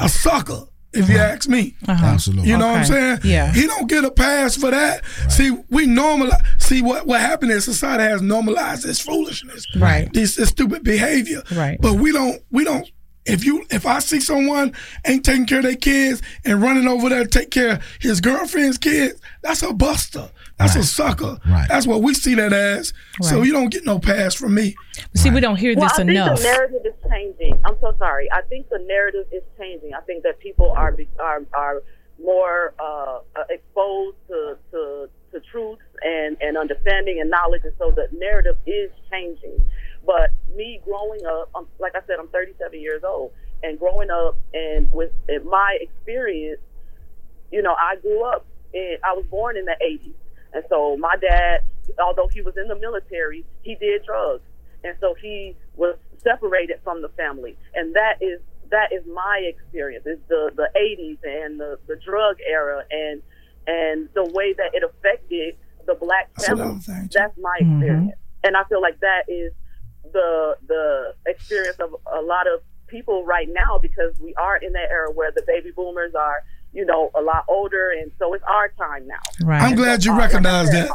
a 0.00 0.08
sucker. 0.08 0.64
If 0.92 1.10
you 1.10 1.16
uh-huh. 1.16 1.24
ask 1.34 1.48
me, 1.48 1.74
uh-huh. 1.86 2.06
Absolutely. 2.06 2.48
you 2.48 2.56
know 2.56 2.68
what 2.68 2.78
I'm 2.78 2.84
saying? 2.86 3.18
Yeah. 3.22 3.52
He 3.52 3.66
don't 3.66 3.86
get 3.86 4.04
a 4.04 4.10
pass 4.10 4.56
for 4.56 4.70
that. 4.70 5.04
See, 5.28 5.50
we 5.68 5.86
normalize. 5.86 6.42
See 6.58 6.80
what 6.80 7.06
what 7.06 7.20
happened 7.20 7.52
is 7.52 7.64
society 7.66 8.04
has 8.04 8.22
normalized 8.22 8.84
this 8.84 9.00
foolishness, 9.00 9.66
Right. 9.76 10.10
This, 10.12 10.36
this 10.36 10.48
stupid 10.48 10.84
behavior, 10.84 11.42
Right. 11.52 11.78
But 11.80 11.94
we 11.94 12.12
don't. 12.12 12.40
We 12.50 12.64
don't. 12.64 12.90
If 13.26 13.44
you 13.44 13.66
if 13.70 13.86
I 13.86 13.98
see 13.98 14.20
someone 14.20 14.72
ain't 15.04 15.24
taking 15.24 15.46
care 15.46 15.58
of 15.58 15.64
their 15.64 15.76
kids 15.76 16.22
and 16.44 16.62
running 16.62 16.86
over 16.86 17.08
there 17.08 17.24
to 17.24 17.28
take 17.28 17.50
care 17.50 17.74
of 17.74 17.82
his 18.00 18.20
girlfriend's 18.20 18.78
kids, 18.78 19.20
that's 19.42 19.62
a 19.62 19.72
buster. 19.72 20.30
That's 20.58 20.74
a 20.74 20.84
sucker. 20.84 21.38
Right. 21.46 21.68
That's 21.68 21.86
what 21.86 22.02
we 22.02 22.14
see 22.14 22.34
that 22.34 22.52
as. 22.52 22.94
So 23.20 23.42
you 23.42 23.52
don't 23.52 23.68
get 23.68 23.84
no 23.84 23.98
pass 23.98 24.34
from 24.34 24.54
me. 24.54 24.74
See, 25.14 25.30
we 25.30 25.40
don't 25.40 25.56
hear 25.56 25.74
well, 25.76 25.88
this 25.88 25.98
I 25.98 26.02
enough. 26.02 26.38
think 26.38 26.48
the 26.48 26.56
narrative 26.56 26.82
is 26.86 27.10
changing. 27.10 27.60
I'm 27.64 27.76
so 27.80 27.94
sorry. 27.98 28.28
I 28.32 28.42
think 28.42 28.68
the 28.70 28.78
narrative 28.78 29.26
is 29.32 29.42
changing. 29.58 29.92
I 29.94 30.00
think 30.00 30.22
that 30.22 30.38
people 30.38 30.72
are 30.72 30.96
are 31.20 31.42
are 31.52 31.82
more 32.22 32.74
uh, 32.80 33.18
uh, 33.36 33.44
exposed 33.50 34.16
to, 34.28 34.56
to 34.70 35.08
to 35.32 35.40
truths 35.50 35.82
and 36.02 36.36
and 36.40 36.56
understanding 36.56 37.20
and 37.20 37.30
knowledge, 37.30 37.62
and 37.64 37.74
so 37.78 37.90
the 37.90 38.08
narrative 38.16 38.56
is 38.66 38.90
changing. 39.10 39.60
But 40.06 40.30
me 40.54 40.80
growing 40.84 41.26
up, 41.26 41.50
um, 41.54 41.66
like 41.80 41.94
I 41.96 42.00
said, 42.06 42.16
I'm 42.20 42.28
37 42.28 42.80
years 42.80 43.02
old, 43.04 43.32
and 43.62 43.78
growing 43.78 44.10
up 44.10 44.38
and 44.54 44.90
with 44.92 45.10
in 45.28 45.44
my 45.48 45.76
experience, 45.80 46.60
you 47.50 47.62
know, 47.62 47.74
I 47.74 47.96
grew 47.96 48.24
up. 48.24 48.46
and 48.74 48.98
I 49.04 49.12
was 49.14 49.24
born 49.30 49.56
in 49.56 49.64
the 49.64 49.76
80s, 49.82 50.14
and 50.52 50.64
so 50.68 50.96
my 50.96 51.16
dad, 51.16 51.60
although 52.02 52.28
he 52.32 52.42
was 52.42 52.54
in 52.56 52.68
the 52.68 52.76
military, 52.76 53.44
he 53.62 53.74
did 53.76 54.04
drugs, 54.04 54.42
and 54.84 54.94
so 55.00 55.14
he 55.20 55.56
was 55.76 55.96
separated 56.22 56.78
from 56.84 57.02
the 57.02 57.08
family, 57.10 57.56
and 57.74 57.94
that 57.94 58.16
is 58.20 58.40
that 58.70 58.92
is 58.92 59.02
my 59.06 59.40
experience. 59.46 60.04
Is 60.06 60.18
the 60.28 60.50
the 60.56 60.68
80s 60.76 61.18
and 61.24 61.58
the 61.58 61.78
the 61.88 61.96
drug 62.04 62.36
era 62.48 62.82
and 62.90 63.22
and 63.66 64.08
the 64.14 64.24
way 64.34 64.52
that 64.54 64.70
it 64.74 64.82
affected 64.84 65.56
the 65.86 65.94
black 65.94 66.30
That's 66.34 66.48
family. 66.48 66.74
I'm 66.74 66.80
saying, 66.80 67.10
That's 67.14 67.36
my 67.38 67.58
Mhm. 67.60 67.70
experience, 67.70 68.18
and 68.44 68.56
I 68.56 68.64
feel 68.64 68.82
like 68.82 68.98
that 69.00 69.24
is 69.28 69.52
the 70.16 70.56
the 70.66 71.14
experience 71.30 71.76
of 71.78 71.94
a 72.12 72.20
lot 72.22 72.46
of 72.46 72.60
people 72.86 73.24
right 73.24 73.48
now 73.52 73.78
because 73.78 74.12
we 74.20 74.34
are 74.36 74.56
in 74.56 74.72
that 74.72 74.88
era 74.90 75.10
where 75.12 75.30
the 75.32 75.42
baby 75.46 75.70
boomers 75.74 76.14
are, 76.14 76.42
you 76.72 76.84
know, 76.86 77.10
a 77.14 77.20
lot 77.20 77.44
older, 77.48 77.90
and 77.90 78.10
so 78.18 78.32
it's 78.34 78.44
our 78.44 78.68
time 78.78 79.06
now. 79.06 79.20
Right. 79.44 79.62
I'm 79.62 79.74
glad 79.76 80.04
you 80.04 80.12
like 80.12 80.20
I 80.20 80.24
recognize 80.26 80.70
that. 80.70 80.90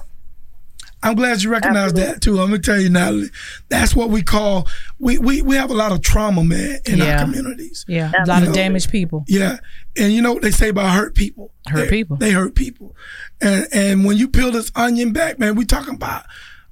I'm 1.04 1.16
glad 1.16 1.42
you 1.42 1.50
recognize 1.50 1.94
that 1.94 2.22
too. 2.22 2.40
I'm 2.40 2.50
gonna 2.52 2.60
tell 2.60 2.80
you, 2.80 2.88
now, 2.90 3.24
that's 3.70 3.96
what 3.96 4.10
we 4.10 4.22
call 4.22 4.68
we 5.00 5.18
we, 5.18 5.42
we 5.42 5.56
have 5.56 5.72
a 5.72 5.74
lot 5.74 5.92
of 5.92 6.02
trauma, 6.02 6.44
man, 6.44 6.78
in 6.86 7.00
Yeah. 7.00 7.18
our 7.20 7.26
communities. 7.26 7.86
Yeah, 7.88 8.12
a 8.18 8.26
lot 8.28 8.44
You 8.44 8.50
of 8.50 8.54
damaged 8.54 8.92
people. 8.92 9.26
Yeah, 9.28 9.58
and 9.98 10.14
you 10.14 10.22
know 10.22 10.34
what 10.34 10.44
they 10.44 10.52
say 10.52 10.70
about 10.70 10.92
hurt 10.96 11.16
people. 11.16 11.52
Hurt 11.68 11.86
They- 11.86 11.90
people. 11.90 12.18
They 12.18 12.32
hurt 12.32 12.54
people, 12.56 12.96
and 13.42 13.68
and 13.74 14.06
when 14.06 14.18
you 14.18 14.28
peel 14.28 14.52
this 14.52 14.72
onion 14.76 15.12
back, 15.12 15.40
man, 15.40 15.56
we 15.56 15.66
talking 15.66 15.96
about 15.96 16.26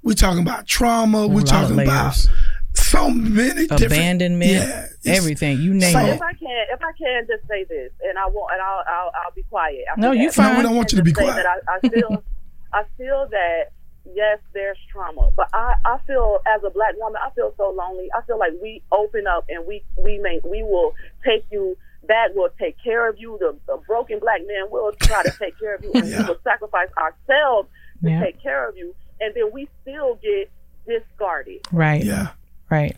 we 0.04 0.14
talking 0.16 0.42
about 0.42 0.68
trauma. 0.68 1.28
We 1.28 1.36
lot 1.36 1.44
of 1.44 1.50
talking 1.50 1.80
about 1.82 2.28
so 2.76 3.10
many 3.10 3.68
different 3.68 3.82
Abandonment, 3.84 4.52
Yeah, 4.52 4.88
everything. 5.06 5.60
You 5.60 5.74
name 5.74 5.94
so- 5.94 6.00
it. 6.00 6.10
If 6.16 6.22
I 6.22 6.34
can, 6.34 6.66
if 6.72 6.80
I 6.82 6.92
can, 6.98 7.28
just 7.28 7.48
say 7.48 7.64
this, 7.66 7.92
and 8.04 8.18
I 8.18 8.28
won't, 8.28 8.52
and 8.54 8.62
I'll, 8.62 8.84
I'll, 8.88 9.12
I'll 9.26 9.32
be 9.36 9.44
quiet. 9.44 9.80
after 9.90 10.02
No, 10.02 10.12
you 10.12 10.28
that. 10.28 10.34
fine. 10.36 10.54
No, 10.54 10.58
we 10.60 10.64
don't 10.64 10.76
want 10.76 10.92
you 10.92 10.98
to 10.98 11.04
be 11.04 11.14
quiet. 11.14 11.36
That 11.36 11.46
I, 11.68 11.78
I 11.86 11.90
feel, 11.90 12.24
I 12.74 12.84
feel 12.98 13.28
that 13.32 13.72
yes, 14.14 14.40
there's 14.54 14.78
trauma, 14.92 15.30
but 15.36 15.50
I, 15.54 15.76
I 15.86 15.98
feel 16.08 16.40
as 16.56 16.64
a 16.64 16.70
black 16.70 16.96
woman, 16.98 17.22
I 17.24 17.30
feel 17.32 17.54
so 17.58 17.70
lonely. 17.70 18.10
I 18.16 18.22
feel 18.26 18.40
like 18.40 18.54
we 18.62 18.82
open 18.92 19.28
up 19.28 19.46
and 19.50 19.66
we, 19.68 19.84
we 19.98 20.18
make, 20.20 20.44
we 20.44 20.64
will 20.64 20.94
take 21.26 21.46
you 21.52 21.78
back. 22.08 22.32
We'll 22.34 22.50
take 22.60 22.76
care 22.84 23.08
of 23.10 23.20
you. 23.20 23.38
The, 23.40 23.56
the 23.68 23.78
broken 23.86 24.20
black 24.20 24.42
man 24.48 24.72
will 24.72 24.92
try 25.02 25.22
to 25.24 25.32
take 25.38 25.60
care 25.60 25.76
of 25.76 25.84
you, 25.84 25.92
and 25.94 26.06
we 26.06 26.16
will 26.24 26.40
sacrifice 26.44 26.90
ourselves 26.98 27.70
to 28.04 28.10
Yeah. 28.10 28.24
take 28.24 28.42
care 28.42 28.68
of 28.68 28.78
you, 28.78 28.96
and 29.22 29.34
then 29.36 29.52
we 29.54 29.68
still 29.82 30.16
get 30.22 30.52
discarded. 30.88 31.62
Right. 31.72 32.04
Yeah. 32.04 32.30
Right. 32.70 32.96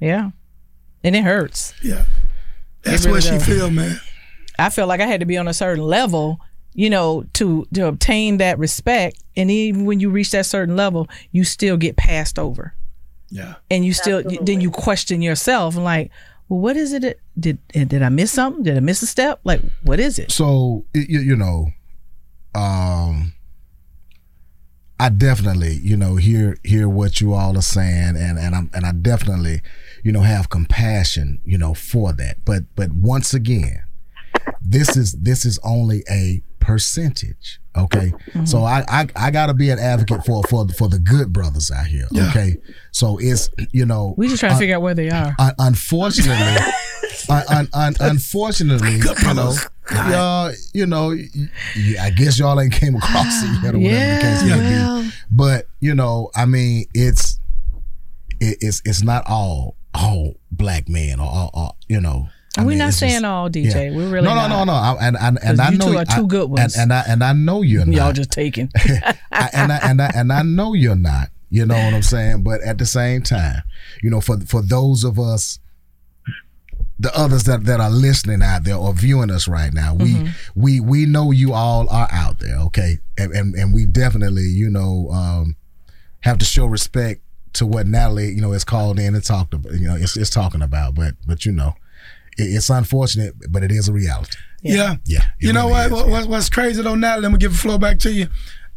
Yeah. 0.00 0.30
And 1.04 1.16
it 1.16 1.22
hurts. 1.24 1.72
Yeah. 1.82 2.04
That's 2.82 3.04
really 3.04 3.16
what 3.16 3.22
she 3.24 3.30
does. 3.30 3.46
feel, 3.46 3.70
man. 3.70 4.00
I 4.58 4.70
felt 4.70 4.88
like 4.88 5.00
I 5.00 5.06
had 5.06 5.20
to 5.20 5.26
be 5.26 5.36
on 5.38 5.48
a 5.48 5.54
certain 5.54 5.84
level, 5.84 6.40
you 6.74 6.90
know, 6.90 7.24
to 7.34 7.66
to 7.74 7.86
obtain 7.86 8.38
that 8.38 8.58
respect. 8.58 9.22
And 9.36 9.50
even 9.50 9.84
when 9.86 10.00
you 10.00 10.10
reach 10.10 10.30
that 10.32 10.46
certain 10.46 10.76
level, 10.76 11.08
you 11.32 11.44
still 11.44 11.76
get 11.76 11.96
passed 11.96 12.38
over. 12.38 12.74
Yeah. 13.30 13.54
And 13.70 13.84
you 13.84 13.92
still 13.92 14.22
then 14.42 14.60
you 14.60 14.70
question 14.70 15.22
yourself 15.22 15.76
and 15.76 15.84
like, 15.84 16.10
well, 16.48 16.60
what 16.60 16.76
is 16.76 16.92
it? 16.92 17.02
that- 17.02 17.18
Did 17.38 17.58
did 17.72 18.02
I 18.02 18.08
miss 18.08 18.32
something? 18.32 18.62
Did 18.64 18.76
I 18.76 18.80
miss 18.80 19.02
a 19.02 19.06
step? 19.06 19.40
Like, 19.44 19.62
what 19.82 20.00
is 20.00 20.18
it? 20.18 20.30
So 20.32 20.84
you, 20.94 21.20
you 21.20 21.36
know, 21.36 21.68
um, 22.54 23.32
I 25.00 25.08
definitely 25.08 25.80
you 25.82 25.96
know 25.96 26.16
hear 26.16 26.58
hear 26.62 26.86
what 26.86 27.22
you 27.22 27.32
all 27.32 27.56
are 27.56 27.62
saying, 27.62 28.16
and 28.18 28.38
and 28.38 28.54
I'm 28.54 28.70
and 28.74 28.84
I 28.84 28.92
definitely 28.92 29.62
you 30.04 30.12
know 30.12 30.20
have 30.20 30.50
compassion 30.50 31.40
you 31.42 31.56
know 31.56 31.72
for 31.72 32.12
that. 32.12 32.44
But 32.44 32.64
but 32.76 32.92
once 32.92 33.32
again, 33.32 33.82
this 34.60 34.98
is 34.98 35.12
this 35.12 35.46
is 35.46 35.58
only 35.64 36.04
a 36.10 36.42
percentage. 36.58 37.60
Okay, 37.74 38.12
so 38.44 38.58
mm-hmm. 38.58 38.66
I, 38.66 38.84
I 38.88 39.06
I 39.16 39.30
gotta 39.30 39.54
be 39.54 39.70
an 39.70 39.78
advocate 39.78 40.26
for 40.26 40.42
for 40.44 40.68
for 40.68 40.86
the 40.88 40.98
good 40.98 41.32
brothers 41.32 41.70
out 41.70 41.86
here. 41.86 42.06
Yeah. 42.10 42.28
Okay, 42.28 42.56
so 42.90 43.16
it's 43.18 43.48
you 43.72 43.86
know 43.86 44.14
We 44.18 44.28
just 44.28 44.40
trying 44.40 44.52
to 44.52 44.58
figure 44.58 44.76
out 44.76 44.82
where 44.82 44.94
they 44.94 45.08
are. 45.08 45.34
un- 45.38 45.54
unfortunately, 45.58 46.56
un- 47.30 47.44
un- 47.48 47.68
un- 47.72 47.96
unfortunately, 48.00 48.96
you 49.22 49.34
know, 49.34 49.54
y'all, 49.92 50.52
you 50.72 50.86
know, 50.86 51.08
y- 51.08 51.28
y- 51.76 51.94
I 52.00 52.10
guess 52.10 52.38
y'all 52.38 52.60
ain't 52.60 52.72
came 52.72 52.96
across 52.96 53.42
it 53.42 53.62
yet 53.62 53.74
or 53.74 53.78
whatever 53.78 54.14
the 54.14 54.20
case 54.20 54.42
Yeah, 54.44 54.56
may 54.56 54.70
well. 54.70 55.02
be. 55.02 55.10
But 55.30 55.66
you 55.80 55.94
know, 55.94 56.30
I 56.34 56.46
mean, 56.46 56.84
it's 56.94 57.38
it, 58.40 58.58
it's 58.60 58.82
it's 58.84 59.02
not 59.02 59.24
all 59.28 59.76
all 59.94 60.34
black 60.52 60.88
men 60.88 61.20
or, 61.20 61.26
or, 61.32 61.50
or 61.54 61.70
you 61.88 62.00
know. 62.00 62.28
I 62.58 62.62
We're 62.62 62.70
mean, 62.70 62.78
not 62.78 62.94
saying 62.94 63.12
just- 63.12 63.24
all, 63.24 63.48
DJ. 63.48 63.94
We're 63.94 64.08
really 64.10 64.24
no, 64.24 64.34
no, 64.34 64.48
no, 64.48 64.64
no. 64.64 64.72
I, 64.72 64.96
and 65.00 65.16
and, 65.20 65.38
and 65.40 65.60
I 65.60 65.70
you 65.70 65.78
know 65.78 65.92
two 65.92 65.98
are 65.98 66.04
two 66.04 66.26
good 66.26 66.50
ones. 66.50 66.74
And, 66.74 66.90
and 66.90 66.92
I 66.92 67.04
and 67.06 67.22
I 67.24 67.32
know 67.32 67.62
you're 67.62 67.84
not. 67.86 67.94
Y'all 67.94 68.12
just 68.12 68.32
taking. 68.32 68.70
I, 69.32 69.50
and 69.52 69.70
I 69.72 69.76
and 69.84 70.02
I 70.02 70.10
and 70.14 70.32
I 70.32 70.42
know 70.42 70.74
you're 70.74 70.96
not. 70.96 71.28
You 71.52 71.64
know 71.66 71.74
what 71.76 71.94
I'm 71.94 72.02
saying? 72.02 72.42
But 72.42 72.60
at 72.62 72.78
the 72.78 72.86
same 72.86 73.22
time, 73.22 73.62
you 74.02 74.10
know, 74.10 74.20
for 74.20 74.38
for 74.40 74.62
those 74.62 75.04
of 75.04 75.18
us, 75.20 75.59
the 77.00 77.10
others 77.18 77.44
that, 77.44 77.64
that 77.64 77.80
are 77.80 77.90
listening 77.90 78.42
out 78.42 78.64
there 78.64 78.76
or 78.76 78.92
viewing 78.92 79.30
us 79.30 79.48
right 79.48 79.72
now, 79.72 79.94
we 79.94 80.14
Mhm. 80.14 80.30
we 80.54 80.80
we 80.80 81.06
know 81.06 81.30
you 81.30 81.54
all 81.54 81.88
are 81.88 82.08
out 82.12 82.38
there, 82.40 82.56
okay, 82.66 82.98
and 83.16 83.32
and, 83.32 83.54
and 83.54 83.72
we 83.74 83.86
definitely, 83.86 84.42
you 84.44 84.68
know, 84.68 85.08
um, 85.10 85.56
have 86.20 86.36
to 86.38 86.44
show 86.44 86.66
respect 86.66 87.22
to 87.54 87.64
what 87.66 87.86
Natalie, 87.86 88.28
you 88.32 88.40
know, 88.42 88.52
is 88.52 88.64
called 88.64 88.98
in 89.00 89.14
and 89.14 89.24
talked 89.24 89.54
about. 89.54 89.72
You 89.72 89.88
know, 89.88 89.96
it's, 89.96 90.16
it's 90.16 90.30
talking 90.30 90.60
about, 90.62 90.94
but 90.94 91.14
but 91.26 91.46
you 91.46 91.52
know, 91.52 91.74
it, 92.36 92.42
it's 92.44 92.68
unfortunate, 92.68 93.34
but 93.48 93.62
it 93.62 93.72
is 93.72 93.88
a 93.88 93.92
reality. 93.94 94.36
Yeah. 94.62 94.96
Yeah. 95.06 95.20
it 95.40 95.46
You 95.46 95.52
know 95.54 95.68
really 95.68 95.72
what, 95.72 95.86
is, 95.86 95.92
what? 95.92 96.08
What's, 96.08 96.26
what's 96.26 96.50
crazy 96.50 96.82
though, 96.82 96.94
Natalie? 96.96 97.22
Let 97.22 97.32
me 97.32 97.38
give 97.38 97.52
the 97.52 97.58
floor 97.58 97.78
back 97.78 97.98
to 98.00 98.12
you. 98.12 98.28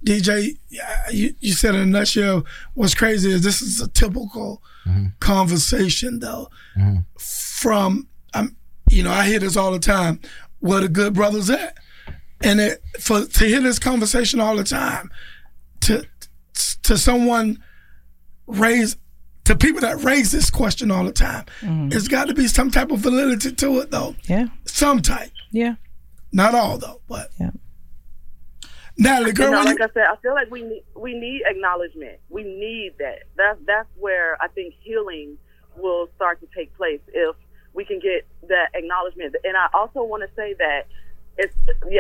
DJ, 0.06 0.58
you, 1.12 1.34
you 1.40 1.54
said 1.54 1.76
in 1.76 1.82
a 1.82 1.86
nutshell, 1.86 2.45
what's 2.74 2.94
crazy 2.95 3.32
is 3.32 3.41
this 3.44 3.62
is 3.62 3.80
a 3.82 3.88
typical 3.90 4.62
conversation 5.20 6.20
though. 6.20 6.50
From, 7.18 8.08
um, 8.34 8.56
you 8.90 9.04
know, 9.04 9.12
I 9.12 9.26
hear 9.26 9.40
this 9.40 9.58
all 9.58 9.72
the 9.72 9.80
time. 9.80 10.20
Where 10.60 10.82
the 10.82 10.90
good 10.90 11.14
brothers 11.14 11.50
at? 11.50 11.78
And 12.42 12.60
it, 12.60 12.82
for 13.00 13.26
to 13.26 13.46
hear 13.46 13.62
this 13.62 13.80
conversation 13.80 14.40
all 14.40 14.56
the 14.56 14.64
time, 14.64 15.10
to 15.82 16.06
to 16.84 16.98
someone 16.98 17.62
raise 18.48 18.98
to 19.46 19.56
people 19.58 19.82
that 19.82 20.02
raise 20.04 20.32
this 20.32 20.50
question 20.50 20.90
all 20.92 21.04
the 21.04 21.12
time, 21.12 21.46
it's 21.62 22.08
got 22.08 22.28
to 22.28 22.34
be 22.34 22.48
some 22.48 22.72
type 22.72 22.92
of 22.92 23.00
validity 23.00 23.52
to 23.54 23.80
it 23.80 23.92
though. 23.92 24.16
Yeah. 24.28 24.48
Some 24.66 25.02
type. 25.02 25.32
Yeah. 25.52 25.76
Not 26.32 26.56
all 26.56 26.78
though, 26.78 27.02
but 27.08 27.30
yeah. 27.40 27.52
Natalie, 28.98 29.30
You 29.30 29.34
girl, 29.34 29.52
know, 29.52 29.64
like 29.64 29.80
you, 29.80 29.86
I 29.86 29.88
said, 29.94 30.04
I 30.12 30.16
feel 30.22 30.34
like 30.34 30.52
we 30.52 30.62
need 30.62 30.84
we 30.96 31.14
need 31.14 31.42
acknowledgement. 31.48 32.20
We 32.30 32.44
need 32.44 32.94
that. 33.00 33.24
That's 33.36 33.60
that's 33.66 33.90
where 33.98 34.38
I 34.42 34.48
think 34.50 34.76
healing 34.82 35.38
will 35.76 36.08
start 36.16 36.40
to 36.42 36.48
take 36.56 36.76
place 36.78 37.00
if 37.08 37.36
we 37.74 37.86
can 37.86 38.00
get 38.00 38.26
that 38.50 38.70
acknowledgement. 38.74 39.36
And 39.44 39.58
I 39.58 39.68
also 39.74 40.04
want 40.04 40.24
to 40.28 40.30
say 40.36 40.54
that 40.60 40.88
it's 41.36 41.56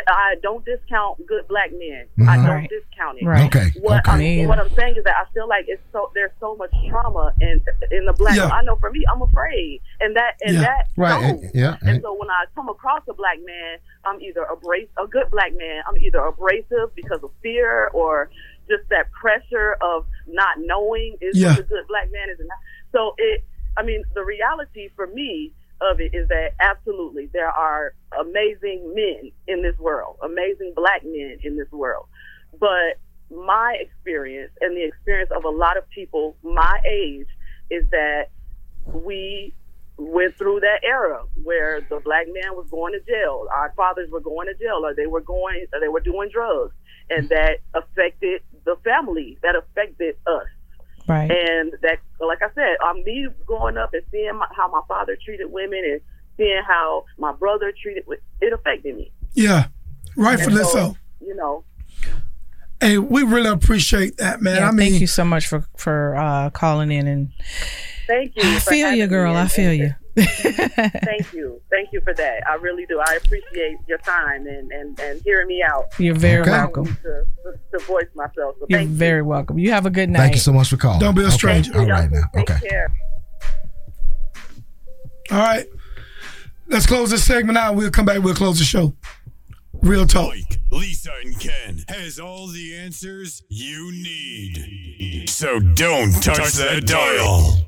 I 0.07 0.35
don't 0.43 0.63
discount 0.63 1.25
good 1.25 1.47
black 1.47 1.71
men. 1.71 2.05
I 2.19 2.37
mm-hmm. 2.37 2.45
don't 2.45 2.55
Right. 2.55 2.69
discount 2.69 3.17
it. 3.19 3.25
Right. 3.25 3.45
Okay, 3.47 3.71
What 3.79 4.07
okay. 4.07 4.41
I'm 4.43 4.47
what 4.47 4.59
I'm 4.59 4.69
saying 4.75 4.95
is 4.97 5.03
that 5.05 5.15
I 5.15 5.25
feel 5.33 5.47
like 5.47 5.65
it's 5.67 5.81
so 5.91 6.11
there's 6.13 6.31
so 6.39 6.55
much 6.55 6.69
trauma 6.87 7.33
in 7.41 7.59
in 7.89 8.05
the 8.05 8.13
black. 8.13 8.35
Yeah. 8.35 8.49
I 8.49 8.61
know 8.61 8.75
for 8.75 8.91
me, 8.91 9.03
I'm 9.11 9.23
afraid, 9.23 9.81
and 10.01 10.15
that 10.15 10.35
and 10.43 10.55
Yeah. 10.55 10.61
that 10.61 10.87
Right, 10.95 11.23
and- 11.23 11.51
yeah, 11.55 11.77
And 11.81 11.89
and- 11.89 12.01
so 12.03 12.13
when 12.13 12.29
I 12.29 12.45
come 12.53 12.69
across 12.69 13.01
a 13.09 13.13
black 13.13 13.39
man, 13.43 13.79
I'm 14.05 14.21
either 14.21 14.43
abrasive, 14.43 14.91
a 15.03 15.07
good 15.07 15.31
black 15.31 15.53
man. 15.55 15.81
I'm 15.87 15.97
either 15.97 16.19
abrasive 16.19 16.93
because 16.93 17.23
of 17.23 17.31
fear 17.41 17.87
or 17.93 18.29
just 18.69 18.87
that 18.89 19.11
pressure 19.11 19.77
of 19.81 20.05
not 20.27 20.59
knowing 20.59 21.17
is 21.21 21.39
Yeah. 21.39 21.57
a 21.57 21.63
good 21.63 21.87
black 21.87 22.11
man 22.11 22.29
is. 22.29 22.39
And 22.39 22.47
not. 22.49 22.57
so 22.91 23.15
it. 23.17 23.43
I 23.75 23.81
mean, 23.81 24.03
the 24.13 24.23
reality 24.23 24.89
for 24.95 25.07
me 25.07 25.53
of 25.83 25.99
it 25.99 26.13
is 26.13 26.27
that 26.29 26.51
absolutely 26.59 27.29
there 27.33 27.49
are 27.49 27.93
amazing 28.19 28.93
men 28.95 29.31
in 29.47 29.61
this 29.61 29.77
world, 29.77 30.17
amazing 30.23 30.73
black 30.75 31.03
men 31.03 31.37
in 31.43 31.57
this 31.57 31.71
world. 31.71 32.07
But 32.59 32.99
my 33.31 33.77
experience 33.79 34.51
and 34.61 34.77
the 34.77 34.83
experience 34.83 35.31
of 35.35 35.43
a 35.43 35.49
lot 35.49 35.77
of 35.77 35.89
people 35.89 36.35
my 36.43 36.79
age 36.85 37.27
is 37.69 37.83
that 37.91 38.29
we 38.85 39.53
went 39.97 40.37
through 40.37 40.59
that 40.59 40.83
era 40.83 41.23
where 41.43 41.81
the 41.89 41.99
black 42.03 42.25
man 42.27 42.55
was 42.55 42.67
going 42.69 42.93
to 42.93 42.99
jail, 43.11 43.47
our 43.51 43.73
fathers 43.75 44.09
were 44.09 44.19
going 44.19 44.47
to 44.47 44.53
jail, 44.55 44.81
or 44.83 44.93
they 44.93 45.07
were 45.07 45.21
going, 45.21 45.65
or 45.73 45.79
they 45.79 45.87
were 45.87 45.99
doing 45.99 46.29
drugs, 46.31 46.73
and 47.09 47.29
that 47.29 47.59
affected 47.73 48.41
the 48.65 48.75
family, 48.83 49.37
that 49.43 49.55
affected 49.55 50.15
us. 50.25 50.47
Right. 51.07 51.29
And 51.29 51.73
that, 51.81 51.99
like 52.19 52.41
I 52.41 52.53
said, 52.55 52.75
um, 52.85 53.03
me 53.03 53.27
growing 53.45 53.77
up 53.77 53.93
and 53.93 54.03
seeing 54.11 54.35
my, 54.37 54.47
how 54.55 54.69
my 54.69 54.81
father 54.87 55.17
treated 55.23 55.51
women 55.51 55.81
and 55.83 56.01
seeing 56.37 56.61
how 56.67 57.05
my 57.17 57.33
brother 57.33 57.73
treated, 57.81 58.03
it 58.41 58.53
affected 58.53 58.95
me. 58.95 59.11
yeah, 59.33 59.67
rightfully 60.15 60.61
And 60.61 60.67
so. 60.67 60.97
You 61.25 61.35
know, 61.35 61.63
Hey, 62.83 62.97
we 62.97 63.23
really 63.23 63.49
appreciate 63.49 64.17
that, 64.17 64.41
man. 64.41 64.57
Yeah, 64.57 64.67
I 64.67 64.71
mean, 64.71 64.89
thank 64.89 64.99
you 64.99 65.07
so 65.07 65.23
much 65.23 65.47
for 65.47 65.65
for 65.77 66.17
uh, 66.17 66.49
calling 66.49 66.91
in 66.91 67.07
and 67.07 67.31
thank 68.07 68.33
you. 68.35 68.43
I 68.43 68.59
feel 68.59 68.91
you, 68.91 69.07
girl. 69.07 69.37
I 69.37 69.47
feel 69.47 69.71
you. 69.71 69.95
Thank 70.15 71.33
you, 71.33 71.59
thank 71.69 71.89
you 71.91 72.01
for 72.01 72.13
that. 72.13 72.43
I 72.47 72.55
really 72.55 72.85
do. 72.85 72.99
I 72.99 73.15
appreciate 73.15 73.77
your 73.87 73.97
time 73.99 74.45
and 74.47 74.71
and, 74.71 74.99
and 74.99 75.21
hearing 75.23 75.47
me 75.47 75.63
out. 75.63 75.85
You're 75.97 76.15
very 76.15 76.43
Allowing 76.43 76.61
welcome. 76.73 76.85
To, 76.85 76.91
to, 77.01 77.77
to 77.79 77.85
voice 77.85 78.05
myself. 78.15 78.55
So 78.59 78.65
You're 78.69 78.79
thank 78.79 78.89
you. 78.89 78.95
very 78.95 79.21
welcome. 79.21 79.57
You 79.59 79.71
have 79.71 79.85
a 79.85 79.89
good 79.89 80.09
night. 80.09 80.19
Thank 80.19 80.33
you 80.35 80.41
so 80.41 80.53
much 80.53 80.69
for 80.69 80.77
calling. 80.77 80.99
Don't 80.99 81.15
be 81.15 81.21
a 81.23 81.27
Okay, 81.27 81.35
stranger. 81.35 81.77
All 81.77 81.85
right 81.87 82.11
now. 82.11 82.23
Take 82.33 82.49
Okay. 82.51 82.67
care. 82.69 82.93
all 85.31 85.37
right. 85.39 85.65
Let's 86.67 86.85
close 86.85 87.11
this 87.11 87.23
segment 87.25 87.57
out. 87.57 87.75
We'll 87.75 87.91
come 87.91 88.05
back. 88.05 88.21
We'll 88.23 88.35
close 88.35 88.57
the 88.59 88.65
show. 88.65 88.93
Real 89.81 90.05
talk. 90.07 90.33
Lisa 90.71 91.11
and 91.23 91.37
Ken 91.39 91.83
has 91.89 92.19
all 92.19 92.47
the 92.47 92.75
answers 92.75 93.43
you 93.49 93.91
need. 93.91 95.29
So 95.29 95.59
don't 95.59 96.11
touch 96.23 96.53
that 96.53 96.85
dial. 96.85 97.67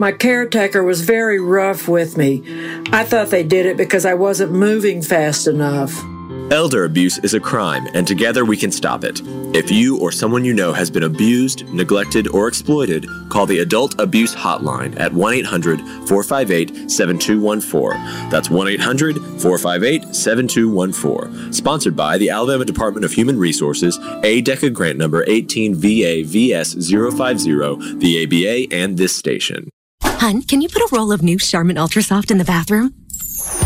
My 0.00 0.12
caretaker 0.12 0.82
was 0.82 1.02
very 1.02 1.38
rough 1.38 1.86
with 1.86 2.16
me. 2.16 2.42
I 2.90 3.04
thought 3.04 3.28
they 3.28 3.42
did 3.42 3.66
it 3.66 3.76
because 3.76 4.06
I 4.06 4.14
wasn't 4.14 4.50
moving 4.50 5.02
fast 5.02 5.46
enough. 5.46 5.94
Elder 6.50 6.84
abuse 6.84 7.18
is 7.18 7.34
a 7.34 7.38
crime, 7.38 7.86
and 7.92 8.06
together 8.08 8.46
we 8.46 8.56
can 8.56 8.72
stop 8.72 9.04
it. 9.04 9.20
If 9.54 9.70
you 9.70 9.98
or 10.00 10.10
someone 10.10 10.42
you 10.42 10.54
know 10.54 10.72
has 10.72 10.90
been 10.90 11.02
abused, 11.02 11.68
neglected, 11.68 12.28
or 12.28 12.48
exploited, 12.48 13.06
call 13.28 13.44
the 13.44 13.58
Adult 13.58 14.00
Abuse 14.00 14.34
Hotline 14.34 14.98
at 14.98 15.12
1 15.12 15.34
800 15.34 15.80
458 16.08 16.90
7214. 16.90 18.30
That's 18.30 18.48
1 18.48 18.68
800 18.68 19.16
458 19.16 20.14
7214. 20.14 21.52
Sponsored 21.52 21.94
by 21.94 22.16
the 22.16 22.30
Alabama 22.30 22.64
Department 22.64 23.04
of 23.04 23.12
Human 23.12 23.38
Resources, 23.38 23.98
ADECA 23.98 24.72
grant 24.72 24.96
number 24.96 25.24
18 25.28 25.74
VA 25.74 26.24
VS 26.24 26.88
050, 26.88 27.98
the 27.98 28.24
ABA, 28.24 28.74
and 28.74 28.96
this 28.96 29.14
station. 29.14 29.68
Hun, 30.20 30.42
can 30.42 30.60
you 30.60 30.68
put 30.68 30.82
a 30.82 30.88
roll 30.92 31.12
of 31.12 31.22
new 31.22 31.38
Charmin 31.38 31.78
Ultra 31.78 32.02
Soft 32.02 32.30
in 32.30 32.36
the 32.36 32.44
bathroom? 32.44 32.92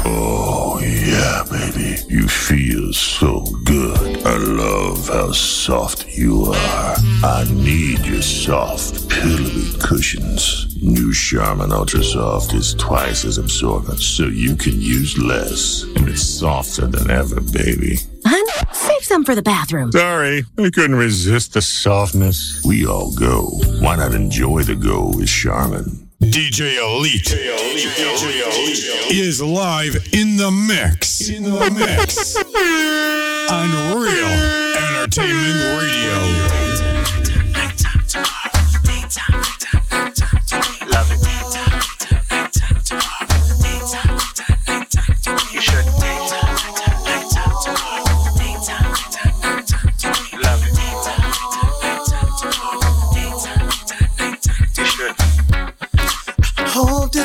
Oh, 0.04 0.80
yeah, 0.80 1.42
baby. 1.50 1.96
You 2.08 2.28
feel 2.28 2.92
so 2.92 3.40
good. 3.64 4.24
I 4.24 4.36
love 4.36 5.08
how 5.08 5.32
soft 5.32 6.16
you 6.16 6.44
are. 6.44 6.94
I 7.24 7.44
need 7.52 8.06
your 8.06 8.22
soft, 8.22 9.08
pillowy 9.08 9.72
cushions. 9.80 10.76
New 10.80 11.12
Charmin 11.12 11.72
Ultra 11.72 12.04
Soft 12.04 12.54
is 12.54 12.74
twice 12.74 13.24
as 13.24 13.38
absorbent, 13.38 13.98
so 13.98 14.26
you 14.26 14.54
can 14.54 14.80
use 14.80 15.18
less. 15.18 15.82
And 15.96 16.08
it's 16.08 16.22
softer 16.22 16.86
than 16.86 17.10
ever, 17.10 17.40
baby. 17.40 17.98
Hun, 18.24 18.46
save 18.72 19.02
some 19.02 19.24
for 19.24 19.34
the 19.34 19.42
bathroom. 19.42 19.90
Sorry, 19.90 20.44
I 20.56 20.70
couldn't 20.70 20.94
resist 20.94 21.54
the 21.54 21.62
softness. 21.62 22.62
We 22.64 22.86
all 22.86 23.12
go. 23.12 23.48
Why 23.80 23.96
not 23.96 24.14
enjoy 24.14 24.62
the 24.62 24.76
go 24.76 25.08
with 25.16 25.28
Charmin? 25.28 26.03
DJ 26.30 26.78
Elite, 26.78 27.32
is 29.10 29.42
live 29.42 29.96
in 30.12 30.36
the 30.36 30.50
mix. 30.50 31.28
In 31.28 31.44
the 31.44 31.70
mix. 31.70 32.36
on 33.50 33.98
Real 34.00 34.26
Entertainment 34.76 35.80
Radio. 35.80 36.63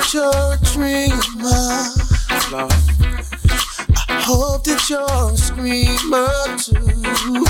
That 0.10 0.14
you're 0.14 0.54
a 0.54 0.58
dreamer. 0.74 1.70
I 4.08 4.22
hope 4.24 4.64
that 4.64 4.90
you're 4.90 5.02
a 5.02 5.38
screamer 5.38 6.30
too. 6.58 7.46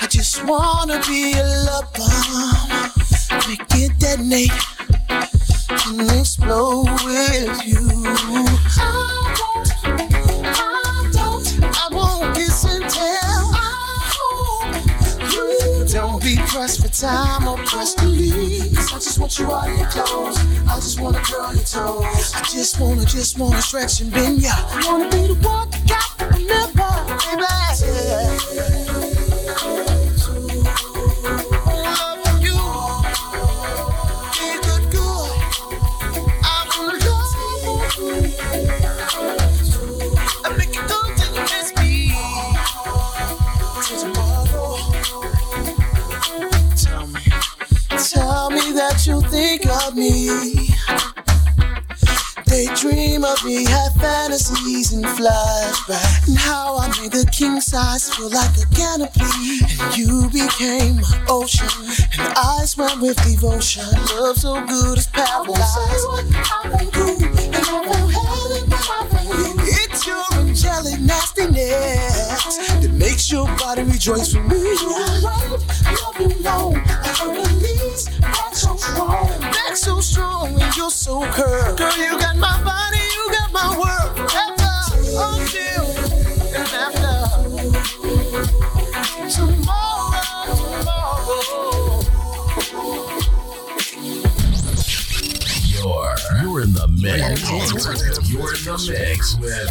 I 0.00 0.06
just 0.08 0.44
wanna 0.44 1.00
be 1.06 1.32
a 1.32 1.44
lover. 1.66 2.08
Make 3.48 3.74
it 3.74 3.98
detonate 3.98 4.52
and 5.08 6.10
explode 6.20 6.90
with 7.04 7.66
you. 7.66 7.88
I 8.78 8.90
won't, 9.40 9.68
I 9.84 11.10
don't, 11.12 11.46
I 11.64 11.88
won't 11.90 12.36
kiss 12.36 12.64
and 12.64 12.88
tell. 12.88 13.46
You 15.32 15.84
don't 15.88 16.22
be 16.22 16.36
pressed 16.36 16.82
for 16.82 16.88
time 16.88 17.48
or 17.48 17.56
pressed 17.64 17.98
to 17.98 18.06
leave. 18.06 18.77
I 18.90 18.94
just 18.94 19.18
want 19.18 19.38
you 19.38 19.52
out 19.52 19.68
of 19.68 19.78
your 19.78 19.86
clothes. 19.88 20.38
I 20.66 20.76
just 20.76 20.98
wanna 20.98 21.20
curl 21.20 21.54
your 21.54 21.62
toes. 21.62 22.32
I 22.34 22.42
just 22.50 22.80
wanna, 22.80 23.04
just 23.04 23.38
wanna 23.38 23.60
stretch 23.60 24.00
and 24.00 24.10
bend 24.10 24.40
ya. 24.40 24.50
I 24.54 24.82
wanna 24.86 25.10
be 25.10 25.26
the 25.26 25.34
one 25.46 25.68
that 25.70 25.86
got 25.86 26.18
the 26.18 26.38
number, 26.48 27.14
baby. 27.36 27.67
Daydream 53.38 53.66
had 53.66 53.92
fantasies 54.00 54.92
and 54.92 55.04
flashbacks. 55.04 56.26
And 56.28 56.36
how 56.36 56.76
I 56.76 56.88
made 57.00 57.12
the 57.12 57.24
king 57.30 57.60
size 57.60 58.12
feel 58.14 58.30
like 58.30 58.50
a 58.56 58.66
canopy. 58.74 59.20
And 59.80 59.96
you 59.96 60.28
became 60.30 60.96
my 60.96 61.24
ocean. 61.28 61.68
And 62.18 62.32
I 62.36 62.64
swam 62.64 63.00
with 63.00 63.16
devotion. 63.22 63.84
Love 64.16 64.38
so 64.38 64.54
good 64.66 64.98
it's 64.98 65.06
paralyzed. 65.06 66.06
It's 69.70 70.06
your 70.06 70.24
angelic 70.34 71.00
nastiness 71.00 72.56
that 72.80 72.90
makes 72.92 73.30
your 73.30 73.46
body 73.56 73.82
rejoice 73.84 74.32
for 74.32 74.42
me. 74.42 74.58
You 74.58 74.90
Love 75.22 76.20
you 76.20 76.28
long, 76.42 76.76
I 76.86 77.44
release 77.50 78.08
back 78.20 78.54
so 78.54 78.76
strong, 78.76 79.28
back 79.40 79.76
so 79.76 80.00
strong, 80.00 80.60
and 80.60 80.76
you're 80.76 80.90
so 80.90 81.20
curved. 81.32 81.78
Girl, 81.78 81.96
you 81.96 82.18
got 82.18 82.36
my 82.36 82.62
body, 82.62 82.97
my 83.58 83.74
world. 83.76 84.14
After, 84.30 84.70
until, 85.18 85.84
and 86.54 86.68
after 86.78 87.14
tomorrow, 89.34 90.54
tomorrow. 90.54 91.42
You're, 95.66 96.14
you're 96.40 96.60
in 96.62 96.72
the 96.72 96.86
mix. 97.00 97.50
You're 98.30 98.54
in 98.54 98.62
the 98.64 98.78
mix 98.90 99.38
with 99.40 99.70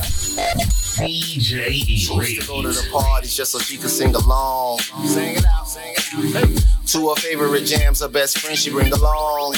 DJ 0.97 1.71
She 1.71 1.93
used 1.93 2.41
to 2.41 2.47
go 2.47 2.61
to 2.61 2.69
the 2.69 2.89
parties 2.91 3.35
just 3.35 3.51
so 3.51 3.59
she 3.59 3.77
could 3.77 3.89
sing 3.89 4.15
along. 4.15 4.79
Sing 5.05 5.35
it 5.35 5.45
out, 5.45 5.67
To 6.07 7.09
her 7.09 7.15
favorite 7.15 7.65
jams, 7.65 7.99
her 7.99 8.07
best 8.07 8.37
friend 8.37 8.57
she 8.57 8.71
bring 8.71 8.93
along. 8.93 9.55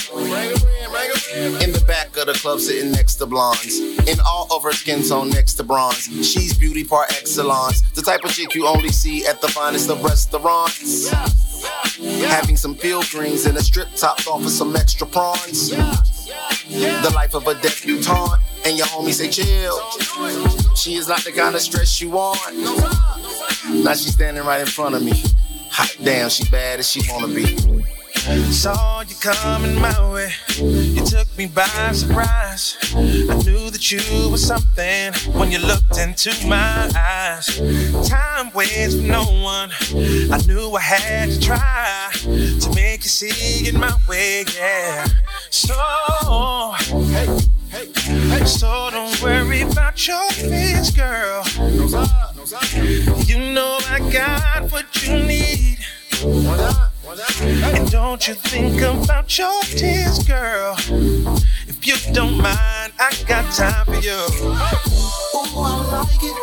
In 1.61 1.71
the 1.71 1.83
back 1.87 2.17
of 2.17 2.25
the 2.25 2.33
club, 2.33 2.59
sitting 2.59 2.91
next 2.91 3.15
to 3.15 3.27
blondes. 3.27 3.79
In 3.79 4.17
all 4.25 4.47
of 4.51 4.63
her 4.63 4.71
skin 4.71 5.07
tone 5.07 5.29
next 5.29 5.53
to 5.55 5.63
bronze. 5.63 6.05
She's 6.25 6.57
beauty 6.57 6.83
par 6.83 7.05
excellence. 7.11 7.81
The 7.91 8.01
type 8.01 8.23
of 8.23 8.31
chick 8.31 8.55
you 8.55 8.65
only 8.65 8.89
see 8.89 9.27
at 9.27 9.41
the 9.41 9.47
finest 9.47 9.91
of 9.91 10.03
restaurants. 10.03 11.09
Having 11.99 12.57
some 12.57 12.73
field 12.73 13.05
greens 13.11 13.45
and 13.45 13.55
a 13.57 13.61
strip 13.61 13.93
topped 13.95 14.27
off 14.27 14.43
with 14.43 14.53
some 14.53 14.75
extra 14.75 15.05
prawns. 15.05 15.69
The 15.69 17.11
life 17.13 17.35
of 17.35 17.45
a 17.47 17.53
debutante. 17.53 18.39
And 18.65 18.75
your 18.75 18.87
homies 18.87 19.13
say 19.13 19.29
chill. 19.29 19.79
She 20.75 20.95
is 20.95 21.07
not 21.07 21.23
the 21.23 21.31
kind 21.31 21.53
of 21.53 21.61
stress 21.61 22.01
you 22.01 22.09
want. 22.09 22.39
Now 23.83 23.93
she's 23.93 24.13
standing 24.13 24.43
right 24.43 24.61
in 24.61 24.67
front 24.67 24.95
of 24.95 25.03
me. 25.03 25.23
Hot 25.71 25.95
damn, 26.03 26.29
she 26.29 26.43
bad 26.49 26.79
as 26.79 26.89
she 26.89 27.01
wanna 27.11 27.27
be. 27.27 27.57
Saw 28.51 29.01
you 29.01 29.15
coming 29.21 29.79
my 29.79 30.11
way. 30.11 30.31
You 30.57 31.03
took 31.05 31.27
me 31.37 31.47
by 31.47 31.91
surprise. 31.93 32.77
I 32.95 33.41
knew 33.43 33.69
that 33.69 33.91
you 33.91 34.29
were 34.29 34.37
something 34.37 35.13
when 35.33 35.51
you 35.51 35.59
looked 35.59 35.97
into 35.97 36.31
my 36.45 36.91
eyes. 36.95 37.47
Time 38.07 38.51
waits 38.53 38.95
for 38.95 39.01
no 39.01 39.23
one. 39.23 39.71
I 40.31 40.41
knew 40.45 40.71
I 40.75 40.81
had 40.81 41.29
to 41.29 41.39
try 41.39 42.09
to 42.13 42.71
make 42.75 43.03
you 43.03 43.09
see 43.09 43.67
it 43.67 43.75
my 43.75 43.95
way, 44.07 44.45
yeah. 44.55 45.07
So, 45.49 45.73
hey, 47.13 47.27
hey, 47.69 47.91
hey. 47.95 48.45
So 48.45 48.89
don't 48.91 49.21
worry 49.21 49.61
about 49.61 50.07
your 50.07 50.29
fears, 50.31 50.91
girl. 50.91 51.43
You 52.39 53.37
know 53.53 53.79
I 53.89 53.99
got 54.11 54.71
what 54.71 55.03
you 55.03 55.19
need. 55.23 55.79
And 57.09 57.89
don't 57.89 58.27
you 58.27 58.35
think 58.35 58.81
about 58.81 59.35
your 59.35 59.63
tears, 59.63 60.19
girl. 60.19 60.75
If 61.67 61.87
you 61.87 61.95
don't 62.13 62.37
mind, 62.37 62.93
I 62.99 63.15
got 63.25 63.51
time 63.51 63.85
for 63.85 63.95
you. 63.95 64.13
Oh, 65.33 65.49
I 65.57 65.97
like 65.97 66.21
it. 66.21 66.35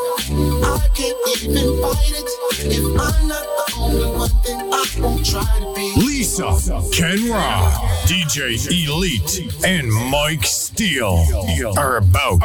I 0.64 0.88
can't 0.92 1.44
even 1.44 1.80
fight 1.80 2.10
it. 2.10 2.28
If 2.66 2.84
I'm 2.84 3.28
not 3.28 3.44
the 3.44 3.74
only 3.78 4.06
one, 4.06 4.30
then 4.44 4.72
I 4.72 4.84
won't 4.98 5.24
try 5.24 5.44
to 5.60 5.72
be. 5.72 5.92
Lisa, 6.04 6.50
Ken 6.92 7.30
Ra, 7.30 7.70
DJ 8.06 8.88
Elite, 8.88 9.64
and 9.64 9.88
Mike 10.10 10.44
Steele 10.44 11.24
are 11.78 11.98
about 11.98 12.40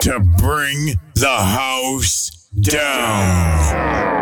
to 0.00 0.18
bring 0.36 0.98
the 1.14 1.36
house 1.36 2.48
down. 2.60 4.15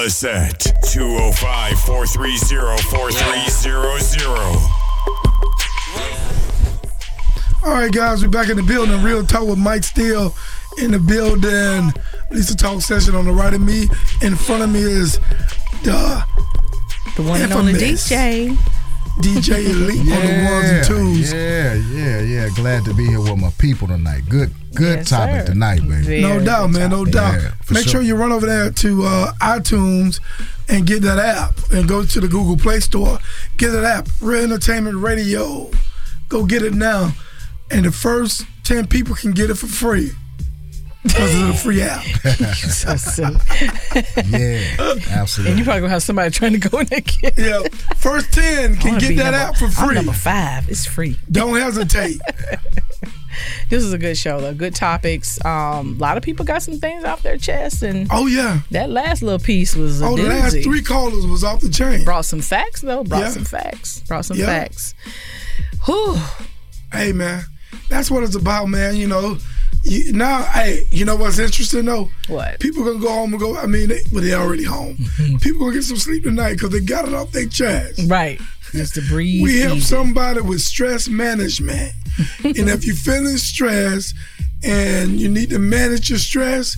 Us 0.00 0.16
set 0.16 0.60
205 0.92 1.78
430 1.80 2.82
4300. 2.90 4.38
All 7.62 7.72
right, 7.74 7.92
guys, 7.92 8.22
we're 8.22 8.30
back 8.30 8.48
in 8.48 8.56
the 8.56 8.62
building. 8.62 9.02
Real 9.02 9.24
talk 9.24 9.46
with 9.46 9.58
Mike 9.58 9.84
Steele 9.84 10.34
in 10.78 10.92
the 10.92 10.98
building. 10.98 11.92
Lisa 12.30 12.56
Talk 12.56 12.80
session 12.80 13.14
on 13.14 13.26
the 13.26 13.32
right 13.32 13.52
of 13.52 13.60
me. 13.60 13.88
In 14.22 14.36
front 14.36 14.62
of 14.62 14.70
me 14.70 14.80
is 14.80 15.18
the 15.82 16.24
the 17.16 17.22
one 17.22 17.42
and 17.42 17.52
only 17.52 17.74
DJ. 17.74 18.56
DJ 19.18 19.68
Elite 19.68 20.00
on 20.00 20.06
the 20.06 20.50
ones 20.50 20.70
and 20.70 20.86
twos. 20.86 21.32
Yeah, 21.32 21.74
yeah, 21.74 22.20
yeah. 22.20 22.48
Glad 22.54 22.84
to 22.86 22.94
be 22.94 23.06
here 23.06 23.20
with 23.20 23.36
my 23.38 23.50
people 23.58 23.86
tonight. 23.88 24.22
Good, 24.28 24.50
good 24.74 24.98
Yes, 24.98 25.10
topic 25.10 25.46
sir. 25.46 25.52
tonight, 25.52 25.80
baby. 25.86 26.22
no 26.22 26.42
doubt, 26.42 26.70
man. 26.70 26.90
No 26.90 27.04
doubt. 27.04 27.34
Yeah, 27.40 27.50
for 27.64 27.74
Make 27.74 27.88
sure. 27.88 28.00
you 28.00 28.16
run 28.16 28.32
over 28.32 28.46
there 28.46 28.70
to 28.70 29.02
uh, 29.04 29.32
iTunes 29.40 30.20
and 30.68 30.86
get 30.86 31.02
that 31.02 31.18
app, 31.18 31.58
and 31.72 31.88
go 31.88 32.04
to 32.04 32.20
the 32.20 32.28
Google 32.28 32.56
Play 32.56 32.80
Store. 32.80 33.18
Get 33.58 33.70
that 33.70 33.84
app, 33.84 34.08
Real 34.20 34.44
Entertainment 34.44 34.96
Radio. 34.98 35.70
Go 36.28 36.46
get 36.46 36.62
it 36.62 36.72
now, 36.74 37.12
and 37.70 37.84
the 37.84 37.92
first 37.92 38.46
ten 38.64 38.86
people 38.86 39.14
can 39.16 39.32
get 39.32 39.50
it 39.50 39.56
for 39.56 39.66
free 39.66 40.12
because 41.12 41.34
of 41.40 41.46
the 41.48 41.54
free 41.54 41.82
app. 41.82 42.02
so 42.54 42.96
silly. 42.96 43.36
yeah, 44.28 44.94
absolutely. 45.10 45.50
And 45.52 45.58
you 45.58 45.64
probably 45.64 45.80
gonna 45.80 45.92
have 45.92 46.02
somebody 46.02 46.30
trying 46.30 46.52
to 46.58 46.68
go 46.68 46.78
in 46.78 46.86
there. 46.86 46.98
and 46.98 47.06
Get 47.20 47.38
yeah, 47.38 47.62
first 47.96 48.32
ten 48.32 48.76
can 48.76 48.98
get 48.98 49.16
that 49.16 49.30
number- 49.32 49.36
app 49.38 49.56
for 49.56 49.64
I'm 49.66 49.70
free. 49.70 49.94
number 49.94 50.12
five. 50.12 50.68
It's 50.68 50.86
free. 50.86 51.18
Don't 51.30 51.56
hesitate. 51.58 52.20
This 53.70 53.84
is 53.84 53.92
a 53.92 53.98
good 53.98 54.18
show 54.18 54.40
though. 54.40 54.52
Good 54.52 54.74
topics. 54.74 55.42
Um, 55.44 55.94
a 55.96 55.98
lot 56.00 56.16
of 56.18 56.22
people 56.22 56.44
got 56.44 56.62
some 56.62 56.78
things 56.78 57.04
off 57.04 57.22
their 57.22 57.38
chest, 57.38 57.82
and 57.82 58.08
oh 58.10 58.26
yeah, 58.26 58.60
that 58.72 58.90
last 58.90 59.22
little 59.22 59.38
piece 59.38 59.74
was 59.76 60.02
a 60.02 60.06
Oh, 60.06 60.16
the 60.16 60.24
last 60.24 60.56
three 60.62 60.82
callers 60.82 61.24
was 61.26 61.42
off 61.44 61.60
the 61.60 61.70
chain. 61.70 62.04
Brought 62.04 62.26
some 62.26 62.40
facts 62.42 62.80
though. 62.82 63.02
Brought 63.04 63.20
Yeah. 63.20 63.30
some 63.30 63.44
facts. 63.44 64.00
Brought 64.08 64.24
some 64.26 64.36
Yeah. 64.36 64.46
facts. 64.46 64.94
Whew. 65.86 66.18
Hey 66.92 67.12
man, 67.12 67.44
that's 67.88 68.10
what 68.10 68.24
it's 68.24 68.34
about, 68.34 68.66
man. 68.68 68.96
You 68.96 69.06
know, 69.06 69.38
you, 69.82 70.12
now, 70.12 70.42
hey, 70.44 70.86
you 70.90 71.04
know 71.04 71.16
what's 71.16 71.38
interesting 71.38 71.86
though? 71.86 72.10
What? 72.28 72.60
People 72.60 72.84
gonna 72.84 72.98
go 72.98 73.08
home 73.08 73.32
and 73.32 73.40
go. 73.40 73.56
I 73.56 73.66
mean, 73.66 73.88
they, 73.88 74.00
well, 74.12 74.22
they 74.22 74.34
already 74.34 74.64
home. 74.64 74.96
People 75.40 75.60
gonna 75.60 75.74
get 75.74 75.84
some 75.84 75.96
sleep 75.96 76.24
tonight 76.24 76.54
because 76.54 76.70
they 76.70 76.80
got 76.80 77.06
it 77.06 77.14
off 77.14 77.32
their 77.32 77.46
chest. 77.46 78.02
Right. 78.06 78.40
Just 78.72 78.94
to 78.94 79.02
breathe. 79.02 79.42
We 79.42 79.60
help 79.60 79.78
easy. 79.78 79.86
somebody 79.86 80.40
with 80.42 80.60
stress 80.60 81.08
management, 81.08 81.92
and 82.44 82.68
if 82.68 82.84
you're 82.84 82.94
feeling 82.94 83.36
stressed 83.36 84.14
and 84.62 85.18
you 85.18 85.28
need 85.28 85.50
to 85.50 85.58
manage 85.58 86.10
your 86.10 86.18
stress, 86.18 86.76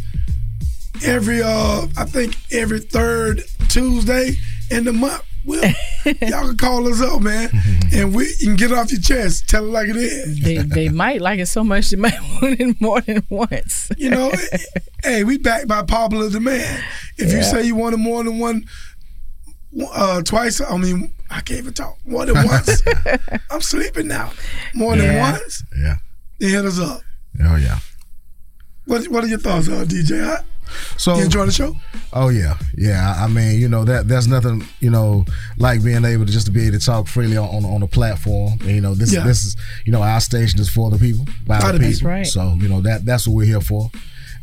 every 1.05 1.43
uh, 1.43 1.87
I 1.97 2.05
think 2.05 2.37
every 2.53 2.81
third 2.81 3.45
Tuesday 3.69 4.37
in 4.70 4.85
the 4.85 4.93
month. 4.93 5.23
Well, 5.44 5.62
y'all 6.05 6.48
can 6.48 6.56
call 6.56 6.86
us 6.89 7.01
up, 7.01 7.20
man, 7.20 7.51
and 7.93 8.14
we 8.14 8.27
you 8.39 8.47
can 8.48 8.56
get 8.56 8.70
it 8.70 8.78
off 8.78 8.93
your 8.93 9.01
chest. 9.01 9.48
Tell 9.48 9.64
it 9.64 9.69
like 9.70 9.89
it 9.89 9.97
is. 9.97 10.40
They 10.40 10.59
they 10.59 10.89
might 11.05 11.20
like 11.20 11.40
it 11.40 11.47
so 11.47 11.64
much 11.64 11.90
they 11.90 11.97
might 11.97 12.19
want 12.40 12.60
it 12.60 12.81
more 12.81 13.01
than 13.01 13.24
once. 13.28 13.90
You 13.97 14.10
know, 14.10 14.32
hey, 15.02 15.24
we 15.24 15.39
backed 15.39 15.69
by 15.69 15.82
popular 15.82 16.31
demand. 16.31 16.85
If 17.19 17.32
you 17.32 17.43
say 17.43 17.62
you 17.64 17.74
wanted 17.74 17.98
more 17.98 18.23
than 18.24 18.39
one, 18.39 18.64
uh, 19.93 20.23
twice, 20.23 20.60
I 20.60 20.77
mean, 20.77 21.12
I 21.31 21.40
can't 21.40 21.60
even 21.60 21.73
talk. 21.74 21.97
More 22.05 22.27
than 22.27 22.47
once, 22.47 22.82
I'm 23.51 23.60
sleeping 23.60 24.09
now. 24.09 24.32
More 24.74 24.97
than 24.97 25.19
once, 25.19 25.64
Yeah. 25.77 25.97
They 26.39 26.48
hit 26.48 26.64
us 26.64 26.78
up. 26.81 27.01
Oh 27.43 27.56
yeah. 27.56 27.78
What 28.86 29.06
What 29.09 29.24
are 29.24 29.28
your 29.28 29.39
thoughts, 29.39 29.69
on 29.69 29.86
DJ? 29.86 30.24
Huh? 30.24 30.43
So 30.97 31.16
you 31.16 31.24
enjoy 31.24 31.47
the 31.47 31.53
show? 31.53 31.74
Oh 32.12 32.28
yeah, 32.28 32.57
yeah. 32.77 33.15
I 33.19 33.24
I 33.24 33.27
mean, 33.28 33.61
you 33.61 33.69
know 33.69 33.85
that 33.85 34.09
there's 34.09 34.27
nothing, 34.28 34.65
you 34.81 34.90
know, 34.90 35.24
like 35.59 35.82
being 35.82 36.05
able 36.05 36.27
to 36.27 36.32
just 36.32 36.47
to 36.47 36.53
be 36.53 36.66
able 36.66 36.78
to 36.78 36.85
talk 36.85 37.09
freely 37.09 37.36
on 37.36 37.49
on, 37.49 37.65
on 37.65 37.82
a 37.82 37.86
platform. 37.86 38.59
And, 38.62 38.70
you 38.70 38.81
know, 38.81 38.94
this 38.94 39.12
Yeah. 39.12 39.24
this 39.24 39.44
is, 39.44 39.57
you 39.86 39.93
know, 39.93 40.03
our 40.03 40.20
station 40.20 40.61
is 40.61 40.69
for 40.69 40.90
the 40.90 40.99
people, 40.99 41.24
by 41.47 41.61
By 41.61 41.73
the 41.73 41.78
the 41.78 41.85
people. 41.85 41.99
people. 41.99 42.11
Right. 42.11 42.27
So 42.27 42.57
you 42.61 42.69
know 42.69 42.81
that 42.82 43.05
that's 43.05 43.27
what 43.27 43.35
we're 43.36 43.47
here 43.47 43.61
for. 43.61 43.90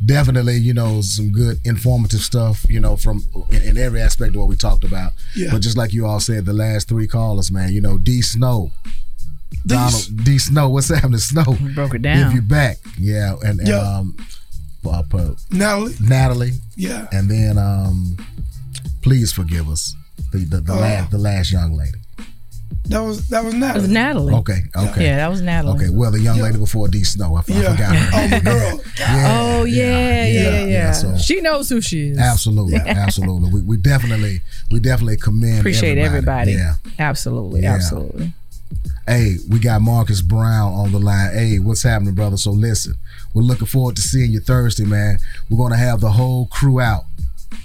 Definitely, 0.04 0.56
you 0.56 0.72
know, 0.72 1.02
some 1.02 1.30
good 1.30 1.58
informative 1.64 2.20
stuff, 2.20 2.64
you 2.70 2.80
know, 2.80 2.96
from 2.96 3.22
in, 3.50 3.62
in 3.62 3.76
every 3.78 4.00
aspect 4.00 4.30
of 4.34 4.36
what 4.40 4.48
we 4.48 4.56
talked 4.56 4.82
about. 4.84 5.12
Yeah. 5.36 5.48
But 5.52 5.60
just 5.60 5.76
like 5.76 5.92
you 5.92 6.06
all 6.06 6.20
said, 6.20 6.46
the 6.46 6.54
last 6.54 6.88
three 6.88 7.06
callers, 7.06 7.50
man, 7.52 7.72
you 7.72 7.80
know, 7.82 7.98
D 7.98 8.22
Snow. 8.22 8.72
D- 9.50 9.74
Donald 9.74 10.24
D 10.24 10.38
Snow, 10.38 10.70
what's 10.70 10.88
happening, 10.88 11.18
Snow? 11.18 11.44
We 11.62 11.74
broke 11.74 11.94
it 11.94 12.00
down. 12.02 12.28
If 12.28 12.34
you 12.34 12.40
back, 12.40 12.78
yeah, 12.98 13.34
and, 13.44 13.58
and 13.60 13.68
Yeah. 13.68 13.76
um, 13.98 14.16
uh, 14.86 15.02
Natalie. 15.50 15.94
Natalie, 16.00 16.52
Yeah. 16.76 17.06
and 17.12 17.28
then 17.30 17.58
um, 17.58 18.16
please 19.02 19.32
forgive 19.32 19.68
us, 19.68 19.94
the 20.32 20.38
the, 20.44 20.60
the 20.60 20.72
Uh, 20.72 20.76
last 20.80 21.10
the 21.10 21.18
last 21.18 21.52
young 21.52 21.72
lady. 21.76 21.98
That 22.86 23.00
was 23.00 23.28
that 23.28 23.44
was 23.44 23.52
That 23.54 23.58
Natalie. 23.60 23.80
was 23.82 23.90
Natalie. 23.90 24.34
Okay, 24.34 24.60
okay, 24.76 25.04
Yeah, 25.04 25.16
that 25.18 25.30
was 25.30 25.42
Natalie. 25.42 25.76
okay. 25.84 25.90
Well, 25.94 26.10
the 26.10 26.20
young 26.20 26.38
lady 26.38 26.58
before 26.58 26.88
D 26.88 27.04
Snow, 27.04 27.34
I, 27.36 27.40
I 27.40 27.42
forgot. 27.42 27.94
Her. 27.94 28.10
Oh, 28.14 28.28
my 28.28 28.40
girl. 28.40 28.80
Yeah, 28.98 29.38
oh 29.40 29.64
yeah, 29.64 29.84
yeah, 29.84 30.24
yeah. 30.26 30.50
yeah, 30.50 30.64
yeah, 30.66 30.92
so- 30.92 31.16
she 31.18 31.40
knows 31.40 31.68
who 31.68 31.80
she 31.80 32.08
is. 32.10 32.18
Absolutely, 32.18 32.76
absolutely. 32.86 33.50
We, 33.50 33.62
we 33.62 33.76
definitely, 33.76 34.40
we 34.70 34.80
definitely 34.80 35.16
commend. 35.18 35.60
Appreciate 35.60 35.98
everybody. 35.98 36.52
Yeah. 36.52 36.74
Absolutely, 36.98 37.62
Yeah. 37.62 37.74
absolutely. 37.74 38.32
Hey, 39.06 39.36
we 39.48 39.58
got 39.58 39.82
Marcus 39.82 40.22
Brown 40.22 40.72
on 40.72 40.92
the 40.92 40.98
line. 41.00 41.32
Hey, 41.34 41.58
what's 41.58 41.82
happening, 41.82 42.14
brother? 42.14 42.36
So 42.36 42.52
listen, 42.52 42.94
we're 43.34 43.42
looking 43.42 43.66
forward 43.66 43.96
to 43.96 44.02
seeing 44.02 44.30
you 44.32 44.40
Thursday, 44.40 44.84
man. 44.84 45.18
We're 45.48 45.58
gonna 45.58 45.76
have 45.76 46.00
the 46.00 46.10
whole 46.10 46.46
crew 46.46 46.80
out 46.80 47.04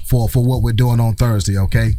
for 0.05 0.29
for 0.29 0.43
what 0.43 0.61
we're 0.61 0.73
doing 0.73 0.99
on 0.99 1.15
Thursday. 1.15 1.57
Okay, 1.57 1.93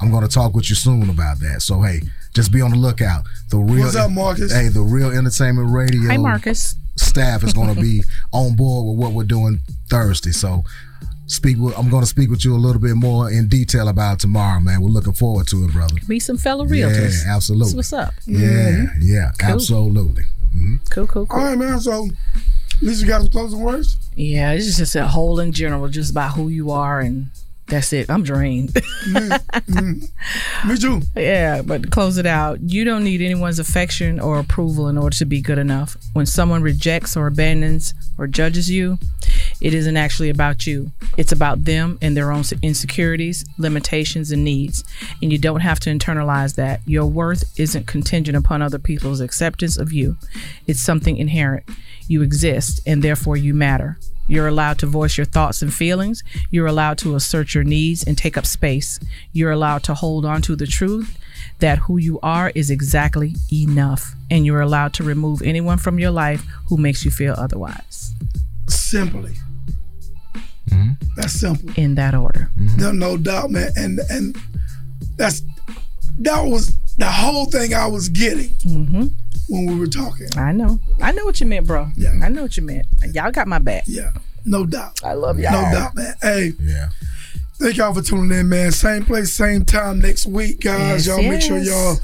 I'm 0.00 0.10
gonna 0.10 0.28
talk 0.28 0.54
with 0.54 0.70
you 0.70 0.76
soon 0.76 1.10
about 1.10 1.40
that. 1.40 1.62
So 1.62 1.82
hey, 1.82 2.00
just 2.34 2.52
be 2.52 2.60
on 2.60 2.70
the 2.70 2.76
lookout. 2.76 3.24
The 3.50 3.58
real, 3.58 3.84
What's 3.84 3.96
up, 3.96 4.10
Marcus? 4.10 4.52
Hey, 4.52 4.68
the 4.68 4.82
real 4.82 5.10
entertainment 5.10 5.70
radio. 5.70 6.02
Hi, 6.08 6.16
Marcus. 6.16 6.76
Staff 6.96 7.44
is 7.44 7.52
gonna 7.52 7.74
be 7.74 8.02
on 8.32 8.56
board 8.56 8.86
with 8.86 8.98
what 9.04 9.12
we're 9.12 9.24
doing 9.24 9.60
Thursday. 9.88 10.32
So 10.32 10.64
speak 11.26 11.58
with. 11.58 11.76
I'm 11.78 11.90
gonna 11.90 12.06
speak 12.06 12.30
with 12.30 12.44
you 12.44 12.54
a 12.54 12.58
little 12.58 12.80
bit 12.80 12.94
more 12.96 13.30
in 13.30 13.48
detail 13.48 13.88
about 13.88 14.14
it 14.14 14.20
tomorrow, 14.20 14.60
man. 14.60 14.80
We're 14.82 14.90
looking 14.90 15.12
forward 15.12 15.46
to 15.48 15.64
it, 15.64 15.72
brother. 15.72 15.96
Be 16.08 16.18
some 16.20 16.36
fellow 16.38 16.64
realtors. 16.66 17.24
Yeah, 17.24 17.34
absolutely. 17.36 17.66
That's 17.66 17.76
what's 17.76 17.92
up. 17.92 18.14
Yeah, 18.26 18.38
mm-hmm. 18.48 18.98
yeah, 19.02 19.30
Cool. 19.38 19.50
absolutely. 19.54 20.24
Mm-hmm. 20.54 20.76
Cool, 20.90 21.06
cool, 21.06 21.26
cool. 21.26 21.38
All 21.40 21.46
right, 21.46 21.56
man. 21.58 21.78
So, 21.80 22.08
at 22.80 22.86
least 22.86 23.02
you 23.02 23.08
got 23.08 23.20
some 23.20 23.30
closing 23.30 23.60
words. 23.60 23.98
Yeah, 24.16 24.52
it's 24.52 24.78
just 24.78 24.96
a 24.96 25.06
whole 25.06 25.38
in 25.38 25.52
general, 25.52 25.86
just 25.88 26.10
about 26.10 26.32
who 26.34 26.48
you 26.48 26.70
are, 26.70 27.00
and 27.00 27.26
that's 27.66 27.92
it. 27.92 28.10
I'm 28.10 28.22
drained. 28.22 28.70
Mm-hmm. 28.70 29.32
Mm-hmm. 29.72 30.68
Me 30.68 30.76
too. 30.76 31.02
Yeah, 31.14 31.62
but 31.62 31.82
to 31.82 31.88
close 31.88 32.18
it 32.18 32.26
out, 32.26 32.60
you 32.60 32.84
don't 32.84 33.04
need 33.04 33.20
anyone's 33.20 33.58
affection 33.58 34.18
or 34.18 34.38
approval 34.38 34.88
in 34.88 34.98
order 34.98 35.16
to 35.16 35.24
be 35.24 35.40
good 35.40 35.58
enough. 35.58 35.96
When 36.14 36.26
someone 36.26 36.62
rejects 36.62 37.16
or 37.16 37.26
abandons 37.26 37.94
or 38.18 38.26
judges 38.26 38.70
you, 38.70 38.98
it 39.60 39.74
isn't 39.74 39.96
actually 39.96 40.30
about 40.30 40.66
you. 40.66 40.90
It's 41.16 41.32
about 41.32 41.64
them 41.64 41.98
and 42.02 42.16
their 42.16 42.32
own 42.32 42.44
insecurities, 42.62 43.44
limitations, 43.58 44.32
and 44.32 44.42
needs. 44.42 44.84
And 45.22 45.30
you 45.30 45.38
don't 45.38 45.60
have 45.60 45.80
to 45.80 45.90
internalize 45.90 46.56
that. 46.56 46.80
Your 46.86 47.06
worth 47.06 47.58
isn't 47.58 47.86
contingent 47.86 48.36
upon 48.36 48.62
other 48.62 48.78
people's 48.78 49.20
acceptance 49.20 49.76
of 49.76 49.92
you, 49.92 50.16
it's 50.66 50.80
something 50.80 51.18
inherent. 51.18 51.64
You 52.10 52.22
exist, 52.22 52.80
and 52.86 53.04
therefore 53.04 53.36
you 53.36 53.54
matter. 53.54 53.96
You're 54.26 54.48
allowed 54.48 54.80
to 54.80 54.86
voice 54.86 55.16
your 55.16 55.26
thoughts 55.26 55.62
and 55.62 55.72
feelings. 55.72 56.24
You're 56.50 56.66
allowed 56.66 56.98
to 56.98 57.14
assert 57.14 57.54
your 57.54 57.62
needs 57.62 58.02
and 58.02 58.18
take 58.18 58.36
up 58.36 58.46
space. 58.46 58.98
You're 59.32 59.52
allowed 59.52 59.84
to 59.84 59.94
hold 59.94 60.24
on 60.24 60.42
to 60.42 60.56
the 60.56 60.66
truth 60.66 61.16
that 61.60 61.78
who 61.78 61.98
you 61.98 62.18
are 62.20 62.50
is 62.56 62.68
exactly 62.68 63.36
enough. 63.52 64.16
And 64.28 64.44
you're 64.44 64.60
allowed 64.60 64.92
to 64.94 65.04
remove 65.04 65.40
anyone 65.42 65.78
from 65.78 66.00
your 66.00 66.10
life 66.10 66.44
who 66.66 66.76
makes 66.76 67.04
you 67.04 67.12
feel 67.12 67.36
otherwise. 67.38 68.12
Simply. 68.68 69.34
That's 71.14 71.34
simple. 71.34 71.70
In 71.76 71.94
that 71.94 72.16
order. 72.16 72.50
No, 72.76 72.90
no 72.90 73.16
doubt, 73.16 73.50
man. 73.52 73.70
And 73.76 74.00
and 74.10 74.36
that's 75.16 75.42
that 76.18 76.42
was 76.42 76.76
the 76.98 77.06
whole 77.06 77.46
thing 77.46 77.72
I 77.72 77.86
was 77.86 78.08
getting 78.08 78.50
Mm-hmm. 78.66 79.06
When 79.50 79.66
we 79.66 79.78
were 79.78 79.86
talking. 79.86 80.28
I 80.36 80.52
know. 80.52 80.78
I 81.00 81.12
know 81.12 81.24
what 81.24 81.40
you 81.40 81.46
meant, 81.46 81.66
bro. 81.66 81.88
Yeah. 81.96 82.14
I 82.22 82.28
know 82.28 82.42
what 82.42 82.56
you 82.56 82.62
meant. 82.62 82.86
Y'all 83.12 83.30
got 83.32 83.48
my 83.48 83.58
back. 83.58 83.84
Yeah. 83.86 84.12
No 84.44 84.64
doubt. 84.64 85.00
I 85.04 85.14
love 85.14 85.38
y'all. 85.38 85.52
No 85.52 85.70
doubt, 85.72 85.94
man. 85.94 86.14
Hey. 86.22 86.52
Yeah. 86.60 86.90
Thank 87.54 87.76
y'all 87.76 87.92
for 87.92 88.00
tuning 88.00 88.38
in, 88.38 88.48
man. 88.48 88.72
Same 88.72 89.04
place, 89.04 89.34
same 89.34 89.66
time 89.66 90.00
next 90.00 90.24
week, 90.24 90.60
guys. 90.60 91.06
Yes, 91.06 91.08
y'all 91.08 91.28
make 91.28 91.42
sure 91.42 91.58
y'all 91.58 91.96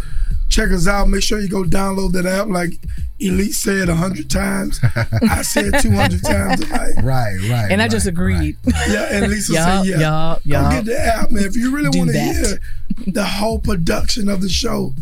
check 0.51 0.70
us 0.70 0.86
out. 0.86 1.09
Make 1.09 1.23
sure 1.23 1.40
you 1.40 1.48
go 1.48 1.64
download 1.64 2.12
that 2.12 2.27
app 2.27 2.48
like 2.48 2.73
Elite 3.20 3.55
said 3.55 3.89
a 3.89 3.94
hundred 3.94 4.28
times. 4.28 4.78
I 5.31 5.40
said 5.40 5.81
two 5.81 5.93
hundred 5.93 6.23
times 6.23 6.60
tonight. 6.60 6.93
Right, 7.02 7.39
right. 7.48 7.68
And 7.70 7.81
I 7.81 7.89
just 7.89 8.06
agreed. 8.06 8.59
Yeah, 8.89 9.09
and 9.10 9.31
Lisa 9.31 9.55
Yup, 9.55 9.85
said, 9.85 9.86
yeah. 9.86 9.98
yup, 9.98 10.43
Go 10.47 10.70
get 10.70 10.85
the 10.85 11.01
app, 11.01 11.31
man. 11.31 11.44
If 11.44 11.56
you 11.56 11.74
really 11.74 11.97
want 11.98 12.10
to 12.10 12.18
hear 12.18 12.60
the 13.06 13.24
whole 13.24 13.59
production 13.59 14.28
of 14.28 14.43
the 14.43 14.48
show, 14.51 14.93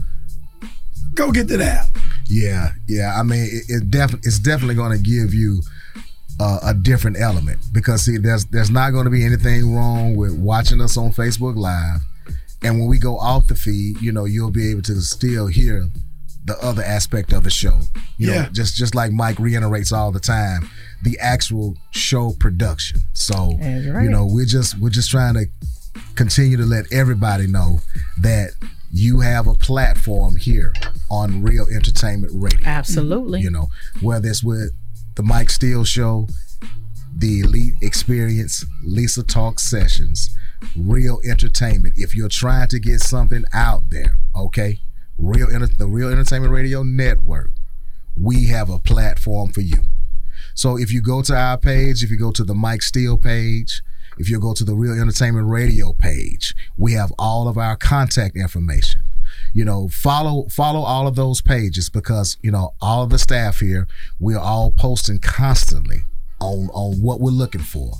go 1.14 1.32
get 1.32 1.48
that 1.48 1.60
app. 1.60 1.88
Yeah, 2.28 2.70
yeah. 2.88 3.18
I 3.18 3.22
mean, 3.22 3.42
it, 3.42 3.64
it 3.68 3.90
def- 3.90 4.14
it's 4.14 4.38
definitely 4.38 4.74
going 4.74 4.92
to 4.92 5.02
give 5.02 5.34
you 5.34 5.62
uh, 6.40 6.60
a 6.62 6.74
different 6.74 7.18
element 7.20 7.60
because 7.72 8.02
see, 8.02 8.18
there's 8.18 8.44
there's 8.46 8.70
not 8.70 8.90
going 8.90 9.04
to 9.04 9.10
be 9.10 9.24
anything 9.24 9.74
wrong 9.74 10.16
with 10.16 10.36
watching 10.36 10.80
us 10.80 10.96
on 10.96 11.12
Facebook 11.12 11.56
Live, 11.56 12.00
and 12.62 12.78
when 12.78 12.88
we 12.88 12.98
go 12.98 13.18
off 13.18 13.46
the 13.46 13.54
feed, 13.54 14.00
you 14.00 14.12
know, 14.12 14.24
you'll 14.24 14.50
be 14.50 14.70
able 14.70 14.82
to 14.82 15.00
still 15.00 15.46
hear 15.46 15.88
the 16.44 16.58
other 16.62 16.82
aspect 16.82 17.32
of 17.32 17.42
the 17.42 17.50
show. 17.50 17.80
You 18.18 18.28
know, 18.28 18.46
just 18.52 18.76
just 18.76 18.94
like 18.94 19.12
Mike 19.12 19.38
reiterates 19.38 19.92
all 19.92 20.12
the 20.12 20.20
time, 20.20 20.68
the 21.02 21.18
actual 21.18 21.76
show 21.90 22.32
production. 22.38 23.00
So 23.12 23.56
right. 23.60 24.04
you 24.04 24.10
know, 24.10 24.26
we're 24.26 24.46
just 24.46 24.78
we're 24.78 24.90
just 24.90 25.10
trying 25.10 25.34
to 25.34 25.46
continue 26.14 26.56
to 26.56 26.64
let 26.64 26.92
everybody 26.92 27.46
know 27.46 27.80
that 28.20 28.50
you 28.94 29.18
have 29.18 29.48
a 29.48 29.54
platform 29.54 30.36
here 30.36 30.72
on 31.10 31.42
Real 31.42 31.66
Entertainment 31.66 32.32
Radio. 32.32 32.64
Absolutely. 32.64 33.40
You 33.40 33.50
know, 33.50 33.66
whether 34.00 34.28
it's 34.28 34.44
with 34.44 34.70
the 35.16 35.22
Mike 35.24 35.50
Steele 35.50 35.82
Show, 35.82 36.28
the 37.12 37.40
Elite 37.40 37.74
Experience, 37.82 38.64
Lisa 38.84 39.24
Talk 39.24 39.58
Sessions, 39.58 40.32
Real 40.76 41.20
Entertainment. 41.28 41.94
If 41.96 42.14
you're 42.14 42.28
trying 42.28 42.68
to 42.68 42.78
get 42.78 43.00
something 43.00 43.44
out 43.52 43.82
there, 43.90 44.16
okay, 44.36 44.78
Real 45.18 45.48
the 45.48 45.88
Real 45.88 46.08
Entertainment 46.08 46.52
Radio 46.52 46.84
Network, 46.84 47.50
we 48.16 48.44
have 48.44 48.70
a 48.70 48.78
platform 48.78 49.50
for 49.50 49.60
you. 49.60 49.82
So 50.54 50.78
if 50.78 50.92
you 50.92 51.02
go 51.02 51.20
to 51.22 51.34
our 51.34 51.58
page, 51.58 52.04
if 52.04 52.12
you 52.12 52.16
go 52.16 52.30
to 52.30 52.44
the 52.44 52.54
Mike 52.54 52.82
Steele 52.82 53.18
page, 53.18 53.82
if 54.18 54.28
you 54.28 54.40
go 54.40 54.54
to 54.54 54.64
the 54.64 54.74
Real 54.74 55.00
Entertainment 55.00 55.48
Radio 55.48 55.92
page, 55.92 56.54
we 56.76 56.92
have 56.92 57.12
all 57.18 57.48
of 57.48 57.58
our 57.58 57.76
contact 57.76 58.36
information. 58.36 59.00
You 59.52 59.64
know, 59.64 59.88
follow 59.88 60.46
follow 60.50 60.80
all 60.80 61.06
of 61.06 61.16
those 61.16 61.40
pages 61.40 61.88
because 61.88 62.36
you 62.42 62.50
know 62.50 62.74
all 62.80 63.02
of 63.02 63.10
the 63.10 63.18
staff 63.18 63.60
here. 63.60 63.86
We 64.18 64.34
are 64.34 64.40
all 64.40 64.70
posting 64.70 65.18
constantly 65.18 66.04
on 66.40 66.68
on 66.72 67.00
what 67.00 67.20
we're 67.20 67.30
looking 67.30 67.60
for. 67.60 67.92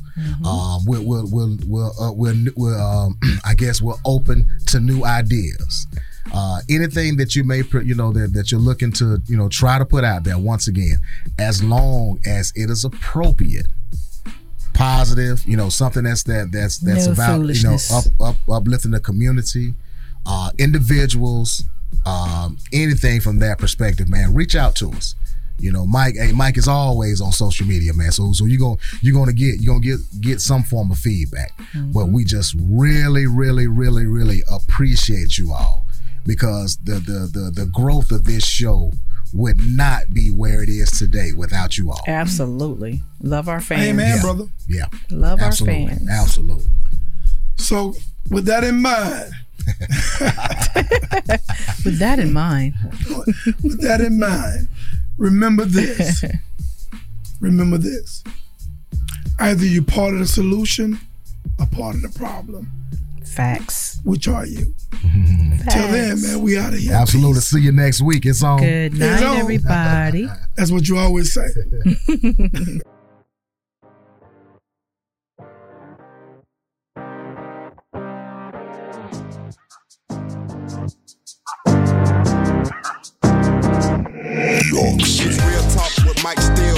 Um, 0.45 0.85
we're 0.87 1.01
we're 1.01 1.25
we're 1.27 1.57
we're, 1.67 1.91
uh, 2.01 2.13
we're, 2.13 2.35
we're 2.57 2.79
um, 2.79 3.19
I 3.45 3.55
guess 3.55 3.81
we're 3.81 3.95
open 4.05 4.47
to 4.67 4.81
new 4.81 5.05
ideas. 5.05 5.87
Uh, 6.33 6.61
anything 6.71 7.17
that 7.19 7.37
you 7.37 7.45
may 7.45 7.63
put, 7.63 7.85
you 7.85 7.95
know 7.95 8.11
that, 8.13 8.33
that 8.33 8.51
you're 8.51 8.61
looking 8.61 8.93
to 8.93 9.23
you 9.27 9.37
know 9.37 9.49
try 9.49 9.79
to 9.79 9.85
put 9.85 10.05
out 10.05 10.25
there 10.25 10.39
once 10.39 10.69
again, 10.69 10.99
as 11.39 11.63
long 11.63 12.19
as 12.27 12.53
it 12.57 12.71
is 12.71 12.85
appropriate 12.85 13.67
positive, 14.75 15.45
you 15.47 15.57
know, 15.57 15.69
something 15.69 16.05
that's 16.05 16.25
that 16.25 16.51
that's 16.53 16.79
that's 16.79 17.07
No 17.07 17.13
about 17.13 17.41
you 17.55 17.63
know 17.63 17.79
up 17.93 18.05
up 18.21 18.37
uplifting 18.49 18.91
the 18.91 19.01
community, 19.01 19.75
uh, 20.27 20.51
individuals, 20.59 21.65
um, 22.05 22.59
anything 22.73 23.21
from 23.21 23.39
that 23.39 23.59
perspective, 23.59 24.09
man. 24.09 24.35
Reach 24.35 24.55
out 24.55 24.77
to 24.77 24.91
us. 24.91 25.15
You 25.59 25.71
know, 25.71 25.87
Mike. 25.87 26.17
Hey, 26.17 26.33
Mike 26.33 26.59
is 26.59 26.69
always 26.69 27.21
on 27.21 27.33
social 27.33 27.67
media, 27.67 27.95
man. 27.95 28.11
So 28.11 28.33
so 28.33 28.45
you 28.45 28.59
going 28.59 28.79
you're 29.01 29.15
gonna 29.15 29.33
get 29.33 29.61
you're 29.61 29.75
gonna 29.75 29.85
get 29.85 30.21
get 30.21 30.41
some 30.41 30.63
form 30.63 30.91
of 30.91 30.99
feedback. 30.99 31.53
But 31.93 32.09
we 32.09 32.25
just 32.25 32.55
really, 32.61 33.27
really, 33.27 33.67
really, 33.69 34.07
really 34.07 34.43
appreciate 34.51 35.39
you 35.39 35.53
all 35.53 35.87
because 36.27 36.77
the 36.79 36.95
the 36.95 37.31
the 37.33 37.53
the 37.55 37.67
growth 37.67 38.11
of 38.11 38.25
this 38.25 38.45
show 38.45 38.93
would 39.35 39.59
not 39.69 40.15
be 40.15 40.31
where 40.31 40.63
it 40.63 40.69
is 40.69 40.91
today 40.93 41.33
without 41.37 41.77
you 41.77 41.91
all. 41.91 42.01
Absolutely. 42.07 43.03
Love 43.21 43.49
our 43.49 43.61
fans. 43.61 43.83
Amen, 43.83 44.17
Yeah. 44.17 44.23
brother. 44.23 44.45
Yeah. 44.69 44.87
Love 45.11 45.41
Absolutely. 45.41 45.83
our 45.85 45.89
fans. 45.91 46.09
Absolutely. 46.09 46.71
So, 47.57 47.95
with 48.31 48.47
that 48.47 48.65
in 48.65 48.81
mind, 48.81 49.33
With 51.85 51.99
that 51.99 52.19
in 52.19 52.33
mind, 52.33 52.75
with 53.63 53.81
that 53.83 54.01
in 54.01 54.19
mind, 54.19 54.69
remember 55.19 55.65
this. 55.65 56.25
remember 57.41 57.79
this. 57.79 58.23
Either 59.39 59.65
you're 59.65 59.83
part 59.85 60.15
of 60.15 60.21
the 60.21 60.27
solution 60.27 60.99
or 61.59 61.67
part 61.67 61.95
of 61.97 62.03
the 62.03 62.09
problem. 62.19 62.71
Facts. 63.35 64.01
Which 64.05 64.29
are 64.29 64.47
you? 64.47 64.75
Mm-hmm. 64.91 65.69
Till 65.69 65.89
then, 65.89 66.23
man, 66.23 66.41
we 66.41 66.57
out 66.57 66.73
of 66.73 66.79
here. 66.79 66.93
Absolutely. 66.93 67.41
See 67.41 67.61
you 67.61 67.73
next 67.73 68.01
week. 68.01 68.25
It's 68.27 68.43
on. 68.45 68.61
Good 68.61 68.95
night, 68.95 69.23
on. 69.23 69.39
everybody. 69.39 70.29
That's 70.57 70.71
what 70.71 70.87
you 70.87 70.99
always 70.99 71.35
say. 71.35 71.49
It's 85.27 85.41
real 85.41 85.63
talk 85.73 85.91
with 86.07 86.23
Mike 86.23 86.39
Steele. 86.39 86.77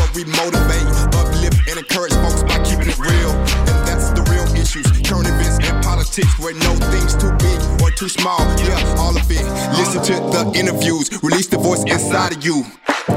What 0.00 0.14
we 0.14 0.24
motivate, 0.24 0.88
uplift, 1.14 1.68
and 1.68 1.78
encourage 1.78 2.12
folks 2.14 2.42
by 2.44 2.62
keeping 2.64 2.88
it 2.88 2.98
real. 2.98 3.30
And 3.30 3.86
that's 3.86 4.10
the 4.10 4.22
real 4.30 4.46
issues. 4.56 4.86
Current 5.06 5.28
events 5.28 5.58
and 5.68 5.83
politics 6.04 6.38
where 6.38 6.54
no 6.54 6.74
thing's 6.92 7.16
too 7.16 7.32
big 7.38 7.60
or 7.80 7.90
too 7.90 8.08
small. 8.08 8.38
Yeah, 8.60 8.96
all 8.98 9.16
of 9.16 9.30
it. 9.30 9.44
Listen 9.78 10.02
to 10.04 10.12
the 10.12 10.52
interviews, 10.54 11.08
release 11.22 11.46
the 11.46 11.56
voice 11.56 11.82
inside 11.84 12.36
of 12.36 12.44
you. 12.44 12.64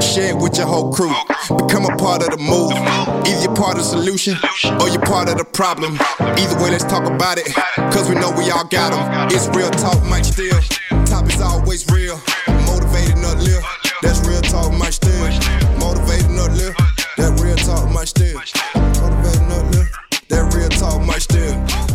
Share 0.00 0.30
it 0.32 0.36
with 0.36 0.56
your 0.56 0.66
whole 0.66 0.92
crew. 0.92 1.12
Become 1.48 1.84
a 1.84 1.96
part 1.96 2.22
of 2.22 2.30
the 2.32 2.40
move. 2.40 2.72
Either 2.72 3.40
you're 3.44 3.54
part 3.54 3.76
of 3.76 3.84
the 3.84 3.88
solution 3.88 4.36
or 4.80 4.88
you're 4.88 5.04
part 5.04 5.28
of 5.28 5.36
the 5.36 5.44
problem. 5.44 5.98
Either 6.20 6.56
way, 6.62 6.70
let's 6.70 6.84
talk 6.84 7.04
about 7.04 7.36
it. 7.36 7.52
Cause 7.92 8.08
we 8.08 8.14
know 8.14 8.32
we 8.32 8.50
all 8.50 8.64
got 8.64 8.92
them. 8.92 9.04
It's 9.32 9.48
real 9.52 9.70
talk, 9.70 10.00
Mike 10.04 10.24
top 10.24 10.64
Topic's 11.08 11.40
always 11.40 11.84
real. 11.92 12.16
Motivating 12.64 13.24
uplift. 13.24 13.64
That's 14.00 14.20
real 14.26 14.40
talk, 14.40 14.72
Mike 14.72 14.92
Steele. 14.92 15.28
Motivating 15.76 16.38
uplift. 16.40 16.76
That 17.16 17.36
real 17.40 17.56
talk, 17.56 17.92
Mike 17.92 18.08
Steele. 18.08 18.40
Motivating 19.00 19.52
uplift. 19.52 19.92
That 20.28 20.44
real 20.54 20.68
talk, 20.68 21.04
Mike 21.04 21.20
Steele. 21.20 21.87